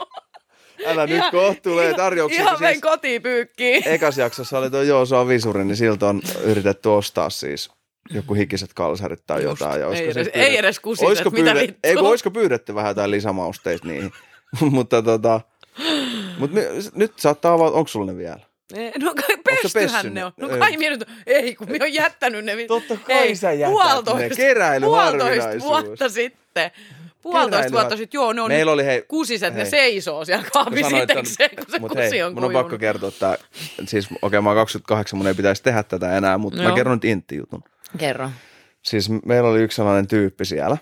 [0.88, 2.42] Älä nyt Ihan- kohta tulee ihan- tarjouksia.
[2.42, 3.88] Ihan siis kotiin pyykkiin.
[3.88, 7.72] ekas jaksossa oli tuo Joo, se on visuri, niin siltä on yritetty ostaa siis
[8.10, 9.60] joku hikiset kalsarit tai Just.
[9.62, 9.82] jotain.
[9.82, 11.80] Ja Ei se edes- pyydetty- ei edes kusiset, olisiko mitä pyydet- vittua?
[11.84, 14.12] Ei, olisiko pyydetty vähän jotain lisämausteita niihin.
[14.72, 15.42] mutta tota,
[16.38, 18.40] mut me, nyt saattaa avata, onko sulla ne vielä?
[19.00, 20.32] No kai pestyhän ne on.
[20.38, 20.48] ne?
[20.48, 20.60] No Ei.
[20.60, 22.56] kai minä nyt, ei kun minä olen jättänyt ne.
[22.68, 24.30] Totta kai ei, sä jätät puolitoista, ne.
[24.36, 26.72] Keräily puolitoista vuotta sitten.
[27.22, 29.70] Puolitoista vuotta sitten, joo, ne on Meillä oli hei, kusiset, ne hei.
[29.70, 32.44] seisoo siellä Mä kaapin sanoin, että on- sitekseen, kun se mut kusi hei, on mun
[32.44, 33.38] on pakko kertoa, että
[33.86, 36.76] siis okei, okay, mä oon 28, mun ei pitäisi tehdä tätä enää, mutta mä Joo.
[36.76, 37.64] kerron nyt intti-jutun.
[37.98, 38.30] Kerro.
[38.82, 40.78] Siis meillä oli yksi sellainen tyyppi siellä,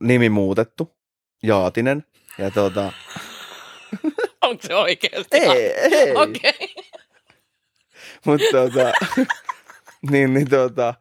[0.00, 0.96] nimi muutettu,
[1.42, 2.04] Jaatinen,
[2.38, 2.92] ja tota,
[4.42, 5.36] Onko se oikeasti?
[5.36, 6.50] ei, ei, Okei.
[6.50, 6.84] Okay.
[8.24, 8.92] mutta tota,
[10.10, 10.94] niin, niin tota,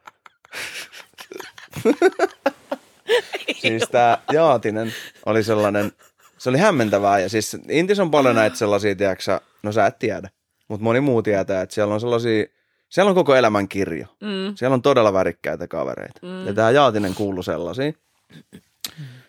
[3.61, 4.93] siis tää Jaatinen
[5.25, 5.91] oli sellainen,
[6.37, 10.29] se oli hämmentävää, ja siis Intis on paljon näitä sellaisia, tiedätkö no sä et tiedä,
[10.67, 12.45] mutta moni muu tietää, että siellä on sellaisia,
[12.89, 14.05] siellä on koko elämän kirjo.
[14.21, 14.55] Mm.
[14.55, 16.19] Siellä on todella värikkäitä kavereita.
[16.21, 16.29] Mm.
[16.29, 16.47] Mm.
[16.47, 17.95] Ja tämä Jaatinen kuului sellaisiin.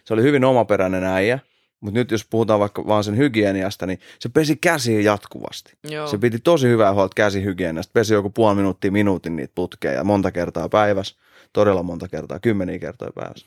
[0.04, 1.38] Se oli hyvin omaperäinen äijä,
[1.80, 5.72] mutta nyt jos puhutaan vaikka vaan sen hygieniasta, niin se pesi käsiä jatkuvasti.
[5.84, 6.06] Joo.
[6.06, 7.90] Se piti tosi hyvää huolta käsihygieniasta.
[7.92, 11.16] Pesi joku puoli minuuttia minuutin niitä putkeja ja monta kertaa päivässä.
[11.52, 13.46] Todella monta kertaa, kymmeniä kertoja päivässä.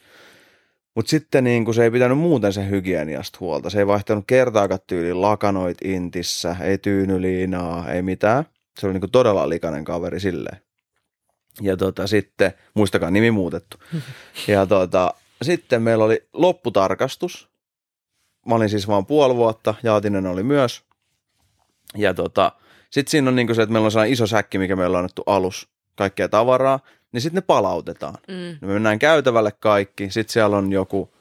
[0.95, 3.69] Mutta sitten niin kun se ei pitänyt muuten sen hygieniasta huolta.
[3.69, 8.45] Se ei vaihtanut kertaakaan tyyliin lakanoit intissä, ei tyynyliinaa, ei mitään.
[8.79, 10.57] Se oli niin todella likainen kaveri silleen.
[11.61, 13.77] Ja tota, sitten, muistakaa nimi muutettu.
[14.47, 17.50] Ja tota, sitten meillä oli lopputarkastus.
[18.45, 20.83] Mä olin siis vaan puoli vuotta, Jaatinen oli myös.
[21.97, 22.51] Ja tota,
[22.89, 25.23] sitten siinä on niin se, että meillä on sellainen iso säkki, mikä meillä on annettu
[25.25, 26.79] alus, kaikkea tavaraa,
[27.11, 28.17] niin sitten ne palautetaan.
[28.27, 28.67] Mm.
[28.67, 31.13] Me mennään käytävälle kaikki, sitten siellä on joku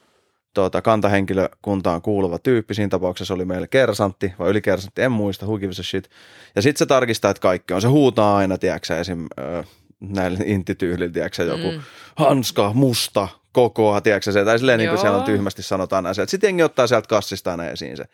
[0.55, 5.81] tota, kantahenkilökuntaan kuuluva tyyppi, siinä tapauksessa oli meillä kersantti vai ylikersantti, en muista, who gives
[5.81, 6.11] a shit.
[6.57, 7.83] Ja sitten se tarkistaa, että kaikki on.
[7.83, 9.27] Se huutaa aina, tiedätkö esim.
[9.39, 9.65] Ö,
[10.01, 11.81] näille intityylillä, tiedätkö joku mm.
[12.17, 16.15] hanska, musta, kokoa, tiedätkö se, tai silleen niin kuin siellä on tyhmästi sanotaan näin.
[16.27, 18.05] Sitten jengi ottaa sieltä kassista aina esiin se.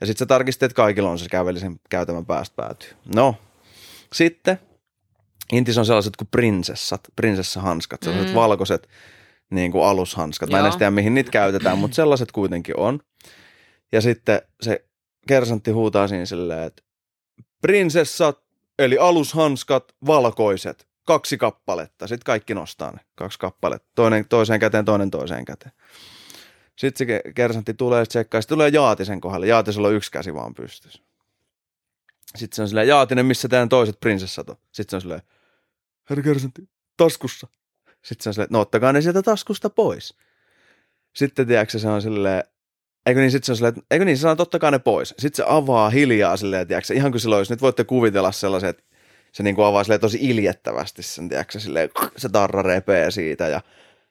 [0.00, 2.90] Ja sitten se tarkisti, että kaikilla on se käveli sen käytävän päästä päätyy.
[3.14, 3.34] No,
[4.12, 4.58] sitten
[5.52, 8.34] Intis on sellaiset kuin prinsessat, prinsessahanskat, sellaiset Mm.
[8.34, 8.88] valkoiset
[9.50, 10.50] niin kuin alushanskat.
[10.50, 13.00] Mä en tiedä, mihin niitä käytetään, mutta sellaiset kuitenkin on.
[13.92, 14.84] Ja sitten se
[15.28, 16.82] kersantti huutaa siinä silleen, että
[17.62, 18.38] prinsessat,
[18.78, 22.06] eli alushanskat, valkoiset, kaksi kappaletta.
[22.06, 23.88] Sitten kaikki nostaa ne, kaksi kappaletta.
[23.94, 25.72] Toinen toiseen käteen, toinen toiseen käteen.
[26.76, 28.40] Sitten se ke- kersantti tulee tsekkaa.
[28.40, 29.46] Sitten tulee Jaatisen kohdalle.
[29.46, 31.02] Jaatisella on yksi käsi vaan pystyssä.
[32.36, 34.56] Sitten se on silleen, Jaatinen, missä teidän toiset prinsessat on?
[34.72, 35.22] Sitten se on silleen,
[36.10, 37.46] herra kersantti, taskussa.
[37.86, 40.14] Sitten se on silleen, no ottakaa ne sieltä taskusta pois.
[41.14, 42.44] Sitten tiedätkö, se on silleen,
[43.06, 45.08] eikö niin, sitten se on silleen, eikö niin, se sanoo, että ottakaa ne pois.
[45.08, 48.82] Sitten se avaa hiljaa silleen, tiedätkö, ihan kuin silloin, jos nyt voitte kuvitella sellaisen, että
[49.36, 53.60] se niin kuin avaa silleen tosi iljettävästi sen, tiedätkö, silleen, se tarra repee siitä ja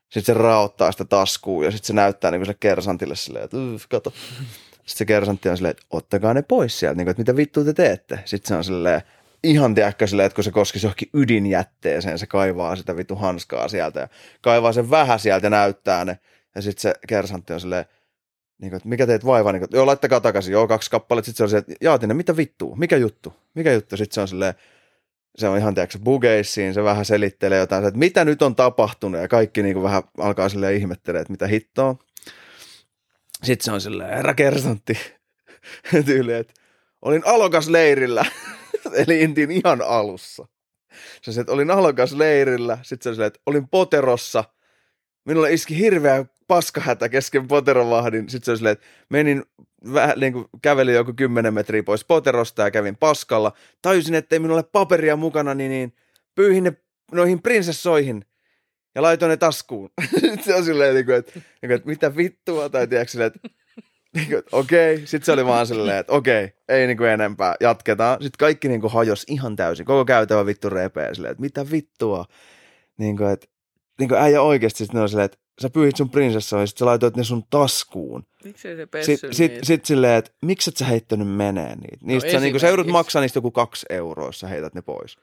[0.10, 3.57] sitten se raottaa sitä taskuun ja sitten se näyttää niin kuin sille kersantille silleen, että
[3.57, 4.10] "Uff, kato.
[4.10, 7.64] Sitten se kersantti on silleen, että ottakaa ne pois sieltä, niin kuin, että mitä vittua
[7.64, 8.19] te teette.
[8.26, 9.02] Sitten se on silleen,
[9.43, 13.99] ihan tiedäkö silleen, että kun se koskisi johonkin ydinjätteeseen, se kaivaa sitä vitu hanskaa sieltä
[13.99, 14.07] ja
[14.41, 16.19] kaivaa sen vähän sieltä ja näyttää ne.
[16.56, 17.85] Ja sitten se kersantti on silleen,
[18.61, 21.38] niin kuin, että mikä teet vaivaa, niin kuin, joo laittakaa takaisin, joo kaksi kappaletta, sitten
[21.38, 24.53] se on se, että Jaatinen, mitä vittua, mikä juttu, mikä juttu, sitten se on silleen,
[25.37, 29.27] se on ihan tiedätkö, bugeissiin, se vähän selittelee jotain, että mitä nyt on tapahtunut ja
[29.27, 31.95] kaikki niin kuin vähän alkaa silleen ihmettelee, että mitä hittoa.
[33.43, 34.97] Sitten se on silleen, herra kersantti,
[36.05, 36.53] tyyli, että
[37.01, 38.25] olin alokas leirillä,
[39.05, 40.47] eli intin ihan alussa.
[41.21, 44.43] Se että olin alokas leirillä, sitten se silleen, että olin poterossa,
[45.25, 49.43] minulle iski hirveä paskahätä kesken poterovahdin, sitten se on silleen, että menin
[49.93, 53.51] vähän niin kuin kävelin joku 10 metriä pois poterosta ja kävin paskalla.
[53.81, 55.93] Tajusin, ettei minulla ole paperia mukana, niin, niin
[56.35, 56.73] pyyhin ne
[57.11, 58.26] noihin prinsessoihin
[58.95, 59.89] ja laitoin ne taskuun.
[60.11, 63.31] Sitten se on silleen, niin kuin, että, niin kuin, että mitä vittua, tai tiedätkö silleen,
[63.35, 63.49] että
[64.15, 68.22] niin kuin, okei, sitten se oli vaan silleen, että okei, ei niin kuin enempää, jatketaan.
[68.22, 72.26] Sitten kaikki niin kuin hajos ihan täysin, koko käytävä vittu repeä silleen, että mitä vittua.
[72.97, 73.47] Niin kuin, että
[73.99, 76.86] niin kuin äijä oikeasti sitten on silleen, että sä pyyhit sun prinsessoja ja sit sä
[76.86, 78.23] laitoit ne sun taskuun.
[78.44, 81.98] Miksei se pessy Sitten sit, sit silleen, että miksi et sä heittänyt menee niitä?
[82.02, 85.18] Niistä sä, niinku, sä joudut maksaa niistä joku kaksi euroa, jos sä heität ne pois.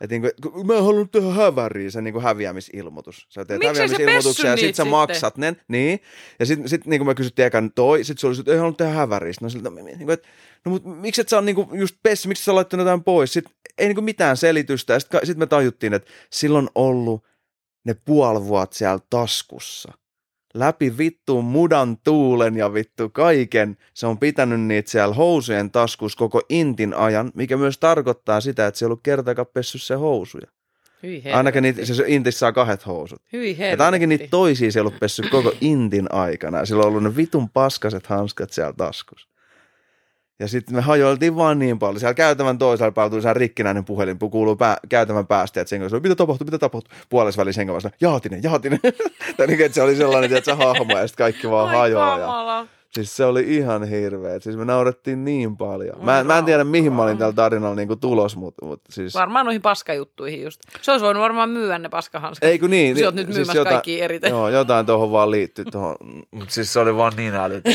[0.00, 3.26] Et niinku, kun mä haluan tehdä häväriä, se niinku häviämisilmoitus.
[3.28, 5.56] Sä teet Miksei se häviämisilmoituksen ja sit sä niitä maksat ne.
[5.68, 6.00] Niin.
[6.38, 8.92] Ja sit, sit niinku mä kysyttiin ekan toi, sit se oli, että ei halunnut tehdä
[8.92, 9.32] häväriä.
[9.32, 10.28] Sitten mä siltä, niinku, että
[10.64, 13.32] no mut miksi et sä on niinku just pessy, miksi sä laittanut jotain pois?
[13.32, 13.44] Sit
[13.78, 14.92] ei niinku mitään selitystä.
[14.92, 17.24] Ja sit, sit me tajuttiin, että silloin ollut
[17.84, 19.92] ne puoli vuotta siellä taskussa
[20.54, 23.76] läpi vittu mudan tuulen ja vittu kaiken.
[23.94, 28.78] Se on pitänyt niitä siellä housujen taskus koko intin ajan, mikä myös tarkoittaa sitä, että
[28.78, 30.46] se ei ollut kertaakaan pessy se housuja.
[31.02, 33.22] Hyi Ainakin niitä, se intissä saa kahdet housut.
[33.32, 33.84] Hyi helvetti.
[33.84, 36.66] ainakin niitä toisia se ei ollut pessy koko intin aikana.
[36.66, 39.28] Sillä on ollut ne vitun paskaset hanskat siellä taskus.
[40.38, 42.00] Ja sitten me hajoiltiin vaan niin paljon.
[42.00, 46.00] Siellä käytävän toisella päällä tuli sehän rikkinäinen puhelin, kuuluu pää, käytävän päästä, että sen kanssa,
[46.00, 48.78] mitä tapahtui, mitä tapahtui, puolessa välissä hengen vasta, jaatinen, jaatinen.
[49.36, 52.18] tai niin, että se oli sellainen, että se hahmo, ja sitten kaikki vaan hajoaa.
[52.18, 54.40] Ja, siis se oli ihan hirveä.
[54.40, 56.04] Siis me naurettiin niin paljon.
[56.04, 59.14] Mä, mä en tiedä, mihin mä olin tällä tarinalla niin tulos, mutta, mutta siis...
[59.14, 60.60] Varmaan noihin paskajuttuihin just.
[60.82, 62.48] Se olisi voinut varmaan myydä ne paskahanskat.
[62.48, 62.98] Ei kun niin.
[62.98, 64.30] Sä oot nyt myymässä jotain, kaikkia eriten.
[64.30, 65.96] Joo, jotain tuohon vaan liittyy tuohon.
[66.30, 67.72] Mut siis se oli vaan niin älytön.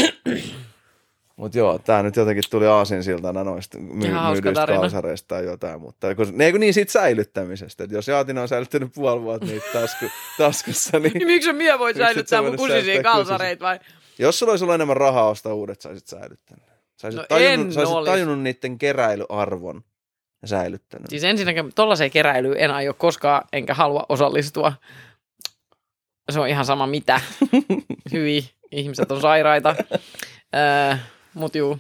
[1.40, 5.82] Mutta joo, tämä nyt jotenkin tuli aasinsiltana noista my- myydyistä kalsareista tai jotain.
[5.82, 7.84] Mutta kun, ne, kun niin siitä säilyttämisestä.
[7.84, 10.06] Että jos Jaatina on säilyttänyt puoli vuotta niitä tasku,
[10.38, 13.80] taskussa, Niin niin miksi Miksi et säilyttää sä mun säilyttää kalsareita vai?
[14.20, 16.66] jos sulla olisi ollut enemmän rahaa ostaa uudet, saisit säilyttänyt.
[16.98, 18.10] Saisit, No tajunnut, en saisit olis.
[18.12, 19.84] tajunnut niiden keräilyarvon
[20.42, 21.10] ja säilyttänyt.
[21.10, 24.74] Siis ensinnäkin tollaiseen keräilyyn en aio koskaan, enkä halua osallistua.
[26.32, 27.22] Se on ihan sama mitä.
[28.14, 29.76] Hyi, ihmiset on sairaita.
[30.56, 30.96] Öö,
[31.34, 31.80] mut juu,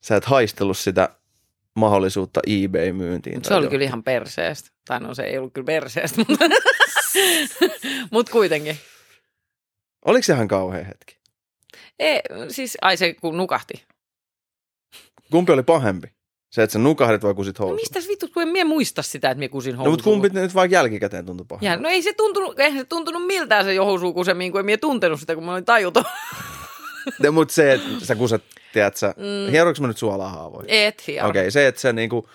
[0.00, 1.08] Sä et haistellut sitä
[1.74, 3.34] mahdollisuutta eBay-myyntiin.
[3.36, 4.70] mut se oli kyllä ihan perseestä.
[4.84, 6.44] Tai no se ei ollut kyllä perseestä, mutta
[8.10, 8.78] mut kuitenkin.
[10.04, 11.18] Oliko se ihan kauhea hetki?
[11.98, 13.84] Ei, siis, ai se kun nukahti.
[15.30, 16.08] Kumpi oli pahempi?
[16.50, 17.80] Se, että sä nukahdit vai kusit No housuun?
[17.80, 19.92] mistäs vittu, kun en mie muista sitä, että mie kusin No housuun.
[19.92, 21.66] mutta kumpi nyt vaan jälkikäteen tuntui pahalta?
[21.66, 25.20] Ja, no ei se tuntunut, eihän se tuntunut miltään se johusuukusemiin, kun en mie tuntenut
[25.20, 26.04] sitä, kun mä olin tajuton.
[27.22, 29.50] No, mutta se, että sä kuset, tiedät sä, Mm.
[29.50, 30.66] hieroinko mä nyt suolahaavoja?
[30.68, 31.28] Et hieno.
[31.28, 32.28] Okei, okay, se, että sä niinku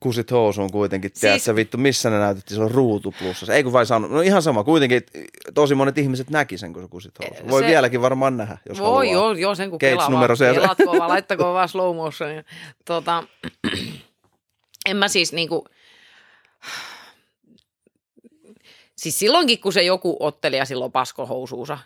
[0.00, 3.54] kusit housuun kuitenkin, tiedät Siis- sä vittu, missä ne näytettiin, se on ruutu plussassa.
[3.54, 5.02] Ei kun vai sano, no ihan sama, kuitenkin
[5.54, 7.50] tosi monet ihmiset näki sen, kun sä kusit housuun.
[7.50, 9.04] Voi Se- vieläkin varmaan nähdä, jos Voi, haluaa.
[9.04, 12.44] joo, joo, sen kun kelaa numero vaan, kelatko vaan, laittakoon vaan slow motionia.
[12.84, 13.24] Tota,
[14.90, 15.64] en mä siis niinku,
[18.96, 21.78] siis silloinkin kun se joku ottelija silloin paskohousuunsa,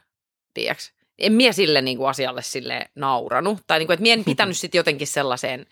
[0.55, 3.59] tiedäks, en mie sille niinku asialle sille nauranut.
[3.67, 5.67] Tai niinku, että mie en pitänyt sit jotenkin sellaiseen,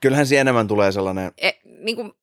[0.00, 2.16] Kyllähän siinä enemmän tulee sellainen, e, niinku,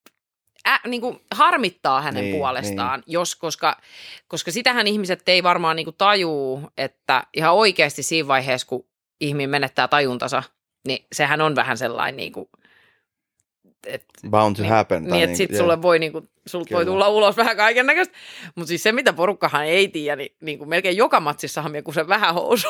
[0.68, 3.78] ä, niinku harmittaa hänen Niin, puolestaan, jos, koska,
[4.28, 8.86] koska sitähän ihmiset ei varmaan niinku tajuu, että ihan oikeasti siinä vaiheessa, kun
[9.20, 10.44] ihminen menettää tajuntansa,
[10.88, 12.50] niin sehän on vähän sellainen, niinku,
[13.86, 15.04] että bound to niin, happen.
[15.04, 18.18] niin, että sit sulle voi, niinku, sulta voi tulla ulos vähän kaiken näköistä.
[18.56, 22.34] Mutta siis se, mitä porukkahan ei tiedä, niin, niinku melkein joka matsissahan me kusen vähän
[22.34, 22.68] housu.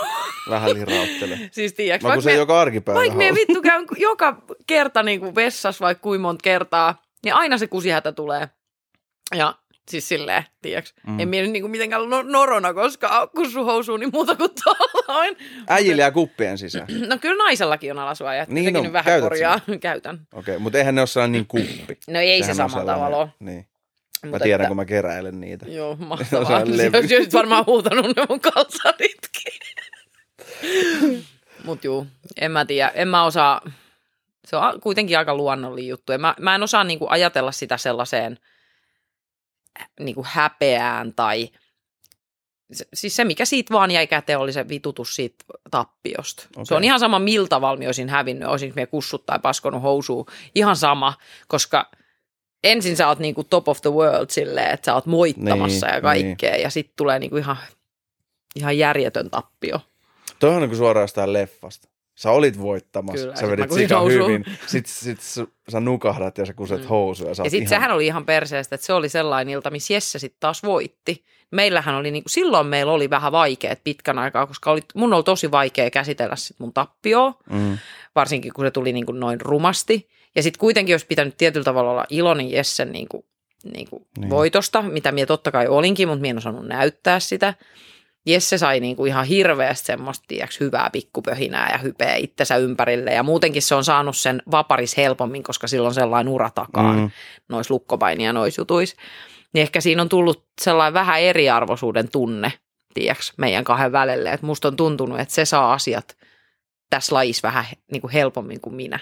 [0.50, 1.40] Vähän lirauttele.
[1.52, 3.00] siis tiedäks, Mä vaikka kusen me- joka arkipäivä.
[3.00, 7.58] vaikka me vittu käyn joka kerta niin kuin vessassa vaikka kuinka monta kertaa, niin aina
[7.58, 8.50] se kusihätä tulee.
[9.36, 9.56] Ja
[9.90, 11.20] siis silleen, tiedäks, mm.
[11.20, 15.38] En mie niin kuin mitenkään no, norona koskaan kussuhousuun, niin muuta kuin tuolloin.
[15.68, 16.88] Äijillä ja kuppien sisään.
[17.10, 18.84] No kyllä naisellakin on alasuojat, niin Niin on.
[18.84, 19.60] nyt vähän korjaa.
[19.82, 20.20] Käytän.
[20.34, 21.98] Okei, mutta eihän ne ole sellainen niin kuppi.
[22.14, 23.28] No ei Sehän se samalla tavalla ole.
[23.40, 23.68] Niin.
[24.24, 25.66] Mä Mutta tiedän, että- kun mä keräilen niitä.
[25.70, 26.46] Joo, mahtavaa.
[26.46, 27.08] sellainen levy.
[27.08, 29.54] Se olisi varmaan huutanut ne mun kalsaritkin.
[31.66, 32.08] Mut juu,
[32.42, 32.92] en mä tiedä.
[32.96, 33.62] En mä osaa,
[34.48, 36.14] Se on kuitenkin aika luonnollinen juttu.
[36.18, 38.40] Mä, mä en osaa niin kuin ajatella sitä sellaiseen
[40.00, 41.50] niin kuin häpeään tai
[42.72, 46.48] se, siis se, mikä siitä vaan jäi käteen, oli se vitutus siitä tappiosta.
[46.56, 46.66] Okay.
[46.66, 50.26] Se on ihan sama, miltä valmi olisin hävinnyt, olisin me kussut tai paskonut housuun.
[50.56, 51.14] Ihan sama,
[51.48, 51.92] koska
[52.64, 56.02] ensin sä oot niinku top of the world silleen, että sä oot moittamassa niin, ja
[56.02, 56.62] kaikkea, niin.
[56.62, 57.58] ja sitten tulee niinku ihan,
[58.56, 59.80] ihan järjetön tappio.
[60.40, 61.88] Toi on niinku suoraan sitä leffasta.
[62.16, 65.20] Sä olit voittamassa, Kyllä, sä vedit sitä hyvin, sit, sit
[65.70, 66.88] sä nukahdat ja sä kuset mm.
[66.88, 67.30] housuja.
[67.30, 67.68] Ja sit ihan...
[67.68, 71.24] sehän oli ihan perseestä, että se oli sellainen ilta, missä Jesse sitten taas voitti.
[71.52, 75.52] Meillähän oli, niinku, silloin meillä oli vähän vaikeet pitkän aikaa, koska oli, mun oli tosi
[75.52, 77.78] vaikea käsitellä sit mun tappioa, mm.
[78.16, 80.10] varsinkin kun se tuli niinku noin rumasti.
[80.36, 83.26] Ja sitten kuitenkin olisi pitänyt tietyllä tavalla olla iloinen Jessen niinku,
[83.74, 84.30] niinku niin.
[84.30, 87.54] voitosta, mitä minä totta kai olinkin, mutta minä en osannut näyttää sitä.
[88.26, 93.14] Jesse sai niinku ihan hirveästi semmoista tiiäks, hyvää pikkupöhinää ja hypeä itsensä ympärille.
[93.14, 97.12] Ja muutenkin se on saanut sen vaparis helpommin, koska silloin sellainen ura takaan mm.
[97.50, 98.96] nois lukkopainia nois jutuis.
[99.54, 102.54] Niin ehkä siinä on tullut sellainen vähän eriarvoisuuden tunne,
[102.94, 104.32] tiiäks, meidän kahden välille.
[104.32, 106.18] Että musta on tuntunut, että se saa asiat
[106.90, 109.00] tässä lajissa vähän niin kuin helpommin kuin minä.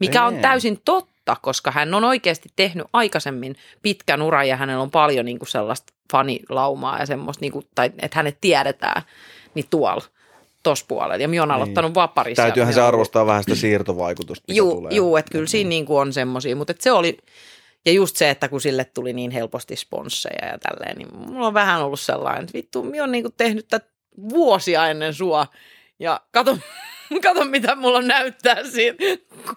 [0.00, 4.90] Mikä on täysin totta, koska hän on oikeasti tehnyt aikaisemmin pitkän uran ja hänellä on
[4.90, 9.02] paljon niin kuin sellaista fanilaumaa ja semmoista, niin kuin, tai että hänet tiedetään,
[9.54, 10.04] niin tuolla
[10.62, 11.16] tuossa puolella.
[11.16, 11.56] Ja minä olen niin.
[11.56, 12.42] aloittanut vaparissa.
[12.42, 14.92] Täytyyhän se arvostaa vähän sitä siirtovaikutusta, Juu, tulee.
[14.94, 17.18] juu että kyllä siinä niin kuin on semmoisia, mutta se oli,
[17.86, 21.54] ja just se, että kun sille tuli niin helposti sponsseja ja tälleen, niin mulla on
[21.54, 23.86] vähän ollut sellainen, että vittu, minä olen niin kuin tehnyt tätä
[24.30, 25.46] vuosia ennen sua,
[25.98, 26.58] ja kato,
[27.22, 28.96] kato mitä mulla on näyttää siinä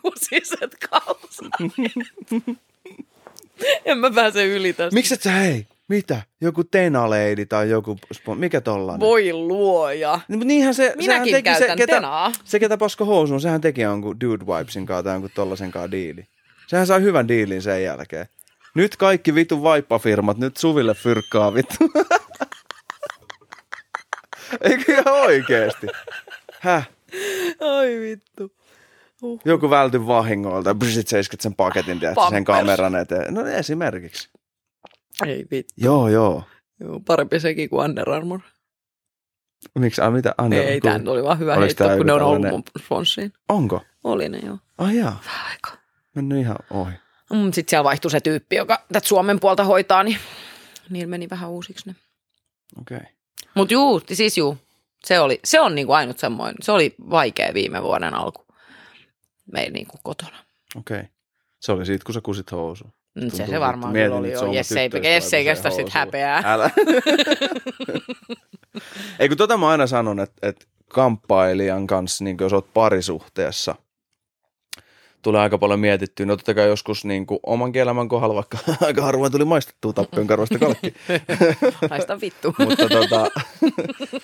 [0.01, 1.93] kusiset kalsarit.
[3.85, 4.95] en mä pääse yli tästä.
[4.95, 5.67] Miksi et sä hei?
[5.87, 6.21] Mitä?
[6.41, 7.97] Joku tenaleidi tai joku,
[8.35, 8.99] mikä tollanen?
[8.99, 10.19] Voi luoja.
[10.27, 12.31] Niin, niinhän se, Minäkin teki käytän se, ketä, tenaa.
[12.43, 16.27] Se, ketä pasko housuun, sehän teki jonkun Dude Wipesin kanssa tai jonkun tollasen kanssa diili.
[16.67, 18.25] Sehän sai hyvän diilin sen jälkeen.
[18.75, 21.91] Nyt kaikki vitu vaippafirmat, nyt Suville fyrkkaa vittu.
[24.61, 25.87] Eikö ihan oikeesti?
[26.59, 26.89] Häh?
[27.59, 28.55] Ai vittu.
[29.21, 29.41] Uh.
[29.45, 33.33] Joku välty vahingolta, sit seisket sen paketin, tiedät, sen kameran eteen.
[33.33, 34.29] No esimerkiksi.
[35.25, 35.73] Ei vittu.
[35.77, 36.43] Joo, joo.
[36.79, 38.39] Joo, parempi sekin kuin Under Armour.
[39.79, 40.01] Miksi?
[40.01, 40.35] Ah, mitä?
[40.43, 43.33] Under, Ei, tämä oli vaan hyvä heitto, kun ne on ollut mun sponssiin.
[43.49, 43.81] Onko?
[44.03, 44.57] Oli ne, joo.
[44.77, 45.21] Ai jaa.
[45.25, 45.81] Vähän aikaa.
[46.15, 46.93] Mennyt ihan ohi.
[47.33, 50.17] Mm, Sitten siellä vaihtui se tyyppi, joka tätä Suomen puolta hoitaa, niin
[50.89, 51.95] niillä meni vähän uusiksi ne.
[52.79, 52.97] Okei.
[52.97, 53.09] Okay.
[53.55, 54.57] Mutta juu, siis juu,
[55.05, 58.45] se, oli, se on niinku ainut semmoinen, se oli vaikea viime vuoden alku
[59.51, 60.37] meillä niinku kotona.
[60.75, 60.99] Okei.
[60.99, 61.09] Okay.
[61.59, 62.93] Se oli siitä, kun sä kusit housuun.
[63.15, 64.51] Mm, se se varmaan mietin, oli jo.
[64.51, 66.41] Jesse ei, Jesse ei kestä sit häpeää.
[66.45, 66.69] Älä.
[69.19, 73.75] ei kun tota mä aina sanon, että, että kamppailijan kanssa, niin jos oot parisuhteessa–
[75.21, 76.25] tulee aika paljon mietittyä.
[76.25, 80.27] No totta kai joskus niin kuin oman elämän kohdalla, vaikka aika harvoin tuli maistettua tappion
[80.27, 80.93] karvasta kalkki.
[81.89, 82.55] Haista vittu.
[82.65, 83.31] mutta, tota,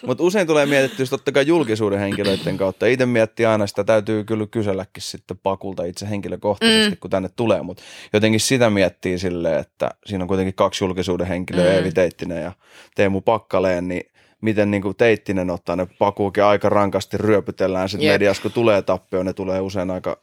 [0.08, 2.86] mutta usein tulee mietittyä totta kai julkisuuden henkilöiden kautta.
[2.86, 7.00] Itse miettii aina sitä, täytyy kyllä kyselläkin sitten pakulta itse henkilökohtaisesti, mm.
[7.00, 7.62] kun tänne tulee.
[7.62, 11.72] Mutta jotenkin sitä miettii silleen, että siinä on kuitenkin kaksi julkisuuden henkilöä, mm.
[11.72, 12.52] Eevi Teittinen ja
[12.96, 14.12] Teemu Pakkaleen, niin
[14.42, 19.24] miten niin kuin Teittinen ottaa ne pakuukin aika rankasti ryöpytellään sitten mediassa, kun tulee tappio,
[19.24, 20.18] ne tulee usein aika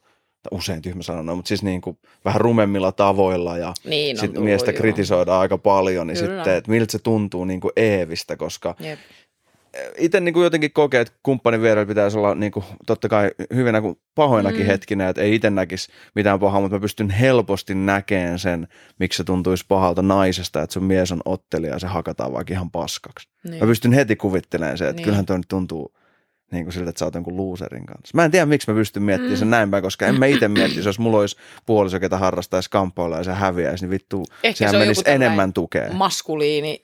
[0.50, 4.78] usein tyhmä sanona, mutta siis niin kuin vähän rumemmilla tavoilla ja niin sitten miestä joo.
[4.78, 6.36] kritisoidaan aika paljon, niin Kyllä.
[6.36, 8.98] sitten, että miltä se tuntuu niin kuin Eevistä, koska Jep.
[9.98, 13.80] itse niin kuin jotenkin kokee, että kumppanin vierellä pitäisi olla niin kuin, totta kai hyvinä
[13.80, 14.66] kuin pahoinakin mm.
[14.66, 19.24] hetkinä, että ei itse näkisi mitään pahaa, mutta mä pystyn helposti näkemään sen, miksi se
[19.24, 23.28] tuntuisi pahalta naisesta, että sun mies on ottelija ja se hakataan vaikka ihan paskaksi.
[23.44, 23.60] Niin.
[23.60, 25.04] Mä pystyn heti kuvittelemaan se, että niin.
[25.04, 25.92] kyllähän toi nyt tuntuu
[26.52, 28.12] niin kuin siltä, että sä oot jonkun loserin kanssa.
[28.14, 29.50] Mä en tiedä, miksi mä pystyn miettimään sen mm.
[29.50, 33.24] näin päin, koska en mä itse miettisi, jos mulla olisi puoliso, ketä harrastaisi kamppailla ja
[33.24, 35.92] se häviäisi, niin vittu, Ehkä sehän se menisi enemmän tukea.
[35.92, 36.82] Maskuliini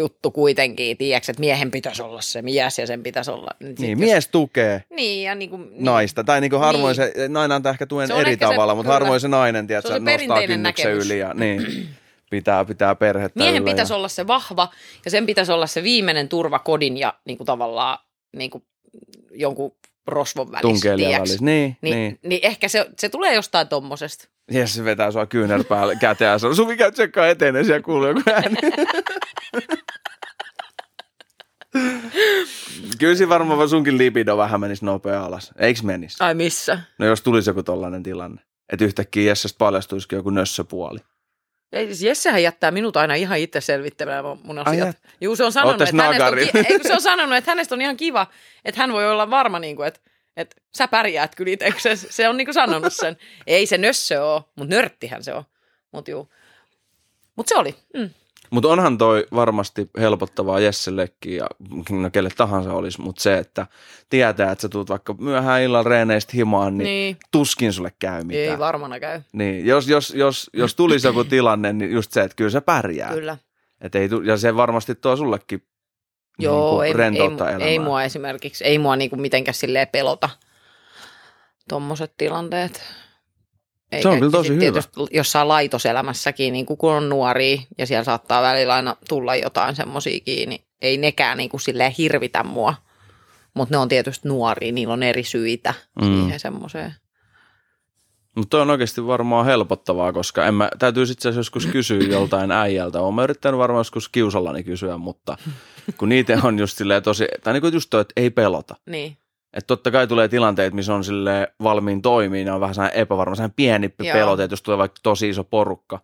[0.00, 3.50] juttu kuitenkin, tiedätkö, että miehen pitäisi olla se mies ja sen pitäisi olla.
[3.60, 3.98] Niin, niin jos...
[3.98, 5.84] mies tukee niin, ja niin kuin, niin.
[5.84, 6.24] naista.
[6.24, 7.12] Tai niin kuin harvoin niin.
[7.14, 8.92] se, nainen antaa ehkä tuen eri tavalla, se, mutta kyllä.
[8.92, 11.18] harvoin se nainen, tiedätkö, se nostaa kynnyksen yli.
[11.18, 11.66] Ja, niin,
[12.30, 13.96] pitää, pitää perhettä Miehen pitäisi ja...
[13.96, 14.68] olla se vahva
[15.04, 17.98] ja sen pitäisi olla se viimeinen turva kodin ja niin kuin tavallaan
[18.36, 18.64] niin kuin
[19.30, 19.76] jonkun
[20.06, 20.90] rosvon välissä.
[20.90, 21.38] välissä.
[21.40, 22.18] Niin, niin, niin.
[22.22, 24.28] niin, ehkä se, se tulee jostain tommosesta.
[24.50, 28.08] Jes, se vetää sua kyynärpäälle käteen ja sanoo, Suvi käy tsekkaa eteen ja siellä kuuluu
[28.08, 28.56] joku ääni.
[32.98, 35.52] Kyllä siinä varmaan sunkin libido vähän menisi nopea alas.
[35.58, 36.16] Eiks menisi?
[36.20, 36.80] Ai missä?
[36.98, 38.42] No jos tulisi joku tollainen tilanne.
[38.72, 40.98] Että yhtäkkiä Jessestä paljastuisikin joku nössöpuoli.
[41.74, 44.88] Siis Jessehän jättää minut aina ihan itse selvittämään mun asiat.
[44.88, 47.80] Ai Juu, se on sanonut, että hänestä on, ei, se on sanonut, että hänestä on
[47.80, 48.26] ihan kiva,
[48.64, 50.00] että hän voi olla varma, niin kuin, että,
[50.36, 53.16] että sä pärjäät kyllä itse, se, se on niinku sanonut sen.
[53.46, 55.44] Ei se nössö ole, mutta nörttihän se on.
[55.92, 56.12] Mutta.
[57.36, 57.74] Mut se oli.
[57.94, 58.10] Mm.
[58.50, 61.46] Mutta onhan toi varmasti helpottavaa Jessellekin ja
[61.90, 63.66] no kelle tahansa olisi, mutta se, että
[64.10, 67.16] tietää, että sä tulet vaikka myöhään illalla reeneistä himaan, niin, Niin.
[67.30, 68.44] tuskin sulle käy mitään.
[68.50, 69.20] Ei varmana käy.
[69.32, 73.12] Niin, jos, jos, jos, jos tulisi joku tilanne, niin just se, että kyllä sä pärjää.
[73.14, 73.36] Kyllä.
[73.80, 75.62] Et ei, ja se varmasti tuo sullekin
[76.38, 77.68] Joo, niin ei, ei, rentoutta mu- elämään.
[77.68, 80.30] ei mua esimerkiksi, ei mua niinku mitenkään silleen pelota
[81.68, 82.82] tommoset tilanteet.
[84.02, 84.60] Se on kyllä tosi hyvä.
[84.60, 90.20] Tietysti jossain laitoselämässäkin, niin kun on nuoria ja siellä saattaa välillä aina tulla jotain semmoisia
[90.20, 92.74] kiinni, ei nekään niin kuin silleen hirvitä mua.
[93.54, 96.06] Mutta ne on tietysti nuoria, niillä on eri syitä Mm.
[96.06, 96.20] mm.
[96.20, 96.94] siihen semmoiseen.
[98.36, 103.00] Mutta on oikeasti varmaan helpottavaa, koska en mä, täytyy sitten joskus kysyä joltain äijältä.
[103.00, 105.36] Olen yrittänyt varmaan joskus kiusallani kysyä, mutta
[105.96, 108.76] kun niitä on just silleen tosi, tai niin kuin just toi, että ei pelota.
[108.86, 109.16] Niin,
[109.54, 113.34] Että totta kai tulee tilanteet, missä on sille valmiin toimii, ne on vähän sellainen epävarma,
[113.34, 114.12] sellainen pieni Joo.
[114.12, 116.00] pelote, että jos tulee vaikka tosi iso porukka,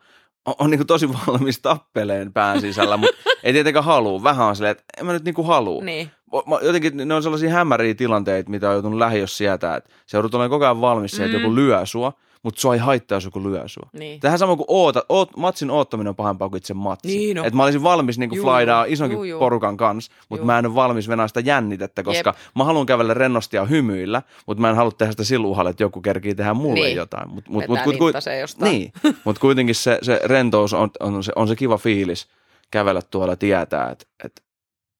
[0.47, 4.23] on, on niin kuin tosi valmis tappeleen pään sisällä, mutta ei tietenkään halua.
[4.23, 5.85] Vähän on silleen, että en mä nyt niin kuin halua.
[5.85, 6.11] niin,
[6.47, 10.35] Mä, jotenkin ne on sellaisia hämäriä tilanteita, mitä on joutunut lähiössä sietää, että se joudut
[10.35, 11.43] olemaan koko ajan valmis siihen, että Mm.
[11.45, 12.13] joku lyö sua,
[12.45, 13.89] mutta sua ei haittaa, jos joku lyö sua.
[13.93, 14.21] niin.
[14.21, 17.09] Tähän sama kuin oota, oot, matsin oottaminen on pahempaa kuin itse matsi.
[17.09, 17.47] Niin on.
[17.47, 19.39] Että mä olisin valmis niin flydaa isonkin juu, juu.
[19.39, 22.37] porukan kanssa, mutta mä en ole valmis venää sitä jännitettä, koska Jep.
[22.57, 25.83] mä haluan kävellä rennosti ja hymyillä, mutta mä en halua tehdä sitä sillä uhalla, että
[25.83, 26.97] joku kerkii tehdä mulle Niin.
[26.97, 27.29] jotain.
[27.31, 28.73] Mut, mut, mut, littaseen jostain.
[28.73, 28.93] niin,
[29.25, 32.29] mutta kuitenkin se, se rentous on, on, se, on se kiva fiilis
[32.71, 34.43] kävellä tuolla tietää, että et,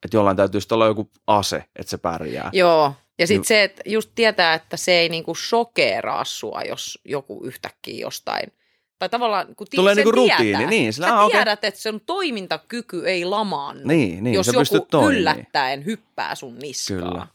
[0.05, 2.51] et jollain täytyy sitten olla joku ase, että se pärjää.
[2.53, 7.45] Joo, ja sitten se, että just tietää, että se ei niinku shokeeraa sua, jos joku
[7.45, 8.53] yhtäkkiä jostain,
[8.99, 13.09] tai tavallaan kun Tulee niinku tietää, rutiini, niin, sillä, sä ah, tiedät, että sen toimintakyky
[13.09, 17.03] ei lamaannu, Niin, niin jos joku yllättäen hyppää sun niskaan.
[17.03, 17.27] Kyllä.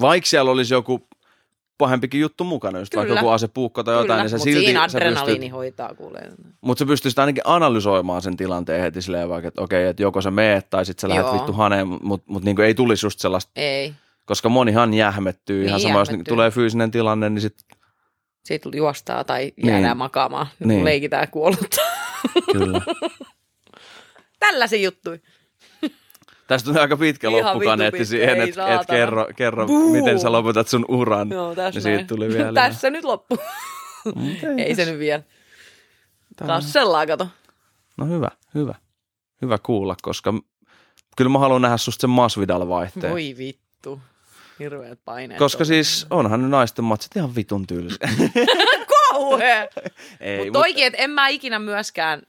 [0.00, 1.08] Vaikka siellä olisi joku
[1.78, 4.82] pahempikin juttu mukana, just vaikka joku asepuukko tai jotain, Kyllä, niin sä mutta silti, siinä
[4.82, 6.32] adrenaliini pystyt, hoitaa kuulee.
[6.60, 10.30] mutta sä pystyisit ainakin analysoimaan sen tilanteen heti silleen vaikka, että okei, että joko sä
[10.30, 11.34] meet tai sitten sä lähdet Joo.
[11.34, 13.94] vittu haneen, mutta mut niinku ei tulisi just sellaista, Ei,
[14.24, 17.54] koska monihan jähmettyy Niin, ihan sama, jos niinku tulee fyysinen tilanne, niin sit
[18.44, 19.96] sitten juostaa tai jäädään Niin.
[19.96, 20.84] makaamaan, Niin.
[20.84, 21.76] leikitään kuollutta.
[22.52, 22.80] kyllä.
[24.38, 25.20] Tällaisia juttui.
[26.46, 30.68] Tästä tuli aika pitkä Ihan loppukaneetti siihen, ei että et kerro, kerro miten sä lopetat
[30.68, 31.30] sun uran.
[31.30, 32.52] Joo, tässä niin siitä tuli vielä.
[32.52, 33.38] Tässä nyt loppu.
[34.14, 35.22] Mut ei se nyt vielä.
[36.46, 37.28] Kassellaan, kato.
[37.96, 38.74] No hyvä, hyvä.
[39.42, 40.34] Hyvä kuulla, koska
[41.16, 43.12] kyllä mä haluan nähdä susta sen Masvidal-vaihteen.
[43.12, 44.00] Voi vittu.
[44.58, 45.38] Hirveät paineet.
[45.38, 45.66] Koska on.
[45.66, 47.96] siis onhan ne naisten matsit ihan vitun tylsä.
[49.10, 49.68] Kauhea.
[50.20, 52.22] Ei, Mutta toikin, että en mä ikinä myöskään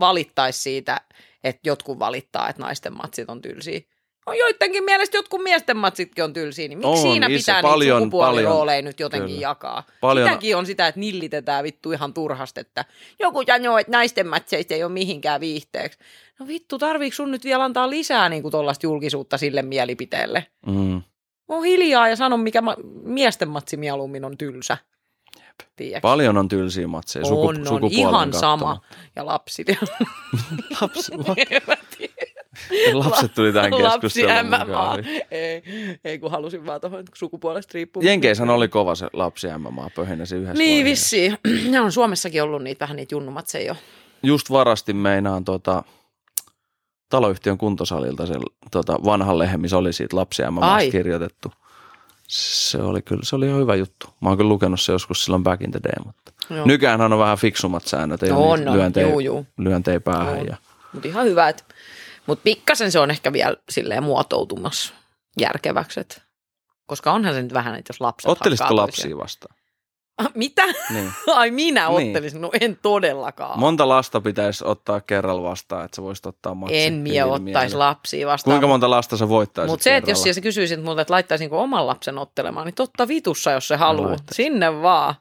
[0.00, 1.00] valittaisi siitä,
[1.44, 3.80] että jotkut valittaa, että naisten matsit on tylsiä.
[4.26, 7.96] On joidenkin mielestä jotkut miesten matsitkin on tylsiä, niin miksi On, siinä iso- pitää paljon,
[7.98, 9.40] niitä sukupuolirooleja nyt jotenkin Kyllä.
[9.40, 9.86] jakaa?
[10.00, 12.84] Paljon- Sitäkin on sitä, että nillitetään vittu ihan turhasta, että
[13.18, 15.98] joku sanoo, että naisten matseista ei ole mihinkään viihteeksi.
[16.40, 20.46] No vittu, tarviiko sun nyt vielä antaa lisää niin kuin tuollaista julkisuutta sille mielipiteelle?
[20.66, 21.02] Mm.
[21.50, 24.76] On hiljaa ja sano, mikä ma- miesten matsi mieluummin on tylsä.
[25.76, 26.00] Tiedätkö?
[26.00, 28.80] Paljon on tylsiä matseja suku, on, on ihan sama.
[29.16, 29.64] Ja lapsi.
[30.80, 31.10] Laps,
[31.50, 32.98] En mä tiedä.
[32.98, 34.46] lapset tuli tähän Lapsi keskusteluun.
[34.46, 34.64] MMA.
[34.66, 35.04] mukaan.
[35.30, 35.62] Ei,
[36.04, 38.02] ei, kun halusin vaan tuohon sukupuolesta riippuu.
[38.02, 41.38] Jenkeissähän oli kova se lapsi MMA pöhinä se yhdessä Niin vissiin.
[41.70, 43.76] Ne on Suomessakin ollut niitä vähän niitä junnumatseja jo.
[44.22, 45.82] Just varasti meinaan tota,
[47.10, 48.34] taloyhtiön kuntosalilta se
[48.70, 50.90] tota, vanha lehmi, missä oli siitä lapsi MMA Ai.
[50.90, 51.52] kirjoitettu.
[52.28, 54.06] Se oli kyllä, se oli ihan hyvä juttu.
[54.20, 56.66] Mä oon kyllä lukenut se joskus silloin back in the day, mutta Joo.
[56.66, 58.72] nykyään on vähän fiksummat säännöt, ei No ole on.
[58.76, 59.46] lyöntejä, Juu, juu.
[59.58, 60.46] lyöntejä päähän.
[60.46, 60.56] Ja,
[60.92, 61.64] Mutta ihan hyvä, että...
[62.26, 64.94] Mutta pikkasen se on ehkä vielä silleen muotoutumassa
[65.40, 66.22] järkeväksi, et-
[66.86, 69.56] koska onhan se nyt vähän, että jos lapset Ottelisitko lapsia vastaan?
[70.20, 70.62] Ah, Mitä?
[70.66, 71.12] Niin.
[71.34, 72.08] Ai minä Niin.
[72.08, 72.40] ottelisin?
[72.40, 73.58] No en todellakaan.
[73.60, 77.76] Monta lasta pitäisi ottaa kerralla vastaan, että sä voisit ottaa matsin en mie hyvillä ottaisi
[77.76, 78.52] lapsia vastaan.
[78.52, 81.86] Kuinka monta lasta sä voittaisit Mutta se, että jos sä kysyisit multa, että laittaisinko oman
[81.86, 84.08] lapsen ottelemaan, niin totta vitussa, jos se haluaa.
[84.08, 84.44] laittaisin.
[84.44, 85.14] Sinne vaan.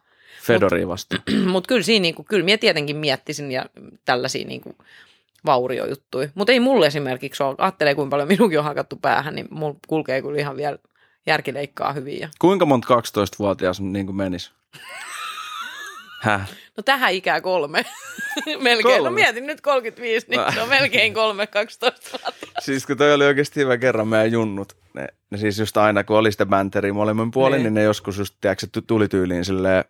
[0.43, 1.21] Fedori vastaan.
[1.51, 3.65] Mutta kyllä siinä, niinku, kyllä minä tietenkin miettisin ja
[4.05, 4.75] tällaisia niinku,
[5.45, 6.29] vauriojuttuja.
[6.35, 10.21] Mutta ei mulle esimerkiksi ole, ajattelee kuinka paljon minunkin on hakattu päähän, niin mulla kulkee
[10.21, 10.77] kyllä ihan vielä
[11.29, 12.19] järkileikkaa hyvin.
[12.19, 12.29] Ja...
[12.39, 14.51] Kuinka monta 12-vuotias niin kuin menisi?
[16.21, 16.49] Häh?
[16.77, 17.85] No tähän ikää kolme.
[18.59, 18.97] melkein.
[18.97, 19.15] No Kolme?
[19.15, 22.47] mietin nyt 35, niin se on melkein kolme 12 vuotta.
[22.59, 24.77] Siis kun toi oli oikeasti hyvä kerran meidän junnut.
[24.93, 27.63] Ne, ne siis just aina kun oli sitä bänteriä molemmin puolin, niin.
[27.63, 27.73] Niin.
[27.73, 29.85] ne joskus just, tiedätkö, tuli tyyliin silleen,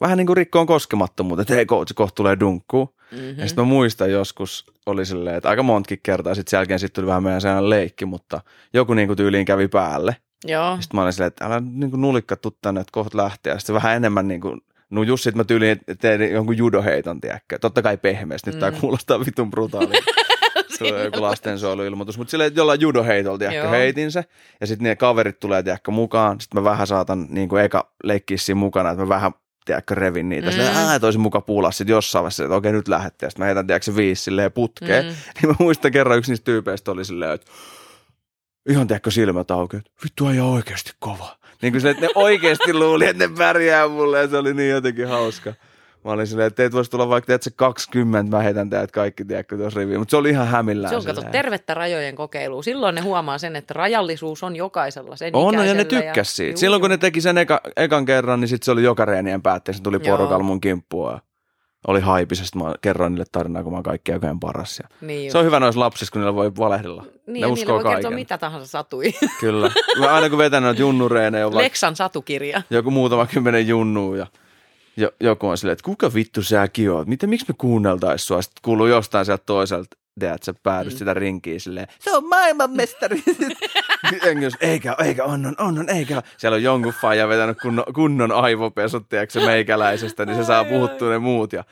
[0.00, 2.94] vähän niin kuin rikkoon koskemattomuutta, että hei, kohta koht tulee dunkku.
[3.10, 3.38] Mm-hmm.
[3.38, 7.02] Ja sitten mä muistan joskus, oli silleen, että aika montakin kertaa, sitten sen jälkeen sitten
[7.02, 8.40] tuli vähän meidän sellainen leikki, mutta
[8.72, 10.16] joku niin kuin tyyliin kävi päälle.
[10.44, 10.76] Joo.
[10.80, 13.52] Sitten mä olin silleen, että älä niin kuin nulikka tuu tänne, että kohta lähtee.
[13.52, 17.58] Ja sitten vähän enemmän niin kuin, no just sit mä tyyliin tein jonkun judoheiton, tiedäkö.
[17.58, 18.60] Totta kai pehmeästi, nyt mm.
[18.60, 19.98] tää kuulostaa vitun brutaalilta.
[20.78, 24.24] Tulee joku lastensuojeluilmoitus, mutta silleen jollain judoheitolla, tiedätkö, heitin se.
[24.60, 26.40] Ja sitten ne kaverit tulee, tiedätkö, mukaan.
[26.40, 29.32] Sitten mä vähän saatan niin kuin eka leikkiä siinä mukana, että mä vähän
[29.64, 30.46] tiedätkö, revin niitä.
[30.46, 30.50] Mm.
[30.50, 33.30] Silleen, ää, toisin muka puulaa sitten jossain vaiheessa, että okei, nyt lähdette.
[33.30, 35.04] Sitten mä heitän, tiedätkö, viisi silleen putkeen.
[35.04, 35.10] Mm.
[35.42, 37.50] Niin mä muistan kerran yksi niistä tyypeistä oli silleen, että
[38.68, 41.36] ihan tiedätkö silmät auki, että vittu ei oikeasti kova.
[41.62, 44.70] Niin kuin se, että ne oikeasti luuli, että ne pärjää mulle ja se oli niin
[44.70, 45.54] jotenkin hauska.
[46.04, 49.24] Mä olin silleen, että teet voisi tulla vaikka teet se 20, mä heitän teidät kaikki,
[49.24, 49.98] tiedätkö, tuossa riviin.
[49.98, 50.90] Mutta se oli ihan hämillään.
[50.90, 52.62] Se on, kato, tervettä rajojen kokeilua.
[52.62, 56.24] Silloin ne huomaa sen, että rajallisuus on jokaisella, sen On, no, ja ne tykkäs ja...
[56.24, 56.50] siitä.
[56.50, 59.42] Juu, Silloin kun ne teki sen eka, ekan kerran, niin sitten se oli joka reenien
[59.42, 61.20] päätteessä, tuli porukalla mun kimppua
[61.86, 62.58] oli haipisesta.
[62.58, 64.78] Mä kerroin niille tarinaa, kun mä oon kaikki aikojen paras.
[64.78, 67.04] Ja niin se on hyvä noissa lapsissa, kun niillä voi valehdella.
[67.26, 68.14] Niin, ne uskoo voi kaiken.
[68.14, 69.12] mitä tahansa satui.
[69.40, 69.70] Kyllä.
[69.98, 71.56] Mä aina kun vetän noita junnureeneja.
[71.56, 72.62] Leksan satukirja.
[72.70, 74.26] Joku muutama kymmenen junnua ja
[74.96, 77.08] jo, joku on silleen, että kuka vittu säkin oot?
[77.08, 78.42] Miten, miksi me kuunneltais sua?
[78.42, 80.98] Sitten kuuluu jostain sieltä toiselta, että sä päädyt mm.
[80.98, 83.22] sitä rinkiä silleen, se on maailmanmestari.
[84.26, 86.22] Engels, eikä, eikä, on, on, on, on, eikä.
[86.36, 91.18] Siellä on jonkun faija vetänyt kunnon, kunnon aivopesut, tiedätkö, meikäläisestä, niin se saa puhuttua ne
[91.18, 91.52] muut.
[91.52, 91.64] Ja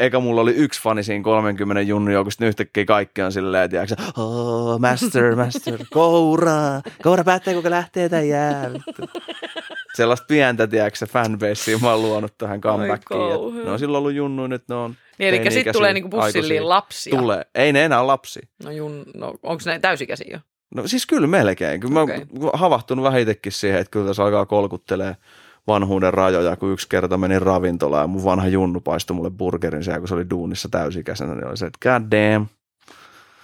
[0.00, 3.94] eikä mulla oli yksi fani siinä 30 junnu joukosta, niin yhtäkkiä kaikki on silleen, tiedätkö,
[4.16, 8.70] oh, master, master, koura, koura päättää, kuka lähtee tai jää.
[9.98, 13.64] Sellaista pientä, tiedätkö, fanbasea mä oon luonut tähän comebackiin.
[13.64, 17.18] Ne on silloin ollut junnu, nyt ne on niin, eli sitten tulee niinku bussilliin lapsia.
[17.18, 17.46] Tulee.
[17.54, 18.40] Ei ne enää lapsi.
[18.64, 20.38] No, jun, no onko ne täysikäisiä jo?
[20.74, 21.80] No siis kyllä melkein.
[21.80, 22.16] Kyllä okay.
[22.18, 25.16] mä oon havahtunut vähän itsekin siihen, että kyllä tässä alkaa kolkuttelee
[25.66, 29.98] vanhuuden rajoja, kun yksi kerta menin ravintolaan ja mun vanha junnu paistui mulle burgerin siellä,
[29.98, 32.46] kun se oli duunissa täysikäisenä, niin oli se, että god damn.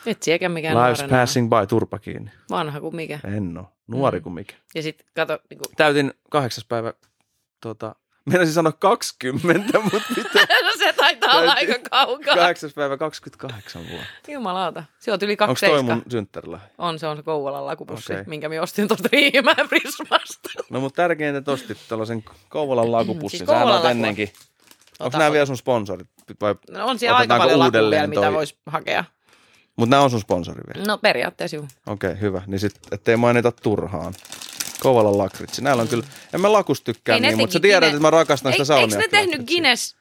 [0.07, 2.31] Et siekä mikään Life's passing by, turpa kiinni.
[2.51, 3.19] Vanha kuin mikä.
[3.37, 3.73] En oo.
[3.87, 4.23] Nuori mm.
[4.23, 4.55] kuin mikä.
[4.75, 5.39] Ja sitten kato.
[5.51, 5.77] Niin kuin...
[5.77, 6.95] Täytin kahdeksas päivä
[7.61, 10.39] tota, Meinasin sanoa 20, mutta mitä?
[10.65, 12.35] no se taitaa olla aika kaukaa.
[12.35, 12.71] 8.
[12.75, 14.33] päivä 28 vuotta.
[14.33, 14.85] Jumalauta.
[14.99, 16.61] Se on yli 2 Onko toi mun synttärillä?
[16.79, 18.25] On, se on se Kouvolan lakupussi, okay.
[18.27, 20.49] minkä me ostin tuosta Riihimäen Prismasta.
[20.71, 23.39] No mutta tärkeintä, että ostit tällaisen Kouvolan lakupussin.
[23.39, 24.33] siis Kouvolan Sähän ennenkin.
[24.99, 26.09] Onko nämä vielä sun sponsorit?
[26.41, 29.05] Vai no on siellä aika paljon lakuja mitä voisi hakea.
[29.77, 30.87] Mutta nämä on sun sponsori vielä?
[30.87, 31.69] No periaatteessa juu.
[31.87, 32.43] Okei, okay, hyvä.
[32.47, 34.15] Niin sitten, ettei mainita turhaan.
[34.81, 35.63] Kovalan lakritsi.
[35.63, 36.05] Näillä on kyllä,
[36.35, 37.97] en mä lakus tykkää niin, mutta sä tiedät, Guinness...
[37.97, 38.95] että mä rakastan sitä salmiakki.
[38.95, 39.97] Eikö ne tehnyt Guinness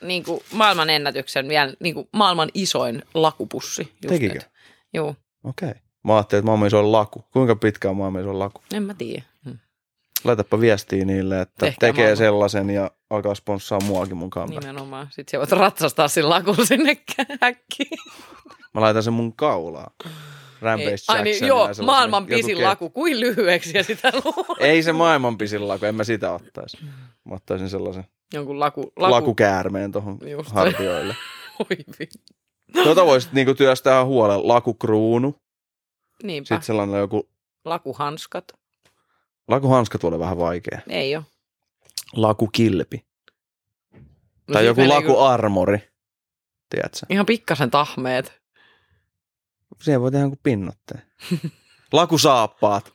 [0.00, 3.92] niin kuin maailman ennätyksen, vielä niin kuin maailman isoin lakupussi?
[4.08, 4.40] Tekikö?
[4.94, 5.14] Joo.
[5.44, 5.68] Okei.
[5.68, 5.80] Okay.
[6.04, 7.24] Mä ajattelin, että maailman isoin laku.
[7.32, 8.62] Kuinka pitkä on maailman isoin laku?
[8.72, 9.22] En mä tiedä.
[9.44, 9.58] Hmm.
[10.24, 12.16] Laitapa viestiä niille, että Tehkää tekee maailman.
[12.16, 14.60] sellaisen ja alkaa sponssaa muakin mun kamera.
[14.60, 15.08] Nimenomaan.
[15.10, 16.96] Sitten sä voit ratsastaa sillä lakulla sinne
[17.42, 17.98] häkkiin.
[18.76, 19.92] Mä laitan sen mun kaulaan.
[20.60, 21.16] Rampage Jackson.
[21.16, 24.62] Ai niin, joo, maailman pisin laku, kuin lyhyeksi ja sitä luulen.
[24.62, 26.78] Ei se maailman pisin laku, en mä sitä ottaisi.
[27.24, 29.14] Mä ottaisin sellaisen Jonkun laku, laku...
[29.14, 31.16] lakukäärmeen tuohon hartioille.
[31.58, 32.04] Oi
[32.84, 34.48] Tuota voisit niinku työstää huolella.
[34.48, 35.34] Lakukruunu.
[36.22, 36.46] Niinpä.
[36.46, 37.28] Sitten sellainen joku...
[37.64, 38.44] Lakuhanskat.
[39.48, 40.80] Lakuhanskat olla vähän vaikea.
[40.88, 41.24] Ei ole.
[42.12, 43.04] Lakukilpi.
[44.48, 45.78] No tai joku lakuarmori.
[46.70, 47.06] Tiedätkö?
[47.10, 48.45] Ihan pikkasen tahmeet.
[49.82, 51.02] Siihen voi tehdä jonkun pinnotteen.
[51.92, 52.92] Lakusaappaat.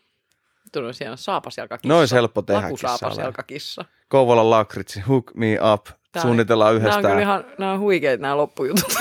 [0.71, 1.93] Tuli siellä saapasjalkakissa.
[1.93, 3.85] Noin helppo tehdä Lakusaapasjalkakissa.
[4.09, 5.85] Kouvolan lakritsi, hook me up.
[6.11, 7.01] Tää Suunnitellaan yhdessä.
[7.01, 8.93] Nämä on ihan nämä on huikeita nämä loppujutut.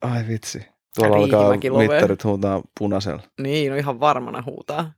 [0.00, 0.66] Ai vitsi.
[0.94, 3.22] Tuolla alkaa mittarit huutaa punaisella.
[3.40, 4.92] Niin, no ihan varmana huutaa.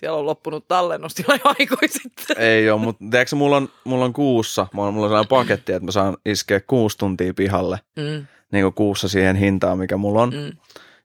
[0.00, 2.36] Siellä on loppunut tallennus jo aikoi sitten.
[2.38, 5.72] Ei ole, mutta tiedätkö, mulla on, mulla on kuussa, mulla on, mulla on sellainen paketti,
[5.72, 7.78] että mä saan iskeä kuusi tuntia pihalle.
[7.96, 8.26] Mm.
[8.52, 10.30] Niin kuin kuussa siihen hintaan, mikä mulla on.
[10.34, 10.52] Mm.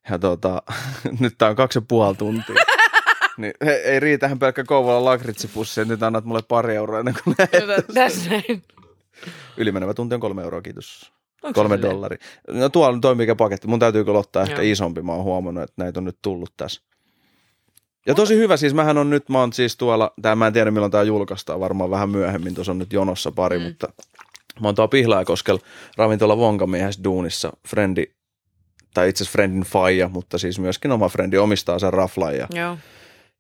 [0.10, 0.62] Ja tota,
[1.20, 2.56] nyt tää on kaksi ja puoli tuntia.
[3.38, 7.36] niin, he, ei riitähän pelkkä Kouvolan lakritsipussi, että nyt annat mulle pari euroa ennen kuin
[7.94, 8.64] Tässä näin.
[9.58, 11.12] Ylimenevä tunti on kolme euroa, kiitos.
[11.44, 12.20] Onko kolme dollaria.
[12.48, 13.68] No tuolla toi mikä paketti.
[13.68, 15.02] Mun täytyy kyllä ottaa ehkä isompi.
[15.02, 16.82] Mä oon huomannut, että näitä on nyt tullut tässä.
[18.08, 20.72] Ja tosi hyvä, siis mähän on nyt, mä oon siis tuolla, tää mä en tiedä
[20.72, 23.66] milloin tää julkaistaan, varmaan vähän myöhemmin, tuossa on nyt jonossa pari, mm.
[23.66, 23.88] mutta
[24.62, 25.60] mä oon tuolla Pihlajakoskel
[25.98, 28.06] ravintola Vonkamiehessä duunissa, frendi,
[28.94, 32.78] tai itse asiassa friendin faija, mutta siis myöskin oma frendi omistaa sen raflan ja, Joo.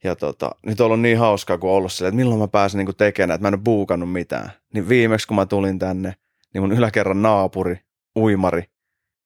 [0.03, 2.77] ja tota, nyt on ollut niin hauskaa, kun on ollut silleen, että milloin mä pääsen
[2.77, 4.51] niinku tekemään, että mä en ole buukannut mitään.
[4.73, 6.15] Niin viimeksi, kun mä tulin tänne,
[6.53, 7.79] niin mun yläkerran naapuri,
[8.15, 8.63] uimari,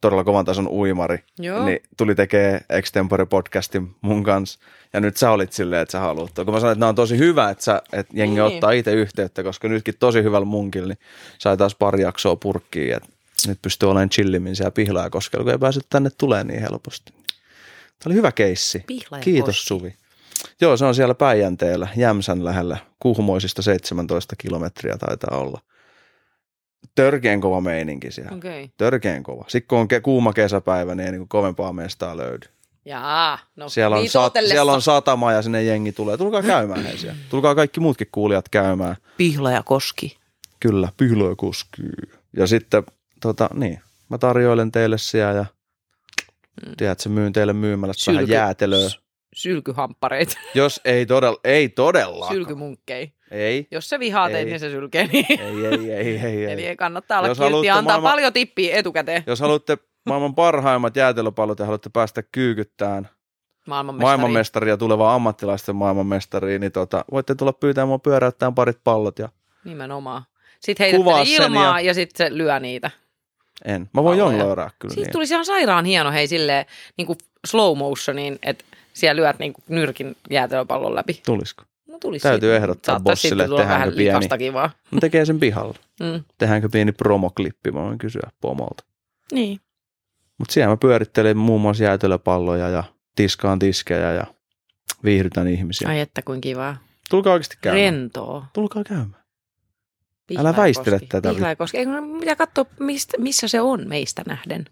[0.02, 1.66] todella kovan tason uimari, Joo.
[1.66, 4.60] niin tuli tekee Extempore podcastin mun kanssa.
[4.94, 6.32] Ja nyt sä olit silleen, että sä haluat.
[6.36, 8.44] Kun mä sanoin, että nämä on tosi hyvä, että, sä, että jengi niin.
[8.44, 11.00] ottaa itse yhteyttä, koska nytkin tosi hyvällä munkilla, niin
[11.40, 12.96] sai taas pari jaksoa purkkiin.
[12.96, 13.10] Että
[13.48, 17.14] nyt pystyy olemaan chillimmin siellä pihlaa, koska kun ei pääse tänne tulee niin helposti.
[18.00, 18.84] Tämä oli hyvä keissi.
[19.22, 19.68] Kiitos Koski.
[19.68, 19.96] Suvi.
[20.62, 22.78] Joo, se on siellä Päijänteellä, Jämsän lähellä.
[23.00, 25.62] Kuhmoisista 17 kilometriä taitaa olla.
[26.96, 28.32] Törkeen kova meininki siellä.
[28.38, 28.68] Okay.
[28.78, 29.46] Törkeen kova.
[29.48, 32.48] Sitten kun on ke- kuuma kesäpäivä, niin ei niin kuin kovempaa mestaa löydy.
[32.86, 34.54] Jaa, no Siellä on, sat, viitotellessa.
[34.54, 36.18] siellä on satama ja sinne jengi tulee.
[36.18, 37.20] Tulkaa käymään hei siellä.
[37.30, 38.96] Tulkaa kaikki muutkin kuulijat käymään.
[39.18, 40.18] Pihla ja Koski.
[40.60, 41.86] Kyllä, pyhlö koskee.
[42.38, 42.84] Ja sitten,
[43.22, 45.46] tota, niin, mä tarjoilen teille siellä ja
[46.68, 46.74] Mm.
[46.78, 48.90] tiedätkö, myyn teille myymällä vähän jäätelöä.
[49.36, 52.28] Sylkyhamppareita, Jos ei todella, ei todella.
[52.28, 53.14] sylkymunkkei.
[53.32, 54.46] Ei, Jos se vihaa teitä, Ei.
[54.46, 55.08] niin se sylkee.
[55.08, 55.26] Niin.
[55.30, 56.68] ei, ei, ei, ei, Eli ei.
[56.68, 59.24] ei kannattaa olla Jos kiltti ja antaa maailman- paljon tippiä etukäteen.
[59.28, 63.10] Jos haluatte maailman parhaimmat jäätelöpallot ja haluatte päästä kyykyttään
[63.68, 64.06] Maailmanmestari.
[64.06, 69.30] maailmanmestaria tulevaa ammattilaisten maailmanmestariin, niin tota, voitte tulla pyytämään mua pyöräyttämään parit pallot ja
[69.64, 70.24] Nimenomaan.
[70.60, 72.92] Sitten sen ilmaa ja, ja sitten se lyö niitä.
[73.66, 73.90] en.
[73.94, 75.14] Mä voin jonglöörää kyllä Siitä niin.
[75.14, 76.66] tulisi ihan sairaan hieno hei silleen
[76.98, 77.18] niin kuin
[77.48, 81.22] slow motioniin, että siellä lyöt niin kuin nyrkin jäätelöpallon läpi.
[81.26, 81.64] Tulisiko?
[81.88, 82.58] No tulisi Täytyy siitä.
[82.64, 84.54] ehdottaa Saattaa bossille, että tehdäänkö vähän pieni.
[84.54, 84.70] vaan.
[84.92, 85.76] No tekee sen pihalla.
[86.00, 86.24] Mm.
[86.38, 88.84] Tehdäänkö pieni promoklippi, mä voin kysyä pomolta.
[89.32, 89.60] Niin.
[90.38, 92.84] Mutta siellä mä pyörittelen muun muassa jäätelöpalloja ja
[93.16, 94.24] tiskaan tiskejä ja
[95.04, 95.90] viihdytän ihmisiä.
[95.90, 96.78] Ai että kuin kivaa.
[97.10, 97.84] Tulkaa oikeasti käymään.
[97.84, 98.46] Rentoa.
[98.54, 99.24] Tulkaa käymään.
[100.28, 101.08] Pihla Älä väistele Koski.
[101.08, 101.30] tätä.
[101.30, 101.78] Pihla ja Koski.
[101.78, 104.66] Ei, kun pitää katsoa, mistä, missä se on meistä nähden.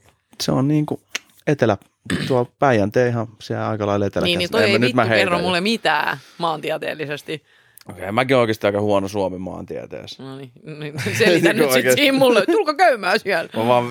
[0.44, 1.02] Se on niin kuin
[1.48, 1.78] etelä,
[2.28, 4.26] tuo Päijänteen ihan siellä aika lailla etelä.
[4.26, 7.44] Niin, niin toi ei vittu kerro mulle mitään maantieteellisesti.
[7.90, 10.24] Okei, okay, mäkin oikeasti aika huono Suomen maantieteessä.
[10.24, 12.02] No niin, niin selitä nyt sit Oikeesti.
[12.02, 12.46] siinä mulle.
[12.46, 13.50] Tulkaa käymään siellä.
[13.56, 13.86] Mä vaan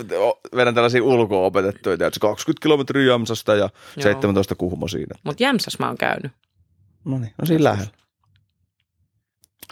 [0.57, 3.70] vedän tällaisia ulkoa opetettuja, tiedätkö, 20 kilometriä Jämsästä ja
[4.01, 5.19] 17 Kuhmo siinä.
[5.23, 6.33] Mutta Jämsäs mä oon käynyt.
[7.05, 7.91] No niin, no siinä lähellä.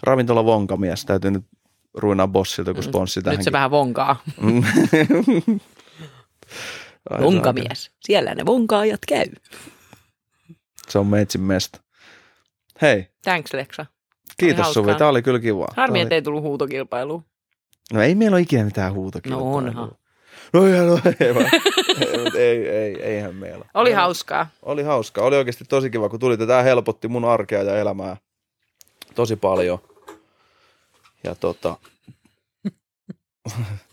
[0.03, 1.45] Ravintola Vonkamies, täytyy nyt
[1.93, 3.37] ruinaa bossilta, kun sponssi tähänkin.
[3.37, 3.39] Mm.
[3.39, 4.23] Nyt se vähän vonkaa.
[7.09, 7.91] Ai, Vonkamies.
[8.05, 9.25] Siellä ne vonkaajat käy.
[10.89, 11.81] Se on meitsin mesta.
[12.81, 13.85] Hei, Thanks Leksa.
[14.37, 15.67] kiitos Suvi, tää oli kyllä kiva.
[15.77, 17.25] Harmi, oli- ettei tullut huutokilpailuun.
[17.93, 19.51] No ei meillä ole ikinä mitään huutokilpailua.
[19.51, 19.91] No onhan.
[20.53, 21.49] No ihan, no ei, vaan.
[22.35, 23.65] ei, ei, ei, eihän meillä.
[23.73, 24.47] Oli No, hauskaa.
[24.61, 25.23] Oli hauskaa.
[25.25, 26.47] Oli oikeasti tosi kiva, kun tulitte.
[26.47, 28.17] Tämä helpotti mun arkea ja elämää
[29.15, 29.79] tosi paljon.
[31.23, 31.77] Ja tota,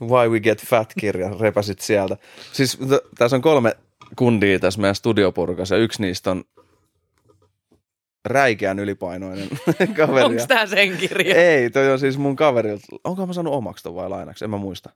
[0.01, 2.17] Why We Get Fat-kirja repäsit sieltä.
[2.53, 3.77] Siis t- tässä on kolme
[4.17, 6.45] kundia tässä meidän studioporukassa ja yksi niistä on
[8.25, 9.49] räikeän ylipainoinen
[9.97, 10.25] kaveri.
[10.25, 11.35] Onko tää sen kirja?
[11.35, 12.87] Ei, toi on siis mun kaverilta.
[13.05, 14.45] Onko mä saanut omaksi ton vai lainaksi?
[14.45, 14.91] En mä muista.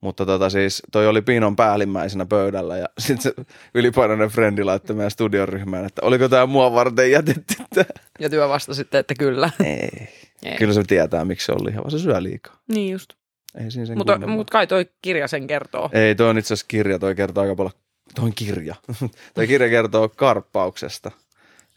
[0.00, 3.44] Mutta tota siis, toi oli Piinon päällimmäisenä pöydällä ja sitten se
[3.74, 7.84] ylipainoinen frendi laittoi meidän studioryhmään, että oliko tämä mua varten jätetty tää?
[8.18, 9.50] Ja työ vastasi sitten, että kyllä.
[9.64, 10.08] Ei.
[10.42, 10.56] Ei.
[10.58, 11.90] Kyllä se tietää, miksi se on lihava.
[11.90, 12.56] Se syö liikaa.
[12.68, 13.19] Niin just.
[13.58, 14.36] Ei siinä sen Mutta kummempaa.
[14.36, 15.90] mut kai toi kirja sen kertoo.
[15.92, 16.98] Ei, toi on itse asiassa kirja.
[16.98, 17.72] Toi kertoo aika paljon.
[18.14, 18.74] Toi on kirja.
[19.34, 21.10] toi kirja kertoo karppauksesta.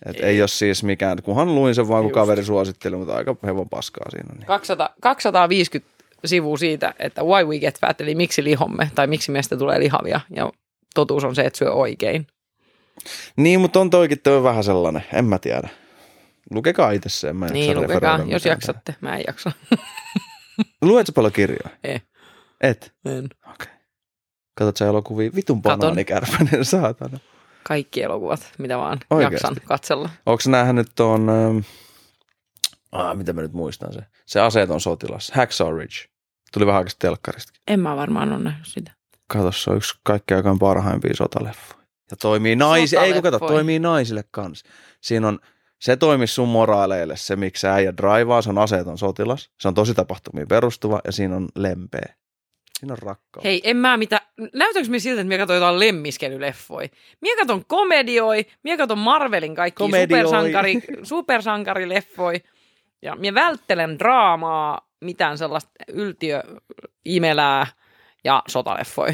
[0.05, 0.23] Et ei.
[0.23, 0.41] Ei.
[0.41, 2.13] ole siis mikään, kunhan luin sen vaan, kun Just.
[2.15, 4.33] kaveri suositteli, mutta aika hevon paskaa siinä.
[4.33, 4.45] Niin.
[4.45, 5.93] 200, 250
[6.25, 10.19] sivua siitä, että why we get fat, eli miksi lihomme, tai miksi meistä tulee lihavia.
[10.35, 10.51] Ja
[10.95, 12.27] totuus on se, että syö oikein.
[13.35, 15.69] Niin, mutta on toikin toi vähän sellainen, en mä tiedä.
[16.51, 18.95] Lukekaa itse se, en mä jaksa Niin, lukekaa, jos jaksatte.
[19.01, 19.51] Mä en jaksa.
[20.81, 21.69] Luetko paljon kirjoja?
[21.83, 22.01] Ei.
[22.61, 22.93] Et?
[23.05, 23.25] En.
[23.25, 23.53] Okei.
[23.53, 23.73] Okay.
[24.57, 25.31] Katsot sä elokuvia?
[25.35, 27.19] Vitun banaanikärpänen, saatana.
[27.63, 29.35] Kaikki elokuvat, mitä vaan Oikeesti?
[29.35, 30.09] jaksan katsella.
[30.25, 31.57] Onko nähnyt tuon, ähm,
[32.91, 35.95] ah, mitä mä nyt muistan se, se aseeton sotilas, Hacksaw Ridge.
[36.53, 37.61] Tuli vähän aikaa telkkaristakin.
[37.67, 38.91] En mä varmaan ole nähnyt sitä.
[39.27, 41.83] Kato, se on yksi kaikkein aikaan parhaimpia sotaleffoja.
[42.11, 44.65] Ja toimii naisille, ei kun kato, toimii naisille kanssa.
[45.01, 45.39] Siinä on,
[45.83, 49.49] se toimii sun moraaleille, se miksi äijä draivaa, se on aseeton sotilas.
[49.59, 52.15] Se on tosi tapahtumiin perustuva ja siinä on lempeä.
[52.79, 53.43] Siinä on rakkaus.
[53.43, 54.21] Hei, en mä mitä...
[54.53, 56.89] Näytäks me siltä, että me katsoin jotain lemmiskelyleffoja?
[57.21, 62.39] Mie katon komedioi, mie katon Marvelin kaikki supersankari, supersankarileffoja.
[63.01, 67.67] Ja mie välttelen draamaa, mitään sellaista yltiöimelää
[68.23, 69.13] ja sotaleffoja.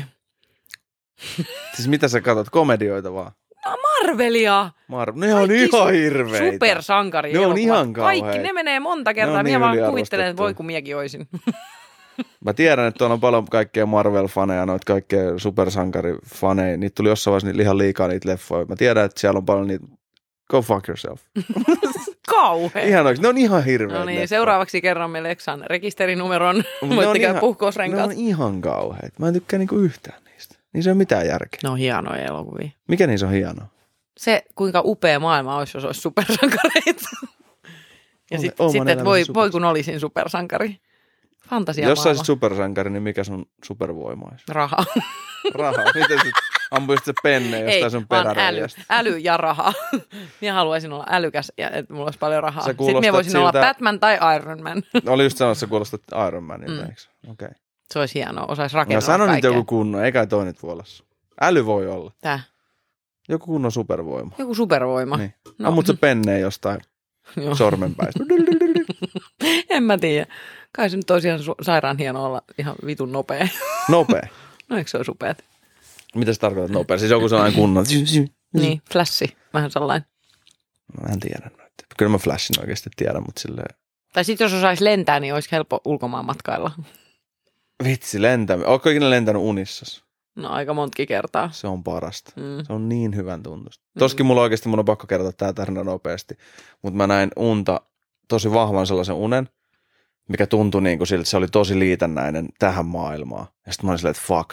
[1.75, 3.31] Siis mitä sä katsot, komedioita vaan?
[3.65, 4.69] Marvelia!
[4.91, 6.51] Mar- ne on Kaikki ihan hirveitä.
[6.51, 8.47] Supersankari Ne on ihan Kaikki, kauheita.
[8.47, 9.43] ne menee monta kertaa.
[9.43, 11.27] Mie niin vaan kuvittelen, että voi kun miekin oisin.
[12.45, 16.77] Mä tiedän, että tuolla on paljon kaikkea Marvel-faneja, noita kaikkea supersankarifaneja.
[16.77, 18.65] Niitä tuli jossain vaiheessa ihan liikaa niitä leffoja.
[18.65, 19.85] Mä tiedän, että siellä on paljon niitä
[20.49, 21.21] Go fuck yourself.
[22.29, 22.83] Kauhea.
[22.83, 23.21] Ihan oikein.
[23.21, 24.27] Ne on ihan hirveitä No niin, leffoja.
[24.27, 26.63] seuraavaksi kerromme Leksan rekisterinumeron.
[26.95, 28.09] Voitte käydä ihan- puhkousrenkaat.
[28.09, 29.15] Ne on ihan kauheita.
[29.19, 30.21] Mä en tykkää niinku yhtään
[30.73, 31.59] Niissä ei ole mitään järkeä.
[31.63, 32.69] Ne on hienoja elokuvia.
[32.87, 33.67] Mikä niissä on hienoa?
[34.17, 37.09] Se, kuinka upea maailma olisi, jos olisi supersankareita.
[38.31, 40.77] Ja Ole- sit, sitten, että voi, voi kun olisin supersankari.
[41.49, 44.43] Fantasia Jos olisit supersankari, niin mikä sun supervoima olisi?
[44.49, 44.77] Raha.
[45.53, 45.83] Raha.
[45.95, 46.33] Miten sit?
[46.71, 49.73] ampuisit se penne jostain sun vaan äly, äly ja raha.
[50.41, 52.63] minä haluaisin olla älykäs ja että mulla olisi paljon rahaa.
[52.63, 54.83] Sitten minä voisin olla siltä- Batman tai Iron Man.
[55.07, 56.79] Oli just sanoa, että sä kuulostat Iron Manilta, Mm.
[56.79, 56.89] mm.
[56.89, 57.01] eikö?
[57.29, 57.45] Okei.
[57.47, 57.59] Okay.
[57.93, 61.03] Se olisi hienoa, osaisi Mä rakentaa sanon nyt joku kunnon, eikä toi nyt vuolassa.
[61.41, 62.11] Äly voi olla.
[62.21, 62.39] Tää.
[63.29, 64.31] Joku kunnon supervoima.
[64.37, 65.17] Joku supervoima.
[65.17, 65.33] Niin.
[65.45, 65.67] No, No.
[65.67, 66.79] Ammut se penneen jostain
[67.45, 67.55] joo.
[67.55, 68.23] sormenpäistä.
[69.69, 70.25] en mä tiedä.
[70.71, 73.47] Kai se nyt ihan su- sairaan hieno olla ihan vitun nopea.
[73.89, 74.27] Nopea.
[74.69, 75.37] no eikö se olisi upeat?
[76.15, 76.97] Mitä sä tarkoitat nopea?
[76.97, 77.85] Siis joku sellainen kunnon.
[78.53, 79.37] Niin, flashi.
[79.53, 80.07] Vähän sellainen.
[81.01, 81.49] Mä en tiedä.
[81.97, 83.75] Kyllä mä Flashin oikeasti tiedän, mutta silleen...
[84.13, 86.71] Tai sitten jos osaisi lentää, niin olisi helppo ulkomaan matkailla.
[87.83, 88.69] Vitsi, lentäminen.
[88.69, 90.03] Ootko ikinä lentänyt unissas?
[90.35, 91.49] No aika montakin kertaa.
[91.51, 92.31] Se on parasta.
[92.35, 92.65] Mm.
[92.65, 93.83] Se on niin hyvän tuntusta.
[93.99, 96.37] Toskin mulla oikeasti mun on pakko kertoa tää tarina nopeasti.
[96.81, 97.81] Mutta mä näin unta,
[98.27, 99.49] tosi vahvan sellaisen unen,
[100.29, 103.47] mikä tuntui niin kuin siltä, että se oli tosi liitännäinen tähän maailmaan.
[103.65, 104.49] Ja sitten mä olin silleen, että fuck.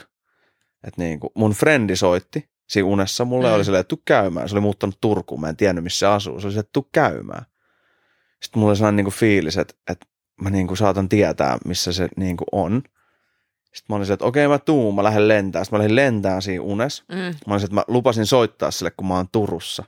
[0.85, 3.51] Että niin kuin, mun frendi soitti siinä unessa mulle Mm.
[3.51, 3.55] mm.
[3.57, 4.49] oli silleen, että tuu käymään.
[4.49, 6.41] Se oli muuttanut Turkuun, mä en tiennyt missä se asuu.
[6.41, 7.45] Se oli silleen, että tuu käymään.
[8.43, 10.07] Sitten mulla oli sellainen niin kuin fiilis, että, että
[10.41, 12.83] mä niin kuin saatan tietää, missä se niin kuin on.
[13.77, 15.65] Sitten mä olin silleen, että okei mä tuun, mä lähden lentää.
[15.65, 17.05] Sitten mä lähdin lentää siinä unessa.
[17.09, 17.17] Mm.
[17.17, 19.85] Mä olisin, että mä lupasin soittaa sille, kun mä oon Turussa.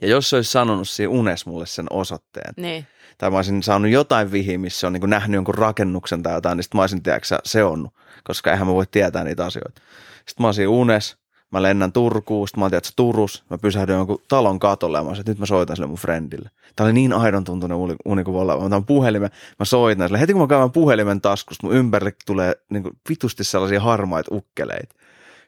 [0.00, 2.86] Ja jos se olisi sanonut siinä unes mulle sen osoitteen, Niin.
[3.18, 6.62] tai mä olisin saanut jotain vihi, missä on niin nähnyt jonkun rakennuksen tai jotain, niin
[6.64, 9.82] sitten mä olisin, tiedätkö, seonnut, koska eihän mä voi tietää niitä asioita.
[10.16, 11.16] Sitten mä oon siinä unes,
[11.50, 15.08] mä lennän Turkuun, sitten mä oon, tiedätkö, Turus, mä pysähdyn jonkun talon katolle ja mä
[15.08, 16.50] olisin, että nyt mä soitan sille mun friendille.
[16.76, 18.56] Tää oli niin aidon tuntunen uni, uni kuin olla.
[18.56, 20.20] Mä otan puhelimen, mä soitan sille.
[20.20, 24.94] Heti kun mä käyn puhelimen taskusta, mun ympärille tulee niin kuin vitusti sellaisia harmaita ukkeleita.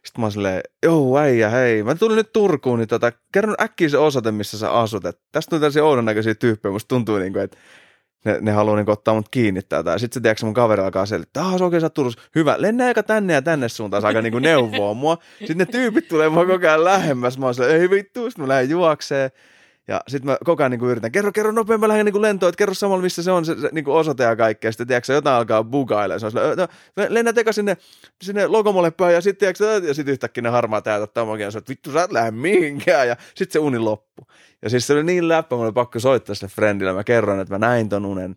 [0.04, 3.88] Sitten mä oon silleen, joo äijä, hei, mä tulin nyt Turkuun, niin tota, kerro äkkiä
[3.88, 5.04] se osoite, missä sä asut.
[5.04, 7.56] Et tästä tuli tällaisia oudon näköisiä tyyppejä, musta tuntuu niin kuin, että
[8.24, 9.98] ne, ne haluaa niin ottaa mut kiinni täältä.
[9.98, 12.20] Sitten se, tiedätkö, mun kaveri alkaa selittää, että se sä oot Turussa.
[12.34, 15.18] Hyvä, lennä aika tänne ja tänne suuntaan, alkaa niin neuvoa mua.
[15.38, 17.38] Sitten ne tyypit tulee mua koko ajan lähemmäs.
[17.38, 19.30] Mä oon silleen, ei vittu, mä lähden juokseen.
[19.88, 22.58] Ja sitten mä koko ajan niin yritän, kerro, kerro nopeammin, mä lähden niin lentoon, että
[22.58, 24.72] kerro samalla, missä se on se, se niin osoite ja kaikkea.
[24.72, 26.20] Sitten tiedätkö, jotain alkaa bugailemaan.
[26.20, 26.68] Se on no,
[27.08, 27.76] lennät eka sinne,
[28.22, 31.58] sinne logomolle päin ja sitten tiedätkö, ja sitten yhtäkkiä ne harmaa täältä ottaa mua kiinni,
[31.58, 33.08] että vittu sä et lähde mihinkään.
[33.08, 34.26] Ja sitten se uni loppu.
[34.62, 36.92] Ja siis se oli niin läppä, mulla oli pakko soittaa sille friendille.
[36.92, 38.36] Mä kerron, että mä näin ton unen.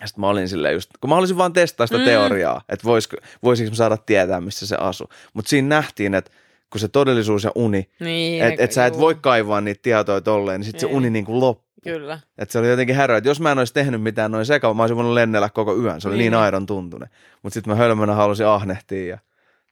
[0.00, 2.02] Ja sitten mä olin silleen just, kun mä halusin vaan testaa sitä Mm.
[2.02, 2.08] mm.
[2.08, 5.08] teoriaa, että voisiko, voisiko mä saada tietää, missä se asuu.
[5.34, 6.30] Mutta siinä nähtiin, että
[6.70, 8.44] kun se todellisuus ja uni, Niin.
[8.44, 10.94] että et sä et juu, voi kaivaa niitä tietoja tolleen, niin sitten se Ei.
[10.94, 11.70] uni niin kuin loppuu.
[11.84, 12.20] Kyllä.
[12.38, 14.82] Että se oli jotenkin härö, että jos mä en olisi tehnyt mitään noin sekava, mä
[14.82, 16.00] olisin voinut lennellä koko yön.
[16.00, 16.18] Se oli Niin.
[16.24, 17.08] niin, niin aidon tuntunen.
[17.42, 19.18] Mutta sitten mä hölmönä halusin ahnehtia ja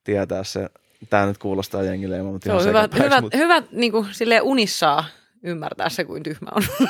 [0.05, 0.68] tietää se.
[1.10, 4.43] Tämä nyt kuulostaa jengille ilman, mutta Se on hyvä, hyvä, mut- hyvä niin kuin, silleen
[4.43, 5.05] unissaan
[5.43, 6.62] ymmärtää se, kuin tyhmä on.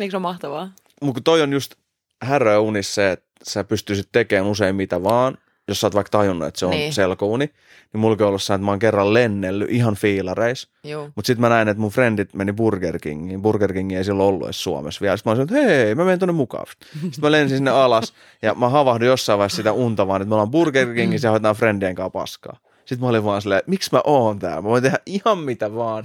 [0.00, 0.72] Eikö se ole mahtavaa?
[1.02, 1.74] Mutta toi on just
[2.22, 5.38] häröä unissa se, että sä pystyisit tekemään usein mitä vaan,
[5.68, 6.80] jos sä oot vaikka tajunnut, että se on Niin.
[6.80, 6.92] niin.
[6.92, 7.50] selkouni,
[7.92, 10.68] niin mulla on ollut se, että mä oon kerran lennellyt ihan fiilareis,
[11.16, 13.42] mutta sitten mä näin, että mun frendit meni Burger Kingiin.
[13.42, 15.16] Burger King ei silloin ollut edes Suomessa vielä.
[15.16, 16.66] Sitten mä olin, että hei, mä menen tuonne mukaan.
[16.92, 20.34] Sitten mä lensin sinne alas ja mä havahdin jossain vaiheessa sitä unta vaan, että me
[20.34, 22.56] ollaan Burger Kingissä ja hoidetaan friendien kanssa paskaa.
[22.84, 24.62] Sitten mä olin vaan silleen, miksi mä oon täällä?
[24.62, 26.04] Mä voin tehdä ihan mitä vaan.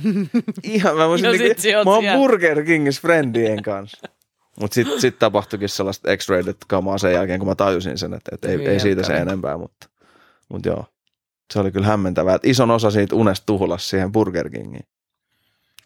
[0.64, 2.18] Ihan, mä, voisin niinku, sä oot mä oon siellä.
[2.20, 4.08] Burger Kingissä friendien kanssa.
[4.62, 8.48] Mutta sitten sit tapahtuikin sellaista X-rated kamaa sen jälkeen, kun mä tajusin sen, että, että
[8.48, 9.90] ei, Hyvin ei siitä se enempää, mutta,
[10.50, 10.86] mutta joo.
[11.54, 14.88] Se oli kyllä hämmentävää, että ison osa siitä unesta tuhlas siihen Burger Kingiin.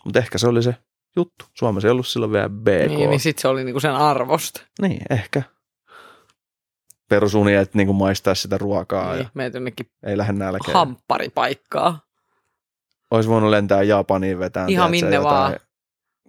[0.06, 0.76] Mutta ehkä se oli se
[1.16, 1.46] juttu.
[1.54, 2.90] Suomessa ei ollut silloin vielä BK.
[2.90, 4.62] Niin, niin sit se oli niinku sen arvosta.
[4.82, 5.42] niin ehkä.
[7.10, 10.74] Perusuni, että niinku maistaa sitä ruokaa Niin, ja jonnekin ei lähde nälkeen.
[10.74, 12.00] hampparipaikkaa.
[13.12, 14.70] Olisi voinut lentää Japaniin vetään.
[14.70, 15.60] Ihan tiedätkö, minne vaan.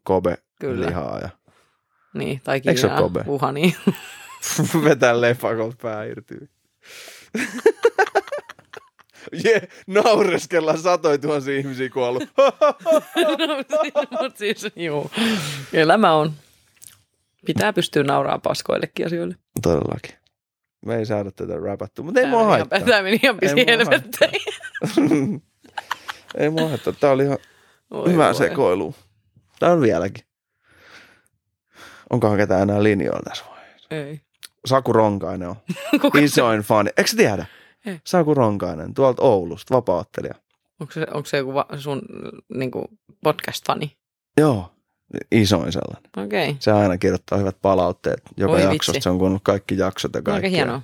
[0.04, 0.86] Kobe Kyllä.
[0.86, 1.28] lihaa ja
[2.14, 3.24] Niin, tai Eikö se ole Kiinaa, Kobe?
[3.26, 3.74] Wuhaniin.
[4.84, 6.34] vetää lepakolta pää irti.
[9.44, 12.22] Je, naureskellaan satoi tuhansia ihmisiä kuollut.
[14.22, 15.10] Mut siis, juu.
[15.72, 16.32] Elämä on.
[17.46, 19.34] Pitää pystyä nauraa paskoillekin asioille.
[19.62, 20.14] Todellakin.
[20.86, 22.80] Me ei saada tätä räpättyä, mutta ei mua ihan- haittaa.
[22.80, 24.30] Tää meni ihan pisi mua helvettiin.
[26.38, 26.92] ei mua haittaa.
[26.92, 27.38] Tää oli ihan
[27.90, 28.34] Oi hyvä voi.
[28.34, 28.94] sekoilu.
[29.58, 30.24] Tää on vieläkin.
[32.10, 33.88] Onkohan ketään enää linjoilla tässä vaiheessa?
[33.90, 34.20] Ei.
[34.66, 35.56] Saku Ronkainen on
[36.24, 36.90] isoin fani.
[36.96, 37.46] Eikö tiedä?
[37.86, 38.00] Ei.
[38.06, 40.34] Saku Ronkainen, tuolta Oulusta, vapauttelija.
[40.80, 42.02] onko, se, onko se joku va, sun
[42.54, 42.88] niinku,
[43.26, 43.96] podcast-fani?
[44.38, 44.72] Joo,
[45.32, 46.10] isoin sellainen.
[46.26, 46.56] Okei.
[46.58, 48.92] Se aina kirjoittaa hyvät palautteet joka Oi jaksosta.
[48.92, 49.00] vitsi.
[49.04, 50.50] Se on kuunnellut kaikki jaksot ja Aika kaikki.
[50.50, 50.82] hienoa.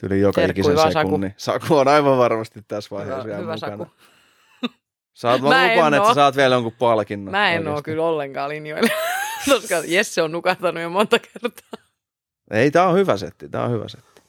[0.00, 1.08] Tyyli joka Terkkui ikisen vaan, Saku.
[1.08, 1.34] sekunnin.
[1.36, 3.76] Saku on aivan varmasti tässä vaiheessa Hyvä, vielä hyvä mukana.
[3.76, 3.90] Saku.
[5.14, 7.30] Saat, mä, Mä lupaan, että sä saat vielä jonkun palkinnon.
[7.32, 8.88] Mä en oo kyllä ollenkaan linjoilla.
[9.48, 11.80] Koska Jesse on nukahtanut jo monta kertaa.
[12.50, 14.22] Ei, tää on hyvä setti, tää on hyvä setti.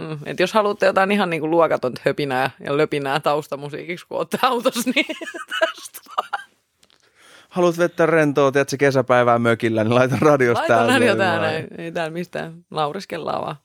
[0.00, 4.38] Mm, et jos haluatte jotain ihan niin kuin luokatonta höpinää ja löpinää taustamusiikiksi, kun olette
[4.42, 5.06] autossa, niin
[5.60, 6.42] tästä vaan.
[7.48, 10.92] Haluat vetää rentoa, tiedätkö, kesäpäivää mökillä, niin laita radios Laita täällä.
[10.92, 13.56] radio täällä, ei, ei täällä mistään lauriskellaan vaan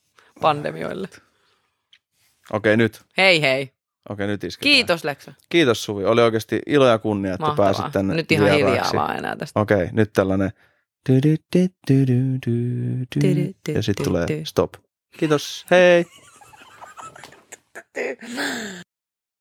[0.42, 1.10] pandemioille.
[2.54, 3.02] Okei, nyt.
[3.18, 3.72] Hei hei.
[4.10, 4.74] Okei, nyt isketään.
[4.74, 5.34] Kiitos Leksa.
[5.50, 6.06] Kiitos Suvi.
[6.06, 7.74] Oli oikeasti ilo ja kunnia, että Mahtavaa.
[7.74, 8.98] pääsit tänne Nyt ihan hiljaa vieraaksi.
[8.98, 9.60] vaan enää tästä.
[9.60, 10.52] Okei, nyt tällainen.
[13.68, 14.74] Ja sitten tulee stop.
[15.18, 15.66] Kiitos.
[15.72, 16.06] Hei.